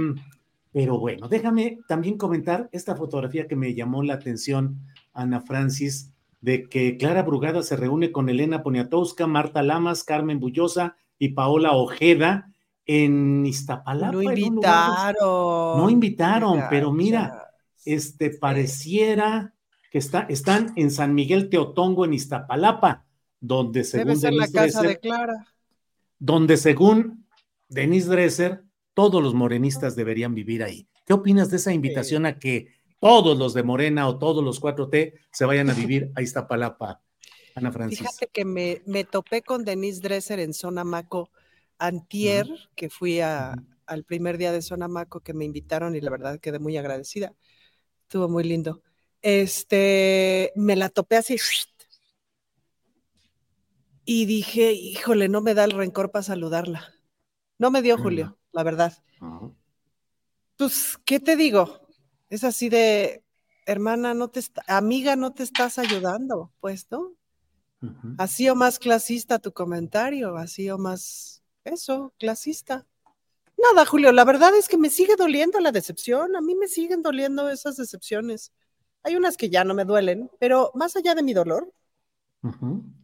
pero 0.72 0.98
bueno, 0.98 1.28
déjame 1.28 1.80
también 1.88 2.18
comentar 2.18 2.68
esta 2.72 2.96
fotografía 2.96 3.48
que 3.48 3.56
me 3.56 3.76
llamó 3.76 4.02
la 4.02 4.16
atención, 4.16 4.80
Ana 5.14 5.42
Francis, 5.42 6.12
de 6.42 6.68
que 6.68 6.98
Clara 6.98 7.24
Brugada 7.24 7.62
se 7.62 7.76
reúne 7.76 8.12
con 8.12 8.28
Elena 8.28 8.64
Poniatowska, 8.64 9.28
Marta 9.28 9.62
Lamas, 9.62 10.04
Carmen 10.04 10.40
Bullosa 10.40 10.98
y 11.20 11.30
Paola 11.30 11.74
Ojeda 11.74 12.53
en 12.86 13.46
Iztapalapa. 13.46 14.12
No 14.12 14.22
invitaron. 14.22 15.78
No 15.78 15.90
invitaron, 15.90 16.64
pero 16.70 16.92
mira, 16.92 17.50
este, 17.86 18.32
pareciera 18.32 19.54
que 19.92 20.00
está, 20.00 20.22
están 20.30 20.74
en 20.76 20.92
San 20.92 21.14
Miguel 21.14 21.50
Teotongo, 21.50 22.06
en 22.06 22.14
Iztapalapa, 22.14 23.06
donde 23.40 23.84
según 23.84 24.08
Debe 24.08 24.20
ser 24.20 24.34
la 24.34 24.48
casa 24.48 24.82
de 24.82 25.00
Clara. 25.00 25.48
Donde 26.20 26.58
según 26.58 27.28
Denis 27.70 28.08
Dresser, 28.08 28.64
todos 28.94 29.22
los 29.22 29.34
morenistas 29.34 29.96
deberían 29.96 30.34
vivir 30.34 30.64
ahí. 30.64 30.88
¿Qué 31.06 31.14
opinas 31.14 31.50
de 31.50 31.58
esa 31.58 31.74
invitación 31.74 32.26
a 32.26 32.40
que 32.40 32.68
todos 33.00 33.38
los 33.38 33.54
de 33.54 33.64
Morena 33.64 34.08
o 34.08 34.18
todos 34.18 34.44
los 34.44 34.62
4T 34.62 35.14
se 35.32 35.46
vayan 35.46 35.70
a 35.70 35.74
vivir 35.74 36.12
a 36.16 36.22
Iztapalapa, 36.22 37.02
Ana 37.56 37.72
Francis? 37.72 38.00
Fíjate 38.00 38.28
que 38.28 38.46
me, 38.46 38.82
me 38.86 39.04
topé 39.04 39.42
con 39.42 39.66
Denise 39.66 40.02
Dresser 40.02 40.40
en 40.40 40.54
Zona 40.54 40.84
Maco 40.84 41.30
antier, 41.88 42.48
que 42.76 42.90
fui 42.90 43.20
a, 43.20 43.56
al 43.86 44.04
primer 44.04 44.38
día 44.38 44.52
de 44.52 44.62
Zona 44.62 44.88
Maco 44.88 45.20
que 45.20 45.34
me 45.34 45.46
invitaron 45.46 45.96
y 45.96 46.02
la 46.02 46.12
verdad 46.12 46.40
quedé 46.40 46.60
muy 46.60 46.78
agradecida. 46.78 47.34
Estuvo 48.04 48.30
muy 48.30 48.44
lindo. 48.44 48.82
Este, 49.22 50.52
me 50.56 50.76
la 50.76 50.90
topé 50.90 51.18
así 51.18 51.38
y 54.06 54.26
dije, 54.26 54.74
híjole, 54.74 55.30
no 55.30 55.42
me 55.42 55.54
da 55.54 55.64
el 55.64 55.72
rencor 55.72 56.12
para 56.12 56.24
saludarla. 56.24 56.94
No 57.58 57.72
me 57.72 57.82
dio 57.82 57.98
Julio, 57.98 58.38
la 58.52 58.64
verdad. 58.64 58.94
Pues, 60.58 60.98
¿qué 61.06 61.20
te 61.20 61.36
digo? 61.36 61.88
Es 62.30 62.44
así 62.44 62.68
de, 62.70 63.24
hermana, 63.66 64.14
no 64.14 64.30
te 64.30 64.42
amiga, 64.68 65.16
no 65.16 65.34
te 65.34 65.44
estás 65.44 65.80
ayudando, 65.80 66.52
pues, 66.60 66.88
¿no? 66.92 67.16
Así 68.18 68.48
o 68.50 68.56
más 68.56 68.80
clasista 68.80 69.40
tu 69.40 69.52
comentario, 69.52 70.38
así 70.38 70.70
o 70.70 70.78
más, 70.78 71.43
eso, 71.66 72.14
clasista. 72.20 72.86
Nada, 73.58 73.86
Julio, 73.86 74.12
la 74.12 74.26
verdad 74.26 74.56
es 74.56 74.68
que 74.68 74.78
me 74.78 74.90
sigue 74.90 75.16
doliendo 75.16 75.60
la 75.60 75.72
decepción, 75.72 76.36
a 76.36 76.42
mí 76.42 76.56
me 76.56 76.68
siguen 76.68 77.02
doliendo 77.02 77.50
esas 77.50 77.78
decepciones. 77.78 78.52
Hay 79.04 79.16
unas 79.16 79.38
que 79.38 79.50
ya 79.50 79.64
no 79.64 79.74
me 79.74 79.86
duelen, 79.86 80.30
pero 80.40 80.72
más 80.76 80.96
allá 80.96 81.16
de 81.16 81.24
mi 81.24 81.34
dolor, 81.34 81.74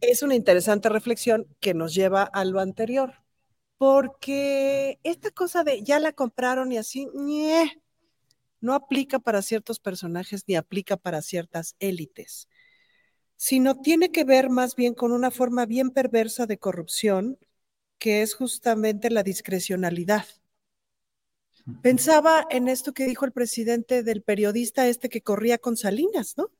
es 0.00 0.22
una 0.22 0.34
interesante 0.34 0.88
reflexión 0.90 1.46
que 1.60 1.72
nos 1.72 1.94
lleva 1.94 2.24
a 2.24 2.44
lo 2.44 2.60
anterior, 2.60 3.14
porque 3.78 4.98
esta 5.02 5.30
cosa 5.30 5.64
de 5.64 5.82
ya 5.82 5.98
la 5.98 6.12
compraron 6.12 6.72
y 6.72 6.78
así, 6.78 7.08
no 8.60 8.74
aplica 8.74 9.18
para 9.18 9.40
ciertos 9.40 9.80
personajes 9.80 10.44
ni 10.46 10.56
aplica 10.56 10.98
para 10.98 11.22
ciertas 11.22 11.74
élites, 11.78 12.48
sino 13.36 13.80
tiene 13.80 14.10
que 14.10 14.24
ver 14.24 14.50
más 14.50 14.76
bien 14.76 14.92
con 14.92 15.12
una 15.12 15.30
forma 15.30 15.64
bien 15.64 15.90
perversa 15.90 16.44
de 16.46 16.58
corrupción, 16.58 17.38
que 18.00 18.22
es 18.22 18.34
justamente 18.34 19.10
la 19.10 19.22
discrecionalidad. 19.22 20.24
Pensaba 21.82 22.46
en 22.50 22.66
esto 22.66 22.92
que 22.92 23.04
dijo 23.04 23.26
el 23.26 23.32
presidente 23.32 24.02
del 24.02 24.22
periodista 24.22 24.88
este 24.88 25.08
que 25.08 25.20
corría 25.20 25.58
con 25.58 25.76
Salinas, 25.76 26.34
¿no? 26.36 26.50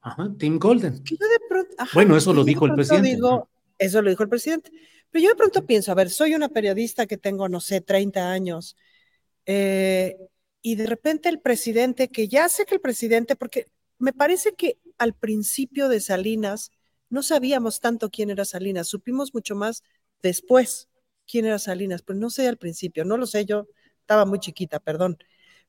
Ajá, 0.00 0.32
Tim 0.38 0.58
Golden. 0.58 1.02
bueno, 1.92 2.16
eso 2.16 2.32
lo 2.32 2.44
dijo 2.44 2.64
el 2.64 2.74
presidente. 2.74 3.18
eso 3.76 4.00
lo 4.00 4.08
dijo 4.08 4.22
el 4.22 4.28
presidente. 4.28 4.70
Pero 5.10 5.24
yo 5.24 5.30
de 5.30 5.36
pronto 5.36 5.66
pienso, 5.66 5.90
a 5.90 5.96
ver, 5.96 6.08
soy 6.08 6.34
una 6.34 6.48
periodista 6.48 7.06
que 7.06 7.18
tengo, 7.18 7.48
no 7.48 7.60
sé, 7.60 7.80
30 7.80 8.30
años, 8.30 8.76
eh, 9.44 10.16
y 10.62 10.76
de 10.76 10.86
repente 10.86 11.28
el 11.28 11.40
presidente, 11.40 12.08
que 12.08 12.28
ya 12.28 12.48
sé 12.48 12.64
que 12.64 12.76
el 12.76 12.80
presidente, 12.80 13.34
porque 13.34 13.66
me 13.98 14.12
parece 14.12 14.54
que 14.54 14.78
al 14.98 15.14
principio 15.14 15.88
de 15.88 16.00
Salinas 16.00 16.70
no 17.10 17.22
sabíamos 17.22 17.80
tanto 17.80 18.10
quién 18.10 18.30
era 18.30 18.44
Salinas, 18.44 18.86
supimos 18.86 19.34
mucho 19.34 19.56
más 19.56 19.82
después 20.22 20.88
quién 21.26 21.46
era 21.46 21.58
Salinas, 21.58 22.02
pero 22.02 22.18
no 22.18 22.30
sé 22.30 22.48
al 22.48 22.56
principio, 22.56 23.04
no 23.04 23.16
lo 23.16 23.26
sé 23.26 23.44
yo, 23.44 23.66
estaba 24.00 24.24
muy 24.24 24.38
chiquita, 24.38 24.80
perdón. 24.80 25.18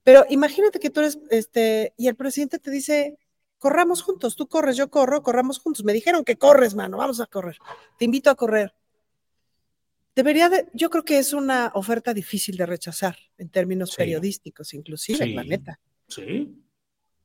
Pero 0.04 0.26
imagínate 0.30 0.80
que 0.80 0.90
tú 0.90 1.02
eres, 1.02 1.20
este, 1.30 1.94
y 1.98 2.08
el 2.08 2.16
presidente 2.16 2.60
te 2.60 2.72
dice, 2.72 3.18
corramos 3.58 4.02
juntos, 4.02 4.36
tú 4.36 4.48
corres, 4.48 4.78
yo 4.78 4.90
corro, 4.90 5.22
corramos 5.22 5.60
juntos. 5.60 5.84
Me 5.84 5.94
dijeron 5.94 6.24
que 6.24 6.38
corres, 6.38 6.74
mano, 6.74 6.98
vamos 6.98 7.20
a 7.20 7.28
correr. 7.28 7.58
Te 7.98 8.06
invito 8.06 8.30
a 8.30 8.36
correr. 8.36 8.74
Debería 10.16 10.50
de, 10.50 10.68
yo 10.74 10.90
creo 10.90 11.04
que 11.04 11.20
es 11.20 11.34
una 11.34 11.72
oferta 11.76 12.14
difícil 12.14 12.58
de 12.58 12.66
rechazar 12.66 13.18
en 13.38 13.50
términos 13.50 13.96
periodísticos, 13.96 14.74
inclusive, 14.74 15.28
la 15.28 15.44
neta. 15.44 15.80
Sí. 16.08 16.56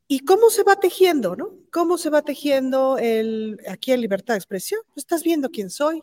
¿Y 0.07 0.21
cómo 0.21 0.51
se 0.51 0.63
va 0.63 0.79
tejiendo, 0.79 1.35
no? 1.35 1.55
¿Cómo 1.73 1.97
se 1.97 2.11
va 2.11 2.23
tejiendo 2.23 2.99
el, 2.99 3.59
aquí 3.69 3.93
en 3.93 4.01
Libertad 4.01 4.35
de 4.35 4.39
Expresión? 4.39 4.81
Pues 4.89 4.99
estás 4.99 5.23
viendo 5.23 5.51
quién 5.51 5.71
soy. 5.71 6.03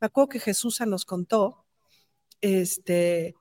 Me 0.00 0.06
acuerdo 0.06 0.28
que 0.28 0.40
Jesús 0.40 0.80
nos 0.86 1.04
contó, 1.04 1.64
este, 2.40 3.34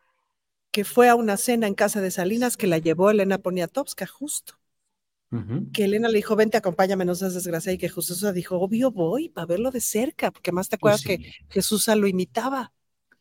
que 0.71 0.83
fue 0.83 1.09
a 1.09 1.15
una 1.15 1.37
cena 1.37 1.67
en 1.67 1.75
casa 1.75 2.01
de 2.01 2.11
Salinas 2.11 2.57
que 2.57 2.67
la 2.67 2.77
llevó 2.77 3.09
Elena 3.09 3.37
Poniatowska, 3.37 4.05
justo. 4.07 4.59
Que 5.73 5.83
Elena 5.83 6.07
le 6.07 6.15
dijo, 6.15 6.37
vente, 6.37 6.55
acompáñame, 6.55 7.03
no 7.03 7.13
seas 7.13 7.33
desgracia, 7.33 7.73
y 7.73 7.77
que 7.77 7.89
Jesús 7.89 8.25
dijo, 8.33 8.57
obvio 8.57 8.91
voy, 8.91 9.27
para 9.27 9.47
verlo 9.47 9.69
de 9.69 9.81
cerca, 9.81 10.31
porque 10.31 10.53
más 10.53 10.69
te 10.69 10.77
pues 10.77 11.03
acuerdas 11.03 11.05
que 11.05 11.33
Jesús 11.49 11.87
lo 11.87 12.07
imitaba. 12.07 12.71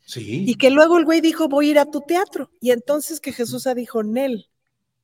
Sí. 0.06 0.44
Y 0.46 0.54
que 0.54 0.70
luego 0.70 0.98
el 0.98 1.06
güey 1.06 1.20
dijo, 1.20 1.48
voy 1.48 1.68
a 1.68 1.70
ir 1.72 1.78
a 1.80 1.90
tu 1.90 2.02
teatro. 2.02 2.50
Y 2.60 2.70
entonces 2.70 3.20
que 3.20 3.32
Jesús 3.32 3.66
dijo, 3.74 4.04
Nel, 4.04 4.48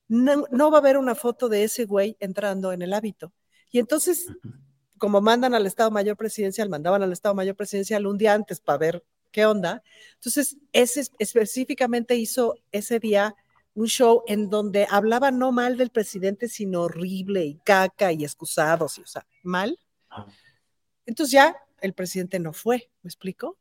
no, 0.07 0.45
no, 0.51 0.71
va 0.71 0.79
a 0.79 0.81
haber 0.81 0.99
una 0.99 1.15
foto 1.15 1.49
de 1.49 1.65
ese 1.65 1.85
güey 1.85 2.17
entrando 2.21 2.73
en 2.73 2.83
el 2.83 2.93
hábito. 2.93 3.33
Y 3.71 3.79
entonces, 3.79 4.27
como 5.01 5.23
mandan 5.23 5.55
al 5.55 5.67
Estado 5.67 5.91
Mayor 5.91 6.19
Presidencial, 6.19 6.69
mandaban 6.69 7.03
al 7.03 7.11
Estado 7.11 7.35
Mayor 7.35 7.57
Presidencial 7.57 8.07
un 8.07 8.19
día 8.19 8.35
antes 8.35 8.61
para 8.61 8.77
ver 8.77 9.05
qué 9.33 9.47
onda. 9.47 9.83
Entonces, 10.17 10.59
ese 10.75 11.07
específicamente 11.19 12.17
hizo 12.17 12.57
ese 12.71 13.01
día 13.01 13.35
un 13.73 13.87
show 13.87 14.23
en 14.27 14.51
donde 14.51 14.87
hablaba 14.91 15.31
no 15.31 15.53
mal 15.53 15.79
del 15.79 15.89
presidente, 15.89 16.49
sino 16.49 16.83
horrible 16.83 17.47
y 17.47 17.55
caca 17.65 18.13
y 18.13 18.25
excusados, 18.25 18.99
y, 18.99 19.01
o 19.01 19.07
sea, 19.07 19.27
mal. 19.43 19.79
Entonces 21.07 21.33
ya 21.33 21.57
el 21.81 21.95
presidente 21.95 22.39
no 22.39 22.53
fue, 22.53 22.91
¿me 23.03 23.09
explico? 23.09 23.57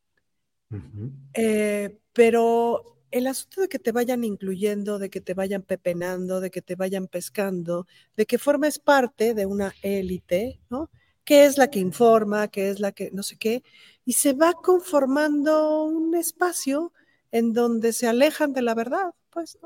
Eh, 1.36 2.00
pero 2.12 2.98
el 3.12 3.28
asunto 3.28 3.62
de 3.62 3.70
que 3.70 3.80
te 3.80 3.94
vayan 3.94 4.26
incluyendo, 4.26 5.00
de 5.00 5.10
que 5.10 5.22
te 5.22 5.34
vayan 5.34 5.62
pepenando, 5.62 6.42
de 6.42 6.52
que 6.52 6.62
te 6.62 6.76
vayan 6.76 7.08
pescando, 7.08 7.88
de 8.18 8.26
que 8.26 8.38
formes 8.38 8.78
parte 8.78 9.34
de 9.34 9.46
una 9.46 9.74
élite, 9.84 10.60
¿no? 10.70 10.90
Que 11.30 11.46
es 11.46 11.60
la 11.60 11.70
que 11.70 11.78
informa, 11.78 12.48
que 12.48 12.72
es 12.72 12.80
la 12.80 12.92
que 12.92 13.12
no 13.12 13.22
sé 13.22 13.38
qué, 13.38 13.62
y 14.04 14.14
se 14.14 14.34
va 14.34 14.54
conformando 14.54 15.84
un 15.84 16.16
espacio 16.16 16.92
en 17.32 17.54
donde 17.54 17.94
se 17.94 18.08
alejan 18.08 18.52
de 18.52 18.64
la 18.64 18.74
verdad, 18.74 19.14
pues, 19.30 19.60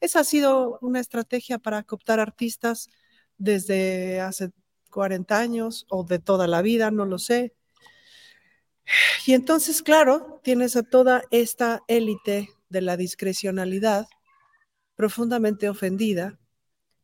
Esa 0.00 0.20
ha 0.20 0.24
sido 0.24 0.78
una 0.80 1.00
estrategia 1.00 1.58
para 1.58 1.82
cooptar 1.82 2.20
artistas 2.20 2.88
desde 3.36 4.20
hace 4.20 4.52
40 4.90 5.40
años 5.40 5.86
o 5.90 6.04
de 6.04 6.20
toda 6.20 6.46
la 6.46 6.62
vida, 6.62 6.92
no 6.92 7.04
lo 7.04 7.18
sé. 7.18 7.52
Y 9.26 9.34
entonces, 9.34 9.82
claro, 9.82 10.40
tienes 10.44 10.76
a 10.76 10.84
toda 10.84 11.24
esta 11.32 11.82
élite 11.88 12.48
de 12.68 12.80
la 12.80 12.96
discrecionalidad 12.96 14.06
profundamente 14.94 15.68
ofendida 15.68 16.38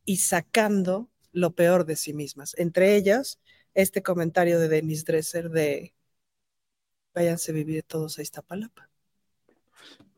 y 0.05 0.17
sacando 0.17 1.09
lo 1.33 1.53
peor 1.53 1.85
de 1.85 1.97
sí 1.97 2.13
mismas. 2.13 2.55
Entre 2.57 2.95
ellas, 2.95 3.39
este 3.75 4.01
comentario 4.01 4.59
de 4.59 4.69
Denis 4.69 5.05
Dresser 5.05 5.49
de 5.49 5.93
váyanse 7.13 7.51
a 7.51 7.53
vivir 7.53 7.83
todos 7.83 8.17
a 8.17 8.21
Iztapalapa. 8.21 8.89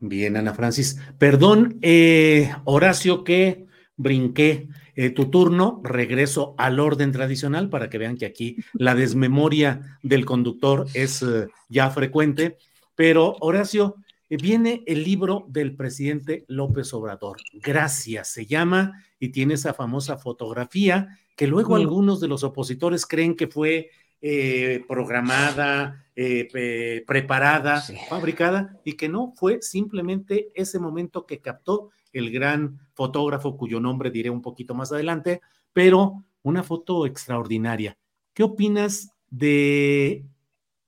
Bien, 0.00 0.36
Ana 0.36 0.54
Francis. 0.54 0.98
Perdón, 1.18 1.78
eh, 1.82 2.50
Horacio, 2.64 3.24
que 3.24 3.66
brinqué 3.96 4.68
eh, 4.94 5.10
tu 5.10 5.30
turno. 5.30 5.80
Regreso 5.84 6.54
al 6.56 6.80
orden 6.80 7.12
tradicional 7.12 7.68
para 7.68 7.90
que 7.90 7.98
vean 7.98 8.16
que 8.16 8.26
aquí 8.26 8.56
la 8.72 8.94
desmemoria 8.94 9.98
del 10.02 10.24
conductor 10.24 10.86
es 10.94 11.22
eh, 11.22 11.48
ya 11.68 11.90
frecuente. 11.90 12.58
Pero, 12.94 13.36
Horacio, 13.40 13.96
viene 14.28 14.82
el 14.86 15.04
libro 15.04 15.46
del 15.48 15.74
presidente 15.74 16.44
López 16.48 16.92
Obrador. 16.94 17.38
Gracias, 17.52 18.28
se 18.28 18.46
llama, 18.46 19.04
y 19.18 19.30
tiene 19.30 19.54
esa 19.54 19.74
famosa 19.74 20.18
fotografía 20.18 21.18
que 21.36 21.46
luego 21.46 21.76
algunos 21.76 22.20
de 22.20 22.28
los 22.28 22.42
opositores 22.44 23.06
creen 23.06 23.36
que 23.36 23.46
fue 23.46 23.90
eh, 24.20 24.84
programada, 24.88 26.04
eh, 26.16 27.04
preparada, 27.06 27.80
fabricada, 28.08 28.80
y 28.84 28.94
que 28.94 29.08
no 29.08 29.32
fue 29.36 29.62
simplemente 29.62 30.50
ese 30.54 30.80
momento 30.80 31.26
que 31.26 31.40
captó 31.40 31.90
el 32.12 32.32
gran 32.32 32.80
fotógrafo 32.94 33.56
cuyo 33.56 33.78
nombre 33.78 34.10
diré 34.10 34.30
un 34.30 34.42
poquito 34.42 34.74
más 34.74 34.90
adelante, 34.90 35.40
pero 35.72 36.24
una 36.42 36.64
foto 36.64 37.06
extraordinaria. 37.06 37.96
¿Qué 38.34 38.42
opinas 38.42 39.12
de 39.30 40.24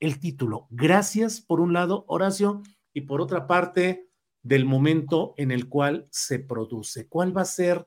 el 0.01 0.19
título? 0.19 0.67
Gracias, 0.71 1.41
por 1.41 1.61
un 1.61 1.73
lado, 1.73 2.05
Horacio, 2.09 2.63
y 2.93 3.03
por 3.03 3.21
otra 3.21 3.47
parte, 3.47 4.09
del 4.43 4.65
momento 4.65 5.35
en 5.37 5.51
el 5.51 5.69
cual 5.69 6.09
se 6.11 6.39
produce. 6.39 7.07
¿Cuál 7.07 7.37
va 7.37 7.43
a 7.43 7.45
ser 7.45 7.87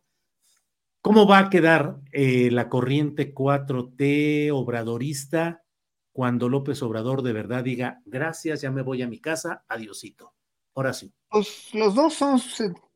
¿Cómo 1.03 1.27
va 1.27 1.39
a 1.39 1.49
quedar 1.49 1.97
eh, 2.13 2.49
la 2.49 2.69
corriente 2.69 3.35
4T 3.35 4.51
obradorista 4.53 5.61
cuando 6.13 6.47
López 6.47 6.81
Obrador 6.81 7.23
de 7.23 7.33
verdad 7.33 7.61
diga, 7.61 8.01
gracias, 8.05 8.61
ya 8.61 8.71
me 8.71 8.83
voy 8.83 9.01
a 9.01 9.07
mi 9.09 9.19
casa, 9.19 9.65
adiosito? 9.67 10.33
Ahora 10.73 10.93
sí. 10.93 11.13
Pues 11.27 11.73
los 11.73 11.93
dos 11.93 12.13
son 12.13 12.39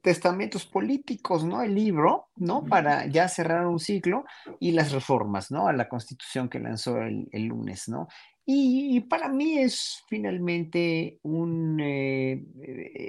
testamentos 0.02 0.66
políticos, 0.66 1.44
¿no? 1.44 1.62
El 1.62 1.76
libro, 1.76 2.30
¿no? 2.38 2.64
Para 2.64 3.08
ya 3.08 3.28
cerrar 3.28 3.68
un 3.68 3.78
ciclo 3.78 4.24
y 4.58 4.72
las 4.72 4.94
reformas, 4.94 5.52
¿no? 5.52 5.68
A 5.68 5.74
la 5.74 5.90
constitución 5.90 6.48
que 6.48 6.62
lanzó 6.62 7.02
el, 7.02 7.28
lunes, 7.34 7.90
¿no? 7.90 8.08
Y, 8.46 9.02
para 9.02 9.28
mí 9.28 9.58
es 9.58 10.02
finalmente 10.08 11.20
un, 11.24 11.78
eh, 11.82 12.42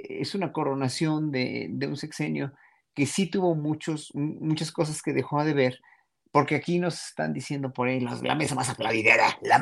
es 0.09 0.35
una 0.35 0.51
coronación 0.51 1.31
de, 1.31 1.73
un 1.87 1.95
sexenio 1.95 2.51
que 2.93 3.05
sí 3.05 3.27
tuvo 3.27 3.55
muchos, 3.55 4.11
muchas 4.13 4.71
cosas 4.71 5.01
que 5.01 5.13
dejó 5.13 5.43
de 5.43 5.53
ver, 5.53 5.79
porque 6.31 6.55
aquí 6.55 6.79
nos 6.79 7.09
están 7.09 7.33
diciendo 7.33 7.71
por 7.73 7.87
ahí 7.87 7.99
la 7.99 8.35
mesa 8.35 8.55
más 8.55 8.69
aplaudidora, 8.69 9.37
la, 9.41 9.57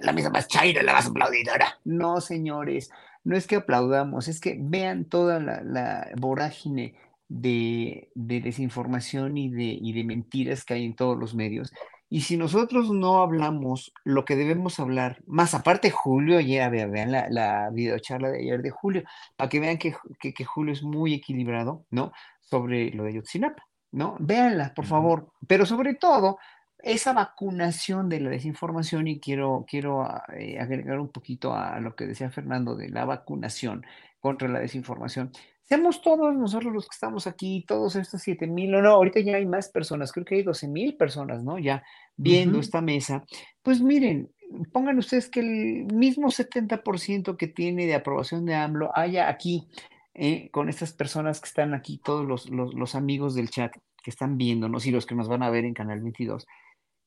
la, 0.00 0.12
mesa 0.12 0.30
más 0.30 0.48
chaira, 0.48 0.82
la 0.82 0.94
más 0.94 1.06
aplaudidora. 1.06 1.78
No, 1.84 2.20
señores, 2.20 2.90
no 3.24 3.36
es 3.36 3.46
que 3.46 3.56
aplaudamos, 3.56 4.28
es 4.28 4.40
que 4.40 4.56
vean 4.58 5.04
toda 5.04 5.38
la, 5.40 6.08
vorágine 6.16 6.94
de, 7.28 8.10
desinformación 8.14 9.36
y 9.36 9.50
de, 9.50 9.64
y 9.80 9.92
de 9.92 10.04
mentiras 10.04 10.64
que 10.64 10.74
hay 10.74 10.84
en 10.84 10.96
todos 10.96 11.18
los 11.18 11.34
medios. 11.34 11.72
Y 12.12 12.20
si 12.20 12.36
nosotros 12.36 12.90
no 12.90 13.22
hablamos 13.22 13.90
lo 14.04 14.26
que 14.26 14.36
debemos 14.36 14.78
hablar, 14.78 15.22
más 15.26 15.54
aparte 15.54 15.90
Julio, 15.90 16.40
ya 16.40 16.68
vean, 16.68 17.10
la, 17.10 17.30
la 17.30 17.70
videocharla 17.70 18.28
de 18.28 18.40
ayer 18.40 18.60
de 18.60 18.68
Julio, 18.70 19.02
para 19.34 19.48
que 19.48 19.60
vean 19.60 19.78
que, 19.78 19.94
que, 20.20 20.44
Julio 20.44 20.74
es 20.74 20.82
muy 20.82 21.14
equilibrado, 21.14 21.86
¿no? 21.90 22.12
Sobre 22.52 22.90
lo 22.90 23.04
de 23.04 23.14
Yotzinapa. 23.14 23.64
¿no? 23.92 24.16
Véanla, 24.18 24.74
por 24.74 24.86
favor. 24.86 25.32
Pero 25.46 25.64
sobre 25.64 25.94
todo, 25.94 26.38
esa 26.78 27.12
vacunación 27.12 28.08
de 28.08 28.20
la 28.20 28.30
desinformación, 28.30 29.06
y 29.06 29.20
quiero, 29.20 29.64
quiero 29.68 30.08
eh, 30.34 30.58
agregar 30.58 30.98
un 30.98 31.10
poquito 31.10 31.54
a 31.54 31.78
lo 31.78 31.94
que 31.94 32.06
decía 32.06 32.30
Fernando 32.30 32.74
de 32.74 32.88
la 32.88 33.04
vacunación 33.04 33.84
contra 34.18 34.48
la 34.48 34.58
desinformación. 34.58 35.30
Seamos 35.62 36.02
todos 36.02 36.34
nosotros 36.34 36.72
los 36.72 36.86
que 36.86 36.94
estamos 36.94 37.26
aquí, 37.26 37.64
todos 37.66 37.96
estos 37.96 38.20
7 38.20 38.46
mil, 38.46 38.72
no, 38.72 38.82
no, 38.82 38.90
ahorita 38.90 39.20
ya 39.20 39.36
hay 39.36 39.46
más 39.46 39.68
personas, 39.68 40.12
creo 40.12 40.24
que 40.24 40.34
hay 40.34 40.42
12 40.42 40.68
mil 40.68 40.96
personas, 40.96 41.44
¿no? 41.44 41.58
Ya 41.58 41.82
viendo 42.16 42.58
esta 42.58 42.82
mesa. 42.82 43.24
Pues 43.62 43.80
miren, 43.80 44.30
pongan 44.72 44.98
ustedes 44.98 45.30
que 45.30 45.40
el 45.40 45.86
mismo 45.94 46.28
70% 46.28 47.36
que 47.36 47.46
tiene 47.46 47.86
de 47.86 47.94
aprobación 47.94 48.44
de 48.44 48.54
AMLO 48.54 48.90
haya 48.94 49.28
aquí 49.28 49.68
eh, 50.14 50.50
con 50.50 50.68
estas 50.68 50.92
personas 50.92 51.40
que 51.40 51.48
están 51.48 51.74
aquí, 51.74 51.98
todos 51.98 52.26
los, 52.26 52.50
los, 52.50 52.94
amigos 52.94 53.34
del 53.34 53.50
chat 53.50 53.72
que 54.02 54.10
están 54.10 54.36
viéndonos 54.36 54.86
y 54.86 54.90
los 54.90 55.06
que 55.06 55.14
nos 55.14 55.28
van 55.28 55.42
a 55.42 55.50
ver 55.50 55.64
en 55.64 55.74
Canal 55.74 56.00
22, 56.00 56.46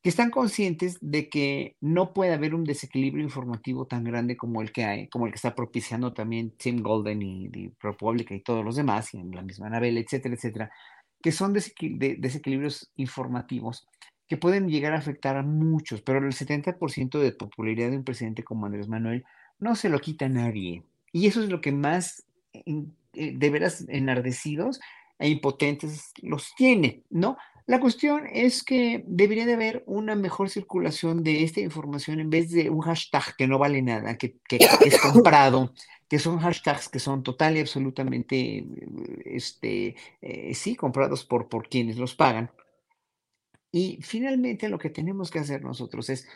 que 0.01 0.09
están 0.09 0.31
conscientes 0.31 0.97
de 1.01 1.29
que 1.29 1.75
no 1.81 2.13
puede 2.13 2.33
haber 2.33 2.55
un 2.55 2.63
desequilibrio 2.63 3.23
informativo 3.23 3.85
tan 3.85 4.03
grande 4.03 4.37
como 4.37 4.61
el 4.61 4.71
que 4.71 4.85
hay, 4.85 5.07
como 5.09 5.25
el 5.25 5.31
que 5.31 5.37
está 5.37 5.55
propiciando 5.55 6.13
también 6.13 6.51
Tim 6.57 6.81
Golden 6.81 7.21
y, 7.21 7.49
y 7.53 7.69
ProPublica 7.69 8.33
y 8.33 8.41
todos 8.41 8.63
los 8.63 8.75
demás, 8.75 9.13
y 9.13 9.17
en 9.17 9.31
la 9.31 9.41
misma 9.41 9.67
Anabel, 9.67 9.97
etcétera, 9.97 10.35
etcétera, 10.35 10.71
que 11.21 11.31
son 11.31 11.53
desequilibrios 11.53 12.91
informativos 12.95 13.87
que 14.27 14.37
pueden 14.37 14.67
llegar 14.67 14.93
a 14.93 14.97
afectar 14.97 15.37
a 15.37 15.43
muchos, 15.43 16.01
pero 16.01 16.19
el 16.19 16.33
70% 16.33 17.19
de 17.19 17.31
popularidad 17.31 17.91
de 17.91 17.97
un 17.97 18.03
presidente 18.03 18.43
como 18.43 18.65
Andrés 18.65 18.87
Manuel 18.87 19.23
no 19.59 19.75
se 19.75 19.89
lo 19.89 19.99
quita 19.99 20.25
a 20.25 20.29
nadie. 20.29 20.83
Y 21.11 21.27
eso 21.27 21.43
es 21.43 21.49
lo 21.49 21.61
que 21.61 21.71
más 21.71 22.25
de 22.65 23.49
veras 23.49 23.85
enardecidos 23.87 24.79
e 25.19 25.29
impotentes 25.29 26.11
los 26.21 26.53
tiene, 26.55 27.03
¿no? 27.09 27.37
La 27.67 27.79
cuestión 27.79 28.27
es 28.31 28.63
que 28.63 29.03
debería 29.07 29.45
de 29.47 29.53
haber 29.53 29.83
una 29.87 30.15
mejor 30.15 30.49
circulación 30.49 31.23
de 31.23 31.43
esta 31.43 31.61
información 31.61 32.19
en 32.19 32.29
vez 32.29 32.51
de 32.51 32.69
un 32.69 32.81
hashtag 32.81 33.35
que 33.35 33.47
no 33.47 33.57
vale 33.57 33.81
nada, 33.81 34.17
que, 34.17 34.37
es 34.49 34.99
comprado, 35.01 35.73
que 36.07 36.19
son 36.19 36.37
hashtags 36.39 36.89
que 36.89 36.99
son 36.99 37.23
total 37.23 37.57
y 37.57 37.61
absolutamente, 37.61 38.65
este, 39.25 39.95
eh, 40.21 40.53
sí, 40.53 40.75
comprados 40.75 41.25
por, 41.25 41.49
por 41.49 41.67
quienes 41.67 41.97
los 41.97 42.13
pagan. 42.13 42.51
Y 43.71 43.97
finalmente 44.01 44.69
lo 44.69 44.77
que 44.77 44.91
tenemos 44.91 45.31
que 45.31 45.39
hacer 45.39 45.63
nosotros 45.63 46.09
es 46.09 46.27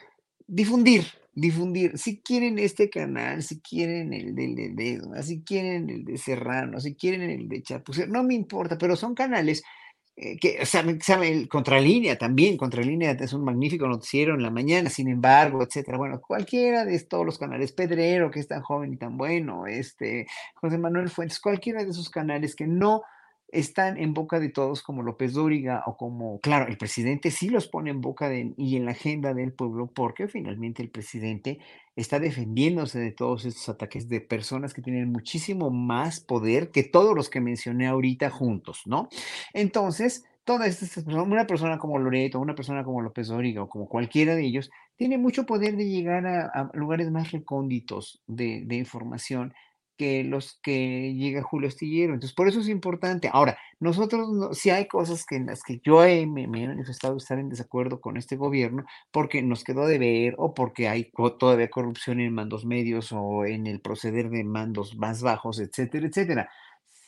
difundir, 0.50 1.06
difundir. 1.34 1.98
Si 1.98 2.22
quieren 2.22 2.60
este 2.60 2.90
canal, 2.90 3.44
si 3.44 3.62
quieren 3.62 4.14
el 4.14 4.36
de, 4.36 4.72
de, 4.74 5.24
si 5.24 5.44
quieren 5.44 5.90
el 5.90 6.04
de 6.04 6.18
Serrano, 6.18 6.80
si 6.80 6.96
quieren 6.96 7.22
el 7.22 7.48
de 7.48 7.62
Chapucer, 7.62 8.10
no 8.10 8.24
me 8.24 8.34
importa, 8.34 8.78
pero 8.78 8.96
son 8.96 9.14
canales 9.14 9.64
eh, 10.16 10.38
que 10.38 10.66
saben, 10.66 11.00
saben, 11.02 11.48
Contralínea 11.48 12.18
también, 12.18 12.58
Contralínea 12.58 13.12
es 13.12 13.32
un 13.32 13.46
magnífico 13.46 13.88
noticiero 13.88 14.34
en 14.36 14.44
la 14.44 14.50
mañana, 14.50 14.90
sin 14.90 15.08
embargo, 15.08 15.64
etcétera. 15.64 15.98
Bueno, 15.98 16.20
cualquiera 16.20 16.84
de 16.84 17.00
todos 17.02 17.26
los 17.26 17.38
canales, 17.38 17.72
Pedrero, 17.72 18.30
que 18.30 18.40
es 18.40 18.48
tan 18.48 18.62
joven 18.62 18.94
y 18.94 18.98
tan 18.98 19.18
bueno, 19.18 19.66
este, 19.68 20.28
José 20.56 20.78
Manuel 20.78 21.10
Fuentes, 21.10 21.40
cualquiera 21.40 21.84
de 21.84 21.92
esos 21.92 22.10
canales 22.10 22.56
que 22.56 22.68
no 22.68 23.04
están 23.52 23.98
en 23.98 24.14
boca 24.14 24.40
de 24.40 24.50
todos 24.50 24.84
como 24.84 25.04
López 25.04 25.34
Dóriga 25.34 25.84
o 25.86 25.98
como, 25.98 26.40
claro, 26.40 26.68
el 26.68 26.78
presidente 26.78 27.32
sí 27.32 27.50
los 27.50 27.68
pone 27.68 27.90
en 27.90 28.02
boca 28.02 28.30
de, 28.30 28.54
y 28.58 28.76
en 28.76 28.86
la 28.86 28.92
agenda 28.92 29.34
del 29.34 29.54
pueblo 29.54 29.88
porque 29.88 30.28
finalmente 30.28 30.82
el 30.84 30.90
presidente 30.90 31.60
está 31.96 32.20
defendiéndose 32.20 33.00
de 33.00 33.12
todos 33.12 33.46
estos 33.46 33.68
ataques 33.70 34.08
de 34.08 34.22
personas 34.22 34.74
que 34.74 34.82
tienen 34.82 35.12
muchísimo 35.12 35.70
más 35.70 36.20
poder 36.20 36.72
que 36.72 36.84
todos 36.84 37.16
los 37.16 37.30
que 37.30 37.42
mencioné 37.42 37.88
ahorita 37.88 38.30
juntos, 38.30 38.84
¿no? 38.86 39.10
Entonces, 39.54 40.26
todas 40.44 40.68
estas 40.68 41.04
personas, 41.04 41.28
una 41.28 41.48
persona 41.48 41.78
como 41.78 42.00
Loreto, 42.00 42.40
una 42.40 42.56
persona 42.56 42.84
como 42.84 43.02
López 43.02 43.28
Dóriga 43.28 43.64
o 43.64 43.70
como 43.70 43.88
cualquiera 43.88 44.36
de 44.36 44.46
ellos, 44.46 44.72
tiene 44.96 45.18
mucho 45.18 45.46
poder 45.46 45.76
de 45.76 45.88
llegar 45.88 46.26
a, 46.26 46.72
lugares 46.74 47.12
más 47.12 47.32
recónditos 47.32 48.22
de, 48.28 48.64
de 48.66 48.76
información 48.76 49.54
que 50.00 50.24
los 50.24 50.58
que 50.64 51.14
llega 51.14 51.44
Julio 51.44 51.68
Astillero. 51.68 52.14
Entonces, 52.14 52.34
por 52.34 52.48
eso 52.48 52.62
es 52.62 52.70
importante. 52.70 53.30
Ahora, 53.34 53.58
nosotros, 53.82 54.58
si 54.58 54.70
hay 54.70 54.88
cosas 54.88 55.26
que 55.26 55.36
en 55.36 55.48
las 55.48 55.62
que 55.62 55.82
yo 55.84 56.00
me, 56.00 56.44
he 56.44 56.48
manifestado 56.48 57.18
estar 57.18 57.38
en 57.38 57.50
desacuerdo 57.50 58.00
con 58.00 58.16
este 58.16 58.38
gobierno, 58.38 58.86
porque 59.12 59.42
nos 59.44 59.66
quedó 59.66 59.86
de 59.88 60.00
ver 60.00 60.36
o 60.38 60.54
porque 60.54 60.88
hay 60.88 61.12
todavía 61.38 61.70
corrupción 61.70 62.22
en 62.22 62.34
mandos 62.34 62.66
medios 62.66 63.12
o 63.12 63.44
en 63.46 63.68
el 63.68 63.82
proceder 63.82 64.30
de 64.30 64.46
mandos 64.46 64.96
más 64.96 65.22
bajos, 65.22 65.60
etcétera, 65.60 66.08
etcétera. 66.08 66.50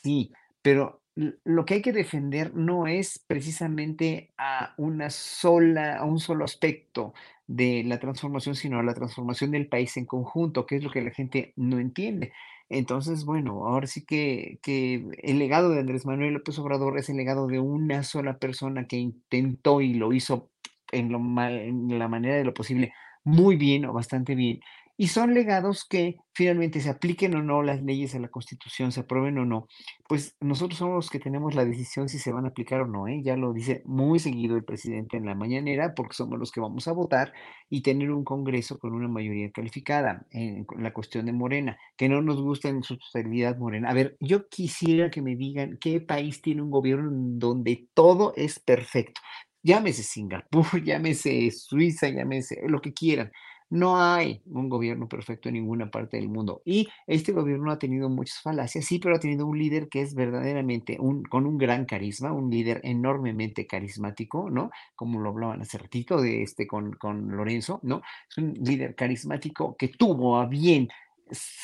Sí, 0.02 0.30
pero 0.60 1.00
lo 1.14 1.64
que 1.64 1.74
hay 1.74 1.82
que 1.82 1.92
defender 1.92 2.54
no 2.54 2.86
es 2.86 3.24
precisamente 3.26 4.34
a 4.36 4.74
una 4.76 5.08
sola, 5.08 5.96
a 5.96 6.04
un 6.04 6.20
solo 6.20 6.44
aspecto 6.44 7.14
de 7.46 7.84
la 7.86 7.98
transformación, 7.98 8.54
sino 8.54 8.78
a 8.78 8.82
la 8.82 8.94
transformación 8.94 9.50
del 9.50 9.66
país 9.66 9.96
en 9.96 10.04
conjunto, 10.04 10.66
que 10.66 10.76
es 10.76 10.84
lo 10.84 10.90
que 10.90 11.00
la 11.00 11.10
gente 11.10 11.54
no 11.56 11.78
entiende. 11.78 12.32
Entonces, 12.74 13.26
bueno, 13.26 13.66
ahora 13.66 13.86
sí 13.86 14.02
que, 14.06 14.58
que 14.62 15.04
el 15.22 15.38
legado 15.38 15.68
de 15.68 15.80
Andrés 15.80 16.06
Manuel 16.06 16.32
López 16.32 16.58
Obrador 16.58 16.98
es 16.98 17.10
el 17.10 17.18
legado 17.18 17.46
de 17.46 17.58
una 17.60 18.02
sola 18.02 18.38
persona 18.38 18.86
que 18.86 18.96
intentó 18.96 19.82
y 19.82 19.92
lo 19.92 20.14
hizo 20.14 20.50
en, 20.90 21.12
lo 21.12 21.18
en 21.18 21.98
la 21.98 22.08
manera 22.08 22.36
de 22.36 22.44
lo 22.44 22.54
posible 22.54 22.94
muy 23.24 23.56
bien 23.56 23.84
o 23.84 23.92
bastante 23.92 24.34
bien 24.34 24.60
y 25.02 25.08
son 25.08 25.34
legados 25.34 25.84
que 25.84 26.14
finalmente 26.32 26.80
se 26.80 26.88
apliquen 26.88 27.34
o 27.34 27.42
no 27.42 27.64
las 27.64 27.82
leyes 27.82 28.14
a 28.14 28.20
la 28.20 28.28
Constitución, 28.28 28.92
se 28.92 29.00
aprueben 29.00 29.36
o 29.38 29.44
no, 29.44 29.66
pues 30.08 30.36
nosotros 30.38 30.78
somos 30.78 30.94
los 30.94 31.10
que 31.10 31.18
tenemos 31.18 31.56
la 31.56 31.64
decisión 31.64 32.08
si 32.08 32.20
se 32.20 32.30
van 32.30 32.44
a 32.44 32.50
aplicar 32.50 32.82
o 32.82 32.86
no, 32.86 33.08
¿eh? 33.08 33.20
ya 33.20 33.36
lo 33.36 33.52
dice 33.52 33.82
muy 33.84 34.20
seguido 34.20 34.54
el 34.54 34.62
presidente 34.62 35.16
en 35.16 35.26
la 35.26 35.34
mañanera, 35.34 35.96
porque 35.96 36.14
somos 36.14 36.38
los 36.38 36.52
que 36.52 36.60
vamos 36.60 36.86
a 36.86 36.92
votar 36.92 37.32
y 37.68 37.82
tener 37.82 38.12
un 38.12 38.22
Congreso 38.22 38.78
con 38.78 38.92
una 38.92 39.08
mayoría 39.08 39.50
calificada 39.50 40.24
en 40.30 40.68
la 40.78 40.92
cuestión 40.92 41.26
de 41.26 41.32
Morena, 41.32 41.76
que 41.96 42.08
no 42.08 42.22
nos 42.22 42.40
gusta 42.40 42.68
en 42.68 42.84
su 42.84 42.96
totalidad 42.96 43.58
Morena. 43.58 43.90
A 43.90 43.94
ver, 43.94 44.16
yo 44.20 44.48
quisiera 44.48 45.10
que 45.10 45.20
me 45.20 45.34
digan 45.34 45.78
qué 45.80 46.00
país 46.00 46.40
tiene 46.42 46.62
un 46.62 46.70
gobierno 46.70 47.10
donde 47.12 47.88
todo 47.92 48.34
es 48.36 48.60
perfecto. 48.60 49.20
Llámese 49.64 50.04
Singapur, 50.04 50.64
llámese 50.84 51.50
Suiza, 51.50 52.08
llámese 52.08 52.60
lo 52.68 52.80
que 52.80 52.92
quieran 52.92 53.32
no 53.72 53.96
hay 54.02 54.42
un 54.44 54.68
gobierno 54.68 55.08
perfecto 55.08 55.48
en 55.48 55.54
ninguna 55.54 55.90
parte 55.90 56.18
del 56.18 56.28
mundo. 56.28 56.60
Y 56.62 56.88
este 57.06 57.32
gobierno 57.32 57.72
ha 57.72 57.78
tenido 57.78 58.10
muchas 58.10 58.42
falacias, 58.42 58.84
sí, 58.84 58.98
pero 58.98 59.16
ha 59.16 59.18
tenido 59.18 59.46
un 59.46 59.58
líder 59.58 59.88
que 59.88 60.02
es 60.02 60.14
verdaderamente 60.14 60.98
un, 61.00 61.22
con 61.22 61.46
un 61.46 61.56
gran 61.56 61.86
carisma, 61.86 62.32
un 62.32 62.50
líder 62.50 62.82
enormemente 62.84 63.66
carismático, 63.66 64.50
¿no? 64.50 64.70
Como 64.94 65.20
lo 65.20 65.30
hablaban 65.30 65.62
hace 65.62 65.78
ratito 65.78 66.20
de 66.20 66.42
este 66.42 66.66
con, 66.66 66.92
con 66.92 67.34
Lorenzo, 67.34 67.80
¿no? 67.82 68.02
Es 68.28 68.36
un 68.36 68.52
líder 68.52 68.94
carismático 68.94 69.74
que 69.78 69.88
tuvo 69.88 70.36
a 70.36 70.44
bien 70.44 70.88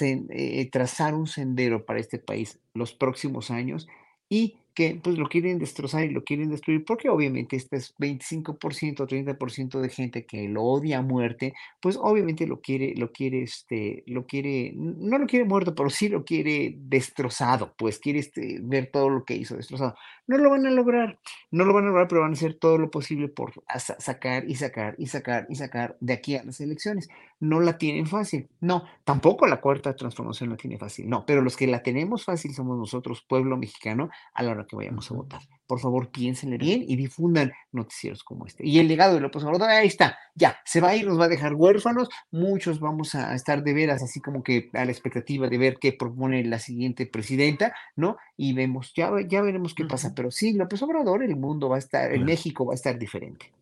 eh, 0.01 0.71
trazar 0.71 1.15
un 1.15 1.27
sendero 1.27 1.85
para 1.85 2.01
este 2.01 2.19
país 2.19 2.59
los 2.73 2.95
próximos 2.95 3.51
años 3.51 3.87
y 4.31 4.57
que 4.79 5.01
pues 5.03 5.19
lo 5.19 5.29
quieren 5.29 5.59
destrozar 5.59 6.05
y 6.05 6.11
lo 6.11 6.23
quieren 6.23 6.51
destruir, 6.51 6.85
porque 6.85 7.09
obviamente 7.09 7.57
este 7.57 7.79
es 7.79 7.97
25%, 7.97 9.09
30% 9.09 9.81
de 9.81 9.89
gente 9.89 10.25
que 10.25 10.49
lo 10.49 10.63
odia 10.63 10.99
a 10.99 11.03
muerte, 11.03 11.53
pues 11.81 11.99
obviamente 12.01 12.47
lo 12.47 12.61
quiere, 12.61 12.95
lo 12.95 13.11
quiere, 13.11 13.43
este, 13.43 14.05
lo 14.07 14.25
quiere, 14.25 14.73
no 14.77 15.19
lo 15.19 15.27
quiere 15.27 15.45
muerto, 15.47 15.75
pero 15.75 15.91
sí 15.91 16.09
lo 16.09 16.25
quiere 16.25 16.77
destrozado, 16.79 17.75
pues 17.77 17.99
quiere 17.99 18.21
este, 18.21 18.61
ver 18.63 18.89
todo 18.93 19.11
lo 19.11 19.25
que 19.25 19.35
hizo 19.35 19.57
destrozado. 19.57 19.97
No 20.29 20.39
lo 20.39 20.51
van 20.51 20.65
a 20.67 20.71
lograr, 20.71 21.19
no 21.51 21.65
lo 21.65 21.75
van 21.75 21.85
a 21.85 21.89
lograr, 21.89 22.07
pero 22.07 22.21
van 22.21 22.31
a 22.31 22.35
hacer 22.35 22.55
todo 22.55 22.79
lo 22.79 22.89
posible 22.91 23.27
por 23.27 23.55
sacar 23.99 24.49
y 24.49 24.55
sacar 24.55 24.95
y 24.99 25.09
sacar 25.09 25.47
y 25.49 25.57
sacar 25.57 25.97
de 25.99 26.13
aquí 26.13 26.37
a 26.37 26.45
las 26.45 26.61
elecciones. 26.61 27.09
No 27.41 27.59
la 27.59 27.79
tienen 27.79 28.07
fácil, 28.07 28.49
no, 28.61 28.85
tampoco 29.03 29.49
la 29.49 29.61
cuarta 29.61 29.97
transformación 29.97 30.51
la 30.51 30.57
tiene 30.57 30.79
fácil, 30.79 31.09
no, 31.09 31.25
pero 31.27 31.41
los 31.41 31.57
que 31.57 31.67
la 31.67 31.83
tenemos 31.83 32.25
fácil 32.25 32.55
somos 32.55 32.79
nosotros, 32.79 33.25
pueblo 33.27 33.57
mexicano, 33.57 34.11
a 34.35 34.43
la 34.45 34.53
hora 34.53 34.68
que 34.69 34.77
vayamos 34.77 35.11
a 35.11 35.15
votar. 35.15 35.43
Por 35.67 35.81
favor, 35.81 36.11
piénsenle 36.11 36.59
bien 36.59 36.85
y 36.87 36.97
difundan 36.97 37.53
noticieros 37.73 38.23
como 38.23 38.47
este. 38.47 38.67
Y 38.67 38.79
el 38.79 38.87
legado 38.87 39.15
de 39.15 39.21
López 39.21 39.43
Obrador, 39.43 39.69
ahí 39.69 39.89
está, 39.89 40.17
ya, 40.35 40.59
se 40.65 40.81
va 40.81 40.91
a 40.91 40.97
ir, 40.97 41.07
nos 41.07 41.19
va 41.19 41.25
a 41.25 41.29
dejar 41.29 41.55
huérfanos, 41.55 42.09
muchos 42.31 42.79
vamos 42.79 43.15
a 43.15 43.35
estar 43.35 43.63
de 43.63 43.75
veras 43.75 44.03
así 44.03 44.21
como 44.21 44.43
que 44.43 44.71
a 44.75 44.85
la 44.85 44.93
expectativa 44.93 45.49
de 45.49 45.59
ver 45.59 45.79
qué 45.81 45.93
propone 45.93 46.45
la 46.45 46.59
siguiente 46.59 47.07
presidenta, 47.07 47.75
¿no? 47.97 48.17
Y 48.37 48.53
vemos, 48.53 48.93
ya, 48.95 49.11
ya 49.27 49.43
veremos 49.43 49.75
qué 49.75 49.85
pasa, 49.85 50.13
pero 50.15 50.31
sí, 50.31 50.53
López 50.53 50.81
Obrador, 50.83 51.23
el 51.23 51.37
mundo 51.37 51.69
va 51.69 51.77
a 51.77 51.81
estar, 51.81 52.13
en 52.13 52.25
México 52.25 52.65
va 52.65 52.75
a 52.75 52.77
estar 52.77 52.99
diferente. 52.99 53.53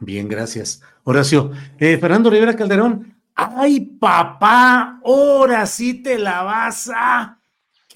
Bien, 0.00 0.28
gracias. 0.28 0.82
Horacio. 1.04 1.52
Eh, 1.78 1.96
Fernando 1.98 2.28
Rivera 2.28 2.54
Calderón, 2.54 3.16
ay 3.34 3.80
papá, 3.80 5.00
ahora 5.04 5.66
sí 5.66 6.02
te 6.02 6.18
la 6.18 6.42
vas 6.42 6.90
a... 6.94 7.35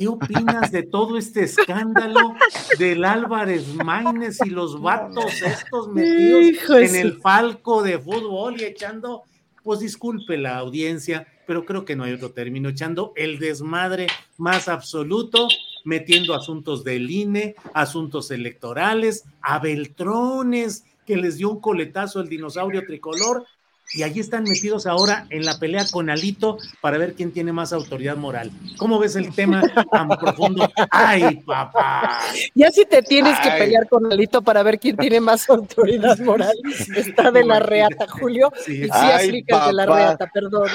¿Qué 0.01 0.09
opinas 0.09 0.73
de 0.73 0.83
todo 0.83 1.19
este 1.19 1.43
escándalo 1.43 2.35
del 2.79 3.05
Álvarez 3.05 3.75
Maínez 3.75 4.39
y 4.43 4.49
los 4.49 4.81
vatos 4.81 5.43
estos 5.43 5.89
metidos 5.89 6.71
en 6.71 6.97
el 6.97 7.21
falco 7.21 7.83
de 7.83 7.99
fútbol 7.99 8.59
y 8.59 8.65
echando, 8.65 9.25
pues 9.63 9.81
disculpe 9.81 10.39
la 10.39 10.57
audiencia, 10.57 11.27
pero 11.47 11.67
creo 11.67 11.85
que 11.85 11.97
no 11.97 12.05
hay 12.05 12.15
otro 12.15 12.31
término, 12.31 12.71
echando 12.71 13.13
el 13.15 13.39
desmadre 13.39 14.07
más 14.39 14.69
absoluto, 14.69 15.49
metiendo 15.85 16.35
asuntos 16.35 16.83
del 16.83 17.11
INE, 17.11 17.55
asuntos 17.75 18.31
electorales, 18.31 19.25
a 19.43 19.59
Beltrones, 19.59 20.87
que 21.05 21.19
les 21.19 21.37
dio 21.37 21.51
un 21.51 21.61
coletazo 21.61 22.23
el 22.23 22.31
dinosaurio 22.31 22.87
tricolor, 22.87 23.45
y 23.93 24.03
allí 24.03 24.21
están 24.21 24.45
metidos 24.45 24.87
ahora 24.87 25.27
en 25.31 25.45
la 25.45 25.59
pelea 25.59 25.85
con 25.91 26.11
Alito 26.11 26.59
para 26.81 26.99
ver 26.99 27.15
quién 27.15 27.33
tiene 27.33 27.53
más 27.53 27.73
autoridad 27.73 28.17
moral. 28.17 28.51
¿Cómo 28.77 28.99
ves 28.99 29.17
el 29.17 29.35
tema 29.35 29.63
tan 29.91 30.09
profundo? 30.09 30.71
¡Ay, 30.91 31.37
papá! 31.45 32.21
Ya 32.55 32.71
si 32.71 32.85
te 32.85 33.03
tienes 33.03 33.39
que 33.41 33.51
pelear 33.51 33.89
con 33.89 34.11
Alito 34.13 34.43
para 34.43 34.63
ver 34.63 34.79
quién 34.79 34.97
tiene 34.97 35.21
más 35.21 35.49
autoridad 35.51 36.19
moral, 36.21 36.55
está 36.97 37.31
de 37.31 37.45
la 37.45 37.59
reata, 37.59 38.07
Julio. 38.09 38.53
Sí, 38.65 38.85
sí 38.85 38.91
aplica 38.91 39.67
de 39.67 39.73
la 39.73 39.87
reata, 39.87 40.31
perdón. 40.33 40.69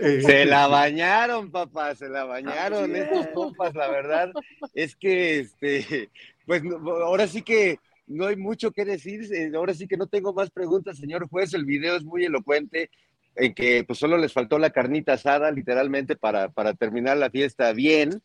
Eh, 0.00 0.22
se 0.24 0.44
la 0.44 0.68
bañaron, 0.68 1.50
papá, 1.50 1.94
se 1.94 2.08
la 2.08 2.24
bañaron 2.24 2.94
estos 2.94 3.26
compas, 3.28 3.74
la 3.74 3.88
verdad. 3.88 4.30
Es 4.74 4.94
que, 4.94 5.40
este, 5.40 6.10
pues 6.46 6.62
ahora 6.84 7.26
sí 7.26 7.42
que 7.42 7.78
no 8.12 8.26
hay 8.26 8.36
mucho 8.36 8.70
que 8.70 8.84
decir. 8.84 9.32
Eh, 9.32 9.50
ahora 9.54 9.74
sí 9.74 9.86
que 9.86 9.96
no 9.96 10.06
tengo 10.06 10.32
más 10.32 10.50
preguntas, 10.50 10.98
señor 10.98 11.28
juez. 11.28 11.54
El 11.54 11.64
video 11.64 11.96
es 11.96 12.04
muy 12.04 12.24
elocuente 12.24 12.90
en 13.34 13.54
que 13.54 13.84
pues 13.84 13.98
solo 13.98 14.18
les 14.18 14.32
faltó 14.32 14.58
la 14.58 14.70
carnita 14.70 15.14
asada, 15.14 15.50
literalmente, 15.50 16.16
para, 16.16 16.50
para 16.50 16.74
terminar 16.74 17.16
la 17.16 17.30
fiesta 17.30 17.72
bien. 17.72 18.22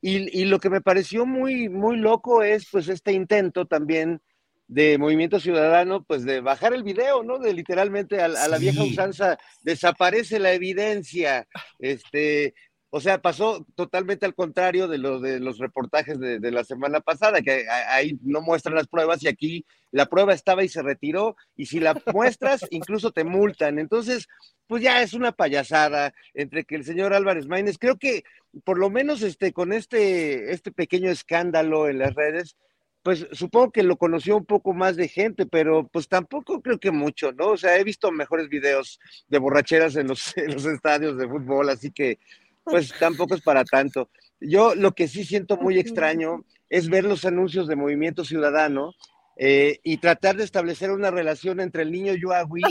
Y, 0.00 0.40
y, 0.40 0.44
lo 0.44 0.60
que 0.60 0.70
me 0.70 0.82
pareció 0.82 1.24
muy, 1.24 1.68
muy 1.68 1.96
loco 1.96 2.42
es 2.42 2.68
pues 2.70 2.88
este 2.88 3.12
intento 3.12 3.66
también 3.66 4.20
de 4.66 4.98
Movimiento 4.98 5.40
Ciudadano, 5.40 6.04
pues 6.04 6.24
de 6.24 6.40
bajar 6.40 6.74
el 6.74 6.82
video, 6.82 7.22
¿no? 7.22 7.38
De 7.38 7.54
literalmente 7.54 8.20
a, 8.20 8.26
a 8.26 8.48
la 8.48 8.58
vieja 8.58 8.82
usanza, 8.82 9.38
desaparece 9.62 10.38
la 10.38 10.52
evidencia, 10.52 11.46
este, 11.78 12.54
o 12.96 13.00
sea, 13.00 13.20
pasó 13.20 13.66
totalmente 13.74 14.24
al 14.24 14.36
contrario 14.36 14.86
de 14.86 14.98
lo 14.98 15.18
de 15.18 15.40
los 15.40 15.58
reportajes 15.58 16.20
de, 16.20 16.50
la 16.52 16.62
semana 16.62 17.00
pasada, 17.00 17.42
que 17.42 17.66
ahí 17.88 18.20
no 18.22 18.40
muestran 18.40 18.76
las 18.76 18.86
pruebas 18.86 19.20
y 19.20 19.26
aquí 19.26 19.66
la 19.90 20.06
prueba 20.06 20.32
estaba 20.32 20.62
y 20.62 20.68
se 20.68 20.80
retiró, 20.80 21.34
y 21.56 21.66
si 21.66 21.80
la 21.80 22.00
muestras, 22.12 22.64
incluso 22.70 23.10
te 23.10 23.24
multan. 23.24 23.80
Entonces, 23.80 24.28
pues 24.68 24.80
ya 24.80 25.02
es 25.02 25.12
una 25.12 25.32
payasada 25.32 26.14
entre 26.34 26.62
que 26.62 26.76
el 26.76 26.84
señor 26.84 27.14
Álvarez 27.14 27.48
Maínez, 27.48 27.78
creo 27.78 27.98
que 27.98 28.22
por 28.62 28.78
lo 28.78 28.90
menos 28.90 29.22
este, 29.22 29.52
con 29.52 29.72
este, 29.72 30.52
este 30.52 30.70
pequeño 30.70 31.10
escándalo 31.10 31.88
en 31.88 31.98
las 31.98 32.14
redes, 32.14 32.54
pues 33.02 33.26
supongo 33.32 33.72
que 33.72 33.82
lo 33.82 33.96
conoció 33.96 34.36
un 34.36 34.46
poco 34.46 34.72
más 34.72 34.94
de 34.94 35.08
gente, 35.08 35.46
pero 35.46 35.88
pues 35.88 36.06
tampoco 36.06 36.62
creo 36.62 36.78
que 36.78 36.92
mucho, 36.92 37.32
¿no? 37.32 37.48
O 37.48 37.56
sea, 37.56 37.76
he 37.76 37.82
visto 37.82 38.12
mejores 38.12 38.48
videos 38.48 39.00
de 39.26 39.38
borracheras 39.38 39.96
en 39.96 40.06
los, 40.06 40.32
en 40.38 40.54
los 40.54 40.64
estadios 40.64 41.18
de 41.18 41.28
fútbol, 41.28 41.70
así 41.70 41.90
que 41.90 42.20
pues 42.64 42.92
tampoco 42.98 43.34
es 43.34 43.42
para 43.42 43.64
tanto. 43.64 44.10
Yo 44.40 44.74
lo 44.74 44.92
que 44.92 45.08
sí 45.08 45.24
siento 45.24 45.56
muy 45.56 45.78
extraño 45.78 46.44
es 46.68 46.88
ver 46.88 47.04
los 47.04 47.24
anuncios 47.24 47.68
de 47.68 47.76
Movimiento 47.76 48.24
Ciudadano 48.24 48.92
eh, 49.36 49.80
y 49.82 49.96
tratar 49.98 50.36
de 50.36 50.44
establecer 50.44 50.90
una 50.90 51.10
relación 51.10 51.60
entre 51.60 51.82
el 51.82 51.90
niño 51.90 52.14
Yuagui, 52.14 52.62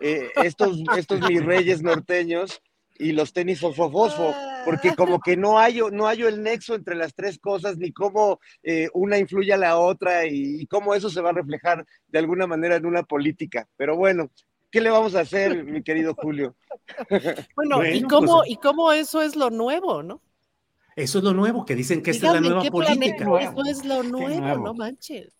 eh, 0.00 0.28
estos, 0.42 0.78
estos 0.96 1.20
mis 1.28 1.44
reyes 1.44 1.82
norteños 1.82 2.62
y 2.98 3.12
los 3.12 3.32
tenis 3.32 3.60
fosfo, 3.60 4.34
porque 4.64 4.94
como 4.94 5.18
que 5.18 5.36
no 5.36 5.58
hay, 5.58 5.80
no 5.90 6.06
hay 6.06 6.22
el 6.22 6.42
nexo 6.42 6.74
entre 6.76 6.94
las 6.94 7.14
tres 7.14 7.38
cosas, 7.38 7.76
ni 7.78 7.92
cómo 7.92 8.38
eh, 8.62 8.88
una 8.94 9.18
influye 9.18 9.52
a 9.52 9.56
la 9.56 9.76
otra 9.76 10.26
y, 10.26 10.60
y, 10.60 10.66
cómo 10.66 10.94
eso 10.94 11.10
se 11.10 11.20
va 11.20 11.30
a 11.30 11.34
reflejar 11.34 11.84
de 12.06 12.18
alguna 12.18 12.46
manera 12.46 12.76
en 12.76 12.86
una 12.86 13.02
política. 13.02 13.66
Pero 13.76 13.96
bueno, 13.96 14.30
¿qué 14.72 14.80
le 14.80 14.90
vamos 14.90 15.14
a 15.14 15.20
hacer, 15.20 15.64
mi 15.64 15.82
querido 15.82 16.14
Julio? 16.14 16.56
Bueno, 17.54 17.86
¿y, 17.86 18.02
cómo, 18.02 18.38
pues, 18.38 18.50
¿y 18.50 18.56
cómo 18.56 18.92
eso 18.92 19.22
es 19.22 19.36
lo 19.36 19.50
nuevo, 19.50 20.02
no? 20.02 20.20
Eso 20.96 21.18
es 21.18 21.24
lo 21.24 21.32
nuevo, 21.32 21.64
que 21.64 21.76
dicen 21.76 22.02
que 22.02 22.10
esta 22.10 22.28
es 22.28 22.32
la 22.34 22.40
nueva 22.40 22.62
política. 22.64 23.40
Eso 23.40 23.62
es 23.70 23.84
lo 23.84 24.02
nuevo, 24.02 24.58
no 24.58 24.74
manches. 24.74 25.32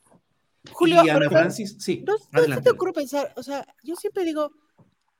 Julio, 0.71 1.05
y 1.05 1.11
Ana 1.11 1.29
Francis, 1.29 1.77
sí. 1.81 2.05
No, 2.07 2.15
no 2.31 2.55
se 2.55 2.63
te 2.63 2.71
ocurre 2.71 2.93
pensar, 2.93 3.33
o 3.37 3.43
sea, 3.43 3.67
yo 3.83 3.97
siempre 3.97 4.25
digo, 4.25 4.53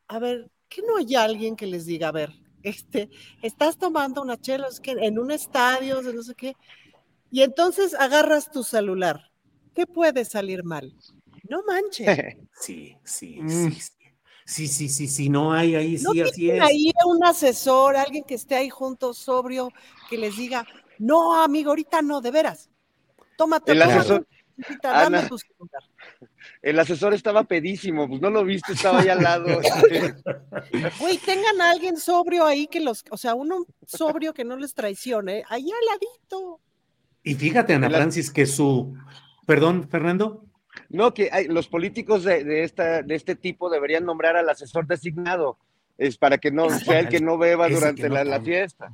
a 0.07 0.19
ver, 0.21 0.51
¿qué 0.69 0.83
no 0.83 0.99
hay 0.99 1.15
alguien 1.17 1.57
que 1.57 1.67
les 1.67 1.85
diga, 1.85 2.09
a 2.09 2.13
ver, 2.13 2.31
este, 2.63 3.11
estás 3.43 3.77
tomando 3.77 4.23
una 4.23 4.41
chela, 4.41 4.69
es 4.69 4.79
que 4.79 4.93
en 4.93 5.19
un 5.19 5.33
estadio, 5.33 6.01
no 6.01 6.23
sé 6.23 6.35
qué, 6.35 6.55
y 7.31 7.43
entonces 7.43 7.95
agarras 7.95 8.51
tu 8.51 8.63
celular, 8.63 9.33
¿qué 9.75 9.87
puede 9.87 10.25
salir 10.25 10.63
mal? 10.65 10.95
No 11.49 11.63
manches. 11.67 12.07
Sí, 12.55 12.97
sí, 13.03 13.41
mm. 13.43 13.49
sí, 13.49 13.81
sí. 13.81 14.02
Sí, 14.45 14.69
sí, 14.69 14.89
sí, 14.89 15.07
sí, 15.07 15.29
no 15.29 15.53
hay 15.53 15.75
ahí, 15.75 15.99
sí, 15.99 16.21
así 16.21 16.51
es. 16.51 16.61
Ahí 16.63 16.93
un 17.07 17.25
asesor, 17.25 17.97
alguien 17.97 18.25
que 18.25 18.35
esté 18.35 18.57
ahí 18.57 18.71
junto, 18.71 19.15
sobrio, 19.15 19.71
que 20.11 20.19
les 20.19 20.37
diga, 20.37 20.67
no, 20.99 21.43
amigo, 21.43 21.71
ahorita 21.71 22.03
no, 22.03 22.21
de 22.21 22.31
veras. 22.31 22.71
Tómate 23.37 23.73
el 23.73 23.83
asesor. 23.83 24.27
Ana, 24.83 25.29
el 26.61 26.79
asesor 26.79 27.15
estaba 27.15 27.45
pedísimo, 27.45 28.09
pues 28.09 28.21
no 28.21 28.31
lo 28.31 28.45
viste, 28.45 28.73
estaba 28.73 29.01
ahí 29.01 29.09
al 29.09 29.23
lado. 29.23 29.47
Güey, 31.01 31.19
tengan 31.19 31.61
a 31.61 31.71
alguien 31.71 31.97
sobrio 31.97 32.45
ahí 32.45 32.67
que 32.67 32.81
los, 32.81 33.05
o 33.11 33.17
sea, 33.17 33.35
uno 33.35 33.67
sobrio 33.87 34.33
que 34.33 34.45
no 34.45 34.57
les 34.57 34.75
traicione, 34.75 35.43
ahí 35.49 35.71
al 35.71 35.87
ladito. 35.87 36.61
Y 37.23 37.35
fíjate, 37.35 37.75
Ana 37.75 37.89
Francis, 37.89 38.31
que 38.31 38.47
su, 38.47 38.97
perdón, 39.47 39.89
Fernando. 39.89 40.45
No, 40.93 41.15
que 41.15 41.31
hay, 41.33 41.49
los 41.49 41.69
políticos 41.69 42.25
de, 42.25 42.63
esta, 42.63 43.03
de 43.03 43.15
este 43.15 43.35
tipo 43.35 43.71
deberían 43.71 44.05
nombrar 44.05 44.37
al 44.37 44.49
asesor 44.49 44.87
designado, 44.87 45.59
es 45.97 46.19
para 46.19 46.39
que 46.39 46.51
no 46.51 46.69
sea 46.71 47.01
el 47.01 47.09
que 47.09 47.21
no 47.21 47.39
beba 47.39 47.69
durante 47.69 48.09
la, 48.09 48.41
fiesta. 48.41 48.93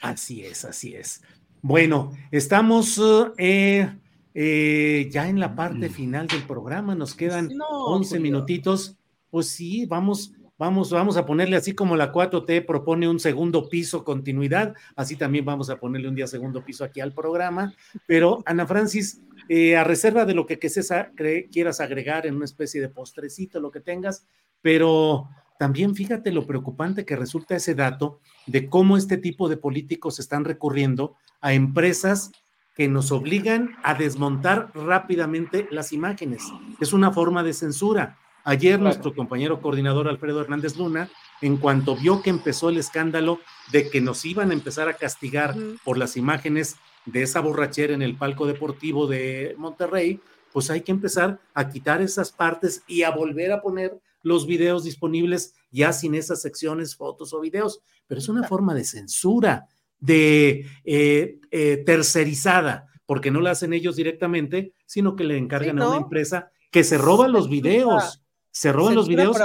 Así 0.00 0.44
es, 0.44 0.64
así 0.64 0.94
es. 0.94 1.22
Bueno, 1.60 2.12
estamos 2.30 3.00
eh, 3.38 3.90
eh, 4.34 5.08
ya 5.10 5.28
en 5.28 5.40
la 5.40 5.54
parte 5.56 5.88
final 5.88 6.26
del 6.26 6.42
programa, 6.42 6.94
nos 6.94 7.14
quedan 7.14 7.50
11 7.70 8.20
minutitos. 8.20 8.96
Pues 9.30 9.48
sí, 9.48 9.86
vamos, 9.86 10.32
vamos, 10.58 10.90
vamos 10.90 11.16
a 11.16 11.24
ponerle 11.26 11.56
así 11.56 11.72
como 11.72 11.96
la 11.96 12.12
4T 12.12 12.66
propone 12.66 13.08
un 13.08 13.18
segundo 13.18 13.68
piso 13.68 14.04
continuidad, 14.04 14.74
así 14.94 15.16
también 15.16 15.44
vamos 15.44 15.70
a 15.70 15.80
ponerle 15.80 16.08
un 16.08 16.14
día 16.14 16.26
segundo 16.26 16.64
piso 16.64 16.84
aquí 16.84 17.00
al 17.00 17.12
programa. 17.12 17.72
Pero 18.06 18.42
Ana 18.44 18.66
Francis, 18.66 19.20
eh, 19.48 19.76
a 19.76 19.84
reserva 19.84 20.24
de 20.24 20.34
lo 20.34 20.46
que, 20.46 20.58
que 20.58 21.48
quieras 21.50 21.80
agregar 21.80 22.26
en 22.26 22.36
una 22.36 22.44
especie 22.44 22.80
de 22.80 22.88
postrecito, 22.88 23.60
lo 23.60 23.70
que 23.70 23.80
tengas, 23.80 24.26
pero 24.62 25.28
también 25.58 25.94
fíjate 25.94 26.32
lo 26.32 26.46
preocupante 26.46 27.04
que 27.04 27.16
resulta 27.16 27.56
ese 27.56 27.74
dato 27.74 28.20
de 28.46 28.68
cómo 28.68 28.96
este 28.96 29.16
tipo 29.16 29.48
de 29.48 29.56
políticos 29.56 30.18
están 30.18 30.44
recurriendo 30.44 31.16
a 31.40 31.52
empresas 31.52 32.32
que 32.74 32.88
nos 32.88 33.12
obligan 33.12 33.76
a 33.84 33.94
desmontar 33.94 34.72
rápidamente 34.74 35.68
las 35.70 35.92
imágenes. 35.92 36.42
Es 36.80 36.92
una 36.92 37.12
forma 37.12 37.44
de 37.44 37.52
censura. 37.52 38.18
Ayer 38.42 38.80
nuestro 38.80 39.14
compañero 39.14 39.62
coordinador 39.62 40.08
Alfredo 40.08 40.40
Hernández 40.40 40.76
Luna, 40.76 41.08
en 41.40 41.56
cuanto 41.56 41.96
vio 41.96 42.20
que 42.20 42.30
empezó 42.30 42.68
el 42.68 42.78
escándalo 42.78 43.38
de 43.70 43.88
que 43.88 44.00
nos 44.00 44.24
iban 44.24 44.50
a 44.50 44.54
empezar 44.54 44.88
a 44.88 44.94
castigar 44.94 45.54
por 45.84 45.96
las 45.96 46.16
imágenes 46.16 46.76
de 47.06 47.22
esa 47.22 47.40
borrachera 47.40 47.94
en 47.94 48.02
el 48.02 48.16
palco 48.16 48.46
deportivo 48.46 49.06
de 49.06 49.54
Monterrey, 49.58 50.20
pues 50.52 50.70
hay 50.70 50.82
que 50.82 50.92
empezar 50.92 51.40
a 51.52 51.68
quitar 51.68 52.00
esas 52.00 52.32
partes 52.32 52.82
y 52.86 53.02
a 53.02 53.10
volver 53.10 53.52
a 53.52 53.60
poner 53.60 54.00
los 54.22 54.46
videos 54.46 54.84
disponibles 54.84 55.54
ya 55.70 55.92
sin 55.92 56.14
esas 56.14 56.40
secciones, 56.40 56.96
fotos 56.96 57.32
o 57.32 57.40
videos. 57.40 57.80
Pero 58.06 58.20
es 58.20 58.28
una 58.28 58.46
forma 58.46 58.74
de 58.74 58.84
censura, 58.84 59.66
de 59.98 60.66
eh, 60.84 61.40
eh, 61.50 61.82
tercerizada, 61.84 62.86
porque 63.06 63.30
no 63.30 63.40
la 63.40 63.50
hacen 63.50 63.72
ellos 63.72 63.96
directamente, 63.96 64.72
sino 64.86 65.16
que 65.16 65.24
le 65.24 65.36
encargan 65.36 65.80
a 65.80 65.88
una 65.88 65.96
empresa 65.98 66.50
que 66.70 66.84
se 66.84 66.98
roba 66.98 67.28
los 67.28 67.48
videos, 67.48 68.22
se 68.50 68.72
roban 68.72 68.94
los 68.94 69.08
videos. 69.08 69.36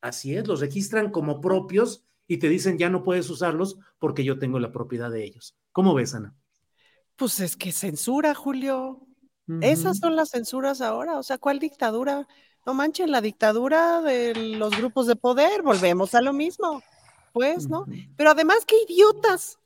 así 0.00 0.34
es, 0.34 0.46
los 0.46 0.60
registran 0.60 1.10
como 1.10 1.40
propios 1.40 2.04
y 2.26 2.38
te 2.38 2.48
dicen 2.48 2.78
ya 2.78 2.88
no 2.88 3.02
puedes 3.02 3.28
usarlos 3.30 3.78
porque 3.98 4.24
yo 4.24 4.38
tengo 4.38 4.58
la 4.58 4.72
propiedad 4.72 5.10
de 5.10 5.24
ellos. 5.24 5.54
¿Cómo 5.72 5.94
ves, 5.94 6.14
Ana? 6.14 6.34
Pues 7.16 7.40
es 7.40 7.56
que 7.56 7.72
censura, 7.72 8.34
Julio. 8.34 9.06
Esas 9.60 9.98
son 9.98 10.16
las 10.16 10.30
censuras 10.30 10.80
ahora. 10.80 11.18
O 11.18 11.22
sea, 11.22 11.36
¿cuál 11.36 11.58
dictadura? 11.58 12.26
No 12.64 12.74
manchen, 12.74 13.10
la 13.10 13.20
dictadura 13.20 14.00
de 14.00 14.34
los 14.34 14.76
grupos 14.76 15.06
de 15.06 15.16
poder. 15.16 15.62
Volvemos 15.62 16.14
a 16.14 16.22
lo 16.22 16.32
mismo. 16.32 16.82
Pues, 17.32 17.68
¿no? 17.68 17.86
Pero 18.16 18.30
además, 18.30 18.64
qué 18.66 18.76
idiotas. 18.88 19.58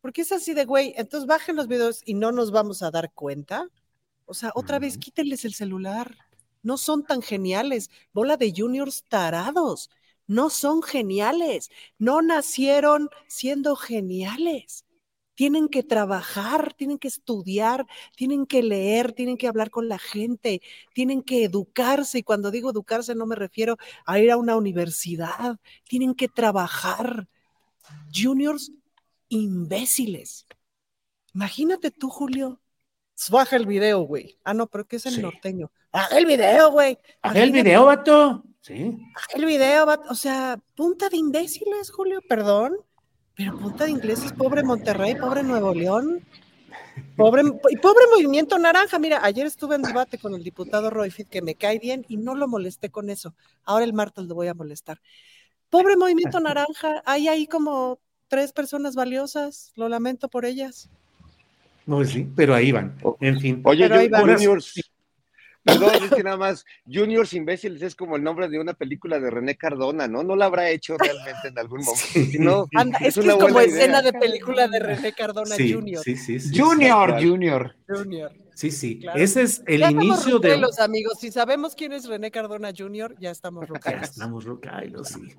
Porque 0.00 0.22
es 0.22 0.32
así 0.32 0.54
de, 0.54 0.64
güey, 0.64 0.94
entonces 0.96 1.26
bajen 1.26 1.56
los 1.56 1.68
videos 1.68 2.02
y 2.04 2.14
no 2.14 2.32
nos 2.32 2.50
vamos 2.50 2.82
a 2.82 2.90
dar 2.90 3.12
cuenta. 3.12 3.68
O 4.24 4.34
sea, 4.34 4.52
otra 4.54 4.78
vez 4.78 4.98
quítenles 4.98 5.44
el 5.44 5.54
celular. 5.54 6.16
No 6.62 6.76
son 6.76 7.04
tan 7.04 7.22
geniales. 7.22 7.90
Bola 8.12 8.36
de 8.36 8.52
juniors 8.56 9.04
tarados. 9.08 9.90
No 10.26 10.50
son 10.50 10.82
geniales. 10.82 11.70
No 11.98 12.22
nacieron 12.22 13.10
siendo 13.28 13.76
geniales 13.76 14.84
tienen 15.40 15.70
que 15.70 15.82
trabajar, 15.82 16.74
tienen 16.74 16.98
que 16.98 17.08
estudiar, 17.08 17.86
tienen 18.14 18.44
que 18.44 18.62
leer, 18.62 19.14
tienen 19.14 19.38
que 19.38 19.48
hablar 19.48 19.70
con 19.70 19.88
la 19.88 19.98
gente, 19.98 20.60
tienen 20.92 21.22
que 21.22 21.44
educarse. 21.44 22.18
Y 22.18 22.22
cuando 22.22 22.50
digo 22.50 22.68
educarse 22.68 23.14
no 23.14 23.24
me 23.24 23.36
refiero 23.36 23.78
a 24.04 24.18
ir 24.18 24.30
a 24.30 24.36
una 24.36 24.54
universidad, 24.54 25.58
tienen 25.88 26.14
que 26.14 26.28
trabajar. 26.28 27.26
Juniors 28.14 28.70
imbéciles. 29.30 30.44
Imagínate 31.32 31.90
tú, 31.90 32.10
Julio. 32.10 32.60
Baja 33.30 33.56
el 33.56 33.64
video, 33.64 34.00
güey. 34.00 34.38
Ah, 34.44 34.52
no, 34.52 34.66
pero 34.66 34.86
¿qué 34.86 34.96
es 34.96 35.06
el 35.06 35.22
norteño? 35.22 35.72
Baja 35.90 36.18
el 36.18 36.26
video, 36.26 36.70
güey. 36.70 36.98
Baja 37.22 37.42
el 37.42 37.52
video, 37.52 37.86
vato. 37.86 38.44
Sí. 38.60 38.94
Baja 39.14 39.32
el 39.36 39.46
video, 39.46 39.86
vato. 39.86 40.10
O 40.10 40.14
sea, 40.14 40.60
punta 40.74 41.08
de 41.08 41.16
imbéciles, 41.16 41.90
Julio, 41.90 42.20
perdón. 42.28 42.76
Pero 43.40 43.56
punta 43.56 43.84
de 43.86 43.92
ingleses, 43.92 44.34
pobre 44.34 44.62
Monterrey, 44.62 45.14
pobre 45.14 45.42
Nuevo 45.42 45.72
León, 45.72 46.20
pobre, 47.16 47.40
y 47.70 47.76
pobre 47.78 48.04
Movimiento 48.14 48.58
Naranja. 48.58 48.98
Mira, 48.98 49.20
ayer 49.22 49.46
estuve 49.46 49.76
en 49.76 49.82
debate 49.82 50.18
con 50.18 50.34
el 50.34 50.44
diputado 50.44 50.90
Roy 50.90 51.10
Fit, 51.10 51.26
que 51.26 51.40
me 51.40 51.54
cae 51.54 51.78
bien 51.78 52.04
y 52.06 52.18
no 52.18 52.34
lo 52.34 52.48
molesté 52.48 52.90
con 52.90 53.08
eso. 53.08 53.34
Ahora 53.64 53.86
el 53.86 53.94
martes 53.94 54.26
lo 54.26 54.34
voy 54.34 54.48
a 54.48 54.52
molestar. 54.52 55.00
Pobre 55.70 55.96
Movimiento 55.96 56.38
Naranja, 56.40 57.00
hay 57.06 57.28
ahí 57.28 57.46
como 57.46 57.98
tres 58.28 58.52
personas 58.52 58.94
valiosas, 58.94 59.72
lo 59.74 59.88
lamento 59.88 60.28
por 60.28 60.44
ellas. 60.44 60.90
No, 61.86 62.04
sí, 62.04 62.28
pero 62.36 62.54
ahí 62.54 62.72
van. 62.72 62.94
En 63.20 63.40
fin. 63.40 63.62
Oye, 63.64 63.88
yo, 64.38 64.56
Perdón, 65.62 65.90
es 66.04 66.10
que 66.10 66.22
nada 66.22 66.38
más, 66.38 66.64
Juniors 66.86 67.34
Imbéciles 67.34 67.82
es 67.82 67.94
como 67.94 68.16
el 68.16 68.22
nombre 68.22 68.48
de 68.48 68.58
una 68.58 68.72
película 68.72 69.20
de 69.20 69.30
René 69.30 69.56
Cardona, 69.56 70.08
¿no? 70.08 70.22
No 70.22 70.34
la 70.34 70.46
habrá 70.46 70.70
hecho 70.70 70.96
realmente 70.96 71.48
en 71.48 71.58
algún 71.58 71.80
momento. 71.84 72.68
es, 73.00 73.14
que 73.14 73.20
es 73.20 73.34
como 73.34 73.60
escena 73.60 74.00
de 74.00 74.12
película 74.12 74.68
de 74.68 74.78
René 74.78 75.12
Cardona 75.12 75.54
Junior. 75.56 76.02
Sí, 76.02 76.16
sí, 76.16 76.40
sí, 76.40 76.58
Junior, 76.58 77.22
Junior. 77.22 77.74
Junior. 77.86 78.32
Sí, 78.54 78.70
sí. 78.70 79.00
Ese 79.14 79.42
es 79.42 79.62
el 79.66 79.82
inicio 79.90 80.38
de. 80.38 80.56
los 80.56 80.78
amigos. 80.78 81.18
Si 81.18 81.30
sabemos 81.30 81.74
quién 81.74 81.92
es 81.92 82.06
René 82.06 82.30
Cardona 82.30 82.72
Junior, 82.76 83.14
ya 83.18 83.30
estamos 83.30 83.66
Ya 83.84 83.90
estamos 84.02 84.44
rocailos, 84.44 85.08
sí. 85.08 85.34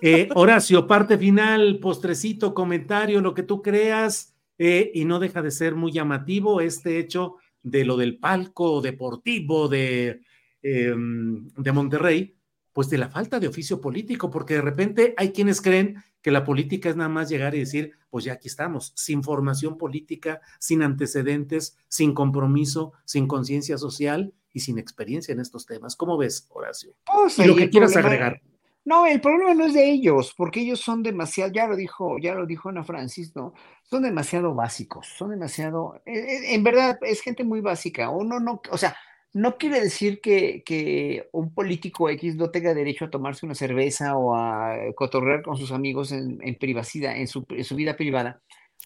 Eh, 0.00 0.28
Horacio, 0.34 0.86
parte 0.86 1.16
final, 1.18 1.78
postrecito, 1.80 2.54
comentario, 2.54 3.20
lo 3.20 3.34
que 3.34 3.42
tú 3.42 3.62
creas, 3.62 4.34
eh, 4.58 4.90
y 4.94 5.04
no 5.04 5.18
deja 5.18 5.42
de 5.42 5.50
ser 5.50 5.74
muy 5.74 5.92
llamativo 5.92 6.60
este 6.60 6.98
hecho 6.98 7.36
de 7.62 7.84
lo 7.84 7.96
del 7.96 8.18
palco 8.18 8.80
deportivo 8.80 9.68
de, 9.68 10.22
em, 10.62 11.48
de 11.56 11.72
Monterrey, 11.72 12.36
pues 12.72 12.88
de 12.88 12.98
la 12.98 13.08
falta 13.08 13.40
de 13.40 13.48
oficio 13.48 13.80
político, 13.80 14.30
porque 14.30 14.54
de 14.54 14.62
repente 14.62 15.14
hay 15.16 15.32
quienes 15.32 15.60
creen 15.60 16.02
que 16.22 16.30
la 16.30 16.44
política 16.44 16.90
es 16.90 16.96
nada 16.96 17.08
más 17.08 17.28
llegar 17.28 17.54
y 17.54 17.60
decir, 17.60 17.92
pues 18.10 18.24
ya 18.24 18.34
aquí 18.34 18.48
estamos, 18.48 18.92
sin 18.94 19.22
formación 19.22 19.78
política, 19.78 20.40
sin 20.58 20.82
antecedentes, 20.82 21.76
sin 21.88 22.12
compromiso, 22.14 22.92
sin 23.04 23.26
conciencia 23.26 23.78
social 23.78 24.34
y 24.52 24.60
sin 24.60 24.78
experiencia 24.78 25.32
en 25.32 25.40
estos 25.40 25.66
temas. 25.66 25.96
¿Cómo 25.96 26.16
ves, 26.16 26.46
Horacio? 26.50 26.94
Pues, 27.06 27.38
lo 27.46 27.56
que 27.56 27.70
quieras 27.70 27.96
agregar. 27.96 28.42
No, 28.84 29.06
el 29.06 29.20
problema 29.20 29.54
no 29.54 29.66
es 29.66 29.74
de 29.74 29.90
ellos, 29.90 30.34
porque 30.36 30.60
ellos 30.60 30.80
son 30.80 31.02
demasiado, 31.02 31.52
ya 31.52 31.66
lo 31.66 31.76
dijo, 31.76 32.16
ya 32.18 32.34
lo 32.34 32.46
dijo 32.46 32.70
Ana 32.70 32.82
Francis, 32.82 33.36
¿no? 33.36 33.52
Son 33.82 34.02
demasiado 34.02 34.54
básicos, 34.54 35.06
son 35.06 35.30
demasiado, 35.30 36.00
e, 36.06 36.18
e, 36.18 36.54
en 36.54 36.64
verdad, 36.64 36.98
es 37.02 37.20
gente 37.20 37.44
muy 37.44 37.60
básica. 37.60 38.08
Uno 38.08 38.40
no, 38.40 38.62
o 38.70 38.78
sea, 38.78 38.96
no 39.32 39.58
quiere 39.58 39.80
decir 39.80 40.20
que, 40.20 40.62
que 40.64 41.28
un 41.32 41.54
político 41.54 42.08
X 42.08 42.36
no 42.36 42.50
tenga 42.50 42.74
derecho 42.74 43.04
a 43.04 43.10
tomarse 43.10 43.46
una 43.46 43.54
cerveza 43.54 44.16
o 44.16 44.34
a 44.34 44.74
cotorrear 44.96 45.42
con 45.42 45.56
sus 45.56 45.72
amigos 45.72 46.10
en, 46.12 46.38
privacidad, 46.58 47.16
en 47.16 47.28
su, 47.28 47.44
vida 47.76 47.96
privada, 47.96 48.42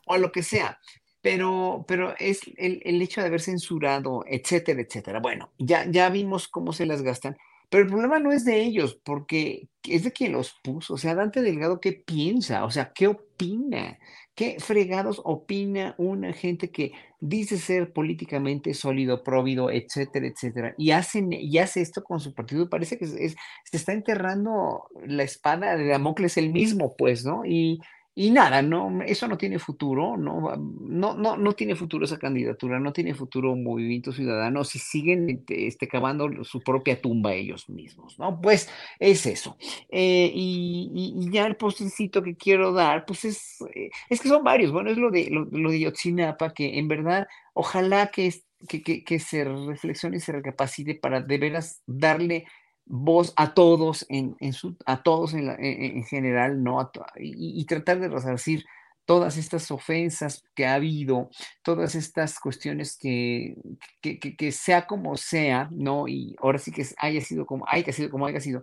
o 0.07 0.19
lo 0.19 0.33
que 0.33 0.43
sea. 0.43 0.79
Pero, 1.23 1.85
pero 1.89 2.15
es 2.19 2.41
el, 2.59 2.83
el 2.85 3.01
hecho 3.01 3.21
de 3.23 3.29
haber 3.29 3.41
censurado, 3.41 4.25
etcétera, 4.27 4.83
etcétera. 4.83 5.21
Bueno, 5.21 5.53
ya, 5.59 5.87
ya 5.91 6.11
vimos 6.11 6.49
cómo 6.49 6.73
se 6.73 6.85
las 6.85 7.03
gastan. 7.03 7.37
Pero 7.70 7.85
el 7.85 7.91
problema 7.91 8.19
no 8.19 8.32
es 8.32 8.45
de 8.45 8.62
ellos, 8.62 9.01
porque 9.05 9.69
es 9.89 10.05
de 10.05 10.12
quien 10.12 10.32
los 10.32 10.55
puso. 10.62 10.95
O 10.95 10.99
sea, 10.99 11.15
Dante 11.15 11.43
Delgado, 11.43 11.81
¿qué 11.81 11.93
piensa? 11.93 12.65
O 12.65 12.70
sea, 12.70 12.93
¿qué 12.95 13.09
opina? 13.09 13.99
¿Qué 14.35 14.57
fregados 14.59 15.20
opina 15.24 15.95
una 15.99 16.32
gente 16.32 16.70
que 16.70 16.93
dice 17.20 17.57
ser 17.59 17.93
políticamente 17.93 18.74
sólido, 18.74 19.23
próvido, 19.23 19.70
etcétera, 19.70 20.27
etcétera? 20.27 20.74
Y, 20.78 20.91
hacen, 20.91 21.32
y 21.32 21.59
hace 21.59 21.81
esto 21.81 22.03
con 22.03 22.20
su 22.20 22.35
partido. 22.35 22.69
Parece 22.69 22.99
que 22.99 23.07
se 23.07 23.36
está 23.73 23.93
enterrando 23.93 24.89
la 25.07 25.23
espada 25.23 25.77
de 25.77 25.86
Damocles 25.86 26.36
el 26.36 26.51
mismo, 26.53 26.95
pues, 26.97 27.24
¿no? 27.24 27.45
Y, 27.45 27.81
y 28.16 28.31
nada, 28.31 28.62
no, 28.62 29.03
eso 29.03 29.27
no 29.27 29.36
tiene 29.36 29.59
futuro, 29.59 30.16
no, 30.16 30.55
no, 30.57 31.15
no, 31.15 31.36
no 31.36 31.53
tiene 31.55 31.74
futuro 31.74 32.05
esa 32.05 32.16
candidatura, 32.16 32.78
no 32.78 32.93
tiene 32.93 33.12
futuro 33.12 33.57
Movimiento 33.57 34.12
Ciudadano 34.12 34.62
si 34.62 34.78
siguen 34.78 35.28
este, 35.28 35.66
este 35.66 35.89
cavando 35.89 36.45
su 36.45 36.61
propia 36.61 37.01
tumba 37.01 37.35
ellos 37.35 37.69
mismos, 37.69 38.16
¿no? 38.20 38.41
Pues 38.41 38.70
es 39.01 39.27
eso. 39.27 39.57
Eh, 39.91 40.31
y, 40.32 41.28
ya 41.32 41.47
el 41.47 41.57
postecito 41.57 42.23
que 42.23 42.36
quiero 42.36 42.73
dar, 42.73 43.05
pues 43.05 43.24
es, 43.24 43.57
eh, 43.74 43.91
es 44.09 44.20
que 44.20 44.28
son 44.28 44.45
varios, 44.45 44.70
bueno, 44.70 44.91
es 44.91 44.97
lo 44.97 45.11
de, 45.11 45.28
lo, 45.31 45.47
de 45.47 45.81
Yotzinapa, 45.81 46.55
que 46.55 46.78
en 46.78 46.86
verdad, 46.86 47.27
ojalá 47.53 48.12
que, 48.12 48.32
que, 48.69 49.03
que 49.03 49.19
se 49.19 49.43
reflexione 49.43 50.19
y 50.19 50.20
se 50.20 50.31
recapacite 50.31 50.95
para 50.95 51.20
de 51.20 51.39
veras 51.39 51.82
darle 51.86 52.47
voz 52.86 53.32
a 53.36 53.55
todos 53.55 54.06
en, 54.09 54.36
su, 54.52 54.77
a 54.86 55.02
todos 55.02 55.35
en, 55.35 56.05
general, 56.05 56.62
¿no? 56.62 56.90
y, 57.16 57.65
tratar 57.66 58.01
de 58.01 58.09
resarcir 58.09 58.65
todas 59.06 59.36
estas 59.36 59.70
ofensas 59.70 60.44
que 60.55 60.66
ha 60.66 60.74
habido, 60.74 61.31
todas 61.62 61.94
estas 61.94 62.39
cuestiones 62.40 62.97
que, 62.97 63.56
que, 64.01 64.52
sea 64.52 64.86
como 64.86 65.16
sea, 65.16 65.69
¿no? 65.73 66.09
Y 66.09 66.36
ahora 66.40 66.59
sí 66.59 66.73
que 66.73 66.86
haya 66.98 67.20
sido 67.20 67.47
como, 67.47 67.65
haya 67.69 67.93
sido 67.93 68.11
como 68.11 68.27
haya 68.27 68.40
sido, 68.40 68.62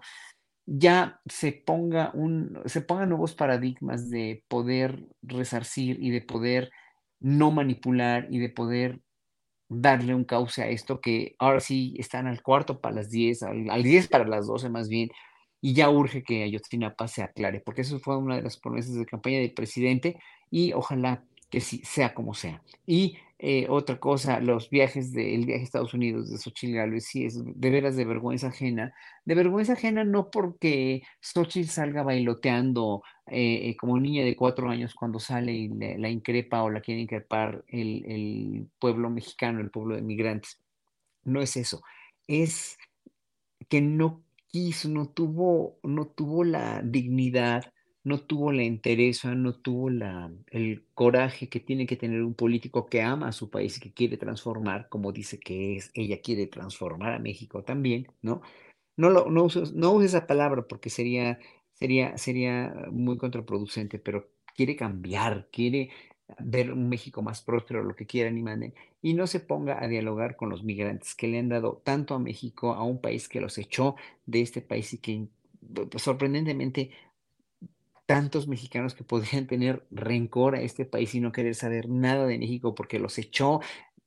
ya 0.66 1.20
se 1.28 1.52
ponga 1.52 2.12
un, 2.14 2.60
se 2.66 2.82
pongan 2.82 3.10
nuevos 3.10 3.36
paradigmas 3.36 4.10
de 4.10 4.44
poder 4.48 5.08
resarcir 5.22 6.02
y 6.02 6.12
de 6.12 6.22
poder 6.22 6.72
no 7.20 7.52
manipular 7.52 8.28
y 8.32 8.40
de 8.40 8.50
poder 8.50 9.02
darle 9.74 10.14
un 10.14 10.26
cauce 10.26 10.62
a 10.62 10.68
esto 10.68 11.00
que 11.00 11.36
ahora 11.40 11.62
sí 11.62 11.96
están 11.98 12.28
al 12.28 12.42
cuarto 12.42 12.82
para 12.82 12.96
las 12.96 13.10
10, 13.10 13.44
al, 13.44 13.84
10 13.84 14.10
para 14.10 14.28
las 14.28 14.46
12 14.46 14.70
más 14.70 14.90
bien, 14.90 15.10
y 15.62 15.74
ya 15.74 15.90
urge 15.90 16.24
que 16.24 16.44
Ayotzinapa 16.44 17.08
se 17.08 17.24
aclare, 17.24 17.62
porque 17.62 17.82
eso 17.82 17.98
fue 18.00 18.18
una 18.18 18.36
de 18.36 18.42
las 18.42 18.58
promesas 18.58 18.96
de 18.96 19.06
campaña 19.06 19.40
del 19.40 19.54
presidente 19.54 20.20
y 20.50 20.74
ojalá 20.74 21.24
que 21.52 21.60
sí, 21.62 21.82
sea 21.84 22.14
como 22.14 22.34
sea. 22.34 22.64
Y 22.88 23.18
eh, 23.38 23.68
otra 23.70 24.00
cosa, 24.00 24.40
los 24.40 24.70
viajes 24.70 25.12
del 25.14 25.46
viaje 25.46 25.62
a 25.62 25.66
Estados 25.66 25.94
Unidos 25.94 26.32
de 26.32 26.38
Xochitl 26.38 26.76
Gálvez, 26.76 27.06
sí 27.06 27.26
es 27.26 27.42
de 27.44 27.70
veras 27.70 27.96
de 27.96 28.06
vergüenza 28.06 28.48
ajena. 28.48 28.94
De 29.26 29.36
vergüenza 29.36 29.74
ajena 29.74 30.04
no 30.04 30.32
porque 30.32 31.04
Xochitl 31.20 31.70
salga 31.70 32.04
bailoteando 32.04 33.04
eh, 33.28 33.70
eh, 33.70 33.76
como 33.78 34.00
niña 34.00 34.24
de 34.24 34.36
cuatro 34.36 34.70
años 34.70 34.96
cuando 34.96 35.20
sale 35.20 35.52
y 35.52 35.70
la 35.70 36.10
increpa 36.10 36.64
o 36.64 36.70
la 36.70 36.82
quiere 36.82 37.02
increpar 37.02 37.64
el, 37.68 38.06
el 38.06 38.68
pueblo 38.80 39.10
mexicano, 39.10 39.60
el 39.60 39.72
pueblo 39.72 39.96
de 39.96 40.02
migrantes. 40.04 40.60
No 41.24 41.42
es 41.42 41.58
eso. 41.58 41.84
Es 42.28 42.78
que 43.68 43.82
no 43.82 44.24
quiso, 44.48 44.90
no 44.90 45.10
tuvo, 45.10 45.78
no 45.84 46.08
tuvo 46.08 46.44
la 46.44 46.82
dignidad 46.82 47.74
no 48.04 48.20
tuvo 48.20 48.52
la 48.52 48.64
entereza, 48.64 49.36
no 49.36 49.54
tuvo 49.56 49.90
la, 49.90 50.32
el 50.50 50.86
coraje 50.94 51.50
que 51.50 51.60
tiene 51.60 51.86
que 51.86 51.98
tener 51.98 52.24
un 52.24 52.34
político 52.34 52.88
que 52.88 53.02
ama 53.02 53.28
a 53.30 53.32
su 53.32 53.50
país 53.50 53.78
y 53.78 53.82
que 53.82 53.94
quiere 53.94 54.18
transformar, 54.18 54.90
como 54.90 55.12
dice 55.12 55.40
que 55.40 55.78
es, 55.78 55.92
ella 55.94 56.22
quiere 56.22 56.48
transformar 56.48 57.14
a 57.14 57.20
México 57.20 57.64
también, 57.64 58.08
¿no? 58.22 58.42
No, 58.98 59.10
lo, 59.10 59.30
no, 59.30 59.44
uses, 59.46 59.74
no 59.74 59.92
use 59.94 60.08
esa 60.08 60.28
palabra 60.28 60.68
porque 60.68 60.90
sería, 60.90 61.40
sería, 61.74 62.18
sería 62.18 62.74
muy 62.92 63.18
contraproducente, 63.18 64.00
pero 64.00 64.30
quiere 64.56 64.76
cambiar, 64.76 65.50
quiere 65.52 65.92
ver 66.40 66.72
un 66.72 66.90
México 66.90 67.22
más 67.22 67.42
próspero, 67.42 67.84
lo 67.84 67.96
que 67.96 68.06
quieran 68.06 68.38
y 68.38 68.44
manden, 68.44 68.74
y 69.02 69.14
no 69.14 69.28
se 69.28 69.40
ponga 69.40 69.84
a 69.84 69.88
dialogar 69.88 70.36
con 70.36 70.50
los 70.50 70.64
migrantes 70.64 71.16
que 71.16 71.28
le 71.28 71.40
han 71.40 71.50
dado 71.50 71.82
tanto 71.84 72.16
a 72.16 72.20
México, 72.20 72.74
a 72.74 72.84
un 72.84 73.02
país 73.02 73.28
que 73.30 73.42
los 73.42 73.58
echó 73.58 73.96
de 74.26 74.42
este 74.42 74.62
país 74.62 74.94
y 74.94 74.98
que 75.00 75.28
pues, 75.74 76.04
sorprendentemente 76.04 76.92
tantos 78.06 78.48
mexicanos 78.48 78.94
que 78.94 79.04
podrían 79.04 79.48
tener 79.48 79.86
rencor 79.92 80.56
a 80.56 80.62
este 80.62 80.86
país 80.86 81.14
y 81.16 81.20
no 81.20 81.32
querer 81.32 81.56
saber 81.56 81.90
nada 81.90 82.28
de 82.28 82.38
México 82.38 82.76
porque 82.76 83.00
los 83.00 83.18
echó 83.18 83.62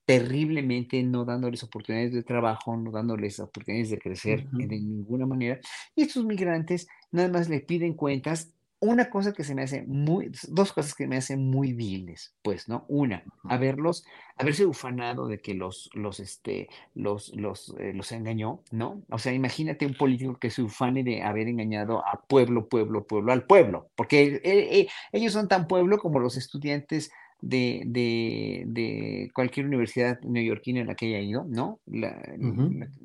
terriblemente, 0.04 1.02
no 1.02 1.24
dándoles 1.24 1.62
oportunidades 1.62 2.12
de 2.12 2.22
trabajo, 2.22 2.76
no 2.76 2.90
dándoles 2.90 3.40
oportunidades 3.40 3.90
de 3.90 3.98
crecer 3.98 4.48
de 4.50 4.66
ninguna 4.66 5.26
manera. 5.26 5.60
Y 5.94 6.02
estos 6.02 6.24
migrantes 6.24 6.86
nada 7.10 7.28
más 7.28 7.48
le 7.48 7.60
piden 7.60 7.94
cuentas 7.94 8.53
una 8.84 9.08
cosa 9.08 9.32
que 9.32 9.44
se 9.44 9.54
me 9.54 9.62
hace 9.62 9.82
muy, 9.82 10.30
dos 10.48 10.72
cosas 10.72 10.94
que 10.94 11.06
me 11.06 11.16
hacen 11.16 11.50
muy 11.50 11.72
viles, 11.72 12.34
pues, 12.42 12.68
¿no? 12.68 12.84
Una, 12.88 13.24
haberlos, 13.44 14.04
haberse 14.36 14.66
ufanado 14.66 15.26
de 15.26 15.40
que 15.40 15.54
los, 15.54 15.88
los, 15.94 16.20
este, 16.20 16.68
los, 16.94 17.34
los, 17.34 17.74
eh, 17.78 17.92
los 17.94 18.12
engañó, 18.12 18.60
¿no? 18.70 19.02
O 19.10 19.18
sea, 19.18 19.32
imagínate 19.32 19.86
un 19.86 19.94
político 19.94 20.38
que 20.38 20.50
se 20.50 20.62
ufane 20.62 21.02
de 21.02 21.22
haber 21.22 21.48
engañado 21.48 22.06
a 22.06 22.20
pueblo, 22.28 22.68
pueblo, 22.68 23.06
pueblo, 23.06 23.32
al 23.32 23.46
pueblo, 23.46 23.88
porque 23.96 24.40
eh, 24.44 24.80
eh, 24.80 24.88
ellos 25.12 25.32
son 25.32 25.48
tan 25.48 25.66
pueblo 25.66 25.98
como 25.98 26.18
los 26.18 26.36
estudiantes 26.36 27.10
de, 27.40 27.82
de, 27.86 28.64
de, 28.66 29.30
cualquier 29.34 29.66
universidad 29.66 30.18
neoyorquina 30.22 30.80
en 30.80 30.86
la 30.86 30.94
que 30.94 31.06
haya 31.06 31.20
ido, 31.20 31.44
¿no? 31.44 31.78
La, 31.86 32.18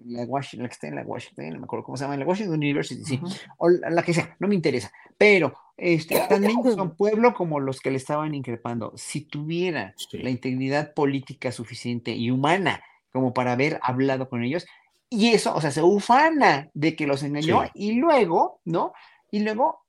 la, 0.06 0.24
Washington, 0.24 0.64
la 0.64 0.70
que 0.70 0.74
está 0.74 0.88
en 0.88 0.96
la 0.96 1.04
Washington, 1.04 1.50
no 1.50 1.60
me 1.60 1.64
acuerdo 1.66 1.84
cómo 1.84 1.98
se 1.98 2.06
llama, 2.06 2.16
la 2.16 2.26
Washington 2.26 2.56
University, 2.56 3.04
sí, 3.04 3.20
o 3.58 3.70
la, 3.70 4.02
que 4.02 4.14
sea, 4.14 4.36
no 4.40 4.48
me 4.48 4.56
interesa, 4.56 4.92
pero 5.18 5.54
este, 5.82 6.20
también 6.30 6.62
son 6.76 6.96
pueblo 6.98 7.34
como 7.34 7.60
los 7.60 7.80
que 7.80 7.92
le 7.92 7.98
estaban 7.98 8.36
increpando. 8.36 8.94
Si 8.96 9.22
tuviera 9.22 9.96
la 10.12 10.30
integridad 10.30 10.94
política 10.94 11.52
suficiente 11.52 12.12
y 12.12 12.32
humana 12.32 12.82
como 13.12 13.34
para 13.34 13.54
haber 13.54 13.80
hablado 13.82 14.30
con 14.30 14.44
ellos, 14.44 14.66
y 15.10 15.30
eso, 15.30 15.56
o 15.56 15.62
sea, 15.62 15.72
se 15.72 15.82
ufana 15.82 16.70
de 16.74 16.96
que 16.96 17.08
los 17.08 17.24
engañó 17.24 17.64
y 17.74 17.94
luego, 17.94 18.62
¿no? 18.66 18.94
Y 19.32 19.40
luego 19.40 19.86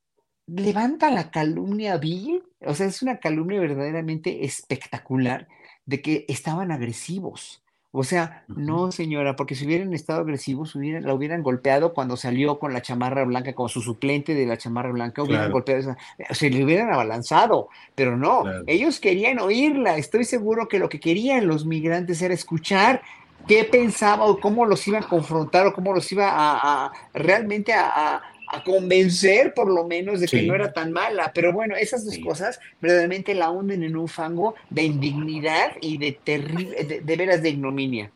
levanta 0.47 1.11
la 1.11 1.31
calumnia 1.31 1.99
vil, 1.99 2.43
o 2.61 2.75
sea, 2.75 2.87
es 2.87 3.03
una 3.03 3.19
calumnia 3.19 3.61
verdaderamente 3.61 4.45
espectacular 4.45 5.47
de 5.85 6.01
que 6.01 6.25
estaban 6.29 6.73
agresivos. 6.73 7.62
O 7.93 8.05
sea, 8.05 8.45
no, 8.47 8.93
señora, 8.93 9.35
porque 9.35 9.57
si 9.57 9.67
hubieran 9.67 9.93
estado 9.95 10.21
agresivos, 10.21 10.77
hubieran, 10.77 11.05
la 11.05 11.12
hubieran 11.12 11.43
golpeado 11.43 11.93
cuando 11.93 12.17
salió 12.17 12.61
con 12.61 12.73
la 12.73 12.83
chamarra 12.83 13.25
blanca, 13.25 13.53
como 13.53 13.69
su 13.69 13.81
suplente 13.81 14.33
de 14.35 14.47
la 14.47 14.57
chamarra 14.57 14.93
blanca, 14.93 15.25
hubieran 15.25 15.51
golpeado, 15.51 15.97
se 16.31 16.51
le 16.51 16.65
hubieran 16.65 16.93
abalanzado, 16.93 17.69
pero 17.97 18.17
no, 18.17 18.45
ellos 18.69 19.01
querían 19.01 19.41
oírla. 19.41 19.97
Estoy 19.97 20.23
seguro 20.23 20.69
que 20.69 20.79
lo 20.79 20.89
que 20.89 21.01
querían 21.01 21.49
los 21.49 21.67
migrantes 21.67 22.23
era 22.23 22.33
escuchar 22.33 23.03
qué 23.49 23.65
pensaba 23.65 24.25
o 24.25 24.39
cómo 24.39 24.67
los 24.67 24.87
iba 24.87 25.01
a 25.01 25.09
confrontar 25.09 25.67
o 25.67 25.73
cómo 25.73 25.93
los 25.93 26.12
iba 26.12 26.29
a, 26.31 26.93
realmente 27.12 27.73
a, 27.73 27.89
a 27.89 28.23
convencer 28.64 29.55
por 29.55 29.70
lo 29.72 29.86
menos 29.86 30.20
de 30.20 30.27
que 30.27 30.43
no 30.43 30.55
era 30.55 30.72
tan 30.72 30.93
mala. 30.93 31.32
Pero 31.35 31.52
bueno, 31.52 31.77
esas 31.77 32.05
dos 32.05 32.18
cosas 32.18 32.60
verdaderamente 32.81 33.35
la 33.35 33.51
hunden 33.51 33.82
en 33.82 33.97
un 33.97 34.09
fango 34.09 34.55
de 34.68 34.82
indignidad 34.82 35.72
y 35.81 35.98
de 35.98 36.12
terrible, 36.12 37.01
de, 37.02 37.16
veras 37.16 37.43
de 37.43 37.51
ignominia. 37.51 38.10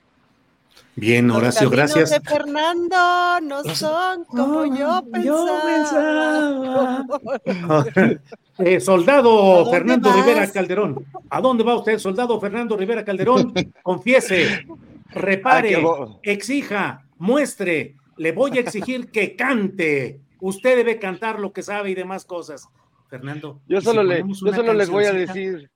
Bien, 0.96 1.30
Horacio, 1.30 1.70
gracias. 1.70 2.10
De 2.10 2.20
Fernando 2.20 3.40
no 3.42 3.64
son 3.74 4.24
como 4.24 4.66
yo 4.76 5.02
pensaba. 5.12 7.06
Eh, 8.56 8.78
soldado 8.78 9.68
Fernando 9.68 10.12
Rivera 10.12 10.48
Calderón, 10.48 11.04
¿a 11.28 11.40
dónde 11.40 11.64
va 11.64 11.74
usted, 11.74 11.98
soldado 11.98 12.40
Fernando 12.40 12.76
Rivera 12.76 13.04
Calderón? 13.04 13.52
Confiese, 13.82 14.64
repare, 15.10 15.74
ah, 15.74 16.06
exija, 16.22 17.02
muestre, 17.18 17.96
le 18.16 18.32
voy 18.32 18.58
a 18.58 18.60
exigir 18.60 19.10
que 19.10 19.36
cante 19.36 20.20
usted 20.40 20.76
debe 20.76 20.98
cantar 20.98 21.40
lo 21.40 21.52
que 21.52 21.62
sabe 21.62 21.90
y 21.90 21.94
demás 21.94 22.24
cosas. 22.24 22.68
Fernando. 23.08 23.62
Yo 23.66 23.80
solo, 23.80 24.02
solo 24.34 24.74
les 24.74 24.90
voy 24.90 25.04
a 25.04 25.12
decir, 25.12 25.70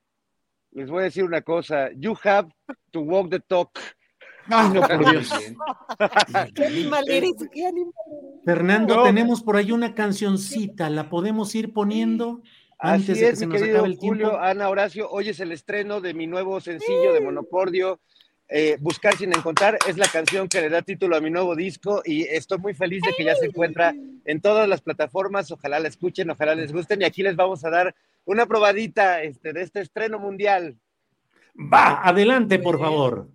les 0.73 0.91
voy 0.91 1.01
a 1.01 1.05
decir 1.05 1.25
una 1.25 1.43
cosa. 1.43 1.91
You 1.97 2.17
have 2.25 2.51
to 2.91 3.01
walk 3.01 3.31
the 3.31 3.41
talk. 3.41 3.79
Ay, 4.51 4.71
no, 4.73 4.81
por 4.81 5.11
Dios. 5.11 5.31
Fernando, 8.45 9.03
tenemos 9.03 9.43
por 9.43 9.57
ahí 9.57 9.73
una 9.73 9.95
cancioncita, 9.95 10.89
¿la 10.91 11.11
podemos 11.11 11.55
ir 11.55 11.73
poniendo? 11.73 12.43
Antes 12.79 13.21
de 13.21 13.31
que 13.31 13.37
se 13.37 13.47
nos 13.47 13.61
acabe 13.61 13.89
el 13.89 13.97
Julio, 13.97 14.39
Ana 14.39 14.69
Horacio, 14.69 15.11
hoy 15.11 15.31
es 15.31 15.41
el 15.41 15.53
estreno 15.53 16.01
de 16.01 16.15
mi 16.15 16.27
nuevo 16.27 16.61
sencillo 16.61 17.13
de 17.13 17.21
Monopordio, 17.21 18.01
eh, 18.49 18.77
Buscar 18.81 19.15
sin 19.17 19.33
encontrar 19.35 19.79
es 19.87 19.99
la 19.99 20.07
canción 20.07 20.49
que 20.49 20.61
le 20.61 20.71
da 20.71 20.83
título 20.83 21.17
a 21.17 21.21
mi 21.21 21.31
nuevo 21.31 21.55
disco 21.55 22.03
y 22.05 22.23
estoy 22.23 22.59
muy 22.59 22.75
feliz 22.75 23.03
de 23.03 23.13
que 23.17 23.25
ya 23.25 23.35
se 23.35 23.47
encuentra 23.47 23.95
en 24.25 24.41
todas 24.41 24.69
las 24.69 24.81
plataformas. 24.81 25.51
Ojalá 25.51 25.79
la 25.81 25.89
escuchen, 25.89 26.31
ojalá 26.31 26.55
les 26.55 26.73
gusten 26.73 27.03
y 27.03 27.05
aquí 27.05 27.23
les 27.23 27.37
vamos 27.37 27.65
a 27.65 27.71
dar 27.71 27.95
una 28.25 28.47
probadita 28.47 29.23
este, 29.23 29.53
de 29.53 29.63
este 29.63 29.81
estreno 29.81 30.19
mundial. 30.19 30.77
Va, 31.55 32.03
adelante, 32.03 32.59
por 32.59 32.79
favor. 32.79 33.29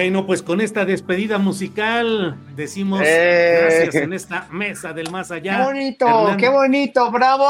Bueno, 0.00 0.24
pues 0.24 0.42
con 0.42 0.62
esta 0.62 0.86
despedida 0.86 1.36
musical 1.36 2.34
decimos 2.56 3.02
¡Eh! 3.04 3.58
gracias 3.60 3.94
en 3.96 4.14
esta 4.14 4.48
mesa 4.50 4.94
del 4.94 5.10
más 5.10 5.30
allá. 5.30 5.58
¡Qué 5.58 5.62
bonito! 5.62 6.06
Hernán, 6.06 6.36
¡Qué 6.38 6.48
bonito! 6.48 7.10
¡Bravo! 7.10 7.44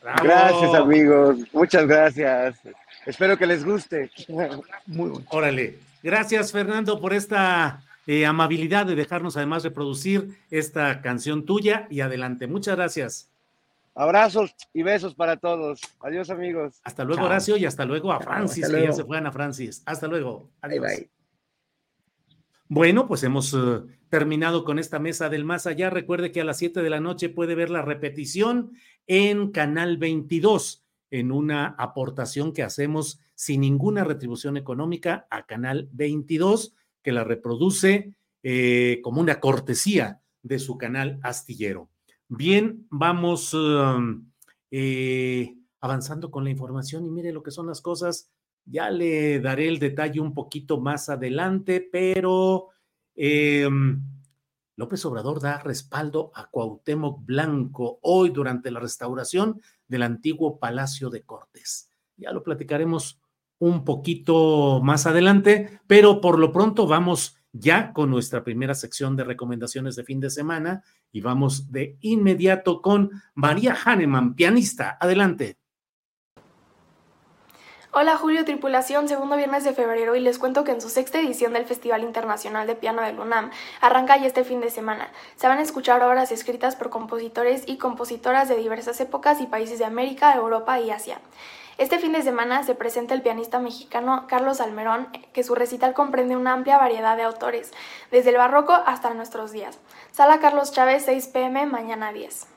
bravo. 0.00 0.22
Gracias, 0.22 0.72
amigos. 0.72 1.38
Muchas 1.52 1.88
gracias. 1.88 2.60
Espero 3.06 3.36
que 3.36 3.46
les 3.46 3.64
guste. 3.64 4.08
Muy 4.28 5.10
bueno. 5.10 5.26
Órale. 5.30 5.80
Gracias, 6.00 6.52
Fernando, 6.52 7.00
por 7.00 7.12
esta 7.12 7.82
eh, 8.06 8.24
amabilidad 8.24 8.86
de 8.86 8.94
dejarnos 8.94 9.36
además 9.36 9.64
reproducir 9.64 10.38
esta 10.48 11.02
canción 11.02 11.44
tuya 11.44 11.88
y 11.90 12.02
adelante. 12.02 12.46
Muchas 12.46 12.76
gracias. 12.76 13.28
Abrazos 13.96 14.54
y 14.72 14.84
besos 14.84 15.16
para 15.16 15.36
todos. 15.38 15.80
Adiós, 16.02 16.30
amigos. 16.30 16.80
Hasta 16.84 17.02
luego, 17.02 17.22
Chao. 17.22 17.26
Horacio, 17.26 17.56
y 17.56 17.66
hasta 17.66 17.84
luego 17.84 18.12
a 18.12 18.20
Francis, 18.20 18.68
que 18.68 18.80
ya 18.80 18.92
se 18.92 19.02
fue 19.02 19.18
Ana 19.18 19.32
Francis. 19.32 19.82
Hasta 19.84 20.06
luego. 20.06 20.48
Bye, 20.62 20.78
Adiós. 20.78 20.86
bye. 20.86 21.21
Bueno, 22.74 23.06
pues 23.06 23.22
hemos 23.22 23.52
eh, 23.52 23.82
terminado 24.08 24.64
con 24.64 24.78
esta 24.78 24.98
mesa 24.98 25.28
del 25.28 25.44
más 25.44 25.66
allá. 25.66 25.90
Recuerde 25.90 26.32
que 26.32 26.40
a 26.40 26.44
las 26.44 26.56
7 26.56 26.80
de 26.80 26.88
la 26.88 27.00
noche 27.00 27.28
puede 27.28 27.54
ver 27.54 27.68
la 27.68 27.82
repetición 27.82 28.72
en 29.06 29.50
Canal 29.50 29.98
22, 29.98 30.82
en 31.10 31.32
una 31.32 31.74
aportación 31.78 32.54
que 32.54 32.62
hacemos 32.62 33.20
sin 33.34 33.60
ninguna 33.60 34.04
retribución 34.04 34.56
económica 34.56 35.26
a 35.28 35.44
Canal 35.44 35.90
22, 35.92 36.74
que 37.02 37.12
la 37.12 37.24
reproduce 37.24 38.14
eh, 38.42 39.00
como 39.02 39.20
una 39.20 39.38
cortesía 39.38 40.22
de 40.42 40.58
su 40.58 40.78
canal 40.78 41.20
astillero. 41.22 41.90
Bien, 42.26 42.86
vamos 42.88 43.54
eh, 44.70 45.56
avanzando 45.78 46.30
con 46.30 46.44
la 46.44 46.50
información 46.50 47.04
y 47.04 47.10
mire 47.10 47.34
lo 47.34 47.42
que 47.42 47.50
son 47.50 47.66
las 47.66 47.82
cosas. 47.82 48.31
Ya 48.64 48.90
le 48.90 49.40
daré 49.40 49.68
el 49.68 49.78
detalle 49.78 50.20
un 50.20 50.34
poquito 50.34 50.80
más 50.80 51.08
adelante, 51.08 51.86
pero 51.90 52.68
eh, 53.14 53.68
López 54.76 55.04
Obrador 55.04 55.40
da 55.40 55.58
respaldo 55.58 56.32
a 56.34 56.48
Cuauhtémoc 56.48 57.24
Blanco 57.24 57.98
hoy 58.02 58.30
durante 58.30 58.70
la 58.70 58.80
restauración 58.80 59.60
del 59.86 60.02
antiguo 60.02 60.58
Palacio 60.58 61.10
de 61.10 61.22
Cortes. 61.22 61.90
Ya 62.16 62.32
lo 62.32 62.42
platicaremos 62.42 63.20
un 63.58 63.84
poquito 63.84 64.80
más 64.82 65.06
adelante, 65.06 65.80
pero 65.86 66.20
por 66.20 66.38
lo 66.38 66.52
pronto 66.52 66.86
vamos 66.86 67.36
ya 67.52 67.92
con 67.92 68.10
nuestra 68.10 68.42
primera 68.42 68.74
sección 68.74 69.14
de 69.14 69.24
recomendaciones 69.24 69.94
de 69.94 70.04
fin 70.04 70.20
de 70.20 70.30
semana 70.30 70.82
y 71.12 71.20
vamos 71.20 71.70
de 71.70 71.98
inmediato 72.00 72.80
con 72.80 73.10
María 73.34 73.76
Hahnemann, 73.84 74.34
pianista. 74.34 74.96
Adelante. 74.98 75.61
Hola 77.94 78.16
Julio 78.16 78.46
Tripulación, 78.46 79.06
segundo 79.06 79.36
viernes 79.36 79.64
de 79.64 79.74
febrero 79.74 80.16
y 80.16 80.20
les 80.20 80.38
cuento 80.38 80.64
que 80.64 80.72
en 80.72 80.80
su 80.80 80.88
sexta 80.88 81.20
edición 81.20 81.52
del 81.52 81.66
Festival 81.66 82.04
Internacional 82.04 82.66
de 82.66 82.74
Piano 82.74 83.02
del 83.02 83.20
UNAM 83.20 83.50
arranca 83.82 84.16
ya 84.16 84.26
este 84.26 84.44
fin 84.44 84.62
de 84.62 84.70
semana. 84.70 85.10
Se 85.36 85.46
van 85.46 85.58
a 85.58 85.62
escuchar 85.62 86.02
obras 86.02 86.32
escritas 86.32 86.74
por 86.74 86.88
compositores 86.88 87.64
y 87.66 87.76
compositoras 87.76 88.48
de 88.48 88.56
diversas 88.56 88.98
épocas 89.02 89.42
y 89.42 89.46
países 89.46 89.78
de 89.78 89.84
América, 89.84 90.34
Europa 90.34 90.80
y 90.80 90.90
Asia. 90.90 91.18
Este 91.76 91.98
fin 91.98 92.12
de 92.12 92.22
semana 92.22 92.62
se 92.62 92.74
presenta 92.74 93.12
el 93.12 93.20
pianista 93.20 93.58
mexicano 93.58 94.24
Carlos 94.26 94.62
Almerón, 94.62 95.08
que 95.34 95.44
su 95.44 95.54
recital 95.54 95.92
comprende 95.92 96.34
una 96.34 96.54
amplia 96.54 96.78
variedad 96.78 97.18
de 97.18 97.24
autores, 97.24 97.72
desde 98.10 98.30
el 98.30 98.38
barroco 98.38 98.72
hasta 98.72 99.12
nuestros 99.12 99.52
días. 99.52 99.78
Sala 100.12 100.40
Carlos 100.40 100.72
Chávez, 100.72 101.04
6 101.04 101.26
pm, 101.26 101.66
mañana 101.66 102.10
10 102.10 102.51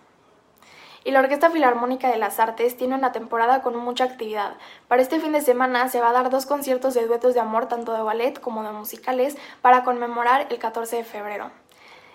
y 1.05 1.11
la 1.11 1.19
Orquesta 1.19 1.51
Filarmónica 1.51 2.09
de 2.09 2.17
las 2.17 2.39
Artes 2.39 2.75
tiene 2.75 2.95
una 2.95 3.11
temporada 3.11 3.61
con 3.61 3.77
mucha 3.77 4.03
actividad. 4.03 4.55
Para 4.87 5.03
este 5.03 5.19
fin 5.19 5.31
de 5.31 5.41
semana 5.41 5.87
se 5.87 6.01
va 6.01 6.09
a 6.09 6.13
dar 6.13 6.31
dos 6.31 6.47
conciertos 6.47 6.95
de 6.95 7.05
duetos 7.05 7.35
de 7.35 7.39
amor, 7.39 7.67
tanto 7.67 7.93
de 7.93 8.01
ballet 8.01 8.41
como 8.41 8.63
de 8.63 8.71
musicales, 8.71 9.37
para 9.61 9.83
conmemorar 9.83 10.47
el 10.49 10.57
14 10.57 10.97
de 10.97 11.03
febrero. 11.03 11.51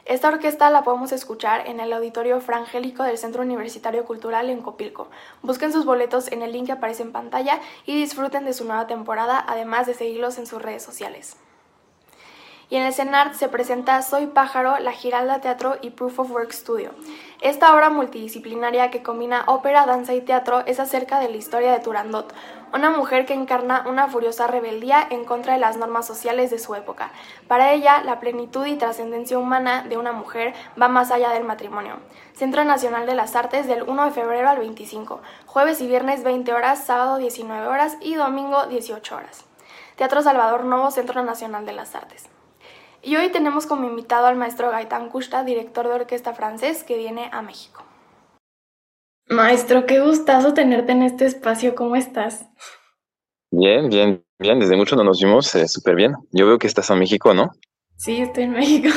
Esta 0.07 0.29
orquesta 0.29 0.71
la 0.71 0.83
podemos 0.83 1.13
escuchar 1.13 1.69
en 1.69 1.79
el 1.79 1.93
Auditorio 1.93 2.41
Frangélico 2.41 3.05
del 3.05 3.17
Centro 3.17 3.43
Universitario 3.43 4.05
Cultural 4.05 4.51
en 4.51 4.61
Copilco. 4.61 5.09
Busquen 5.43 5.73
sus 5.73 5.85
boletos 5.85 6.33
en 6.33 6.43
el 6.43 6.51
link 6.51 6.67
que 6.67 6.73
aparece 6.73 7.05
en 7.05 7.13
pantalla 7.13 7.61
y 7.87 7.97
disfruten 7.97 8.45
de 8.45 8.55
su 8.55 8.65
nueva 8.65 8.89
temporada, 8.89 9.45
además 9.47 9.87
de 9.87 9.95
seguirlos 9.95 10.37
en 10.39 10.49
sus 10.49 10.61
redes 10.61 10.83
sociales. 10.83 11.37
Y 12.71 12.77
en 12.77 12.85
el 12.85 12.95
CENART 12.95 13.35
se 13.35 13.49
presenta 13.49 14.01
Soy 14.01 14.27
Pájaro, 14.29 14.79
La 14.79 14.93
Giralda 14.93 15.41
Teatro 15.41 15.77
y 15.83 15.91
Proof 15.91 16.21
of 16.21 16.31
Work 16.31 16.53
Studio. 16.53 16.93
Esta 17.41 17.75
obra 17.75 17.91
multidisciplinaria 17.91 18.93
que 18.93 19.03
combina 19.03 19.43
ópera, 19.49 19.87
danza 19.87 20.15
y 20.15 20.21
teatro 20.21 20.61
es 20.67 20.79
acerca 20.79 21.19
de 21.19 21.29
la 21.29 21.37
historia 21.37 21.73
de 21.73 21.81
Turandot, 21.81 22.33
una 22.73 22.91
mujer 22.91 23.27
que 23.27 23.35
encarna 23.35 23.85
una 23.89 24.07
furiosa 24.07 24.47
rebeldía 24.47 25.05
en 25.11 25.25
contra 25.25 25.55
de 25.55 25.59
las 25.59 25.79
normas 25.79 26.07
sociales 26.07 26.51
de 26.51 26.61
su 26.61 26.77
época. 26.77 27.11
Para 27.49 27.73
ella, 27.73 28.05
la 28.05 28.21
plenitud 28.21 28.65
y 28.65 28.77
trascendencia 28.77 29.37
humana 29.37 29.83
de 29.83 29.99
una 29.99 30.13
mujer 30.13 30.55
va 30.81 30.87
más 30.87 31.11
allá 31.11 31.31
del 31.31 31.43
matrimonio. 31.43 31.97
Centro 32.35 32.63
Nacional 32.63 33.05
de 33.05 33.17
las 33.17 33.35
Artes 33.35 33.67
del 33.67 33.83
1 33.83 34.05
de 34.05 34.11
febrero 34.13 34.49
al 34.49 34.59
25, 34.59 35.21
jueves 35.45 35.81
y 35.81 35.89
viernes 35.89 36.23
20 36.23 36.53
horas, 36.53 36.85
sábado 36.85 37.17
19 37.17 37.67
horas 37.67 37.97
y 38.01 38.15
domingo 38.15 38.67
18 38.67 39.17
horas. 39.17 39.45
Teatro 39.97 40.23
Salvador 40.23 40.65
Novo, 40.65 40.93
Centro 40.93 41.25
Nacional 41.25 41.67
de 41.67 41.73
las 41.73 41.97
Artes. 41.97 42.30
Y 43.03 43.17
hoy 43.17 43.31
tenemos 43.31 43.67
como 43.67 43.89
invitado 43.89 44.27
al 44.27 44.37
maestro 44.37 44.71
Gaitán 44.71 45.09
Kushta, 45.09 45.43
director 45.43 45.89
de 45.89 45.95
orquesta 45.95 46.35
francés, 46.35 46.85
que 46.85 46.99
viene 46.99 47.31
a 47.33 47.41
México. 47.41 47.85
Maestro, 49.29 49.87
qué 49.87 50.01
gustazo 50.01 50.55
tenerte 50.55 50.93
en 50.93 51.03
este 51.03 51.25
espacio. 51.25 51.75
¿Cómo 51.75 51.97
estás? 51.97 52.47
Bien, 53.51 53.89
bien, 53.89 54.25
bien. 54.39 54.59
Desde 54.59 54.77
mucho 54.77 54.97
no 54.97 55.05
nos 55.05 55.21
vimos, 55.21 55.55
eh, 55.55 55.67
súper 55.67 55.95
bien. 55.95 56.15
Yo 56.33 56.47
veo 56.47 56.59
que 56.59 56.67
estás 56.67 56.91
en 56.91 56.99
México, 56.99 57.33
¿no? 57.33 57.51
Sí, 57.97 58.21
estoy 58.21 58.45
en 58.45 58.53
México. 58.53 58.89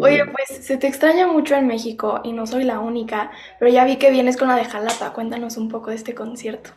Oye, 0.00 0.24
pues 0.26 0.64
se 0.64 0.76
te 0.76 0.86
extraña 0.86 1.26
mucho 1.26 1.54
en 1.54 1.66
México 1.66 2.20
y 2.22 2.32
no 2.32 2.46
soy 2.46 2.64
la 2.64 2.80
única, 2.80 3.30
pero 3.58 3.70
ya 3.70 3.84
vi 3.84 3.96
que 3.96 4.10
vienes 4.10 4.36
con 4.36 4.48
la 4.48 4.56
de 4.56 4.64
Jalapa. 4.64 5.12
Cuéntanos 5.12 5.56
un 5.56 5.68
poco 5.68 5.90
de 5.90 5.96
este 5.96 6.14
concierto. 6.14 6.70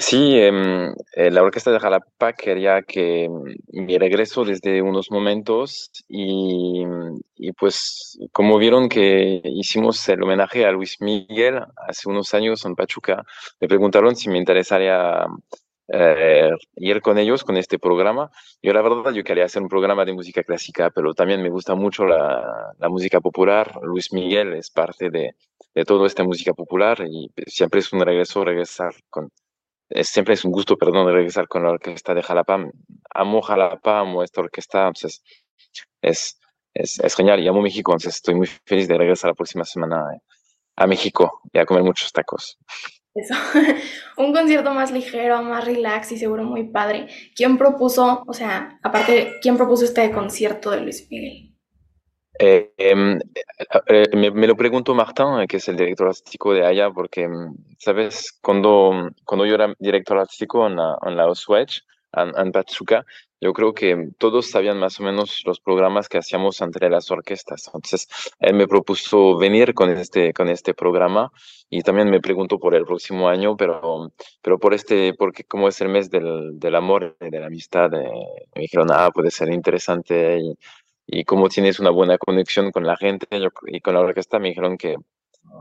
Sí, 0.00 0.38
em, 0.38 0.92
eh, 1.14 1.30
la 1.30 1.42
Orquesta 1.42 1.72
de 1.72 1.80
Jalapa 1.80 2.32
quería 2.32 2.82
que 2.82 3.28
mm, 3.28 3.84
mi 3.84 3.98
regreso 3.98 4.44
desde 4.44 4.80
unos 4.80 5.10
momentos 5.10 5.90
y, 6.08 6.84
y 7.34 7.52
pues 7.52 8.16
como 8.32 8.58
vieron 8.58 8.88
que 8.88 9.42
hicimos 9.44 10.08
el 10.08 10.22
homenaje 10.22 10.64
a 10.64 10.70
Luis 10.70 11.00
Miguel 11.00 11.60
hace 11.88 12.08
unos 12.08 12.32
años 12.32 12.64
en 12.64 12.76
Pachuca, 12.76 13.24
me 13.60 13.66
preguntaron 13.66 14.14
si 14.14 14.28
me 14.30 14.38
interesaría 14.38 15.26
eh, 15.88 16.50
ir 16.76 17.02
con 17.02 17.18
ellos 17.18 17.42
con 17.42 17.56
este 17.56 17.78
programa. 17.80 18.30
Yo 18.62 18.72
la 18.72 18.82
verdad 18.82 19.12
yo 19.12 19.24
quería 19.24 19.46
hacer 19.46 19.62
un 19.62 19.68
programa 19.68 20.04
de 20.04 20.12
música 20.12 20.44
clásica, 20.44 20.90
pero 20.90 21.12
también 21.12 21.42
me 21.42 21.50
gusta 21.50 21.74
mucho 21.74 22.04
la, 22.04 22.74
música 22.88 23.20
popular. 23.20 23.80
Luis 23.82 24.12
Miguel 24.12 24.52
es 24.54 24.70
parte 24.70 25.10
de, 25.10 25.34
de 25.74 25.84
toda 25.84 26.06
esta 26.06 26.22
música 26.22 26.52
popular 26.54 27.04
y 27.10 27.32
siempre 27.48 27.80
es 27.80 27.92
un 27.92 28.00
regreso 28.00 28.44
regresar 28.44 28.94
con 29.10 29.30
es, 29.90 30.08
siempre 30.08 30.34
es 30.34 30.44
un 30.44 30.52
gusto, 30.52 30.76
perdón, 30.76 31.12
regresar 31.12 31.48
con 31.48 31.62
la 31.62 31.70
orquesta 31.70 32.14
de 32.14 32.22
Jalapa. 32.22 32.70
Amo 33.14 33.42
Jalapa, 33.42 34.00
amo 34.00 34.22
esta 34.22 34.40
orquesta, 34.40 34.86
entonces 34.86 35.22
es, 36.02 36.38
es, 36.74 36.98
es 37.00 37.14
genial 37.14 37.40
y 37.40 37.48
amo 37.48 37.62
México, 37.62 37.92
entonces 37.92 38.16
estoy 38.16 38.34
muy 38.34 38.46
feliz 38.46 38.88
de 38.88 38.98
regresar 38.98 39.30
la 39.30 39.34
próxima 39.34 39.64
semana 39.64 40.04
a 40.76 40.86
México 40.86 41.40
y 41.52 41.58
a 41.58 41.66
comer 41.66 41.82
muchos 41.82 42.12
tacos. 42.12 42.58
Eso. 43.14 43.34
Un 44.16 44.32
concierto 44.32 44.72
más 44.74 44.92
ligero, 44.92 45.42
más 45.42 45.64
relax 45.64 46.12
y 46.12 46.18
seguro 46.18 46.44
muy 46.44 46.64
padre. 46.70 47.08
¿Quién 47.34 47.58
propuso, 47.58 48.22
o 48.26 48.32
sea, 48.32 48.78
aparte, 48.82 49.34
quién 49.42 49.56
propuso 49.56 49.84
este 49.84 50.10
concierto 50.12 50.70
de 50.70 50.80
Luis 50.82 51.08
Miguel? 51.10 51.47
Eh, 52.38 52.72
em, 52.76 53.18
eh, 53.88 54.16
me, 54.16 54.30
me 54.30 54.46
lo 54.46 54.56
preguntó 54.56 54.94
Martín, 54.94 55.46
que 55.48 55.56
es 55.56 55.68
el 55.68 55.76
director 55.76 56.08
artístico 56.08 56.54
de 56.54 56.64
allá, 56.64 56.90
porque, 56.90 57.22
em, 57.24 57.54
¿sabes? 57.78 58.38
Cuando, 58.40 59.10
cuando 59.24 59.44
yo 59.44 59.54
era 59.54 59.74
director 59.78 60.18
artístico 60.18 60.66
en 60.66 60.76
la, 60.76 60.96
en 61.04 61.16
la 61.16 61.26
Oswech, 61.26 61.82
en, 62.12 62.32
en 62.38 62.52
Pachuca, 62.52 63.04
yo 63.40 63.52
creo 63.52 63.72
que 63.72 64.10
todos 64.18 64.50
sabían 64.50 64.78
más 64.78 64.98
o 65.00 65.04
menos 65.04 65.42
los 65.44 65.60
programas 65.60 66.08
que 66.08 66.18
hacíamos 66.18 66.60
entre 66.60 66.90
las 66.90 67.10
orquestas. 67.10 67.66
Entonces, 67.66 68.08
él 68.40 68.54
me 68.54 68.66
propuso 68.66 69.36
venir 69.36 69.74
con 69.74 69.90
este, 69.90 70.32
con 70.32 70.48
este 70.48 70.74
programa 70.74 71.30
y 71.70 71.82
también 71.82 72.10
me 72.10 72.20
preguntó 72.20 72.58
por 72.58 72.74
el 72.74 72.84
próximo 72.84 73.28
año, 73.28 73.56
pero, 73.56 74.12
pero 74.42 74.58
por 74.58 74.74
este, 74.74 75.14
porque 75.14 75.44
como 75.44 75.68
es 75.68 75.80
el 75.80 75.88
mes 75.88 76.10
del, 76.10 76.58
del 76.58 76.74
amor 76.74 77.16
y 77.20 77.30
de 77.30 77.40
la 77.40 77.46
amistad, 77.46 77.92
eh, 77.94 78.10
me 78.54 78.62
dijeron, 78.62 78.88
ah, 78.90 79.10
puede 79.12 79.30
ser 79.30 79.52
interesante 79.52 80.38
y, 80.38 80.54
y 81.10 81.24
como 81.24 81.48
tienes 81.48 81.80
una 81.80 81.88
buena 81.88 82.18
conexión 82.18 82.70
con 82.70 82.86
la 82.86 82.96
gente 82.96 83.26
y 83.66 83.80
con 83.80 83.94
la 83.94 84.00
orquesta, 84.00 84.38
me 84.38 84.50
dijeron 84.50 84.76
que, 84.76 84.96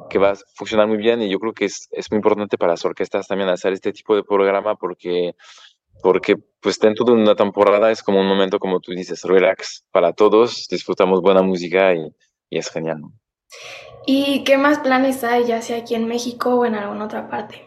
que 0.10 0.20
va 0.20 0.32
a 0.32 0.36
funcionar 0.56 0.88
muy 0.88 0.98
bien 0.98 1.22
y 1.22 1.30
yo 1.30 1.40
creo 1.40 1.54
que 1.54 1.66
es, 1.66 1.88
es 1.92 2.12
muy 2.12 2.18
importante 2.18 2.58
para 2.58 2.74
las 2.74 2.84
orquestas 2.84 3.28
también 3.28 3.50
hacer 3.50 3.72
este 3.72 3.94
tipo 3.94 4.14
de 4.14 4.24
programa 4.24 4.76
porque 4.76 5.36
porque 6.04 6.36
pues 6.60 6.78
dentro 6.80 7.06
de 7.06 7.14
una 7.14 7.34
temporada 7.34 7.90
es 7.92 8.04
como 8.04 8.20
un 8.20 8.28
momento, 8.28 8.60
como 8.60 8.82
tú 8.82 8.92
dices, 8.92 9.24
relax 9.24 9.86
para 9.92 10.12
todos, 10.12 10.68
disfrutamos 10.70 11.22
buena 11.22 11.42
música 11.42 11.96
y, 11.96 12.14
y 12.50 12.58
es 12.58 12.70
genial. 12.70 13.02
¿Y 14.06 14.44
qué 14.44 14.58
más 14.58 14.80
planes 14.80 15.24
hay, 15.24 15.46
ya 15.46 15.62
sea 15.62 15.78
aquí 15.78 15.96
en 15.96 16.08
México 16.08 16.56
o 16.56 16.66
en 16.66 16.76
alguna 16.76 17.06
otra 17.06 17.30
parte? 17.30 17.66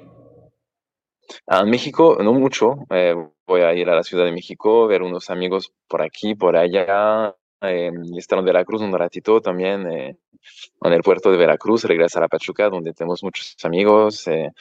Ah, 1.47 1.61
en 1.61 1.71
México, 1.71 2.19
no 2.23 2.33
mucho. 2.35 2.75
Eh, 2.91 3.17
voy 3.47 3.63
a 3.63 3.75
ir 3.75 3.89
a 3.89 3.97
la 3.97 4.03
Ciudad 4.03 4.27
de 4.27 4.33
México, 4.33 4.87
ver 4.87 5.03
unos 5.03 5.31
amigos 5.31 5.73
por 5.89 6.03
aquí, 6.03 6.35
por 6.35 6.57
allá, 6.57 7.35
eh, 7.63 7.91
estar 8.17 8.39
en 8.39 8.45
Veracruz 8.45 8.83
un 8.83 8.93
ratito 8.93 9.41
también, 9.41 9.91
eh, 9.91 10.17
en 10.83 10.93
el 10.93 11.03
puerto 11.03 11.31
de 11.31 11.37
Veracruz, 11.37 11.85
regresar 11.85 12.23
a 12.23 12.29
Pachuca, 12.29 12.69
donde 12.69 12.93
tenemos 12.93 13.23
muchos 13.23 13.57
amigos, 13.65 14.27
eh, 14.29 14.53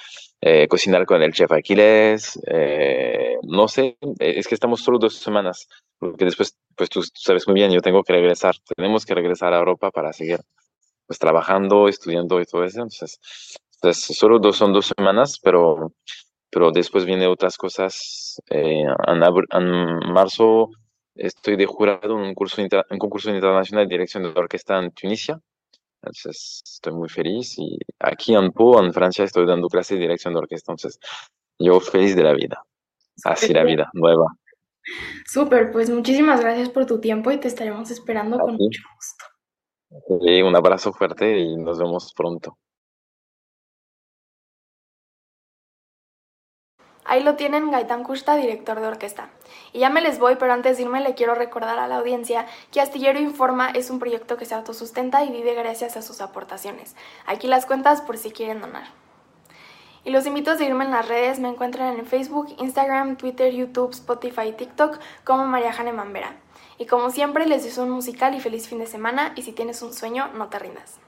eh, 0.41 0.67
cocinar 0.67 1.05
con 1.05 1.21
el 1.21 1.33
chef 1.33 1.51
Aquiles, 1.51 2.39
eh, 2.47 3.37
no 3.43 3.67
sé, 3.67 3.97
es 4.19 4.47
que 4.47 4.55
estamos 4.55 4.81
solo 4.81 4.99
dos 4.99 5.15
semanas, 5.15 5.67
porque 5.97 6.25
después, 6.25 6.57
pues 6.75 6.89
tú, 6.89 7.01
sabes 7.13 7.47
muy 7.47 7.55
bien, 7.55 7.71
yo 7.71 7.81
tengo 7.81 8.03
que 8.03 8.13
regresar, 8.13 8.55
tenemos 8.75 9.05
que 9.05 9.15
regresar 9.15 9.53
a 9.53 9.59
Europa 9.59 9.91
para 9.91 10.13
seguir 10.13 10.39
pues 11.07 11.19
trabajando, 11.19 11.87
estudiando 11.87 12.39
y 12.39 12.45
todo 12.45 12.63
eso, 12.63 12.81
entonces, 12.81 13.19
pues, 13.81 13.97
solo 13.97 14.39
dos, 14.39 14.57
son 14.57 14.73
dos 14.73 14.93
semanas, 14.95 15.39
pero, 15.41 15.93
pero 16.51 16.71
después 16.71 17.05
viene 17.05 17.27
otras 17.27 17.57
cosas, 17.57 18.41
en, 18.49 18.87
en 18.87 20.13
marzo 20.13 20.69
estoy 21.19 21.55
de 21.55 21.65
jurado 21.65 22.17
en 22.17 22.23
un, 22.27 22.33
curso 22.33 22.61
un 22.61 22.97
concurso 22.97 23.29
internacional 23.29 23.87
de 23.87 23.95
dirección 23.95 24.23
de 24.23 24.29
orquesta 24.29 24.79
en 24.79 24.91
Tunisia. 24.91 25.39
Entonces, 26.01 26.61
estoy 26.65 26.93
muy 26.93 27.09
feliz. 27.09 27.55
Y 27.57 27.77
aquí 27.99 28.33
en 28.33 28.51
Po, 28.51 28.81
en 28.83 28.93
Francia, 28.93 29.25
estoy 29.25 29.45
dando 29.45 29.67
clases 29.67 29.97
de 29.97 30.03
dirección 30.03 30.33
de 30.33 30.39
orquesta. 30.39 30.71
Entonces, 30.71 30.99
yo 31.59 31.79
feliz 31.79 32.15
de 32.15 32.23
la 32.23 32.33
vida. 32.33 32.63
Así 33.25 33.53
la 33.53 33.63
vida, 33.63 33.89
nueva. 33.93 34.25
Súper, 35.25 35.71
pues 35.71 35.89
muchísimas 35.89 36.39
gracias 36.41 36.69
por 36.69 36.85
tu 36.85 36.99
tiempo 36.99 37.31
y 37.31 37.37
te 37.37 37.49
estaremos 37.49 37.91
esperando 37.91 38.39
con 38.39 38.55
mucho 38.55 38.81
gusto. 38.95 39.25
Sí, 40.25 40.41
un 40.41 40.55
abrazo 40.55 40.93
fuerte 40.93 41.37
y 41.37 41.57
nos 41.57 41.79
vemos 41.79 42.13
pronto. 42.15 42.57
Ahí 47.09 47.23
lo 47.23 47.35
tienen 47.35 47.71
Gaitán 47.71 48.03
Custa, 48.03 48.35
director 48.35 48.79
de 48.79 48.85
orquesta. 48.85 49.29
Y 49.73 49.79
ya 49.79 49.89
me 49.89 49.99
les 49.99 50.19
voy, 50.19 50.35
pero 50.35 50.53
antes 50.53 50.77
de 50.77 50.83
irme 50.83 51.01
le 51.01 51.15
quiero 51.15 51.33
recordar 51.33 51.79
a 51.79 51.87
la 51.87 51.95
audiencia 51.95 52.45
que 52.71 52.81
Astillero 52.81 53.19
Informa 53.19 53.71
es 53.71 53.89
un 53.89 53.97
proyecto 53.97 54.37
que 54.37 54.45
se 54.45 54.53
autosustenta 54.53 55.23
y 55.23 55.31
vive 55.31 55.55
gracias 55.55 55.97
a 55.97 56.03
sus 56.03 56.21
aportaciones. 56.21 56.95
Aquí 57.25 57.47
las 57.47 57.65
cuentas 57.65 58.03
por 58.03 58.19
si 58.19 58.29
quieren 58.29 58.61
donar. 58.61 58.83
Y 60.03 60.11
los 60.11 60.27
invito 60.27 60.51
a 60.51 60.57
seguirme 60.57 60.85
en 60.85 60.91
las 60.91 61.07
redes, 61.07 61.39
me 61.39 61.49
encuentran 61.49 61.97
en 61.97 62.05
Facebook, 62.05 62.55
Instagram, 62.59 63.15
Twitter, 63.15 63.51
YouTube, 63.51 63.89
Spotify 63.89 64.49
y 64.49 64.53
TikTok 64.53 64.99
como 65.23 65.47
María 65.47 65.73
Jane 65.73 65.93
Mambera. 65.93 66.35
Y 66.77 66.85
como 66.85 67.09
siempre 67.09 67.47
les 67.47 67.63
deseo 67.63 67.85
un 67.85 67.89
musical 67.89 68.35
y 68.35 68.39
feliz 68.39 68.67
fin 68.67 68.77
de 68.77 68.85
semana 68.85 69.33
y 69.35 69.41
si 69.41 69.51
tienes 69.51 69.81
un 69.81 69.95
sueño, 69.95 70.27
no 70.35 70.49
te 70.49 70.59
rindas. 70.59 70.99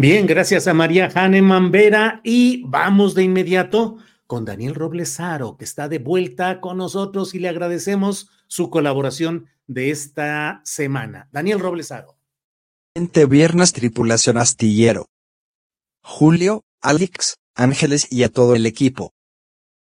Bien, 0.00 0.28
gracias 0.28 0.68
a 0.68 0.74
María 0.74 1.10
Jane 1.10 1.42
Mambera 1.42 2.20
y 2.22 2.62
vamos 2.64 3.16
de 3.16 3.24
inmediato 3.24 3.96
con 4.28 4.44
Daniel 4.44 4.76
Roblesaro, 4.76 5.56
que 5.56 5.64
está 5.64 5.88
de 5.88 5.98
vuelta 5.98 6.60
con 6.60 6.76
nosotros 6.76 7.34
y 7.34 7.40
le 7.40 7.48
agradecemos 7.48 8.30
su 8.46 8.70
colaboración 8.70 9.46
de 9.66 9.90
esta 9.90 10.60
semana. 10.62 11.28
Daniel 11.32 11.58
Roblesaro. 11.58 12.16
Viernes 13.28 13.72
Tripulación 13.72 14.38
Astillero. 14.38 15.08
Julio, 16.00 16.62
Alex, 16.80 17.38
Ángeles 17.56 18.06
y 18.08 18.22
a 18.22 18.28
todo 18.28 18.54
el 18.54 18.66
equipo. 18.66 19.14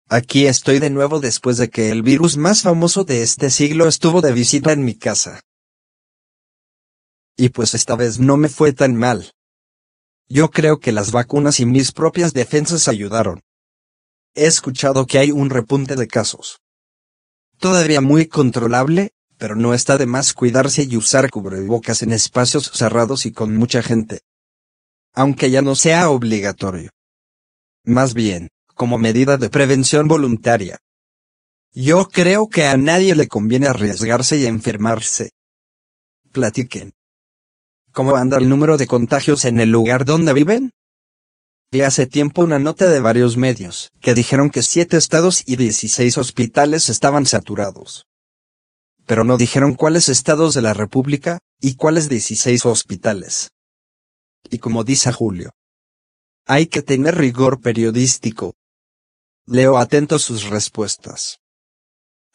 Aquí 0.10 0.48
estoy 0.48 0.80
de 0.80 0.90
nuevo 0.90 1.20
después 1.20 1.58
de 1.58 1.70
que 1.70 1.92
el 1.92 2.02
virus 2.02 2.38
más 2.38 2.64
famoso 2.64 3.04
de 3.04 3.22
este 3.22 3.52
siglo 3.52 3.88
estuvo 3.88 4.22
de 4.22 4.34
visita 4.34 4.72
en 4.72 4.84
mi 4.84 4.96
casa. 4.96 5.42
Y 7.38 7.50
pues 7.50 7.76
esta 7.76 7.96
vez 7.96 8.20
no 8.20 8.36
me 8.36 8.50
fue 8.50 8.74
tan 8.74 8.96
mal. 8.96 9.32
Yo 10.32 10.50
creo 10.50 10.80
que 10.80 10.94
las 10.94 11.12
vacunas 11.12 11.60
y 11.60 11.66
mis 11.66 11.92
propias 11.92 12.32
defensas 12.32 12.88
ayudaron. 12.88 13.42
He 14.34 14.46
escuchado 14.46 15.06
que 15.06 15.18
hay 15.18 15.30
un 15.30 15.50
repunte 15.50 15.98
de 15.98 16.08
casos. 16.08 16.62
Todavía 17.58 18.00
muy 18.00 18.28
controlable, 18.28 19.12
pero 19.38 19.58
no 19.58 19.74
está 19.74 19.98
de 19.98 20.06
más 20.06 20.32
cuidarse 20.34 20.84
y 20.84 20.96
usar 20.96 21.30
cubrebocas 21.30 22.02
en 22.02 22.14
espacios 22.14 22.72
cerrados 22.74 23.26
y 23.26 23.34
con 23.34 23.58
mucha 23.58 23.84
gente. 23.84 24.22
Aunque 25.14 25.52
ya 25.52 25.62
no 25.62 25.76
sea 25.76 26.10
obligatorio. 26.10 26.92
Más 27.84 28.14
bien, 28.14 28.52
como 28.74 28.98
medida 28.98 29.36
de 29.36 29.50
prevención 29.50 30.08
voluntaria. 30.08 30.80
Yo 31.74 32.08
creo 32.08 32.48
que 32.48 32.68
a 32.68 32.78
nadie 32.78 33.16
le 33.16 33.28
conviene 33.28 33.68
arriesgarse 33.68 34.38
y 34.38 34.46
enfermarse. 34.46 35.32
Platiquen. 36.32 36.94
¿Cómo 37.92 38.16
anda 38.16 38.38
el 38.38 38.48
número 38.48 38.78
de 38.78 38.88
contagios 38.88 39.44
en 39.44 39.60
el 39.60 39.70
lugar 39.70 40.06
donde 40.06 40.32
viven? 40.34 40.72
Vi 41.72 41.82
hace 41.82 42.08
tiempo 42.08 42.42
una 42.42 42.58
nota 42.58 42.90
de 42.90 43.02
varios 43.02 43.36
medios, 43.36 43.92
que 44.00 44.14
dijeron 44.14 44.50
que 44.50 44.64
siete 44.64 44.96
estados 44.96 45.44
y 45.46 45.58
16 45.58 46.18
hospitales 46.18 46.90
estaban 46.90 47.26
saturados. 47.26 48.06
Pero 49.06 49.26
no 49.26 49.38
dijeron 49.38 49.74
cuáles 49.74 50.08
estados 50.08 50.54
de 50.54 50.62
la 50.62 50.74
República, 50.74 51.40
y 51.60 51.76
cuáles 51.76 52.08
16 52.08 52.66
hospitales. 52.66 53.52
Y 54.50 54.60
como 54.60 54.86
dice 54.86 55.12
Julio, 55.12 55.52
hay 56.48 56.68
que 56.68 56.82
tener 56.82 57.16
rigor 57.16 57.60
periodístico. 57.60 58.56
Leo 59.46 59.78
atento 59.78 60.18
sus 60.18 60.50
respuestas. 60.50 61.40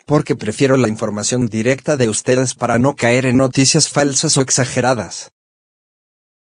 Porque 0.05 0.37
prefiero 0.37 0.77
la 0.77 0.89
información 0.89 1.47
directa 1.47 1.97
de 1.97 2.11
ustedes 2.11 2.55
para 2.55 2.79
no 2.79 2.95
caer 2.95 3.25
en 3.25 3.39
noticias 3.39 3.89
falsas 3.89 4.37
o 4.37 4.43
exageradas. 4.43 5.33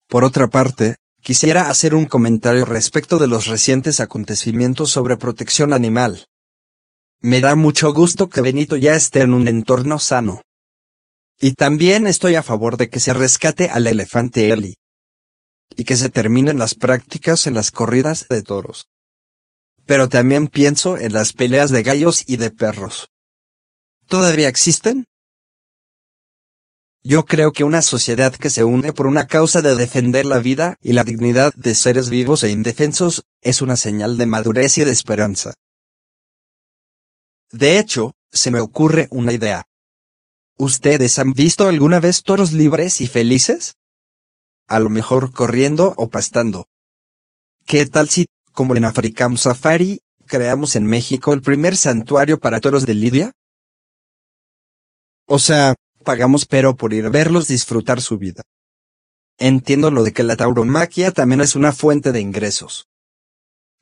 Por 0.08 0.24
otra 0.24 0.48
parte, 0.48 0.96
quisiera 1.20 1.68
hacer 1.68 1.94
un 1.94 2.06
comentario 2.06 2.64
respecto 2.64 3.18
de 3.18 3.26
los 3.26 3.46
recientes 3.46 4.00
acontecimientos 4.00 4.90
sobre 4.90 5.18
protección 5.18 5.74
animal. 5.74 6.24
Me 7.20 7.40
da 7.42 7.54
mucho 7.56 7.92
gusto 7.92 8.30
que 8.30 8.40
Benito 8.40 8.76
ya 8.76 8.94
esté 8.94 9.20
en 9.20 9.34
un 9.34 9.48
entorno 9.48 9.98
sano. 9.98 10.40
Y 11.38 11.52
también 11.52 12.06
estoy 12.06 12.36
a 12.36 12.42
favor 12.42 12.78
de 12.78 12.88
que 12.88 13.00
se 13.00 13.12
rescate 13.12 13.68
al 13.68 13.86
elefante 13.86 14.50
Eli. 14.50 14.76
Y 15.76 15.84
que 15.84 15.96
se 15.96 16.08
terminen 16.08 16.58
las 16.58 16.74
prácticas 16.74 17.46
en 17.46 17.52
las 17.52 17.70
corridas 17.70 18.26
de 18.30 18.42
toros. 18.42 18.88
Pero 19.84 20.08
también 20.08 20.48
pienso 20.48 20.96
en 20.96 21.12
las 21.12 21.34
peleas 21.34 21.70
de 21.70 21.82
gallos 21.82 22.24
y 22.26 22.38
de 22.38 22.50
perros. 22.50 23.10
¿Todavía 24.06 24.48
existen? 24.48 25.04
Yo 27.08 27.24
creo 27.24 27.52
que 27.52 27.64
una 27.64 27.80
sociedad 27.80 28.34
que 28.34 28.50
se 28.50 28.64
une 28.64 28.92
por 28.92 29.06
una 29.06 29.26
causa 29.26 29.62
de 29.62 29.74
defender 29.74 30.26
la 30.26 30.40
vida 30.40 30.76
y 30.82 30.92
la 30.92 31.04
dignidad 31.04 31.54
de 31.54 31.74
seres 31.74 32.10
vivos 32.10 32.44
e 32.44 32.50
indefensos, 32.50 33.24
es 33.40 33.62
una 33.62 33.78
señal 33.78 34.18
de 34.18 34.26
madurez 34.26 34.76
y 34.76 34.84
de 34.84 34.90
esperanza. 34.90 35.54
De 37.50 37.78
hecho, 37.78 38.12
se 38.30 38.50
me 38.50 38.60
ocurre 38.60 39.08
una 39.10 39.32
idea. 39.32 39.64
¿Ustedes 40.58 41.18
han 41.18 41.32
visto 41.32 41.66
alguna 41.66 41.98
vez 41.98 42.22
toros 42.22 42.52
libres 42.52 43.00
y 43.00 43.06
felices? 43.06 43.78
A 44.66 44.78
lo 44.78 44.90
mejor 44.90 45.32
corriendo 45.32 45.94
o 45.96 46.10
pastando. 46.10 46.66
¿Qué 47.64 47.86
tal 47.86 48.10
si, 48.10 48.26
como 48.52 48.76
en 48.76 48.84
African 48.84 49.38
Safari, 49.38 50.02
creamos 50.26 50.76
en 50.76 50.84
México 50.84 51.32
el 51.32 51.40
primer 51.40 51.74
santuario 51.74 52.38
para 52.38 52.60
toros 52.60 52.84
de 52.84 52.92
Lidia? 52.92 53.32
O 55.24 55.38
sea, 55.38 55.74
pagamos 56.04 56.46
pero 56.46 56.76
por 56.76 56.92
ir 56.92 57.06
a 57.06 57.10
verlos 57.10 57.48
disfrutar 57.48 58.00
su 58.00 58.18
vida. 58.18 58.42
Entiendo 59.38 59.90
lo 59.90 60.02
de 60.02 60.12
que 60.12 60.24
la 60.24 60.36
tauromaquia 60.36 61.12
también 61.12 61.40
es 61.40 61.54
una 61.54 61.72
fuente 61.72 62.10
de 62.10 62.20
ingresos. 62.20 62.88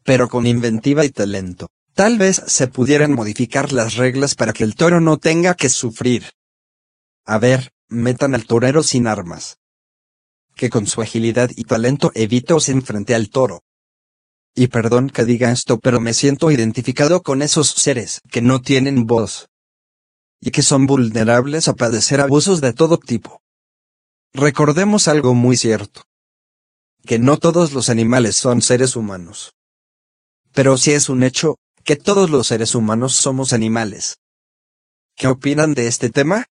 Pero 0.04 0.28
con 0.28 0.46
inventiva 0.46 1.04
y 1.04 1.10
talento, 1.10 1.68
tal 1.94 2.18
vez 2.18 2.42
se 2.46 2.68
pudieran 2.68 3.12
modificar 3.12 3.72
las 3.72 3.96
reglas 3.96 4.34
para 4.34 4.52
que 4.52 4.64
el 4.64 4.74
toro 4.74 5.00
no 5.00 5.16
tenga 5.16 5.54
que 5.54 5.68
sufrir. 5.70 6.30
A 7.24 7.38
ver, 7.38 7.72
metan 7.88 8.34
al 8.34 8.46
torero 8.46 8.82
sin 8.82 9.06
armas. 9.06 9.58
Que 10.54 10.70
con 10.70 10.86
su 10.86 11.00
agilidad 11.00 11.50
y 11.56 11.64
talento 11.64 12.12
evite 12.14 12.52
o 12.52 12.60
se 12.60 12.72
enfrente 12.72 13.14
al 13.14 13.30
toro. 13.30 13.62
Y 14.54 14.68
perdón 14.68 15.10
que 15.10 15.24
diga 15.24 15.50
esto, 15.50 15.78
pero 15.78 16.00
me 16.00 16.14
siento 16.14 16.50
identificado 16.50 17.22
con 17.22 17.42
esos 17.42 17.68
seres 17.68 18.20
que 18.30 18.42
no 18.42 18.60
tienen 18.60 19.06
voz. 19.06 19.48
Y 20.40 20.50
que 20.50 20.62
son 20.62 20.86
vulnerables 20.86 21.68
a 21.68 21.74
padecer 21.74 22.20
abusos 22.20 22.60
de 22.60 22.72
todo 22.72 22.98
tipo. 22.98 23.40
Recordemos 24.32 25.08
algo 25.08 25.34
muy 25.34 25.56
cierto. 25.56 26.02
Que 27.04 27.18
no 27.18 27.38
todos 27.38 27.72
los 27.72 27.88
animales 27.88 28.36
son 28.36 28.60
seres 28.62 28.96
humanos. 28.96 29.54
Pero 30.52 30.76
sí 30.76 30.92
es 30.92 31.08
un 31.08 31.22
hecho, 31.22 31.56
que 31.84 31.96
todos 31.96 32.30
los 32.30 32.48
seres 32.48 32.74
humanos 32.74 33.14
somos 33.14 33.52
animales. 33.52 34.18
¿Qué 35.14 35.28
opinan 35.28 35.72
de 35.72 35.86
este 35.86 36.10
tema? 36.10 36.46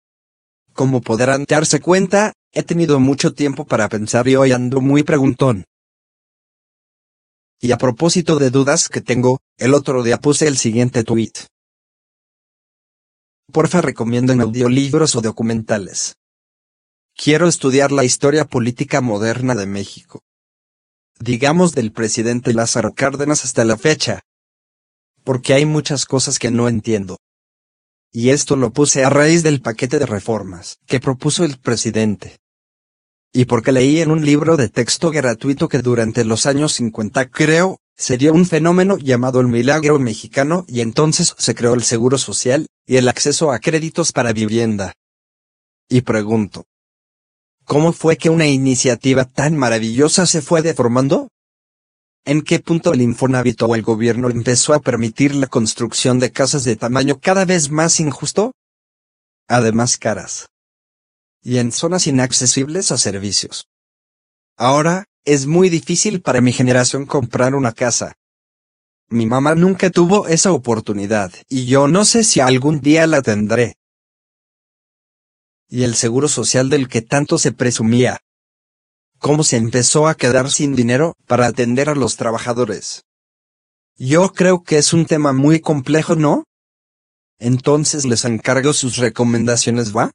Como 0.73 1.01
podrán 1.01 1.45
darse 1.47 1.79
cuenta, 1.79 2.33
he 2.51 2.63
tenido 2.63 2.99
mucho 2.99 3.33
tiempo 3.33 3.65
para 3.65 3.87
pensar 3.89 4.27
y 4.27 4.35
hoy 4.35 4.51
ando 4.51 4.81
muy 4.81 5.03
preguntón. 5.03 5.65
Y 7.61 7.71
a 7.71 7.77
propósito 7.77 8.37
de 8.37 8.49
dudas 8.49 8.89
que 8.89 9.01
tengo, 9.01 9.39
el 9.57 9.73
otro 9.73 10.03
día 10.03 10.17
puse 10.17 10.47
el 10.47 10.57
siguiente 10.57 11.03
tweet. 11.03 11.33
Porfa 13.55 13.79
recomienden 13.79 14.41
audiolibros 14.41 15.15
o 15.15 15.21
documentales. 15.21 16.17
Quiero 17.15 17.47
estudiar 17.47 17.93
la 17.93 18.03
historia 18.03 18.43
política 18.43 18.99
moderna 18.99 19.55
de 19.55 19.65
México. 19.65 20.23
Digamos 21.21 21.73
del 21.73 21.93
presidente 21.93 22.53
Lázaro 22.53 22.93
Cárdenas 22.93 23.45
hasta 23.45 23.63
la 23.63 23.77
fecha. 23.77 24.19
Porque 25.23 25.53
hay 25.53 25.65
muchas 25.65 26.05
cosas 26.05 26.37
que 26.37 26.51
no 26.51 26.67
entiendo. 26.67 27.17
Y 28.11 28.31
esto 28.31 28.57
lo 28.57 28.71
puse 28.71 29.05
a 29.05 29.09
raíz 29.09 29.41
del 29.41 29.61
paquete 29.61 29.99
de 29.99 30.05
reformas 30.05 30.79
que 30.85 30.99
propuso 30.99 31.45
el 31.45 31.57
presidente. 31.57 32.35
Y 33.31 33.45
porque 33.45 33.71
leí 33.71 34.01
en 34.01 34.11
un 34.11 34.25
libro 34.25 34.57
de 34.57 34.67
texto 34.67 35.11
gratuito 35.11 35.69
que 35.69 35.79
durante 35.79 36.25
los 36.25 36.45
años 36.45 36.73
50 36.73 37.29
creo, 37.29 37.77
sería 37.95 38.33
un 38.33 38.45
fenómeno 38.45 38.97
llamado 38.97 39.39
el 39.39 39.47
milagro 39.47 39.97
mexicano 39.97 40.65
y 40.67 40.81
entonces 40.81 41.33
se 41.37 41.55
creó 41.55 41.73
el 41.73 41.83
seguro 41.83 42.17
social 42.17 42.67
y 42.85 42.97
el 42.97 43.07
acceso 43.07 43.51
a 43.51 43.59
créditos 43.59 44.11
para 44.11 44.33
vivienda. 44.33 44.93
Y 45.89 46.01
pregunto, 46.01 46.65
¿cómo 47.63 47.93
fue 47.93 48.17
que 48.17 48.29
una 48.29 48.47
iniciativa 48.47 49.25
tan 49.25 49.57
maravillosa 49.57 50.25
se 50.25 50.41
fue 50.41 50.61
deformando? 50.61 51.29
¿En 52.25 52.41
qué 52.41 52.59
punto 52.59 52.93
el 52.93 53.01
Infonavit 53.01 53.61
o 53.61 53.75
el 53.75 53.83
gobierno 53.83 54.29
empezó 54.29 54.73
a 54.73 54.79
permitir 54.79 55.35
la 55.35 55.45
construcción 55.45 56.19
de 56.19 56.31
casas 56.31 56.63
de 56.63 56.75
tamaño 56.75 57.19
cada 57.19 57.45
vez 57.45 57.69
más 57.69 57.99
injusto? 57.99 58.51
Además 59.47 59.97
caras. 59.97 60.47
Y 61.43 61.59
en 61.59 61.71
zonas 61.71 62.07
inaccesibles 62.07 62.91
a 62.91 62.97
servicios. 62.97 63.67
Ahora, 64.57 65.05
es 65.23 65.45
muy 65.45 65.69
difícil 65.69 66.21
para 66.21 66.41
mi 66.41 66.51
generación 66.51 67.05
comprar 67.05 67.53
una 67.53 67.73
casa. 67.73 68.15
Mi 69.09 69.25
mamá 69.25 69.55
nunca 69.55 69.89
tuvo 69.89 70.27
esa 70.27 70.51
oportunidad, 70.51 71.31
y 71.47 71.65
yo 71.65 71.87
no 71.87 72.05
sé 72.05 72.23
si 72.23 72.39
algún 72.39 72.81
día 72.81 73.05
la 73.05 73.21
tendré. 73.21 73.77
Y 75.67 75.83
el 75.83 75.95
seguro 75.95 76.27
social 76.27 76.69
del 76.69 76.87
que 76.87 77.01
tanto 77.01 77.37
se 77.37 77.51
presumía, 77.51 78.19
cómo 79.19 79.43
se 79.43 79.57
empezó 79.57 80.07
a 80.07 80.15
quedar 80.15 80.49
sin 80.49 80.75
dinero 80.75 81.15
para 81.27 81.47
atender 81.47 81.89
a 81.89 81.95
los 81.95 82.15
trabajadores. 82.15 83.03
Yo 83.97 84.33
creo 84.33 84.63
que 84.63 84.77
es 84.77 84.93
un 84.93 85.05
tema 85.05 85.33
muy 85.33 85.59
complejo, 85.59 86.15
¿no? 86.15 86.43
Entonces 87.39 88.05
les 88.05 88.25
encargo 88.25 88.73
sus 88.73 88.97
recomendaciones, 88.97 89.95
¿va? 89.95 90.11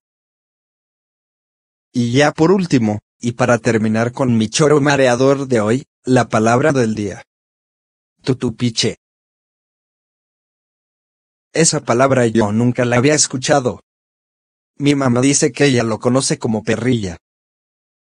Y 1.93 2.13
ya 2.13 2.33
por 2.33 2.53
último, 2.53 3.01
y 3.21 3.33
para 3.33 3.59
terminar 3.59 4.13
con 4.13 4.37
mi 4.37 4.49
choro 4.49 4.81
mareador 4.81 5.47
de 5.47 5.61
hoy, 5.61 5.85
la 6.05 6.29
palabra 6.29 6.73
del 6.73 6.95
día. 6.95 7.23
Tutupiche. 8.23 8.97
Esa 11.53 11.81
palabra 11.81 12.27
yo 12.27 12.53
nunca 12.53 12.85
la 12.85 12.97
había 12.97 13.15
escuchado. 13.15 13.81
Mi 14.77 14.95
mamá 14.95 15.21
dice 15.21 15.53
que 15.53 15.67
ella 15.67 15.83
lo 15.83 15.99
conoce 15.99 16.39
como 16.39 16.63
perrilla 16.63 17.19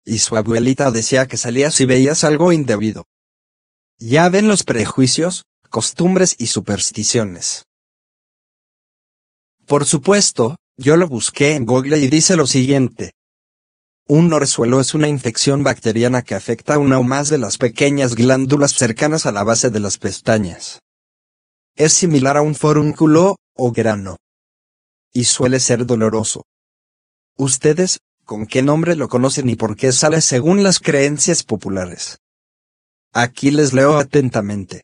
y 0.05 0.19
su 0.19 0.35
abuelita 0.35 0.91
decía 0.91 1.27
que 1.27 1.37
salías 1.37 1.75
si 1.75 1.85
veías 1.85 2.23
algo 2.23 2.51
indebido. 2.51 3.05
Ya 3.99 4.29
ven 4.29 4.47
los 4.47 4.63
prejuicios, 4.63 5.43
costumbres 5.69 6.35
y 6.39 6.47
supersticiones. 6.47 7.65
Por 9.65 9.85
supuesto, 9.85 10.57
yo 10.75 10.97
lo 10.97 11.07
busqué 11.07 11.55
en 11.55 11.65
Google 11.65 11.99
y 11.99 12.07
dice 12.07 12.35
lo 12.35 12.47
siguiente. 12.47 13.11
Un 14.13 14.33
orzuelo 14.33 14.81
es 14.81 14.93
una 14.93 15.07
infección 15.07 15.63
bacteriana 15.63 16.21
que 16.21 16.35
afecta 16.35 16.77
una 16.77 16.99
o 16.99 17.03
más 17.03 17.29
de 17.29 17.37
las 17.37 17.57
pequeñas 17.57 18.13
glándulas 18.13 18.73
cercanas 18.73 19.25
a 19.25 19.31
la 19.31 19.45
base 19.45 19.69
de 19.69 19.79
las 19.79 19.97
pestañas. 19.97 20.81
Es 21.77 21.93
similar 21.93 22.35
a 22.35 22.41
un 22.41 22.53
forúnculo, 22.53 23.37
o 23.55 23.71
grano. 23.71 24.17
Y 25.13 25.23
suele 25.23 25.61
ser 25.61 25.85
doloroso. 25.85 26.43
Ustedes, 27.37 27.99
con 28.25 28.47
qué 28.47 28.61
nombre 28.61 28.97
lo 28.97 29.07
conocen 29.07 29.47
y 29.47 29.55
por 29.55 29.77
qué 29.77 29.93
sale 29.93 30.19
según 30.19 30.61
las 30.61 30.81
creencias 30.81 31.43
populares. 31.43 32.17
Aquí 33.13 33.49
les 33.49 33.71
leo 33.71 33.97
atentamente. 33.97 34.83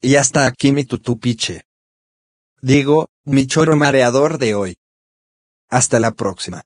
Y 0.00 0.16
hasta 0.16 0.46
aquí 0.46 0.72
mi 0.72 0.84
tutupiche. 0.84 1.62
Digo, 2.60 3.06
mi 3.22 3.46
choro 3.46 3.76
mareador 3.76 4.38
de 4.38 4.56
hoy. 4.56 4.76
Hasta 5.68 6.00
la 6.00 6.10
próxima. 6.10 6.64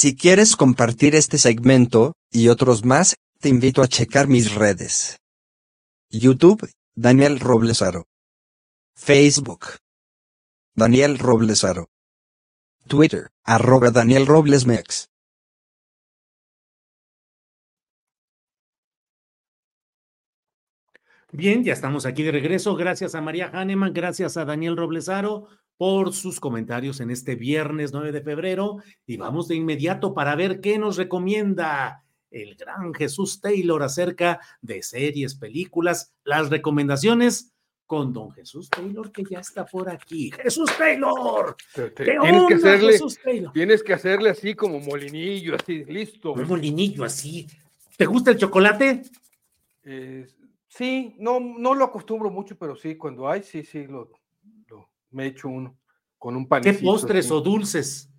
Si 0.00 0.16
quieres 0.16 0.56
compartir 0.56 1.14
este 1.14 1.36
segmento, 1.36 2.14
y 2.30 2.48
otros 2.48 2.86
más, 2.86 3.16
te 3.38 3.50
invito 3.50 3.82
a 3.82 3.86
checar 3.86 4.28
mis 4.28 4.54
redes. 4.54 5.18
YouTube, 6.08 6.70
Daniel 6.94 7.38
Roblesaro. 7.38 8.06
Facebook, 8.94 9.76
Daniel 10.74 11.18
Roblesaro. 11.18 11.90
Twitter, 12.88 13.28
arroba 13.44 13.90
Daniel 13.90 14.24
Roblesmex. 14.24 15.10
Bien, 21.30 21.62
ya 21.62 21.74
estamos 21.74 22.06
aquí 22.06 22.22
de 22.22 22.32
regreso. 22.32 22.74
Gracias 22.74 23.14
a 23.14 23.20
María 23.20 23.50
Hahnemann, 23.52 23.92
gracias 23.92 24.38
a 24.38 24.46
Daniel 24.46 24.78
Roblesaro 24.78 25.48
por 25.80 26.12
sus 26.12 26.40
comentarios 26.40 27.00
en 27.00 27.10
este 27.10 27.36
viernes 27.36 27.94
9 27.94 28.12
de 28.12 28.20
febrero. 28.20 28.82
Y 29.06 29.16
vamos 29.16 29.48
de 29.48 29.54
inmediato 29.54 30.12
para 30.12 30.36
ver 30.36 30.60
qué 30.60 30.78
nos 30.78 30.98
recomienda 30.98 32.04
el 32.30 32.54
gran 32.54 32.92
Jesús 32.92 33.40
Taylor 33.40 33.82
acerca 33.82 34.40
de 34.60 34.82
series, 34.82 35.36
películas, 35.36 36.12
las 36.22 36.50
recomendaciones 36.50 37.54
con 37.86 38.12
don 38.12 38.30
Jesús 38.32 38.68
Taylor 38.68 39.10
que 39.10 39.24
ya 39.24 39.38
está 39.38 39.64
por 39.64 39.88
aquí. 39.88 40.30
Jesús 40.32 40.70
Taylor. 40.76 41.56
tienes, 41.96 42.46
que 42.46 42.54
hacerle, 42.56 42.98
tienes 43.54 43.82
que 43.82 43.94
hacerle 43.94 44.28
así 44.28 44.54
como 44.54 44.80
molinillo, 44.80 45.54
así, 45.54 45.86
listo. 45.86 46.34
Un 46.34 46.46
molinillo 46.46 47.04
así. 47.04 47.46
¿Te 47.96 48.04
gusta 48.04 48.32
el 48.32 48.36
chocolate? 48.36 49.04
Eh, 49.84 50.26
sí, 50.68 51.14
no, 51.18 51.40
no 51.40 51.72
lo 51.74 51.86
acostumbro 51.86 52.28
mucho, 52.28 52.54
pero 52.58 52.76
sí, 52.76 52.96
cuando 52.96 53.30
hay, 53.30 53.42
sí, 53.42 53.62
sí, 53.62 53.86
lo, 53.86 54.19
me 55.10 55.26
echo 55.26 55.48
uno 55.48 55.76
con 56.18 56.36
un 56.36 56.46
panecito. 56.46 56.78
¿Qué 56.78 56.84
postres 56.84 57.30
o 57.30 57.40
dulces? 57.40 58.10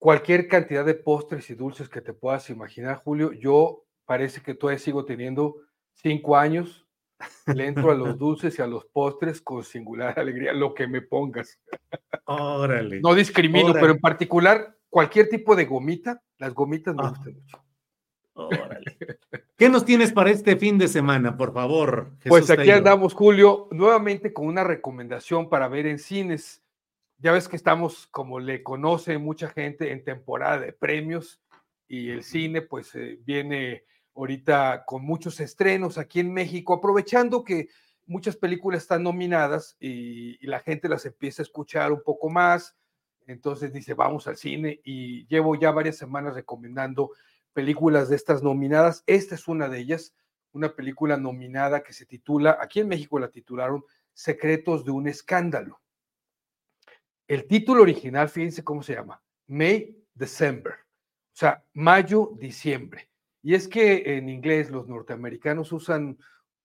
cualquier 0.00 0.48
cantidad 0.48 0.84
de 0.84 0.94
postres 0.94 1.48
y 1.50 1.54
dulces 1.54 1.88
que 1.88 2.00
te 2.00 2.14
puedas 2.14 2.50
imaginar, 2.50 2.96
Julio. 3.04 3.32
Yo 3.32 3.84
parece 4.06 4.40
que 4.40 4.54
todavía 4.54 4.80
sigo 4.80 5.04
teniendo 5.04 5.58
cinco 5.92 6.36
años. 6.36 6.88
Le 7.54 7.66
entro 7.66 7.92
a 7.92 7.94
los 7.94 8.18
dulces 8.18 8.58
y 8.58 8.62
a 8.62 8.66
los 8.66 8.86
postres 8.86 9.40
con 9.42 9.62
singular 9.62 10.18
alegría, 10.18 10.52
lo 10.54 10.74
que 10.74 10.88
me 10.88 11.02
pongas. 11.02 11.60
Órale. 12.24 13.00
No 13.00 13.14
discrimino, 13.14 13.74
pero 13.74 13.90
en 13.90 14.00
particular 14.00 14.74
cualquier 14.88 15.28
tipo 15.28 15.54
de 15.54 15.66
gomita, 15.66 16.20
las 16.38 16.54
gomitas 16.54 16.94
me 16.96 17.02
ah. 17.04 17.10
gustan 17.10 17.34
mucho. 17.34 17.64
Órale. 18.32 18.96
¿Qué 19.60 19.68
nos 19.68 19.84
tienes 19.84 20.10
para 20.10 20.30
este 20.30 20.56
fin 20.56 20.78
de 20.78 20.88
semana, 20.88 21.36
por 21.36 21.52
favor? 21.52 22.12
pues 22.26 22.48
aquí 22.48 22.70
andamos, 22.70 23.12
Julio, 23.12 23.68
nuevamente 23.70 24.32
con 24.32 24.46
una 24.46 24.64
recomendación 24.64 25.50
para 25.50 25.68
ver 25.68 25.84
en 25.84 25.98
cines. 25.98 26.62
Ya 27.18 27.32
ves 27.32 27.46
que 27.46 27.56
estamos, 27.56 28.06
como 28.06 28.40
le 28.40 28.62
conoce 28.62 29.18
mucha 29.18 29.50
gente, 29.50 29.92
en 29.92 30.02
temporada 30.02 30.60
de 30.60 30.72
premios 30.72 31.42
y 31.86 32.08
el 32.08 32.22
cine 32.22 32.62
pues 32.62 32.94
eh, 32.94 33.18
viene 33.22 33.84
ahorita 34.14 34.84
con 34.86 35.04
muchos 35.04 35.38
estrenos 35.40 35.98
aquí 35.98 36.20
en 36.20 36.32
México, 36.32 36.72
aprovechando 36.72 37.44
que 37.44 37.68
muchas 38.06 38.36
películas 38.36 38.80
están 38.80 39.02
nominadas 39.02 39.76
y, 39.78 40.38
la 40.46 40.60
gente 40.60 40.88
las 40.88 41.04
empieza 41.04 41.42
a 41.42 41.44
escuchar 41.44 41.92
un 41.92 42.02
poco 42.02 42.30
más, 42.30 42.78
entonces 43.26 43.74
dice, 43.74 43.92
vamos 43.92 44.26
al 44.26 44.38
cine 44.38 44.80
y 44.84 45.26
llevo 45.26 45.54
ya 45.54 45.70
varias 45.70 45.98
semanas 45.98 46.34
recomendando 46.34 47.10
películas 47.52 48.08
de 48.08 48.16
estas 48.16 48.42
nominadas. 48.42 49.02
Esta 49.06 49.34
es 49.34 49.48
una 49.48 49.68
de 49.68 49.78
ellas, 49.78 50.14
una 50.52 50.74
película 50.74 51.16
nominada 51.16 51.82
que 51.82 51.92
se 51.92 52.06
titula, 52.06 52.58
aquí 52.60 52.80
en 52.80 52.88
México 52.88 53.18
la 53.18 53.30
titularon 53.30 53.84
Secretos 54.12 54.84
de 54.84 54.90
un 54.90 55.08
escándalo. 55.08 55.80
El 57.28 57.46
título 57.46 57.82
original, 57.82 58.28
fíjense 58.28 58.64
cómo 58.64 58.82
se 58.82 58.94
llama, 58.94 59.22
May 59.46 60.04
December, 60.14 60.72
o 60.72 61.36
sea, 61.36 61.64
mayo, 61.72 62.32
diciembre. 62.38 63.08
Y 63.42 63.54
es 63.54 63.68
que 63.68 64.16
en 64.16 64.28
inglés 64.28 64.70
los 64.70 64.88
norteamericanos 64.88 65.72
usan 65.72 66.18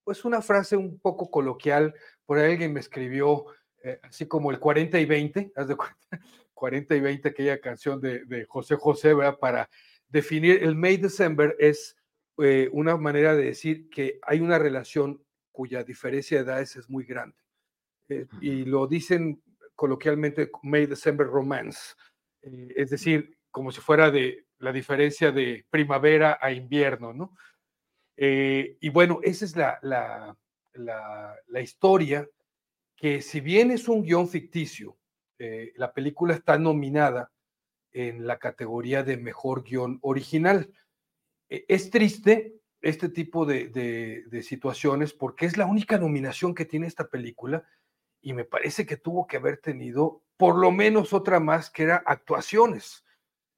pues 0.04 0.26
una 0.26 0.42
frase 0.42 0.76
un 0.76 1.00
poco 1.00 1.30
coloquial, 1.30 1.94
por 2.26 2.38
ahí 2.38 2.52
alguien 2.52 2.74
me 2.74 2.80
escribió 2.80 3.46
eh, 3.84 4.00
así 4.04 4.28
como 4.28 4.52
el 4.52 4.60
40 4.60 5.00
y 5.00 5.06
20, 5.06 5.54
haz 5.56 5.68
de 5.68 5.76
cuenta, 5.76 5.98
40 6.54 6.96
y 6.96 7.00
20, 7.00 7.30
aquella 7.30 7.62
canción 7.62 8.02
de, 8.02 8.26
de 8.26 8.46
José 8.46 8.76
José, 8.76 9.14
¿verdad? 9.14 9.38
Para 9.40 9.70
definir 10.16 10.64
el 10.64 10.76
May 10.76 10.96
December 10.96 11.58
es 11.60 11.98
eh, 12.38 12.70
una 12.72 12.96
manera 12.96 13.36
de 13.36 13.44
decir 13.44 13.90
que 13.90 14.18
hay 14.22 14.40
una 14.40 14.58
relación 14.58 15.22
cuya 15.52 15.84
diferencia 15.84 16.38
de 16.38 16.44
edades 16.46 16.78
es 16.78 16.90
muy 16.90 17.04
grande. 17.04 17.36
Eh, 18.08 18.26
y 18.40 18.64
lo 18.64 18.88
dicen 18.88 19.44
coloquialmente 19.76 20.50
May 20.64 20.86
December 20.86 21.28
Romance, 21.28 21.96
eh, 22.44 22.70
es 22.78 22.92
decir, 22.92 23.38
como 23.52 23.74
si 23.74 23.82
fuera 23.82 24.10
de 24.10 24.46
la 24.60 24.72
diferencia 24.72 25.34
de 25.34 25.66
primavera 25.70 26.40
a 26.42 26.50
invierno, 26.52 27.14
¿no? 27.14 27.36
y 28.18 28.88
bueno, 28.92 29.20
esa 29.24 29.44
es 29.44 29.58
la, 29.58 29.78
la, 29.82 30.38
la, 30.72 31.36
la, 31.48 31.60
historia 31.60 32.26
que 32.96 33.22
si 33.22 33.42
bien 33.42 33.72
es 33.72 33.90
un 33.90 34.04
guion 34.04 34.30
ficticio, 34.30 34.98
la 35.76 35.92
película 35.92 36.34
está 36.34 36.58
nominada 36.58 37.30
en 37.96 38.28
la 38.28 38.40
categoría 38.40 39.04
de 39.04 39.16
mejor 39.16 39.64
guion 39.64 40.00
original. 40.02 40.70
E, 41.50 41.66
es 41.70 41.90
triste 41.90 42.60
este 42.82 43.10
tipo 43.10 43.46
de, 43.46 44.44
situaciones 44.44 45.14
porque 45.14 45.46
es 45.46 45.58
la 45.58 45.66
única 45.66 45.98
nominación 45.98 46.54
que 46.54 46.66
tiene 46.66 46.88
esta 46.88 47.08
película 47.08 47.66
y 48.22 48.34
me 48.34 48.44
parece 48.44 48.86
que 48.86 48.98
tuvo 48.98 49.26
que 49.26 49.38
haber 49.38 49.58
tenido 49.58 50.22
por 50.38 50.58
lo 50.58 50.72
menos 50.72 51.14
otra 51.14 51.40
más 51.40 51.70
que 51.70 51.84
era 51.84 52.04
actuaciones 52.06 53.06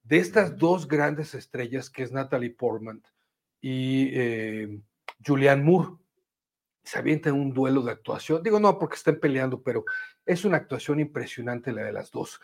de 0.02 0.18
estas 0.18 0.56
dos 0.56 0.86
grandes 0.86 1.34
estrellas 1.34 1.90
que 1.90 2.04
es 2.04 2.12
Natalie 2.12 2.50
Portman 2.50 3.02
y 3.60 4.10
eh, 4.14 4.80
Julianne 5.26 5.64
Moore. 5.64 5.96
Se 6.84 6.98
avientan 6.98 7.34
un 7.34 7.52
duelo 7.52 7.82
de 7.82 7.92
actuación. 7.92 8.42
Digo, 8.42 8.58
no 8.58 8.78
porque 8.78 8.96
estén 8.96 9.20
peleando, 9.20 9.62
pero 9.62 9.84
es 10.24 10.46
una 10.46 10.56
actuación 10.56 11.00
impresionante 11.00 11.72
la 11.72 11.82
de 11.82 11.92
las 11.92 12.10
dos 12.10 12.40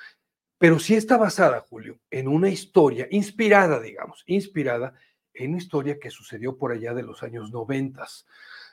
pero 0.58 0.78
sí 0.78 0.94
está 0.94 1.16
basada, 1.16 1.60
Julio, 1.60 1.98
en 2.10 2.28
una 2.28 2.48
historia 2.48 3.06
inspirada, 3.10 3.80
digamos, 3.80 4.22
inspirada 4.26 4.94
en 5.32 5.50
una 5.50 5.58
historia 5.58 5.98
que 5.98 6.10
sucedió 6.10 6.56
por 6.56 6.72
allá 6.72 6.94
de 6.94 7.02
los 7.02 7.22
años 7.22 7.50
noventas, 7.50 8.26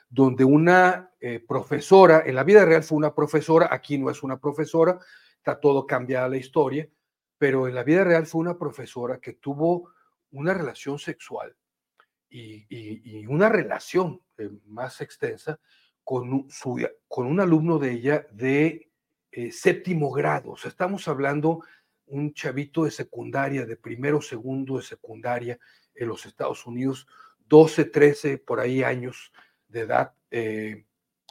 donde 0.08 0.44
una 0.44 1.10
eh, 1.20 1.40
profesora, 1.40 2.22
en 2.24 2.34
la 2.34 2.44
vida 2.44 2.64
real 2.64 2.84
fue 2.84 2.98
una 2.98 3.14
profesora, 3.14 3.68
aquí 3.70 3.98
no 3.98 4.10
es 4.10 4.22
una 4.22 4.38
profesora, 4.38 4.98
está 5.36 5.58
todo 5.58 5.86
cambiada 5.86 6.28
la 6.28 6.36
historia, 6.36 6.88
pero 7.38 7.66
en 7.66 7.74
la 7.74 7.82
vida 7.82 8.04
real 8.04 8.26
fue 8.26 8.40
una 8.40 8.56
profesora 8.56 9.18
que 9.18 9.32
tuvo 9.32 9.90
una 10.30 10.54
relación 10.54 10.98
sexual 10.98 11.56
y, 12.30 13.26
una 13.26 13.48
relación 13.48 14.22
eh, 14.38 14.50
más 14.66 15.00
extensa 15.00 15.58
con, 16.04 16.46
un 17.08 17.40
alumno 17.40 17.78
de 17.78 17.92
ella 17.92 18.26
de 18.30 18.91
eh, 19.32 19.50
séptimo 19.50 20.10
grado. 20.10 20.50
O 20.50 20.56
sea, 20.56 20.68
estamos 20.68 21.08
hablando 21.08 21.64
un 22.06 22.34
chavito 22.34 22.84
de 22.84 22.90
secundaria, 22.90 23.64
de 23.64 23.76
primero, 23.76 24.20
segundo 24.20 24.76
de 24.76 24.82
secundaria 24.82 25.58
en 25.94 26.08
los 26.08 26.26
Estados 26.26 26.66
Unidos, 26.66 27.06
12, 27.48 27.86
13, 27.86 28.38
por 28.38 28.60
ahí 28.60 28.82
años 28.82 29.32
de 29.68 29.80
edad. 29.80 30.14
Eh, 30.30 30.84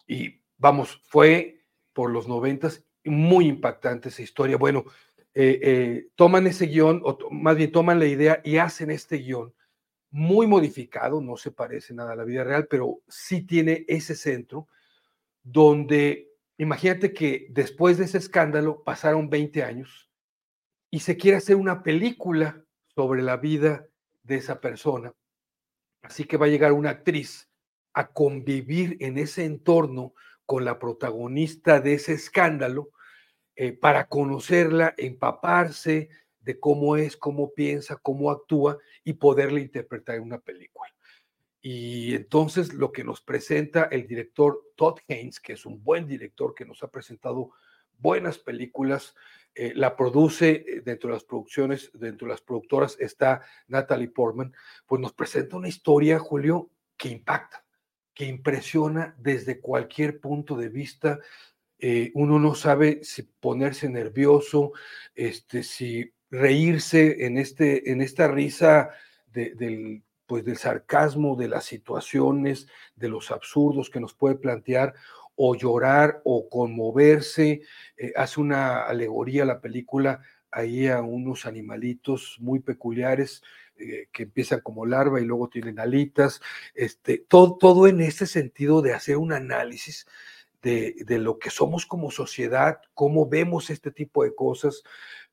y 0.07 0.41
vamos, 0.57 0.99
fue 1.06 1.64
por 1.94 2.10
los 2.10 2.28
noventas 2.28 2.84
muy 3.03 3.48
impactante 3.48 4.10
esa 4.10 4.23
historia. 4.23 4.57
Bueno, 4.57 4.86
eh, 5.36 6.07
toman 6.15 6.48
ese 6.48 6.65
guion, 6.65 7.02
o 7.06 7.18
más 7.30 7.56
bien 7.56 7.72
toman 7.72 7.99
la 7.99 8.07
idea 8.07 8.41
y 8.44 8.57
hacen 8.57 8.90
este 8.90 9.18
guion 9.18 9.53
muy 10.10 10.45
modificado, 10.45 11.22
no 11.22 11.38
se 11.38 11.52
parece 11.52 11.94
nada 11.94 12.14
a 12.14 12.15
la 12.15 12.26
vida 12.26 12.44
real, 12.44 12.68
pero 12.68 13.02
sí 13.07 13.44
tiene 13.44 13.86
ese 13.88 14.15
centro 14.15 14.68
donde 15.44 16.31
Imagínate 16.62 17.12
que 17.12 17.48
después 17.50 17.98
de 17.98 18.06
ese 18.06 18.20
escándalo 18.20 18.84
pasaron 18.84 19.32
20 19.32 19.64
años 19.64 20.12
y 20.92 21.00
se 21.00 21.18
quiere 21.18 21.38
hacer 21.38 21.56
una 21.56 21.82
película 21.82 22.64
sobre 22.86 23.24
la 23.24 23.38
vida 23.38 23.88
de 24.22 24.36
esa 24.36 24.62
persona. 24.62 25.12
Así 26.04 26.26
que 26.26 26.38
va 26.38 26.46
a 26.46 26.50
llegar 26.50 26.74
una 26.74 26.92
actriz 26.92 27.50
a 27.94 28.12
convivir 28.14 28.96
en 29.00 29.18
ese 29.18 29.44
entorno 29.44 30.14
con 30.46 30.64
la 30.64 30.78
protagonista 30.78 31.82
de 31.82 31.96
ese 31.96 32.14
escándalo 32.14 32.92
eh, 33.56 33.74
para 33.74 34.06
conocerla, 34.06 34.94
empaparse 35.00 36.10
de 36.42 36.60
cómo 36.60 36.96
es, 36.96 37.18
cómo 37.18 37.56
piensa, 37.56 37.96
cómo 37.96 38.30
actúa 38.30 38.78
y 39.04 39.14
poderla 39.14 39.62
interpretar 39.62 40.18
en 40.18 40.22
una 40.22 40.38
película. 40.38 40.94
Y 41.62 42.16
entonces 42.16 42.74
lo 42.74 42.92
que 42.92 43.04
nos 43.04 43.22
presenta 43.22 43.84
el 43.84 44.08
director 44.08 44.60
Todd 44.76 44.98
Haynes, 45.08 45.40
que 45.40 45.54
es 45.54 45.66
un 45.66 45.84
buen 45.84 46.08
director 46.08 46.56
que 46.56 46.66
nos 46.66 46.82
ha 46.82 46.90
presentado 46.90 47.52
buenas 48.00 48.40
películas, 48.40 49.14
eh, 49.54 49.74
la 49.76 49.96
produce 49.96 50.64
eh, 50.66 50.82
dentro 50.84 51.10
de 51.10 51.16
las 51.16 51.24
producciones, 51.24 51.92
dentro 51.94 52.26
de 52.26 52.34
las 52.34 52.42
productoras 52.42 52.98
está 53.00 53.42
Natalie 53.68 54.08
Portman, 54.08 54.54
pues 54.88 55.02
nos 55.02 55.14
presenta 55.14 55.58
una 55.58 55.68
historia, 55.68 56.20
Julio, 56.20 56.72
que 56.98 57.10
impacta, 57.10 57.66
que 58.14 58.26
impresiona 58.26 59.14
desde 59.20 59.60
cualquier 59.60 60.20
punto 60.20 60.56
de 60.56 60.70
vista. 60.70 61.20
Eh, 61.78 62.12
uno 62.14 62.40
no 62.40 62.56
sabe 62.56 63.04
si 63.04 63.24
ponerse 63.24 63.90
nervioso, 63.90 64.72
este, 65.14 65.64
si 65.64 66.12
reírse 66.30 67.26
en, 67.26 67.38
este, 67.38 67.92
en 67.92 68.02
esta 68.02 68.30
risa 68.30 68.92
del 69.28 70.02
pues 70.32 70.45
del 70.45 70.56
sarcasmo, 70.56 71.36
de 71.36 71.49
las 71.49 71.66
situaciones, 71.66 72.66
de 72.95 73.10
los 73.10 73.32
absurdos 73.32 73.90
que 73.90 73.99
nos 73.99 74.14
puede 74.14 74.36
plantear, 74.36 74.94
o 75.36 75.55
llorar 75.55 76.22
o 76.23 76.47
conmoverse. 76.47 77.64
Eh, 77.97 78.14
hace 78.15 78.39
una 78.39 78.84
alegoría 78.84 79.44
la 79.44 79.60
película 79.60 80.22
ahí 80.49 80.88
a 80.88 81.02
unos 81.02 81.46
animalitos 81.46 82.38
muy 82.39 82.62
peculiares 82.62 83.44
eh, 83.76 84.07
que 84.14 84.23
empiezan 84.23 84.62
como 84.62 84.86
larva 84.86 85.20
y 85.20 85.26
luego 85.26 85.49
tienen 85.49 85.80
alitas. 85.80 86.39
Este, 86.76 87.18
todo, 87.18 87.57
todo 87.57 87.88
en 87.88 87.99
ese 87.99 88.26
sentido 88.26 88.81
de 88.81 88.94
hacer 88.94 89.18
un 89.18 89.34
análisis 89.34 90.07
de, 90.62 90.96
lo 91.20 91.39
que 91.39 91.49
somos 91.49 91.86
como 91.86 92.10
sociedad, 92.10 92.80
cómo 92.94 93.28
vemos 93.28 93.70
este 93.70 93.91
tipo 93.91 94.23
de 94.23 94.34
cosas, 94.34 94.81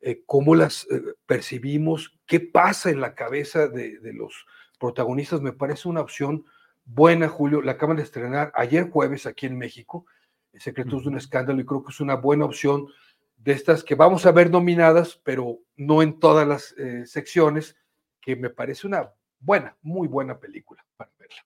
eh, 0.00 0.24
cómo 0.26 0.56
las 0.56 0.88
percibimos, 1.24 2.18
qué 2.26 2.40
pasa 2.40 2.90
en 2.90 3.00
la 3.00 3.14
cabeza 3.14 3.68
de, 3.68 4.00
de 4.00 4.12
los 4.12 4.44
protagonistas 4.78 5.40
me 5.40 5.52
parece 5.52 5.88
una 5.88 6.00
opción 6.00 6.44
buena, 6.84 7.28
Julio. 7.28 7.62
La 7.62 7.72
acaban 7.72 7.96
de 7.96 8.02
estrenar 8.02 8.52
ayer 8.54 8.90
jueves 8.90 9.26
aquí 9.26 9.46
en 9.46 9.58
México, 9.58 10.06
Secretos 10.54 11.02
de 11.02 11.10
un 11.10 11.16
Escándalo, 11.16 11.60
y 11.60 11.66
creo 11.66 11.84
que 11.84 11.92
es 11.92 12.00
una 12.00 12.16
buena 12.16 12.44
opción 12.44 12.88
de 13.36 13.52
estas 13.52 13.84
que 13.84 13.94
vamos 13.94 14.26
a 14.26 14.32
ver 14.32 14.50
nominadas, 14.50 15.20
pero 15.22 15.58
no 15.76 16.02
en 16.02 16.18
todas 16.18 16.46
las 16.46 16.74
eh, 16.78 17.06
secciones, 17.06 17.76
que 18.20 18.34
me 18.34 18.50
parece 18.50 18.86
una 18.86 19.12
buena, 19.38 19.76
muy 19.82 20.08
buena 20.08 20.38
película 20.38 20.84
para 20.96 21.12
verla. 21.18 21.36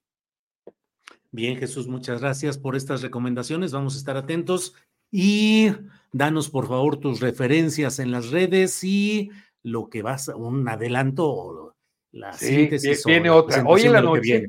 Bien, 1.31 1.59
Jesús, 1.59 1.87
muchas 1.89 2.21
gracias 2.21 2.59
por 2.59 2.77
estas 2.77 3.03
recomendaciones. 3.03 3.73
Vamos 3.73 3.95
a 3.95 3.99
estar 3.99 4.17
atentos 4.17 4.75
y 5.11 5.73
danos 6.13 6.49
por 6.49 6.69
favor 6.69 6.97
tus 6.97 7.21
referencias 7.21 7.99
en 7.99 8.11
las 8.11 8.31
redes 8.31 8.83
y 8.83 9.31
lo 9.63 9.89
que 9.89 10.03
vas, 10.03 10.29
un 10.29 10.67
adelanto 10.69 11.72
la 12.13 12.33
sí, 12.33 12.69
Viene 13.07 13.31
otra. 13.31 13.65
Hoy 13.67 13.83
en 13.83 13.93
la 13.93 14.03
noche, 14.03 14.47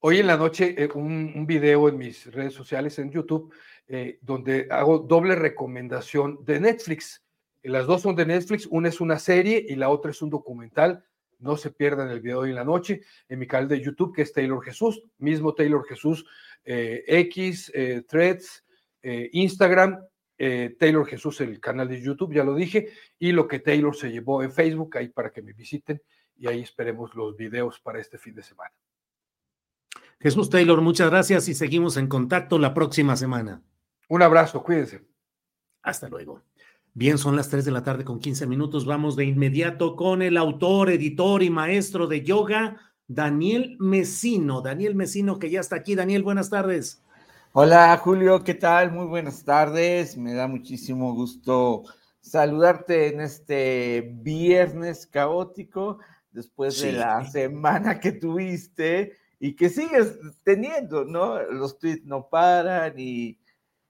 hoy 0.00 0.18
en 0.18 0.26
la 0.26 0.36
noche, 0.36 0.74
un, 0.94 1.46
video 1.46 1.88
en 1.88 1.98
mis 1.98 2.32
redes 2.32 2.54
sociales, 2.54 2.98
en 2.98 3.10
YouTube, 3.10 3.52
eh, 3.86 4.18
donde 4.22 4.66
hago 4.70 4.98
doble 4.98 5.34
recomendación 5.34 6.44
de 6.44 6.60
Netflix. 6.60 7.22
Las 7.62 7.86
dos 7.86 8.02
son 8.02 8.16
de 8.16 8.26
Netflix, 8.26 8.66
una 8.66 8.88
es 8.88 9.00
una 9.00 9.18
serie 9.18 9.64
y 9.68 9.76
la 9.76 9.90
otra 9.90 10.10
es 10.10 10.22
un 10.22 10.30
documental. 10.30 11.04
No 11.38 11.56
se 11.56 11.70
pierdan 11.70 12.08
el 12.08 12.20
video 12.20 12.40
hoy 12.40 12.50
en 12.50 12.56
la 12.56 12.64
noche 12.64 13.02
en 13.28 13.38
mi 13.38 13.46
canal 13.46 13.68
de 13.68 13.80
YouTube, 13.80 14.14
que 14.14 14.22
es 14.22 14.32
Taylor 14.32 14.64
Jesús, 14.64 15.02
mismo 15.18 15.54
Taylor 15.54 15.84
Jesús, 15.86 16.24
eh, 16.64 17.04
X, 17.06 17.70
eh, 17.74 18.02
Threads, 18.08 18.64
Instagram, 19.04 19.98
Taylor 20.78 21.04
Jesús, 21.06 21.40
el 21.40 21.58
canal 21.58 21.88
de 21.88 22.00
YouTube, 22.00 22.32
ya 22.32 22.44
lo 22.44 22.54
dije, 22.54 22.88
y 23.18 23.32
lo 23.32 23.48
que 23.48 23.58
Taylor 23.58 23.96
se 23.96 24.10
llevó 24.10 24.44
en 24.44 24.52
Facebook, 24.52 24.96
ahí 24.96 25.08
para 25.08 25.30
que 25.30 25.42
me 25.42 25.52
visiten 25.52 26.00
y 26.36 26.48
ahí 26.48 26.60
esperemos 26.60 27.14
los 27.14 27.36
videos 27.36 27.78
para 27.80 28.00
este 28.00 28.18
fin 28.18 28.34
de 28.34 28.42
semana. 28.42 28.72
Jesús 30.20 30.50
Taylor, 30.50 30.80
muchas 30.80 31.10
gracias 31.10 31.48
y 31.48 31.54
seguimos 31.54 31.96
en 31.96 32.06
contacto 32.06 32.58
la 32.58 32.74
próxima 32.74 33.16
semana. 33.16 33.62
Un 34.08 34.22
abrazo, 34.22 34.62
cuídense. 34.62 35.04
Hasta 35.82 36.08
luego. 36.08 36.42
Bien, 36.94 37.18
son 37.18 37.34
las 37.34 37.48
3 37.48 37.64
de 37.64 37.70
la 37.70 37.82
tarde 37.82 38.04
con 38.04 38.20
15 38.20 38.46
minutos. 38.46 38.84
Vamos 38.84 39.16
de 39.16 39.24
inmediato 39.24 39.96
con 39.96 40.22
el 40.22 40.36
autor, 40.36 40.90
editor 40.90 41.42
y 41.42 41.50
maestro 41.50 42.06
de 42.06 42.22
yoga, 42.22 42.76
Daniel 43.08 43.76
Mesino. 43.80 44.60
Daniel 44.60 44.94
Mesino, 44.94 45.38
que 45.38 45.50
ya 45.50 45.60
está 45.60 45.76
aquí. 45.76 45.94
Daniel, 45.94 46.22
buenas 46.22 46.50
tardes. 46.50 47.02
Hola, 47.52 47.96
Julio, 47.96 48.44
¿qué 48.44 48.54
tal? 48.54 48.92
Muy 48.92 49.06
buenas 49.06 49.44
tardes. 49.44 50.16
Me 50.16 50.34
da 50.34 50.46
muchísimo 50.46 51.14
gusto 51.14 51.82
saludarte 52.20 53.08
en 53.08 53.20
este 53.20 54.12
viernes 54.22 55.06
caótico 55.06 55.98
después 56.32 56.80
de 56.80 56.92
la 56.92 57.24
semana 57.30 58.00
que 58.00 58.12
tuviste 58.12 59.16
y 59.38 59.54
que 59.54 59.68
sigues 59.68 60.18
teniendo, 60.44 61.04
¿no? 61.04 61.42
Los 61.42 61.78
tweets 61.78 62.04
no 62.04 62.28
paran 62.28 62.94
y, 62.96 63.38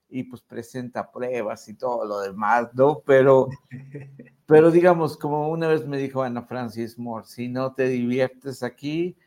y 0.09 0.23
pues 0.23 0.41
presenta 0.41 1.11
pruebas 1.11 1.67
y 1.69 1.75
todo 1.75 2.05
lo 2.05 2.19
demás, 2.19 2.69
¿no? 2.73 3.01
Pero, 3.05 3.49
pero 4.45 4.71
digamos, 4.71 5.17
como 5.17 5.49
una 5.49 5.67
vez 5.67 5.85
me 5.85 5.97
dijo 5.97 6.21
Ana 6.21 6.43
Francis 6.43 6.97
Moore, 6.97 7.25
si 7.27 7.47
no 7.47 7.73
te 7.73 7.87
diviertes 7.87 8.63
aquí, 8.63 9.17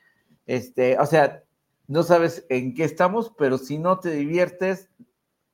este, 0.47 0.99
o 0.99 1.07
sea, 1.07 1.43
no 1.89 2.03
sabes 2.03 2.45
en 2.49 2.75
qué 2.75 2.85
estamos, 2.85 3.33
pero 3.37 3.59
si 3.59 3.79
no 3.79 4.01
te 4.01 4.11
diviertes, 4.11 4.89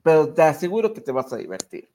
pero 0.03 0.33
te 0.33 0.43
aseguro 0.43 0.93
que 0.93 1.01
te 1.01 1.13
vas 1.13 1.33
a 1.33 1.37
divertir. 1.37 1.91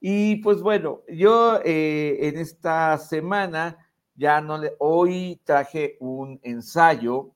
Y 0.00 0.36
pues 0.36 0.60
bueno, 0.60 1.02
yo 1.08 1.60
eh, 1.64 2.18
en 2.22 2.38
esta 2.38 2.98
semana 2.98 3.78
ya 4.14 4.40
no 4.40 4.58
le, 4.58 4.74
hoy 4.78 5.40
traje 5.44 5.96
un 6.00 6.38
ensayo 6.42 7.32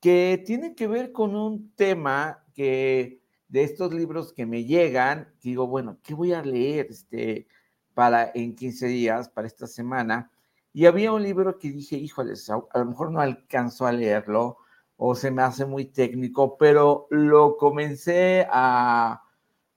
que 0.00 0.42
tiene 0.44 0.74
que 0.74 0.86
ver 0.86 1.12
con 1.12 1.34
un 1.34 1.72
tema 1.74 2.44
que 2.54 3.20
de 3.48 3.62
estos 3.62 3.92
libros 3.92 4.32
que 4.32 4.46
me 4.46 4.64
llegan, 4.64 5.32
digo, 5.42 5.66
bueno, 5.66 5.98
¿qué 6.02 6.14
voy 6.14 6.32
a 6.32 6.42
leer 6.42 6.88
este, 6.90 7.46
para 7.94 8.30
en 8.34 8.54
15 8.54 8.86
días, 8.86 9.28
para 9.28 9.46
esta 9.46 9.66
semana? 9.66 10.30
Y 10.72 10.86
había 10.86 11.12
un 11.12 11.22
libro 11.22 11.58
que 11.58 11.70
dije, 11.70 11.96
híjoles, 11.96 12.50
a, 12.50 12.60
lo 12.74 12.84
mejor 12.84 13.10
no 13.10 13.20
alcanzo 13.20 13.86
a 13.86 13.92
leerlo 13.92 14.58
o 14.96 15.14
se 15.14 15.30
me 15.30 15.42
hace 15.42 15.64
muy 15.64 15.86
técnico, 15.86 16.56
pero 16.58 17.06
lo 17.10 17.56
comencé 17.56 18.46
a, 18.50 19.22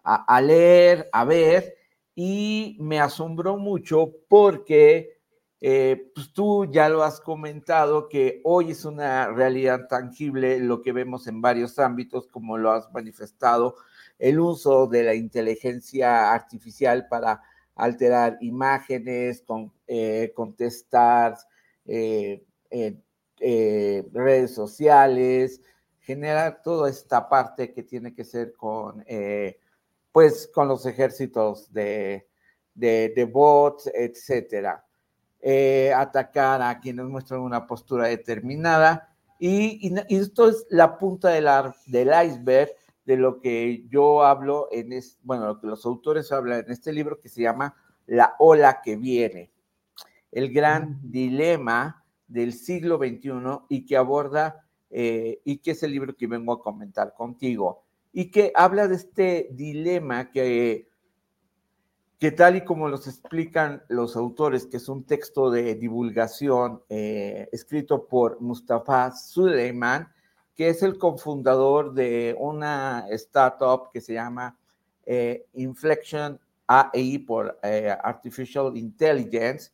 a 0.03 0.41
leer, 0.41 1.09
a 1.11 1.23
ver, 1.25 1.75
y 2.15 2.75
me 2.79 2.99
asombró 2.99 3.57
mucho 3.57 4.11
porque 4.27 5.18
eh, 5.61 6.11
pues 6.15 6.31
tú 6.31 6.65
ya 6.71 6.87
lo 6.87 7.03
has 7.03 7.19
comentado 7.19 8.07
que 8.07 8.39
hoy 8.45 8.71
es 8.71 8.85
una 8.85 9.27
realidad 9.27 9.87
tangible 9.89 10.59
lo 10.59 10.81
que 10.81 10.93
vemos 10.93 11.27
en 11.27 11.41
varios 11.41 11.79
ámbitos, 11.79 12.27
como 12.27 12.57
lo 12.57 12.71
has 12.71 12.89
manifestado, 12.93 13.75
el 14.19 14.39
uso 14.39 14.87
de 14.87 15.03
la 15.03 15.15
inteligencia 15.15 16.33
artificial 16.33 17.07
para 17.09 17.41
alterar 17.75 18.37
imágenes, 18.41 19.41
con, 19.41 19.73
eh, 19.87 20.31
contestar 20.35 21.37
eh, 21.85 22.43
redes 24.13 24.53
sociales, 24.53 25.61
generar 25.99 26.61
toda 26.61 26.89
esta 26.89 27.27
parte 27.27 27.73
que 27.73 27.83
tiene 27.83 28.13
que 28.13 28.23
ser 28.23 28.53
con, 28.53 29.03
pues, 30.11 30.47
con 30.53 30.67
los 30.67 30.85
ejércitos 30.85 31.71
de, 31.73 32.27
de, 32.73 33.13
de 33.15 33.25
bots, 33.25 33.89
etcétera. 33.93 34.85
Eh, 35.41 35.93
atacar 35.95 36.61
a 36.61 36.81
quienes 36.81 37.05
muestran 37.05 37.39
una 37.39 37.65
postura 37.65 38.07
determinada. 38.07 39.09
Y, 39.39 39.93
esto 40.09 40.49
es 40.49 40.67
la 40.69 40.97
punta 40.97 41.29
del, 41.29 41.47
del 41.85 42.11
iceberg 42.25 42.69
de 43.05 43.15
lo 43.15 43.39
que 43.39 43.85
yo 43.89 44.23
hablo 44.23 44.67
en, 44.71 44.91
es, 44.91 45.17
bueno, 45.23 45.47
lo 45.47 45.61
que 45.61 45.67
los 45.67 45.85
autores 45.85 46.31
hablan 46.33 46.65
en 46.65 46.71
este 46.71 46.91
libro 46.91 47.21
que 47.21 47.29
se 47.29 47.41
llama 47.41 47.73
La 48.05 48.35
ola 48.37 48.81
que 48.83 48.97
viene, 48.97 49.51
el 50.31 50.53
gran 50.53 50.99
dilema 51.01 52.05
del 52.27 52.51
siglo 52.51 52.97
XXI 52.97 53.31
y 53.69 53.85
que 53.85 53.95
aborda, 53.95 54.67
eh, 54.89 55.41
y 55.45 55.59
que 55.59 55.71
es 55.71 55.81
el 55.83 55.91
libro 55.91 56.17
que 56.17 56.27
vengo 56.27 56.51
a 56.51 56.61
comentar 56.61 57.13
contigo, 57.13 57.85
y 58.11 58.29
que 58.29 58.51
habla 58.53 58.89
de 58.89 58.95
este 58.95 59.47
dilema 59.53 60.31
que 60.31 60.88
que 62.19 62.31
tal 62.31 62.57
y 62.57 62.65
como 62.65 62.89
los 62.89 63.07
explican 63.07 63.81
los 63.87 64.17
autores, 64.17 64.65
que 64.65 64.77
es 64.77 64.89
un 64.89 65.05
texto 65.05 65.49
de 65.49 65.75
divulgación 65.75 66.83
eh, 66.89 67.47
escrito 67.53 68.07
por 68.07 68.41
Mustafa 68.41 69.11
Suleiman, 69.11 70.11
que 70.53 70.67
es 70.67 70.83
el 70.83 70.97
cofundador 70.97 71.93
de 71.93 72.35
una 72.37 73.05
startup 73.11 73.89
que 73.93 74.01
se 74.01 74.15
llama 74.15 74.57
eh, 75.05 75.45
Inflection 75.53 76.37
AI 76.67 77.19
por 77.19 77.57
eh, 77.63 77.95
Artificial 78.03 78.75
Intelligence, 78.75 79.71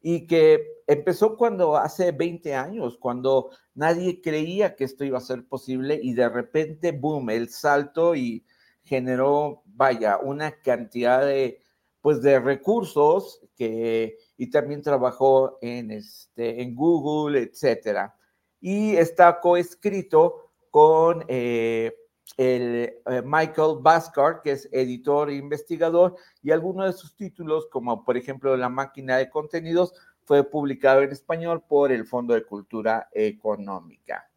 y 0.00 0.28
que 0.28 0.64
empezó 0.86 1.36
cuando 1.36 1.76
hace 1.76 2.12
20 2.12 2.54
años, 2.54 2.98
cuando 2.98 3.50
nadie 3.74 4.22
creía 4.22 4.76
que 4.76 4.84
esto 4.84 5.04
iba 5.04 5.18
a 5.18 5.22
ser 5.22 5.44
posible 5.44 5.98
y 6.00 6.14
de 6.14 6.28
repente, 6.28 6.92
boom, 6.92 7.30
el 7.30 7.48
salto 7.48 8.14
y 8.14 8.44
generó, 8.84 9.62
vaya, 9.66 10.18
una 10.18 10.52
cantidad 10.52 11.26
de 11.26 11.59
pues 12.00 12.22
de 12.22 12.38
recursos 12.38 13.40
que, 13.56 14.16
y 14.36 14.50
también 14.50 14.82
trabajó 14.82 15.58
en, 15.60 15.90
este, 15.90 16.62
en 16.62 16.74
Google, 16.74 17.40
etcétera. 17.40 18.14
Y 18.60 18.96
está 18.96 19.40
coescrito 19.40 20.52
con 20.70 21.24
eh, 21.28 21.94
el 22.36 22.94
eh, 23.06 23.22
Michael 23.24 23.78
Baskar, 23.80 24.40
que 24.42 24.52
es 24.52 24.68
editor 24.72 25.30
e 25.30 25.34
investigador, 25.34 26.16
y 26.42 26.50
algunos 26.50 26.86
de 26.86 26.92
sus 26.92 27.14
títulos, 27.16 27.66
como 27.70 28.04
por 28.04 28.16
ejemplo 28.16 28.56
La 28.56 28.68
máquina 28.68 29.16
de 29.18 29.28
contenidos, 29.28 29.92
fue 30.24 30.44
publicado 30.44 31.02
en 31.02 31.10
español 31.10 31.64
por 31.66 31.90
el 31.90 32.06
Fondo 32.06 32.34
de 32.34 32.44
Cultura 32.44 33.08
Económica. 33.12 34.30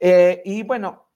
Eh, 0.00 0.42
y 0.44 0.62
bueno, 0.62 1.06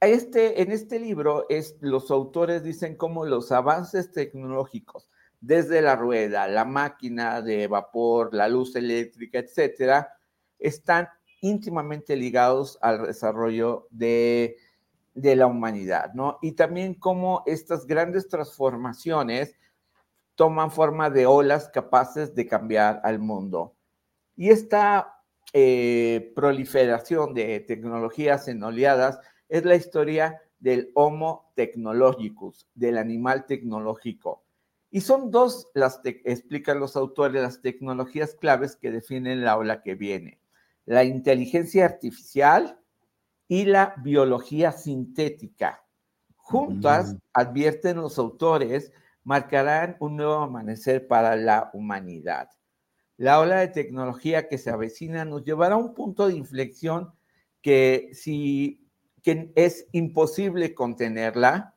este, 0.00 0.60
en 0.62 0.70
este 0.70 1.00
libro 1.00 1.46
es, 1.48 1.76
los 1.80 2.10
autores 2.10 2.62
dicen 2.62 2.96
cómo 2.96 3.24
los 3.24 3.50
avances 3.50 4.12
tecnológicos 4.12 5.08
desde 5.40 5.82
la 5.82 5.96
rueda, 5.96 6.48
la 6.48 6.64
máquina 6.64 7.42
de 7.42 7.66
vapor, 7.66 8.34
la 8.34 8.48
luz 8.48 8.74
eléctrica, 8.76 9.38
etcétera, 9.38 10.12
están 10.58 11.08
íntimamente 11.40 12.16
ligados 12.16 12.78
al 12.80 13.06
desarrollo 13.06 13.86
de, 13.90 14.56
la 15.14 15.46
humanidad, 15.46 16.12
¿no? 16.14 16.38
Y 16.42 16.52
también 16.52 16.94
cómo 16.94 17.42
estas 17.46 17.86
grandes 17.86 18.28
transformaciones 18.28 19.56
toman 20.34 20.70
forma 20.70 21.08
de 21.08 21.26
olas 21.26 21.70
capaces 21.70 22.34
de 22.34 22.46
cambiar 22.46 23.00
al 23.02 23.18
mundo. 23.18 23.74
Y 24.36 24.50
esta 24.50 25.22
eh, 25.54 26.32
proliferación 26.34 27.32
de 27.32 27.60
tecnologías 27.60 28.48
en 28.48 28.62
oleadas 28.62 29.18
es 29.48 29.64
la 29.64 29.76
historia 29.76 30.42
del 30.58 30.90
Homo 30.94 31.52
technologicus, 31.54 32.68
del 32.74 32.98
animal 32.98 33.46
tecnológico. 33.46 34.45
Y 34.90 35.00
son 35.00 35.30
dos, 35.30 35.68
las 35.74 36.00
explican 36.04 36.80
los 36.80 36.96
autores, 36.96 37.42
las 37.42 37.60
tecnologías 37.60 38.34
claves 38.34 38.76
que 38.76 38.90
definen 38.90 39.44
la 39.44 39.56
ola 39.56 39.82
que 39.82 39.94
viene. 39.94 40.40
La 40.84 41.04
inteligencia 41.04 41.84
artificial 41.84 42.80
y 43.48 43.64
la 43.64 43.94
biología 43.98 44.72
sintética. 44.72 45.84
Juntas, 46.36 47.14
mm. 47.14 47.18
advierten 47.32 47.96
los 47.96 48.18
autores, 48.18 48.92
marcarán 49.24 49.96
un 49.98 50.16
nuevo 50.16 50.34
amanecer 50.34 51.08
para 51.08 51.36
la 51.36 51.70
humanidad. 51.72 52.48
La 53.16 53.40
ola 53.40 53.60
de 53.60 53.68
tecnología 53.68 54.48
que 54.48 54.58
se 54.58 54.70
avecina 54.70 55.24
nos 55.24 55.42
llevará 55.42 55.74
a 55.74 55.78
un 55.78 55.94
punto 55.94 56.28
de 56.28 56.36
inflexión 56.36 57.12
que, 57.62 58.10
si, 58.12 58.86
que 59.22 59.52
es 59.56 59.88
imposible 59.92 60.74
contenerla, 60.74 61.75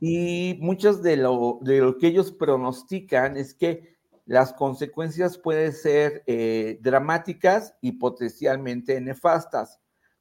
y 0.00 0.58
muchos 0.60 1.02
de 1.02 1.16
lo, 1.16 1.58
de 1.60 1.78
lo 1.80 1.98
que 1.98 2.08
ellos 2.08 2.32
pronostican 2.32 3.36
es 3.36 3.54
que 3.54 3.98
las 4.26 4.52
consecuencias 4.52 5.38
pueden 5.38 5.72
ser 5.72 6.22
eh, 6.26 6.78
dramáticas 6.82 7.74
y 7.80 7.92
potencialmente 7.92 9.00
nefastas, 9.00 9.80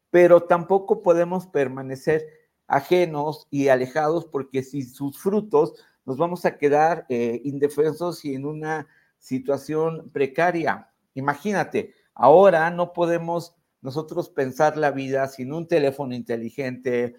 pero 0.10 0.42
tampoco 0.42 1.02
podemos 1.02 1.48
permanecer 1.48 2.26
ajenos 2.68 3.48
y 3.52 3.68
alejados 3.68 4.26
porque 4.26 4.64
si 4.64 4.84
sus 4.84 5.18
frutos 5.20 5.74
nos 6.06 6.18
vamos 6.18 6.46
a 6.46 6.58
quedar 6.58 7.06
eh, 7.10 7.40
indefensos 7.44 8.26
y 8.26 8.34
en 8.34 8.46
una 8.46 8.88
situación 9.20 10.10
precaria. 10.12 10.90
Imagínate, 11.14 11.94
ahora 12.16 12.72
no 12.72 12.94
podemos 12.94 13.56
nosotros 13.82 14.30
pensar 14.30 14.76
la 14.76 14.92
vida 14.92 15.28
sin 15.28 15.54
un 15.54 15.68
teléfono 15.68 16.16
inteligente, 16.16 17.16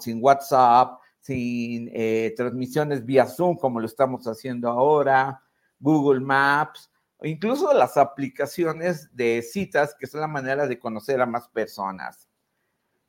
sin 0.00 0.18
WhatsApp, 0.22 1.01
sin 1.22 1.88
eh, 1.94 2.34
transmisiones 2.36 3.06
vía 3.06 3.26
Zoom 3.26 3.56
como 3.56 3.80
lo 3.80 3.86
estamos 3.86 4.26
haciendo 4.26 4.68
ahora, 4.68 5.40
Google 5.78 6.20
Maps, 6.20 6.90
o 7.16 7.26
incluso 7.26 7.72
las 7.72 7.96
aplicaciones 7.96 9.08
de 9.16 9.40
citas, 9.42 9.94
que 9.98 10.08
son 10.08 10.20
la 10.20 10.26
manera 10.26 10.66
de 10.66 10.78
conocer 10.78 11.20
a 11.20 11.26
más 11.26 11.48
personas. 11.48 12.28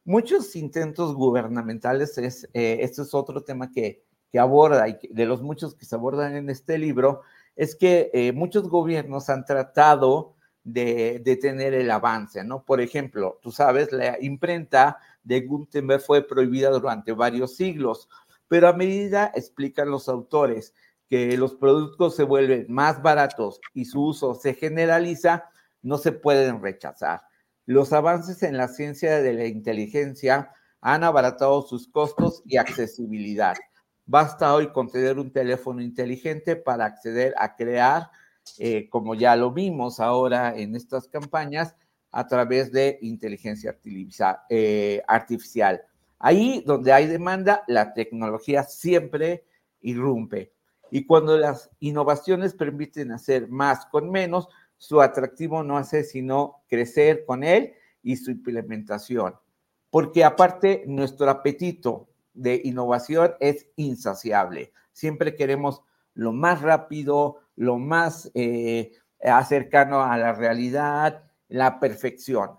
Muchos 0.06 0.56
intentos 0.56 1.16
gubernamentales, 1.16 2.17
es, 2.19 2.48
eh, 2.53 2.77
este 2.82 3.01
es 3.01 3.14
otro 3.16 3.43
tema 3.43 3.72
que, 3.72 4.03
que 4.32 4.40
aborda, 4.40 4.88
y 4.88 5.00
de 5.09 5.25
los 5.25 5.42
muchos 5.42 5.74
que 5.74 5.85
se 5.85 5.95
abordan 5.95 6.35
en 6.35 6.50
este 6.51 6.77
libro, 6.77 7.22
es 7.56 7.75
que 7.75 8.11
eh, 8.14 8.32
muchos 8.32 8.69
gobiernos 8.69 9.30
han 9.30 9.45
tratado 9.45 10.35
de 10.64 11.22
detener 11.24 11.74
el 11.74 11.92
avance, 11.92 12.43
¿no? 12.43 12.64
Por 12.64 12.82
ejemplo, 12.82 13.40
tú 13.42 13.51
sabes, 13.51 13.92
la 13.92 14.17
imprenta 14.22 14.98
de 15.24 15.42
Gutenberg 15.42 16.01
fue 16.01 16.25
prohibida 16.25 16.69
durante 16.69 17.11
varios 17.11 17.56
siglos, 17.56 18.09
pero 18.48 18.67
a 18.67 18.74
medida, 18.74 19.32
explican 19.35 19.90
los 19.90 20.08
autores, 20.08 20.74
que 21.09 21.38
los 21.38 21.56
productos 21.56 22.16
se 22.16 22.24
vuelven 22.24 22.66
más 22.69 23.01
baratos 23.01 23.59
y 23.74 23.85
su 23.85 24.01
uso 24.01 24.35
se 24.35 24.53
generaliza, 24.53 25.50
no 25.82 25.98
se 25.98 26.11
pueden 26.11 26.61
rechazar. 26.61 27.22
Los 27.66 27.93
avances 27.93 28.42
en 28.43 28.58
la 28.58 28.67
ciencia 28.67 29.22
de 29.22 29.33
la 29.33 29.45
inteligencia 29.45 30.51
han 30.82 31.03
abaratado 31.03 31.61
sus 31.61 31.88
costos 31.88 32.42
y 32.45 32.58
accesibilidad. 32.58 33.56
Basta 34.06 34.53
hoy 34.53 34.72
con 34.72 34.90
tener 34.90 35.17
un 35.17 35.32
teléfono 35.32 35.82
inteligente 35.82 36.56
para 36.56 36.85
acceder 36.85 37.33
a 37.38 37.56
crear, 37.56 38.09
eh, 38.57 38.89
como 38.89 39.15
ya 39.15 39.35
lo 39.35 39.51
vimos 39.51 39.99
ahora 39.99 40.55
en 40.55 40.75
estas 40.75 41.07
campañas, 41.07 41.75
a 42.13 42.27
través 42.27 42.72
de 42.72 42.99
inteligencia 43.01 43.77
eh, 44.49 45.01
artificial. 45.07 45.81
Ahí 46.19 46.63
donde 46.65 46.93
hay 46.93 47.07
demanda, 47.07 47.63
la 47.67 47.93
tecnología 47.93 48.63
siempre 48.63 49.43
irrumpe. 49.81 50.53
Y 50.91 51.05
cuando 51.05 51.38
las 51.38 51.72
innovaciones 51.80 52.53
permiten 52.53 53.11
hacer 53.11 53.49
más 53.49 53.88
con 53.88 54.11
menos, 54.11 54.47
su 54.77 55.01
atractivo 55.01 55.63
no 55.63 55.75
hace 55.77 56.03
sino 56.03 56.61
crecer 56.69 57.25
con 57.25 57.43
él 57.43 57.73
y 58.03 58.15
su 58.15 58.30
implementación. 58.30 59.35
Porque 59.89 60.23
aparte, 60.23 60.83
nuestro 60.85 61.30
apetito 61.30 62.09
de 62.33 62.61
innovación 62.63 63.33
es 63.39 63.67
insaciable. 63.75 64.72
Siempre 64.91 65.35
queremos 65.35 65.81
lo 66.14 66.32
más 66.32 66.61
rápido, 66.61 67.40
lo 67.56 67.77
más 67.77 68.32
eh, 68.33 68.92
cercano 69.48 70.01
a 70.01 70.17
la 70.17 70.33
realidad, 70.33 71.24
la 71.48 71.80
perfección. 71.80 72.51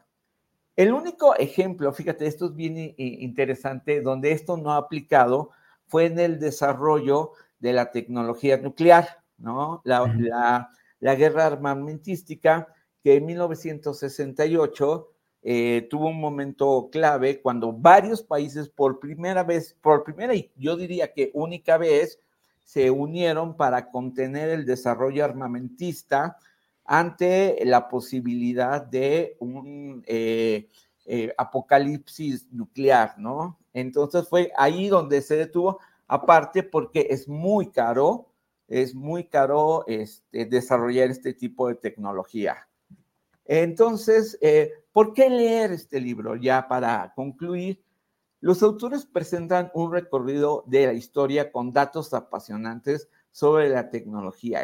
El 0.76 0.92
único 0.92 1.36
ejemplo, 1.36 1.92
fíjate, 1.92 2.26
esto 2.26 2.46
es 2.46 2.54
bien 2.54 2.76
eh, 2.76 2.94
interesante, 2.96 4.00
donde 4.00 4.32
esto 4.32 4.56
no 4.56 4.72
ha 4.72 4.78
aplicado 4.78 5.50
fue 5.86 6.06
en 6.06 6.18
el 6.18 6.40
desarrollo 6.40 7.32
de 7.60 7.72
la 7.72 7.90
tecnología 7.92 8.56
nuclear, 8.56 9.22
¿no? 9.38 9.82
La, 9.84 10.70
la 11.00 11.14
guerra 11.14 11.46
armamentística, 11.46 12.68
que 13.02 13.16
en 13.16 13.26
1968 13.26 15.10
eh, 15.46 15.86
tuvo 15.90 16.08
un 16.08 16.18
momento 16.18 16.88
clave 16.90 17.42
cuando 17.42 17.70
varios 17.70 18.22
países 18.22 18.70
por 18.70 18.98
primera 18.98 19.44
vez, 19.44 19.76
por 19.82 20.02
primera 20.02 20.34
y 20.34 20.50
yo 20.56 20.74
diría 20.74 21.12
que 21.12 21.30
única 21.34 21.76
vez, 21.76 22.18
se 22.64 22.90
unieron 22.90 23.56
para 23.56 23.90
contener 23.90 24.48
el 24.48 24.66
desarrollo 24.66 25.24
armamentista 25.24 26.38
ante 26.84 27.58
la 27.64 27.88
posibilidad 27.88 28.82
de 28.82 29.36
un 29.38 30.02
eh, 30.06 30.68
eh, 31.06 31.32
apocalipsis 31.38 32.48
nuclear, 32.50 33.14
¿no? 33.18 33.58
Entonces 33.72 34.28
fue 34.28 34.50
ahí 34.56 34.88
donde 34.88 35.22
se 35.22 35.36
detuvo, 35.36 35.78
aparte 36.08 36.62
porque 36.62 37.06
es 37.10 37.28
muy 37.28 37.70
caro 37.70 38.34
es 38.68 38.94
muy 38.94 39.24
caro 39.24 39.84
este, 39.86 40.46
desarrollar 40.46 41.10
este 41.10 41.34
tipo 41.34 41.68
de 41.68 41.74
tecnología. 41.74 42.68
Entonces, 43.44 44.38
eh, 44.40 44.72
¿por 44.92 45.12
qué 45.12 45.28
leer 45.28 45.72
este 45.72 46.00
libro? 46.00 46.36
Ya 46.36 46.66
para 46.66 47.12
concluir, 47.14 47.83
los 48.44 48.62
autores 48.62 49.06
presentan 49.06 49.70
un 49.72 49.90
recorrido 49.90 50.64
de 50.66 50.86
la 50.86 50.92
historia 50.92 51.50
con 51.50 51.72
datos 51.72 52.12
apasionantes 52.12 53.08
sobre 53.30 53.70
la 53.70 53.88
tecnología 53.88 54.60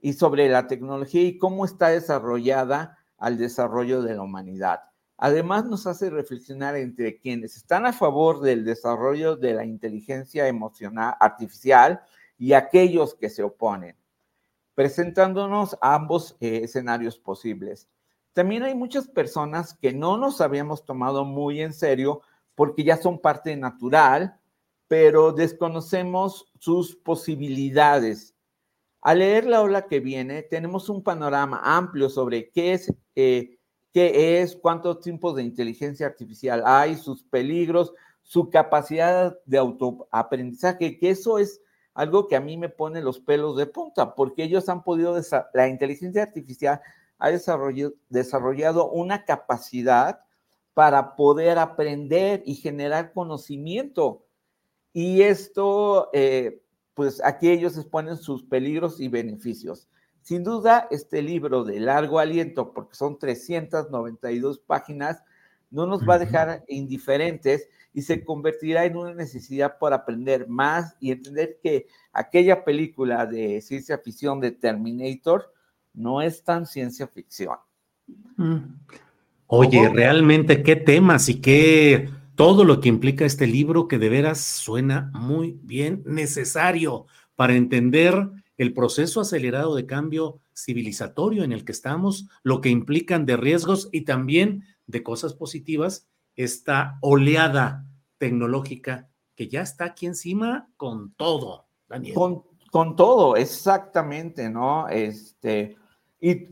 y 0.00 0.14
sobre 0.14 0.48
la 0.48 0.66
tecnología 0.68 1.20
y 1.20 1.36
cómo 1.36 1.66
está 1.66 1.88
desarrollada 1.88 2.96
al 3.18 3.36
desarrollo 3.36 4.00
de 4.00 4.14
la 4.14 4.22
humanidad. 4.22 4.80
Además, 5.18 5.66
nos 5.66 5.86
hace 5.86 6.08
reflexionar 6.08 6.76
entre 6.76 7.18
quienes 7.18 7.58
están 7.58 7.84
a 7.84 7.92
favor 7.92 8.40
del 8.40 8.64
desarrollo 8.64 9.36
de 9.36 9.52
la 9.52 9.66
inteligencia 9.66 10.48
emocional 10.48 11.14
artificial 11.20 12.00
y 12.38 12.54
aquellos 12.54 13.14
que 13.14 13.28
se 13.28 13.42
oponen, 13.42 13.98
presentándonos 14.74 15.76
ambos 15.82 16.38
eh, 16.40 16.60
escenarios 16.64 17.18
posibles. 17.18 17.86
También 18.32 18.62
hay 18.62 18.74
muchas 18.74 19.08
personas 19.08 19.74
que 19.74 19.92
no 19.92 20.16
nos 20.16 20.40
habíamos 20.40 20.86
tomado 20.86 21.26
muy 21.26 21.60
en 21.60 21.74
serio 21.74 22.22
porque 22.58 22.82
ya 22.82 22.96
son 22.96 23.20
parte 23.20 23.56
natural, 23.56 24.36
pero 24.88 25.30
desconocemos 25.30 26.50
sus 26.58 26.96
posibilidades. 26.96 28.34
Al 29.00 29.20
leer 29.20 29.46
la 29.46 29.62
ola 29.62 29.86
que 29.86 30.00
viene, 30.00 30.42
tenemos 30.42 30.88
un 30.88 31.04
panorama 31.04 31.60
amplio 31.62 32.08
sobre 32.08 32.50
qué 32.50 32.72
es, 32.72 32.92
eh, 33.14 33.60
qué 33.92 34.42
es, 34.42 34.56
cuántos 34.56 34.98
tipos 35.02 35.36
de 35.36 35.44
inteligencia 35.44 36.06
artificial 36.06 36.64
hay, 36.66 36.96
sus 36.96 37.22
peligros, 37.22 37.92
su 38.22 38.50
capacidad 38.50 39.38
de 39.46 39.58
autoaprendizaje, 39.58 40.98
que 40.98 41.10
eso 41.10 41.38
es 41.38 41.60
algo 41.94 42.26
que 42.26 42.34
a 42.34 42.40
mí 42.40 42.56
me 42.56 42.70
pone 42.70 43.00
los 43.00 43.20
pelos 43.20 43.56
de 43.56 43.66
punta, 43.66 44.16
porque 44.16 44.42
ellos 44.42 44.68
han 44.68 44.82
podido, 44.82 45.16
la 45.54 45.68
inteligencia 45.68 46.24
artificial 46.24 46.80
ha 47.18 47.30
desarrollado, 47.30 48.90
una 48.90 49.24
capacidad 49.24 50.22
para 50.78 51.16
poder 51.16 51.58
aprender 51.58 52.44
y 52.46 52.54
generar 52.54 53.12
conocimiento. 53.12 54.24
Y 54.92 55.22
esto, 55.22 56.08
eh, 56.12 56.62
pues 56.94 57.20
aquí 57.24 57.50
ellos 57.50 57.76
exponen 57.76 58.16
sus 58.16 58.44
peligros 58.44 59.00
y 59.00 59.08
beneficios. 59.08 59.88
Sin 60.22 60.44
duda, 60.44 60.86
este 60.92 61.20
libro 61.20 61.64
de 61.64 61.80
largo 61.80 62.20
aliento, 62.20 62.72
porque 62.72 62.94
son 62.94 63.18
392 63.18 64.60
páginas, 64.60 65.20
no 65.68 65.84
nos 65.84 66.08
va 66.08 66.14
a 66.14 66.20
dejar 66.20 66.62
indiferentes 66.68 67.68
y 67.92 68.02
se 68.02 68.24
convertirá 68.24 68.84
en 68.84 68.98
una 68.98 69.14
necesidad 69.14 69.78
por 69.78 69.92
aprender 69.92 70.46
más 70.46 70.94
y 71.00 71.10
entender 71.10 71.58
que 71.60 71.88
aquella 72.12 72.64
película 72.64 73.26
de 73.26 73.60
ciencia 73.62 73.98
ficción 73.98 74.38
de 74.38 74.52
Terminator 74.52 75.52
no 75.92 76.22
es 76.22 76.44
tan 76.44 76.66
ciencia 76.66 77.08
ficción. 77.08 77.56
Mm. 78.36 78.76
Oye, 79.48 79.88
realmente 79.88 80.62
qué 80.62 80.76
temas 80.76 81.28
y 81.28 81.40
qué 81.40 82.10
todo 82.34 82.64
lo 82.64 82.80
que 82.80 82.88
implica 82.88 83.24
este 83.24 83.46
libro 83.46 83.88
que 83.88 83.98
de 83.98 84.10
veras 84.10 84.40
suena 84.40 85.10
muy 85.14 85.58
bien 85.62 86.02
necesario 86.06 87.06
para 87.34 87.56
entender 87.56 88.28
el 88.58 88.74
proceso 88.74 89.22
acelerado 89.22 89.74
de 89.74 89.86
cambio 89.86 90.40
civilizatorio 90.54 91.44
en 91.44 91.52
el 91.52 91.64
que 91.64 91.72
estamos, 91.72 92.28
lo 92.42 92.60
que 92.60 92.68
implican 92.68 93.24
de 93.24 93.38
riesgos 93.38 93.88
y 93.90 94.02
también 94.02 94.64
de 94.86 95.02
cosas 95.02 95.32
positivas 95.32 96.08
esta 96.36 96.98
oleada 97.00 97.86
tecnológica 98.18 99.08
que 99.34 99.48
ya 99.48 99.62
está 99.62 99.86
aquí 99.86 100.06
encima 100.06 100.68
con 100.76 101.14
todo, 101.14 101.68
Daniel. 101.88 102.14
Con, 102.14 102.42
con 102.70 102.96
todo, 102.96 103.36
exactamente, 103.36 104.50
¿no? 104.50 104.88
Este, 104.88 105.76
y 106.20 106.48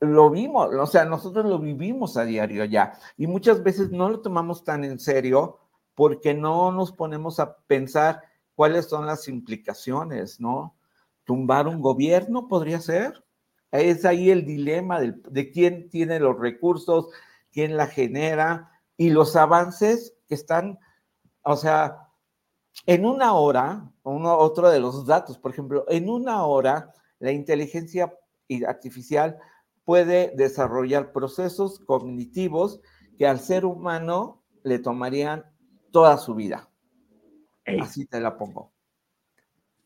lo 0.00 0.30
vimos, 0.30 0.74
o 0.74 0.86
sea, 0.86 1.04
nosotros 1.04 1.44
lo 1.44 1.58
vivimos 1.58 2.16
a 2.16 2.24
diario 2.24 2.64
ya. 2.64 2.98
Y 3.16 3.26
muchas 3.26 3.62
veces 3.62 3.90
no 3.90 4.08
lo 4.08 4.20
tomamos 4.20 4.64
tan 4.64 4.84
en 4.84 4.98
serio 4.98 5.58
porque 5.94 6.32
no 6.32 6.72
nos 6.72 6.92
ponemos 6.92 7.38
a 7.40 7.56
pensar 7.66 8.22
cuáles 8.54 8.86
son 8.86 9.06
las 9.06 9.28
implicaciones, 9.28 10.40
¿no? 10.40 10.76
Tumbar 11.24 11.68
un 11.68 11.80
gobierno 11.82 12.48
podría 12.48 12.80
ser. 12.80 13.24
Es 13.70 14.04
ahí 14.04 14.30
el 14.30 14.46
dilema 14.46 15.00
de, 15.00 15.14
de 15.30 15.50
quién 15.50 15.90
tiene 15.90 16.18
los 16.18 16.38
recursos, 16.38 17.08
quién 17.52 17.76
la 17.76 17.86
genera 17.86 18.70
y 18.96 19.10
los 19.10 19.36
avances 19.36 20.14
que 20.28 20.34
están, 20.34 20.78
o 21.42 21.56
sea, 21.56 22.08
en 22.86 23.04
una 23.04 23.34
hora, 23.34 23.90
uno, 24.02 24.36
otro 24.38 24.70
de 24.70 24.80
los 24.80 25.06
datos, 25.06 25.38
por 25.38 25.50
ejemplo, 25.50 25.84
en 25.88 26.08
una 26.08 26.44
hora 26.44 26.92
la 27.18 27.32
inteligencia 27.32 28.14
artificial 28.66 29.38
puede 29.84 30.32
desarrollar 30.36 31.12
procesos 31.12 31.80
cognitivos 31.80 32.80
que 33.18 33.26
al 33.26 33.40
ser 33.40 33.64
humano 33.64 34.42
le 34.62 34.78
tomarían 34.78 35.44
toda 35.90 36.16
su 36.18 36.34
vida. 36.34 36.70
Así 37.80 38.06
te 38.06 38.20
la 38.20 38.36
pongo. 38.36 38.72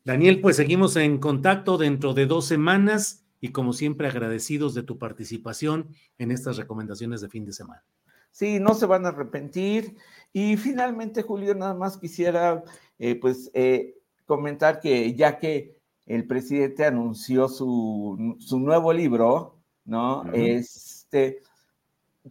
Daniel, 0.04 0.40
pues 0.40 0.56
seguimos 0.56 0.96
en 0.96 1.18
contacto 1.18 1.78
dentro 1.78 2.12
de 2.12 2.26
dos 2.26 2.46
semanas 2.46 3.24
y 3.40 3.52
como 3.52 3.72
siempre 3.72 4.08
agradecidos 4.08 4.74
de 4.74 4.82
tu 4.82 4.98
participación 4.98 5.88
en 6.18 6.30
estas 6.30 6.56
recomendaciones 6.56 7.20
de 7.20 7.28
fin 7.28 7.44
de 7.44 7.52
semana. 7.52 7.84
Sí, 8.30 8.58
no 8.58 8.74
se 8.74 8.86
van 8.86 9.06
a 9.06 9.10
arrepentir. 9.10 9.96
Y 10.32 10.56
finalmente, 10.56 11.22
Julio, 11.22 11.54
nada 11.54 11.74
más 11.74 11.96
quisiera 11.96 12.64
eh, 12.98 13.14
pues 13.14 13.50
eh, 13.54 13.94
comentar 14.26 14.80
que 14.80 15.14
ya 15.14 15.38
que 15.38 15.73
el 16.06 16.26
presidente 16.26 16.84
anunció 16.84 17.48
su, 17.48 18.36
nuevo 18.50 18.92
libro, 18.92 19.58
¿no? 19.84 20.24
Este, 20.32 21.40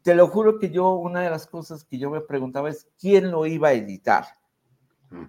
te 0.02 0.16
lo 0.16 0.28
juro 0.28 0.60
que 0.60 0.70
yo, 0.70 0.94
una 0.96 1.22
de 1.22 1.30
las 1.30 1.48
cosas 1.48 1.84
que 1.84 1.98
yo 1.98 2.10
me 2.10 2.22
preguntaba 2.22 2.70
es 2.70 2.88
quién 3.00 3.32
lo 3.32 3.46
iba 3.46 3.70
a 3.70 3.74
editar. 3.74 4.26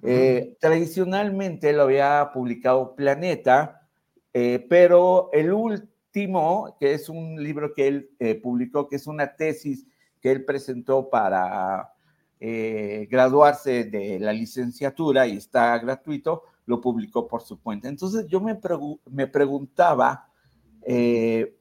Eh, 0.03 0.57
tradicionalmente 0.61 1.73
lo 1.75 1.83
había 1.83 2.31
publicado 2.33 2.95
Planeta, 2.95 3.87
eh, 4.33 4.65
pero 4.69 5.29
el 5.33 5.53
último, 5.53 6.77
que 6.81 6.95
es 6.95 7.11
un 7.11 7.43
libro 7.43 7.75
que 7.75 7.89
él 7.89 8.11
eh, 8.19 8.35
publicó, 8.35 8.89
que 8.89 8.97
es 8.97 9.07
una 9.07 9.37
tesis 9.37 9.87
que 10.21 10.33
él 10.33 10.45
presentó 10.45 11.09
para 11.11 11.91
graduarse 12.41 13.85
de 13.85 14.19
la 14.21 14.31
licenciatura 14.31 15.27
y 15.27 15.39
está 15.39 15.79
gratuito, 15.79 16.43
lo 16.67 16.81
publicó 16.81 17.27
por 17.27 17.43
su 17.43 17.61
cuenta. 17.61 17.89
Entonces 17.89 18.27
yo 18.27 18.41
me, 18.41 18.59
me 19.11 19.27
preguntaba 19.27 20.29
eh, 20.83 21.57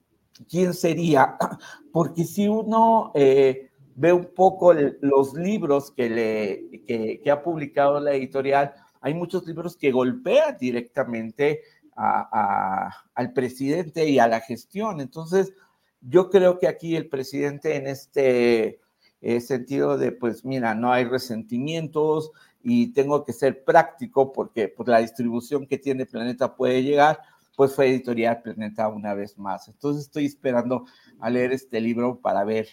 quién 0.49 0.73
sería, 0.73 1.38
porque 1.91 2.23
si 2.23 2.48
uno 2.48 3.11
eh, 3.14 3.72
ve 3.95 4.14
un 4.14 4.33
poco 4.33 4.73
los 4.73 5.33
libros 5.33 5.91
que, 5.91 6.09
le, 6.09 6.83
que, 7.22 7.32
ha 7.32 7.43
publicado 7.43 7.99
la 7.99 8.14
editorial, 8.14 8.73
hay 9.01 9.14
muchos 9.14 9.45
libros 9.45 9.75
que 9.75 9.91
golpean 9.91 10.57
directamente 10.57 11.61
al 11.95 13.33
presidente 13.33 14.09
y 14.09 14.17
a 14.17 14.27
la 14.27 14.40
gestión. 14.40 14.99
Entonces, 14.99 15.53
yo 16.01 16.30
creo 16.30 16.57
que 16.57 16.67
aquí 16.67 16.95
el 16.95 17.07
presidente 17.07 17.75
en 17.75 17.88
este 17.88 18.80
eh, 19.22 19.41
sentido 19.41 19.98
de, 19.98 20.11
pues 20.11 20.43
mira, 20.43 20.73
no 20.75 20.91
hay 20.91 21.06
resentimientos 21.06 22.32
y 22.64 22.93
tengo 22.93 23.25
que 23.25 23.33
ser 23.33 23.64
práctico 23.66 24.32
porque 24.32 24.69
por 24.69 24.88
la 24.88 25.00
distribución 25.00 25.67
que 25.67 25.77
tiene 25.77 26.06
Planeta 26.06 26.56
puede 26.56 26.82
llegar, 26.82 27.19
pues 27.56 27.75
fue 27.75 27.90
editorial 27.90 28.42
Planeta 28.42 28.88
una 28.88 29.14
vez 29.14 29.38
más. 29.38 29.67
Entonces 29.67 30.06
estoy 30.06 30.25
esperando 30.25 30.85
a 31.19 31.30
leer 31.30 31.51
este 31.51 31.82
libro 31.82 32.19
para 32.22 32.45
ver 32.45 32.67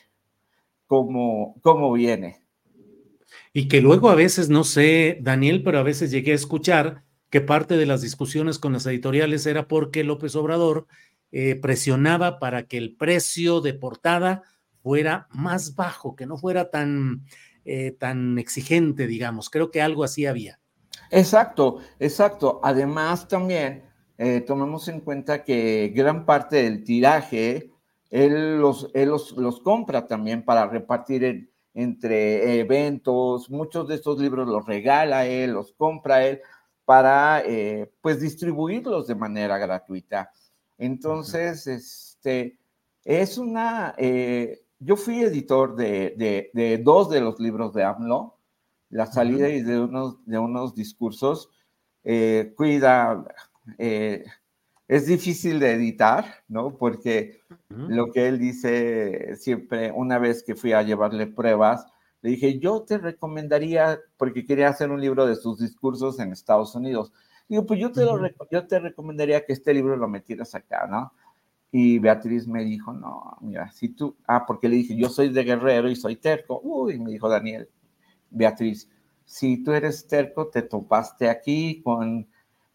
cómo, 0.86 1.57
cómo 1.60 1.93
viene. 1.93 2.41
Y 3.52 3.69
que 3.69 3.81
luego 3.81 4.10
a 4.10 4.15
veces, 4.15 4.49
no 4.49 4.65
sé, 4.65 5.19
Daniel, 5.20 5.62
pero 5.65 5.78
a 5.78 5.83
veces 5.83 6.10
llegué 6.10 6.33
a 6.33 6.36
escuchar 6.36 7.05
que 7.28 7.41
parte 7.41 7.77
de 7.77 7.86
las 7.86 8.01
discusiones 8.01 8.59
con 8.59 8.73
las 8.73 8.86
editoriales 8.86 9.47
era 9.47 9.69
porque 9.69 10.05
López 10.05 10.35
Obrador 10.36 10.86
eh, 11.33 11.57
presionaba 11.57 12.39
para 12.39 12.65
que 12.65 12.77
el 12.77 12.97
precio 12.97 13.60
de 13.60 13.75
portada 13.75 14.43
fuera 14.83 15.28
más 15.31 15.75
bajo, 15.75 16.17
que 16.17 16.27
no 16.27 16.39
fuera 16.39 16.70
tan, 16.70 17.25
eh, 17.73 17.93
tan 17.93 18.39
exigente, 18.39 19.07
digamos. 19.07 19.51
Creo 19.51 19.71
que 19.71 19.81
algo 19.81 20.05
así 20.05 20.27
había. 20.27 20.59
Exacto, 21.11 21.79
exacto. 21.99 22.61
Además, 22.63 23.29
también 23.29 23.85
eh, 24.19 24.41
tomemos 24.41 24.89
en 24.89 25.01
cuenta 25.01 25.45
que 25.45 25.93
gran 25.95 26.27
parte 26.27 26.63
del 26.63 26.85
tiraje, 26.85 27.71
él 28.11 28.59
los, 28.59 28.91
los, 28.95 29.61
compra 29.61 30.07
también 30.07 30.45
para 30.45 30.67
repartir 30.67 31.51
entre 31.75 32.61
eventos. 32.61 33.51
Muchos 33.51 33.89
de 33.89 33.95
estos 33.97 34.19
libros 34.19 34.49
los 34.49 34.67
regala 34.67 35.27
él, 35.27 35.53
los 35.53 35.73
compra 35.73 36.27
él 36.27 36.41
para, 36.85 37.43
pues, 38.01 38.21
distribuirlos 38.21 39.07
de 39.07 39.15
manera 39.15 39.59
gratuita. 39.59 40.33
Entonces, 40.77 41.67
este, 41.67 42.59
es 43.05 43.39
una, 43.39 43.95
eh, 43.99 44.61
yo 44.81 44.97
fui 44.97 45.20
editor 45.20 45.76
de, 45.76 46.81
dos 46.83 47.10
de 47.10 47.20
los 47.20 47.39
libros 47.39 47.73
de 47.75 47.84
AMLO, 47.84 48.36
la 48.89 49.07
salida 49.07 49.49
y 49.49 49.62
de 49.62 49.78
unos, 49.78 50.25
de 50.26 50.39
unos 50.39 50.75
discursos. 50.75 51.50
Eh, 52.02 52.55
cuida, 52.57 53.25
eh, 53.78 54.25
es 54.89 55.07
difícil 55.07 55.60
de 55.60 55.73
editar, 55.73 56.25
¿no? 56.49 56.76
Porque 56.76 57.41
lo 57.68 58.10
que 58.10 58.26
él 58.26 58.39
dice 58.39 59.36
siempre, 59.36 59.92
una 59.92 60.18
vez 60.18 60.42
que 60.42 60.57
fui 60.57 60.73
a 60.73 60.83
llevarle 60.83 61.26
pruebas, 61.26 61.86
le 62.23 62.31
dije, 62.31 62.59
yo 62.59 62.83
te 62.83 62.99
recomendaría, 62.99 64.00
porque 64.17 64.44
quería 64.44 64.68
hacer 64.68 64.91
un 64.91 65.00
libro 65.00 65.26
de 65.26 65.36
sus 65.36 65.59
discursos 65.59 66.18
en 66.18 66.33
Estados 66.33 66.75
Unidos. 66.75 67.12
Digo, 67.49 67.67
pues 67.67 67.81
yo 67.81 67.92
te, 67.92 68.05
lo, 68.05 68.18
yo 68.50 68.67
te 68.67 68.78
recomendaría 68.78 69.44
que 69.44 69.52
este 69.52 69.75
libro 69.75 69.97
lo 69.97 70.09
metieras 70.09 70.55
acá, 70.55 70.86
¿no? 70.86 71.12
Y 71.73 71.99
Beatriz 71.99 72.49
me 72.49 72.65
dijo, 72.65 72.93
no, 72.93 73.37
mira, 73.41 73.71
si 73.71 73.91
tú, 73.91 74.17
ah, 74.27 74.45
porque 74.47 74.69
le 74.69 74.77
dije, 74.77 74.97
yo 74.97 75.09
soy 75.09 75.29
de 75.29 75.45
guerrero 75.45 75.89
y 75.89 75.97
soy 75.97 76.17
terco. 76.17 76.61
Uy, 76.63 76.99
me 76.99 77.11
dijo 77.13 77.29
Daniel, 77.29 77.69
Beatriz, 78.31 78.89
si 79.25 79.63
tú 79.63 79.73
eres 79.73 80.09
terco, 80.09 80.49
te 80.49 80.63
topaste 80.63 81.29
aquí 81.29 81.81
con 81.83 82.27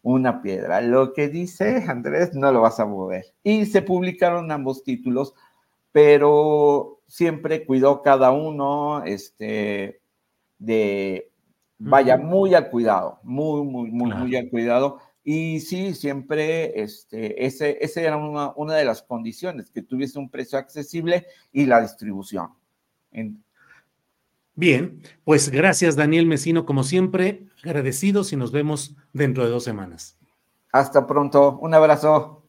una 0.02 0.40
piedra. 0.40 0.80
Lo 0.80 1.12
que 1.12 1.28
dice 1.28 1.84
Andrés 1.88 2.34
no 2.34 2.52
lo 2.52 2.62
vas 2.62 2.80
a 2.80 2.86
mover. 2.86 3.26
Y 3.42 3.66
se 3.66 3.82
publicaron 3.82 4.50
ambos 4.50 4.82
títulos, 4.82 5.34
pero 5.92 7.00
siempre 7.06 7.66
cuidó 7.66 8.02
cada 8.02 8.30
uno 8.30 9.02
este, 9.04 10.00
de, 10.58 11.30
vaya, 11.78 12.16
muy 12.16 12.54
al 12.54 12.70
cuidado, 12.70 13.18
muy, 13.22 13.64
muy, 13.64 13.90
muy, 13.90 14.14
muy 14.14 14.36
al 14.36 14.48
cuidado. 14.48 15.00
Y 15.28 15.58
sí, 15.58 15.92
siempre, 15.92 16.80
este, 16.80 17.44
ese, 17.44 17.78
ese 17.80 18.04
era 18.04 18.16
una, 18.16 18.52
una, 18.54 18.76
de 18.76 18.84
las 18.84 19.02
condiciones, 19.02 19.72
que 19.72 19.82
tuviese 19.82 20.20
un 20.20 20.30
precio 20.30 20.56
accesible 20.56 21.26
y 21.50 21.66
la 21.66 21.80
distribución. 21.80 22.50
Bien, 24.54 25.02
pues 25.24 25.50
gracias 25.50 25.96
Daniel 25.96 26.26
Mesino, 26.26 26.64
como 26.64 26.84
siempre, 26.84 27.48
agradecidos 27.64 28.32
y 28.32 28.36
nos 28.36 28.52
vemos 28.52 28.94
dentro 29.12 29.42
de 29.42 29.50
dos 29.50 29.64
semanas. 29.64 30.16
Hasta 30.70 31.08
pronto, 31.08 31.58
un 31.58 31.74
abrazo. 31.74 32.46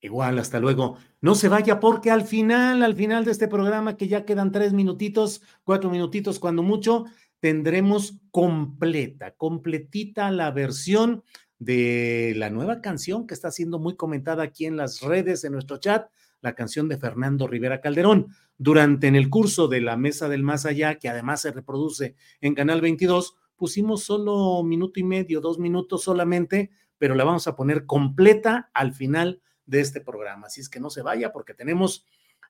Igual, 0.00 0.38
hasta 0.38 0.60
luego. 0.60 0.98
No 1.20 1.34
se 1.34 1.48
vaya 1.48 1.80
porque 1.80 2.12
al 2.12 2.22
final, 2.22 2.84
al 2.84 2.94
final 2.94 3.24
de 3.24 3.32
este 3.32 3.48
programa, 3.48 3.96
que 3.96 4.06
ya 4.06 4.24
quedan 4.24 4.52
tres 4.52 4.72
minutitos, 4.72 5.42
cuatro 5.64 5.90
minutitos, 5.90 6.38
cuando 6.38 6.62
mucho, 6.62 7.06
tendremos 7.40 8.20
completa, 8.30 9.32
completita 9.32 10.30
la 10.30 10.52
versión 10.52 11.24
de 11.64 12.34
la 12.36 12.50
nueva 12.50 12.80
canción 12.80 13.26
que 13.26 13.34
está 13.34 13.52
siendo 13.52 13.78
muy 13.78 13.94
comentada 13.94 14.42
aquí 14.42 14.66
en 14.66 14.76
las 14.76 15.00
redes, 15.00 15.44
en 15.44 15.52
nuestro 15.52 15.76
chat, 15.76 16.10
la 16.40 16.56
canción 16.56 16.88
de 16.88 16.98
Fernando 16.98 17.46
Rivera 17.46 17.80
Calderón. 17.80 18.34
Durante 18.58 19.06
en 19.06 19.14
el 19.14 19.30
curso 19.30 19.68
de 19.68 19.80
la 19.80 19.96
Mesa 19.96 20.28
del 20.28 20.42
Más 20.42 20.66
Allá, 20.66 20.96
que 20.96 21.08
además 21.08 21.42
se 21.42 21.52
reproduce 21.52 22.16
en 22.40 22.56
Canal 22.56 22.80
22, 22.80 23.36
pusimos 23.54 24.02
solo 24.02 24.64
minuto 24.64 24.98
y 24.98 25.04
medio, 25.04 25.40
dos 25.40 25.60
minutos 25.60 26.02
solamente, 26.02 26.70
pero 26.98 27.14
la 27.14 27.22
vamos 27.22 27.46
a 27.46 27.54
poner 27.54 27.86
completa 27.86 28.70
al 28.74 28.92
final 28.92 29.40
de 29.64 29.80
este 29.80 30.00
programa. 30.00 30.48
Así 30.48 30.60
es 30.60 30.68
que 30.68 30.80
no 30.80 30.90
se 30.90 31.02
vaya 31.02 31.32
porque 31.32 31.54
tenemos, 31.54 32.04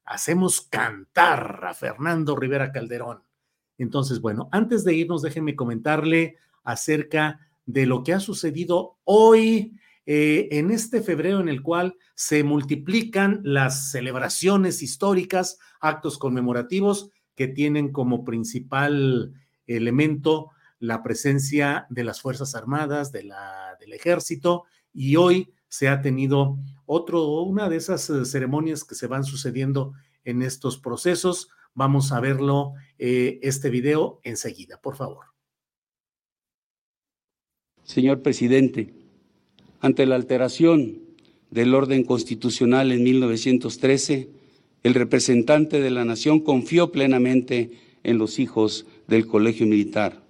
hacemos 0.06 0.62
cantar 0.62 1.60
a 1.64 1.74
Fernando 1.74 2.34
Rivera 2.34 2.72
Calderón. 2.72 3.24
Entonces, 3.76 4.22
bueno, 4.22 4.48
antes 4.52 4.84
de 4.84 4.94
irnos, 4.94 5.20
déjenme 5.20 5.54
comentarle 5.54 6.36
acerca 6.64 7.40
de 7.66 7.86
lo 7.86 8.02
que 8.02 8.12
ha 8.12 8.20
sucedido 8.20 8.98
hoy 9.04 9.76
eh, 10.04 10.48
en 10.52 10.70
este 10.70 11.00
febrero 11.00 11.40
en 11.40 11.48
el 11.48 11.62
cual 11.62 11.96
se 12.14 12.42
multiplican 12.42 13.40
las 13.44 13.90
celebraciones 13.92 14.82
históricas, 14.82 15.58
actos 15.80 16.18
conmemorativos 16.18 17.10
que 17.34 17.48
tienen 17.48 17.92
como 17.92 18.24
principal 18.24 19.32
elemento 19.66 20.50
la 20.80 21.02
presencia 21.02 21.86
de 21.90 22.02
las 22.02 22.20
Fuerzas 22.20 22.56
Armadas, 22.56 23.12
de 23.12 23.22
la, 23.22 23.76
del 23.78 23.92
Ejército, 23.92 24.64
y 24.92 25.14
hoy 25.16 25.52
se 25.68 25.88
ha 25.88 26.02
tenido 26.02 26.58
otro, 26.84 27.42
una 27.42 27.68
de 27.68 27.76
esas 27.76 28.10
eh, 28.10 28.24
ceremonias 28.24 28.82
que 28.82 28.96
se 28.96 29.06
van 29.06 29.24
sucediendo 29.24 29.94
en 30.24 30.42
estos 30.42 30.78
procesos. 30.78 31.48
Vamos 31.74 32.12
a 32.12 32.20
verlo, 32.20 32.74
eh, 32.98 33.38
este 33.42 33.70
video 33.70 34.20
enseguida, 34.24 34.80
por 34.82 34.96
favor. 34.96 35.31
Señor 37.84 38.22
presidente, 38.22 38.92
ante 39.80 40.06
la 40.06 40.14
alteración 40.14 40.98
del 41.50 41.74
orden 41.74 42.04
constitucional 42.04 42.92
en 42.92 43.02
1913, 43.02 44.28
el 44.82 44.94
representante 44.94 45.80
de 45.80 45.90
la 45.90 46.04
nación 46.04 46.40
confió 46.40 46.92
plenamente 46.92 47.70
en 48.04 48.18
los 48.18 48.38
hijos 48.38 48.86
del 49.08 49.26
colegio 49.26 49.66
militar. 49.66 50.22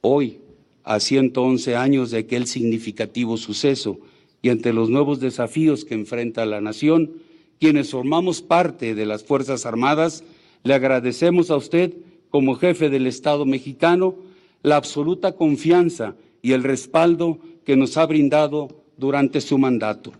Hoy, 0.00 0.38
a 0.84 1.00
111 1.00 1.76
años 1.76 2.10
de 2.10 2.18
aquel 2.18 2.46
significativo 2.46 3.36
suceso 3.36 3.98
y 4.42 4.50
ante 4.50 4.72
los 4.72 4.90
nuevos 4.90 5.20
desafíos 5.20 5.84
que 5.84 5.94
enfrenta 5.94 6.44
la 6.44 6.60
nación, 6.60 7.12
quienes 7.58 7.90
formamos 7.90 8.42
parte 8.42 8.94
de 8.94 9.06
las 9.06 9.24
Fuerzas 9.24 9.64
Armadas, 9.64 10.24
le 10.62 10.74
agradecemos 10.74 11.50
a 11.50 11.56
usted, 11.56 11.94
como 12.28 12.54
jefe 12.56 12.90
del 12.90 13.06
Estado 13.06 13.46
mexicano, 13.46 14.16
la 14.62 14.76
absoluta 14.76 15.32
confianza 15.32 16.16
y 16.44 16.52
el 16.52 16.62
respaldo 16.62 17.38
que 17.64 17.74
nos 17.74 17.96
ha 17.96 18.04
brindado 18.04 18.84
durante 18.98 19.40
su 19.40 19.56
mandato. 19.56 20.12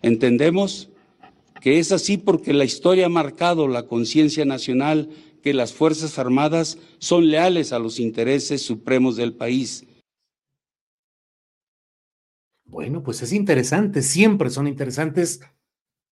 Entendemos 0.00 0.88
que 1.60 1.78
es 1.78 1.92
así 1.92 2.16
porque 2.16 2.54
la 2.54 2.64
historia 2.64 3.04
ha 3.04 3.10
marcado 3.10 3.68
la 3.68 3.82
conciencia 3.82 4.46
nacional 4.46 5.10
que 5.42 5.52
las 5.52 5.74
Fuerzas 5.74 6.18
Armadas 6.18 6.78
son 6.98 7.28
leales 7.28 7.74
a 7.74 7.78
los 7.78 8.00
intereses 8.00 8.62
supremos 8.62 9.16
del 9.16 9.34
país. 9.34 9.84
Bueno, 12.64 13.02
pues 13.02 13.20
es 13.20 13.34
interesante, 13.34 14.00
siempre 14.00 14.48
son 14.48 14.66
interesantes 14.66 15.42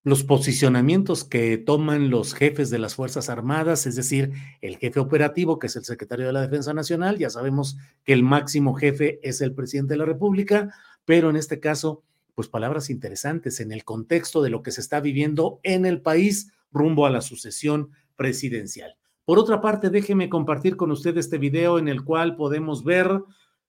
los 0.04 0.22
posicionamientos 0.22 1.24
que 1.24 1.56
toman 1.56 2.10
los 2.10 2.34
jefes 2.34 2.68
de 2.68 2.78
las 2.78 2.94
Fuerzas 2.94 3.30
Armadas, 3.30 3.86
es 3.86 3.96
decir, 3.96 4.32
el 4.60 4.76
jefe 4.76 5.00
operativo, 5.00 5.58
que 5.58 5.68
es 5.68 5.76
el 5.76 5.84
secretario 5.84 6.26
de 6.26 6.34
la 6.34 6.42
Defensa 6.42 6.74
Nacional, 6.74 7.16
ya 7.16 7.30
sabemos 7.30 7.78
que 8.04 8.12
el 8.12 8.22
máximo 8.22 8.74
jefe 8.74 9.18
es 9.22 9.40
el 9.40 9.54
presidente 9.54 9.94
de 9.94 9.98
la 9.98 10.04
República, 10.04 10.74
pero 11.06 11.30
en 11.30 11.36
este 11.36 11.58
caso, 11.58 12.02
pues 12.34 12.48
palabras 12.48 12.90
interesantes 12.90 13.60
en 13.60 13.72
el 13.72 13.82
contexto 13.84 14.42
de 14.42 14.50
lo 14.50 14.62
que 14.62 14.72
se 14.72 14.82
está 14.82 15.00
viviendo 15.00 15.58
en 15.62 15.86
el 15.86 16.02
país 16.02 16.52
rumbo 16.70 17.06
a 17.06 17.10
la 17.10 17.22
sucesión 17.22 17.90
presidencial. 18.14 18.96
Por 19.24 19.38
otra 19.38 19.62
parte, 19.62 19.88
déjeme 19.88 20.28
compartir 20.28 20.76
con 20.76 20.90
usted 20.90 21.16
este 21.16 21.38
video 21.38 21.78
en 21.78 21.88
el 21.88 22.04
cual 22.04 22.36
podemos 22.36 22.84
ver 22.84 23.22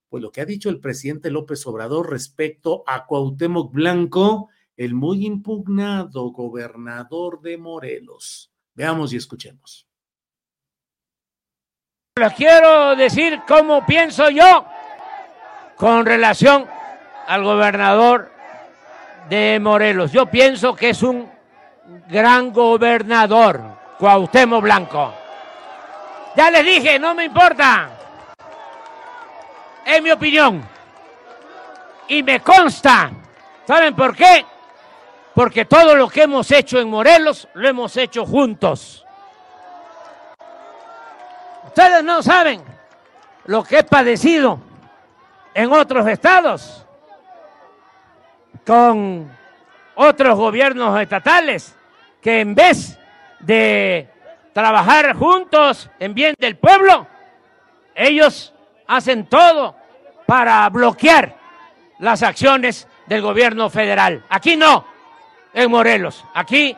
pues 0.10 0.22
lo 0.22 0.32
que 0.32 0.42
ha 0.42 0.46
dicho 0.46 0.70
el 0.70 0.82
presidente 0.82 1.32
López 1.32 1.66
Obrador 1.66 2.10
respecto 2.10 2.84
a 2.88 3.06
Cuauhtémoc 3.06 3.74
Blanco, 3.74 4.50
el 4.78 4.94
muy 4.94 5.26
impugnado 5.26 6.32
gobernador 6.32 7.42
de 7.42 7.58
Morelos. 7.58 8.52
Veamos 8.74 9.14
y 9.14 9.18
escuchemos. 9.18 9.88
Les 12.18 12.34
quiero 12.34 12.96
decir 12.96 13.42
cómo 13.48 13.86
pienso 13.86 14.30
yo 14.30 14.66
con 15.76 16.06
relación 16.06 16.66
al 17.28 17.44
gobernador 17.44 18.32
de 19.30 19.60
Morelos. 19.62 20.12
Yo 20.12 20.26
pienso 20.26 20.76
que 20.76 20.90
es 20.90 21.04
un 21.04 21.30
gran 22.08 22.52
gobernador, 22.52 23.62
Cuauhtémoc 23.98 24.62
Blanco. 24.62 25.14
Ya 26.36 26.52
les 26.52 26.66
dije, 26.66 27.00
no 27.00 27.16
me 27.16 27.26
importa. 27.26 27.90
Es 29.86 30.02
mi 30.02 30.12
opinión. 30.12 30.68
Y 32.08 32.24
me 32.24 32.42
consta. 32.42 33.12
¿Saben 33.66 33.96
por 33.96 34.16
qué? 34.16 34.46
Porque 35.36 35.66
todo 35.66 35.96
lo 35.96 36.08
que 36.08 36.24
hemos 36.24 36.50
hecho 36.50 36.80
en 36.80 36.90
Morelos 36.90 37.48
lo 37.54 37.68
hemos 37.68 37.96
hecho 37.98 38.26
juntos. 38.26 39.06
Ustedes 41.66 42.04
no 42.06 42.24
saben 42.24 42.64
lo 43.44 43.62
que 43.64 43.80
he 43.80 43.84
padecido 43.84 44.60
en 45.54 45.74
otros 45.74 46.08
estados 46.08 46.86
con 48.66 49.30
otros 49.96 50.38
gobiernos 50.38 51.00
estatales 51.02 51.76
que 52.22 52.40
en 52.40 52.56
vez 52.56 52.98
de 53.40 54.10
trabajar 54.54 55.14
juntos 55.16 55.90
en 56.00 56.14
bien 56.14 56.34
del 56.40 56.56
pueblo, 56.56 57.08
ellos 57.94 58.54
hacen 58.88 59.26
todo 59.28 59.76
para 60.26 60.68
bloquear 60.70 61.36
las 62.00 62.24
acciones 62.24 62.88
del 63.06 63.22
gobierno 63.22 63.70
federal. 63.70 64.24
Aquí 64.30 64.56
no, 64.56 64.95
en 65.56 65.72
Morelos. 65.72 66.24
Aquí 66.34 66.76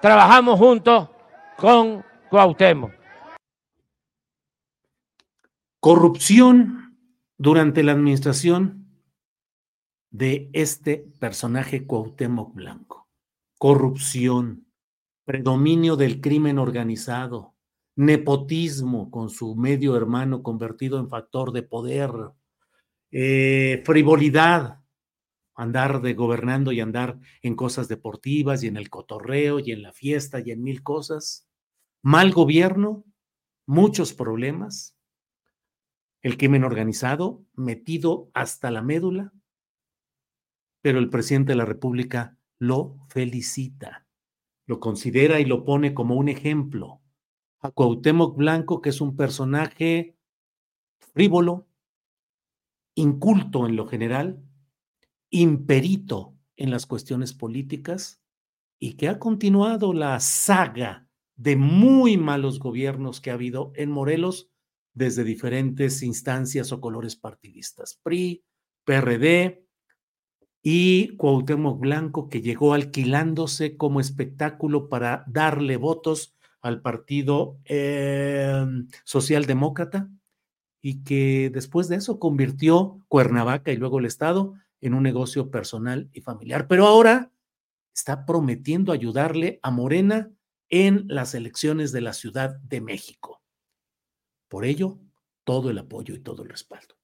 trabajamos 0.00 0.58
juntos 0.58 1.08
con 1.56 2.04
Cuauhtémoc. 2.30 2.92
Corrupción 5.80 6.96
durante 7.36 7.82
la 7.82 7.92
administración 7.92 8.88
de 10.10 10.48
este 10.52 11.04
personaje 11.18 11.86
Cuauhtémoc 11.86 12.54
Blanco. 12.54 13.08
Corrupción, 13.58 14.68
predominio 15.24 15.96
del 15.96 16.20
crimen 16.20 16.58
organizado, 16.58 17.54
nepotismo 17.96 19.10
con 19.10 19.28
su 19.28 19.56
medio 19.56 19.96
hermano 19.96 20.42
convertido 20.42 21.00
en 21.00 21.08
factor 21.08 21.52
de 21.52 21.62
poder, 21.62 22.12
eh, 23.10 23.82
frivolidad, 23.84 24.83
andar 25.54 26.02
de 26.02 26.14
gobernando 26.14 26.72
y 26.72 26.80
andar 26.80 27.18
en 27.42 27.54
cosas 27.56 27.88
deportivas 27.88 28.62
y 28.62 28.68
en 28.68 28.76
el 28.76 28.90
cotorreo 28.90 29.58
y 29.60 29.72
en 29.72 29.82
la 29.82 29.92
fiesta 29.92 30.40
y 30.40 30.50
en 30.50 30.62
mil 30.62 30.82
cosas, 30.82 31.48
mal 32.02 32.32
gobierno, 32.32 33.04
muchos 33.66 34.12
problemas, 34.12 34.96
el 36.22 36.36
crimen 36.36 36.64
organizado 36.64 37.44
metido 37.54 38.30
hasta 38.34 38.70
la 38.70 38.82
médula, 38.82 39.32
pero 40.82 40.98
el 40.98 41.10
presidente 41.10 41.52
de 41.52 41.56
la 41.56 41.64
República 41.64 42.38
lo 42.58 42.98
felicita, 43.08 44.06
lo 44.66 44.80
considera 44.80 45.40
y 45.40 45.44
lo 45.44 45.64
pone 45.64 45.94
como 45.94 46.16
un 46.16 46.28
ejemplo. 46.28 47.00
A 47.60 47.70
Cuauhtémoc 47.70 48.36
Blanco, 48.36 48.82
que 48.82 48.90
es 48.90 49.00
un 49.00 49.16
personaje 49.16 50.16
frívolo, 50.98 51.66
inculto 52.94 53.66
en 53.66 53.76
lo 53.76 53.86
general, 53.86 54.42
imperito 55.34 56.36
en 56.56 56.70
las 56.70 56.86
cuestiones 56.86 57.34
políticas 57.34 58.22
y 58.78 58.92
que 58.92 59.08
ha 59.08 59.18
continuado 59.18 59.92
la 59.92 60.20
saga 60.20 61.08
de 61.34 61.56
muy 61.56 62.16
malos 62.16 62.60
gobiernos 62.60 63.20
que 63.20 63.32
ha 63.32 63.34
habido 63.34 63.72
en 63.74 63.90
Morelos 63.90 64.48
desde 64.92 65.24
diferentes 65.24 66.04
instancias 66.04 66.70
o 66.70 66.80
colores 66.80 67.16
partidistas, 67.16 67.98
PRI, 68.04 68.44
PRD 68.84 69.66
y 70.62 71.16
Cuauhtémoc 71.16 71.80
Blanco 71.80 72.28
que 72.28 72.40
llegó 72.40 72.72
alquilándose 72.72 73.76
como 73.76 73.98
espectáculo 73.98 74.88
para 74.88 75.24
darle 75.26 75.76
votos 75.76 76.36
al 76.60 76.80
Partido 76.80 77.58
eh, 77.64 78.64
Socialdemócrata 79.02 80.08
y 80.80 81.02
que 81.02 81.50
después 81.52 81.88
de 81.88 81.96
eso 81.96 82.20
convirtió 82.20 83.04
Cuernavaca 83.08 83.72
y 83.72 83.76
luego 83.76 83.98
el 83.98 84.04
Estado 84.04 84.54
en 84.84 84.94
un 84.94 85.02
negocio 85.02 85.50
personal 85.50 86.10
y 86.12 86.20
familiar. 86.20 86.68
Pero 86.68 86.86
ahora 86.86 87.32
está 87.94 88.26
prometiendo 88.26 88.92
ayudarle 88.92 89.60
a 89.62 89.70
Morena 89.70 90.30
en 90.68 91.04
las 91.08 91.34
elecciones 91.34 91.90
de 91.90 92.02
la 92.02 92.12
Ciudad 92.12 92.56
de 92.60 92.80
México. 92.80 93.42
Por 94.48 94.64
ello, 94.64 94.98
todo 95.44 95.70
el 95.70 95.78
apoyo 95.78 96.14
y 96.14 96.20
todo 96.20 96.42
el 96.42 96.50
respaldo. 96.50 96.96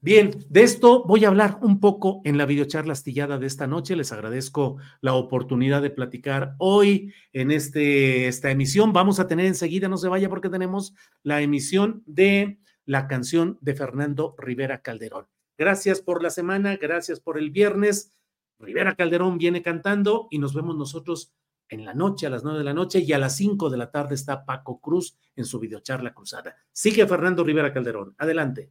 Bien, 0.00 0.30
de 0.48 0.62
esto 0.62 1.04
voy 1.04 1.24
a 1.24 1.28
hablar 1.28 1.58
un 1.62 1.80
poco 1.80 2.20
en 2.24 2.38
la 2.38 2.46
videocharla 2.46 2.92
astillada 2.92 3.38
de 3.38 3.46
esta 3.46 3.66
noche. 3.66 3.96
Les 3.96 4.12
agradezco 4.12 4.76
la 5.00 5.14
oportunidad 5.14 5.82
de 5.82 5.90
platicar 5.90 6.54
hoy 6.58 7.12
en 7.32 7.50
este, 7.50 8.28
esta 8.28 8.50
emisión. 8.50 8.92
Vamos 8.92 9.18
a 9.18 9.26
tener 9.26 9.46
enseguida, 9.46 9.88
no 9.88 9.96
se 9.96 10.08
vaya 10.08 10.28
porque 10.28 10.48
tenemos 10.48 10.94
la 11.22 11.40
emisión 11.40 12.04
de 12.06 12.60
la 12.84 13.08
canción 13.08 13.58
de 13.60 13.74
Fernando 13.74 14.36
Rivera 14.38 14.80
Calderón. 14.80 15.26
Gracias 15.58 16.00
por 16.00 16.22
la 16.22 16.30
semana, 16.30 16.76
gracias 16.76 17.20
por 17.20 17.38
el 17.38 17.50
viernes. 17.50 18.12
Rivera 18.58 18.94
Calderón 18.94 19.38
viene 19.38 19.62
cantando 19.62 20.28
y 20.30 20.38
nos 20.38 20.54
vemos 20.54 20.76
nosotros 20.76 21.32
en 21.68 21.84
la 21.84 21.94
noche, 21.94 22.26
a 22.26 22.30
las 22.30 22.44
nueve 22.44 22.58
de 22.58 22.64
la 22.64 22.74
noche 22.74 23.00
y 23.00 23.12
a 23.12 23.18
las 23.18 23.36
cinco 23.36 23.70
de 23.70 23.76
la 23.76 23.90
tarde 23.90 24.14
está 24.14 24.44
Paco 24.44 24.80
Cruz 24.80 25.18
en 25.34 25.44
su 25.44 25.58
videocharla 25.58 26.14
cruzada. 26.14 26.56
Sigue 26.72 27.06
Fernando 27.06 27.42
Rivera 27.42 27.72
Calderón. 27.72 28.14
Adelante. 28.18 28.70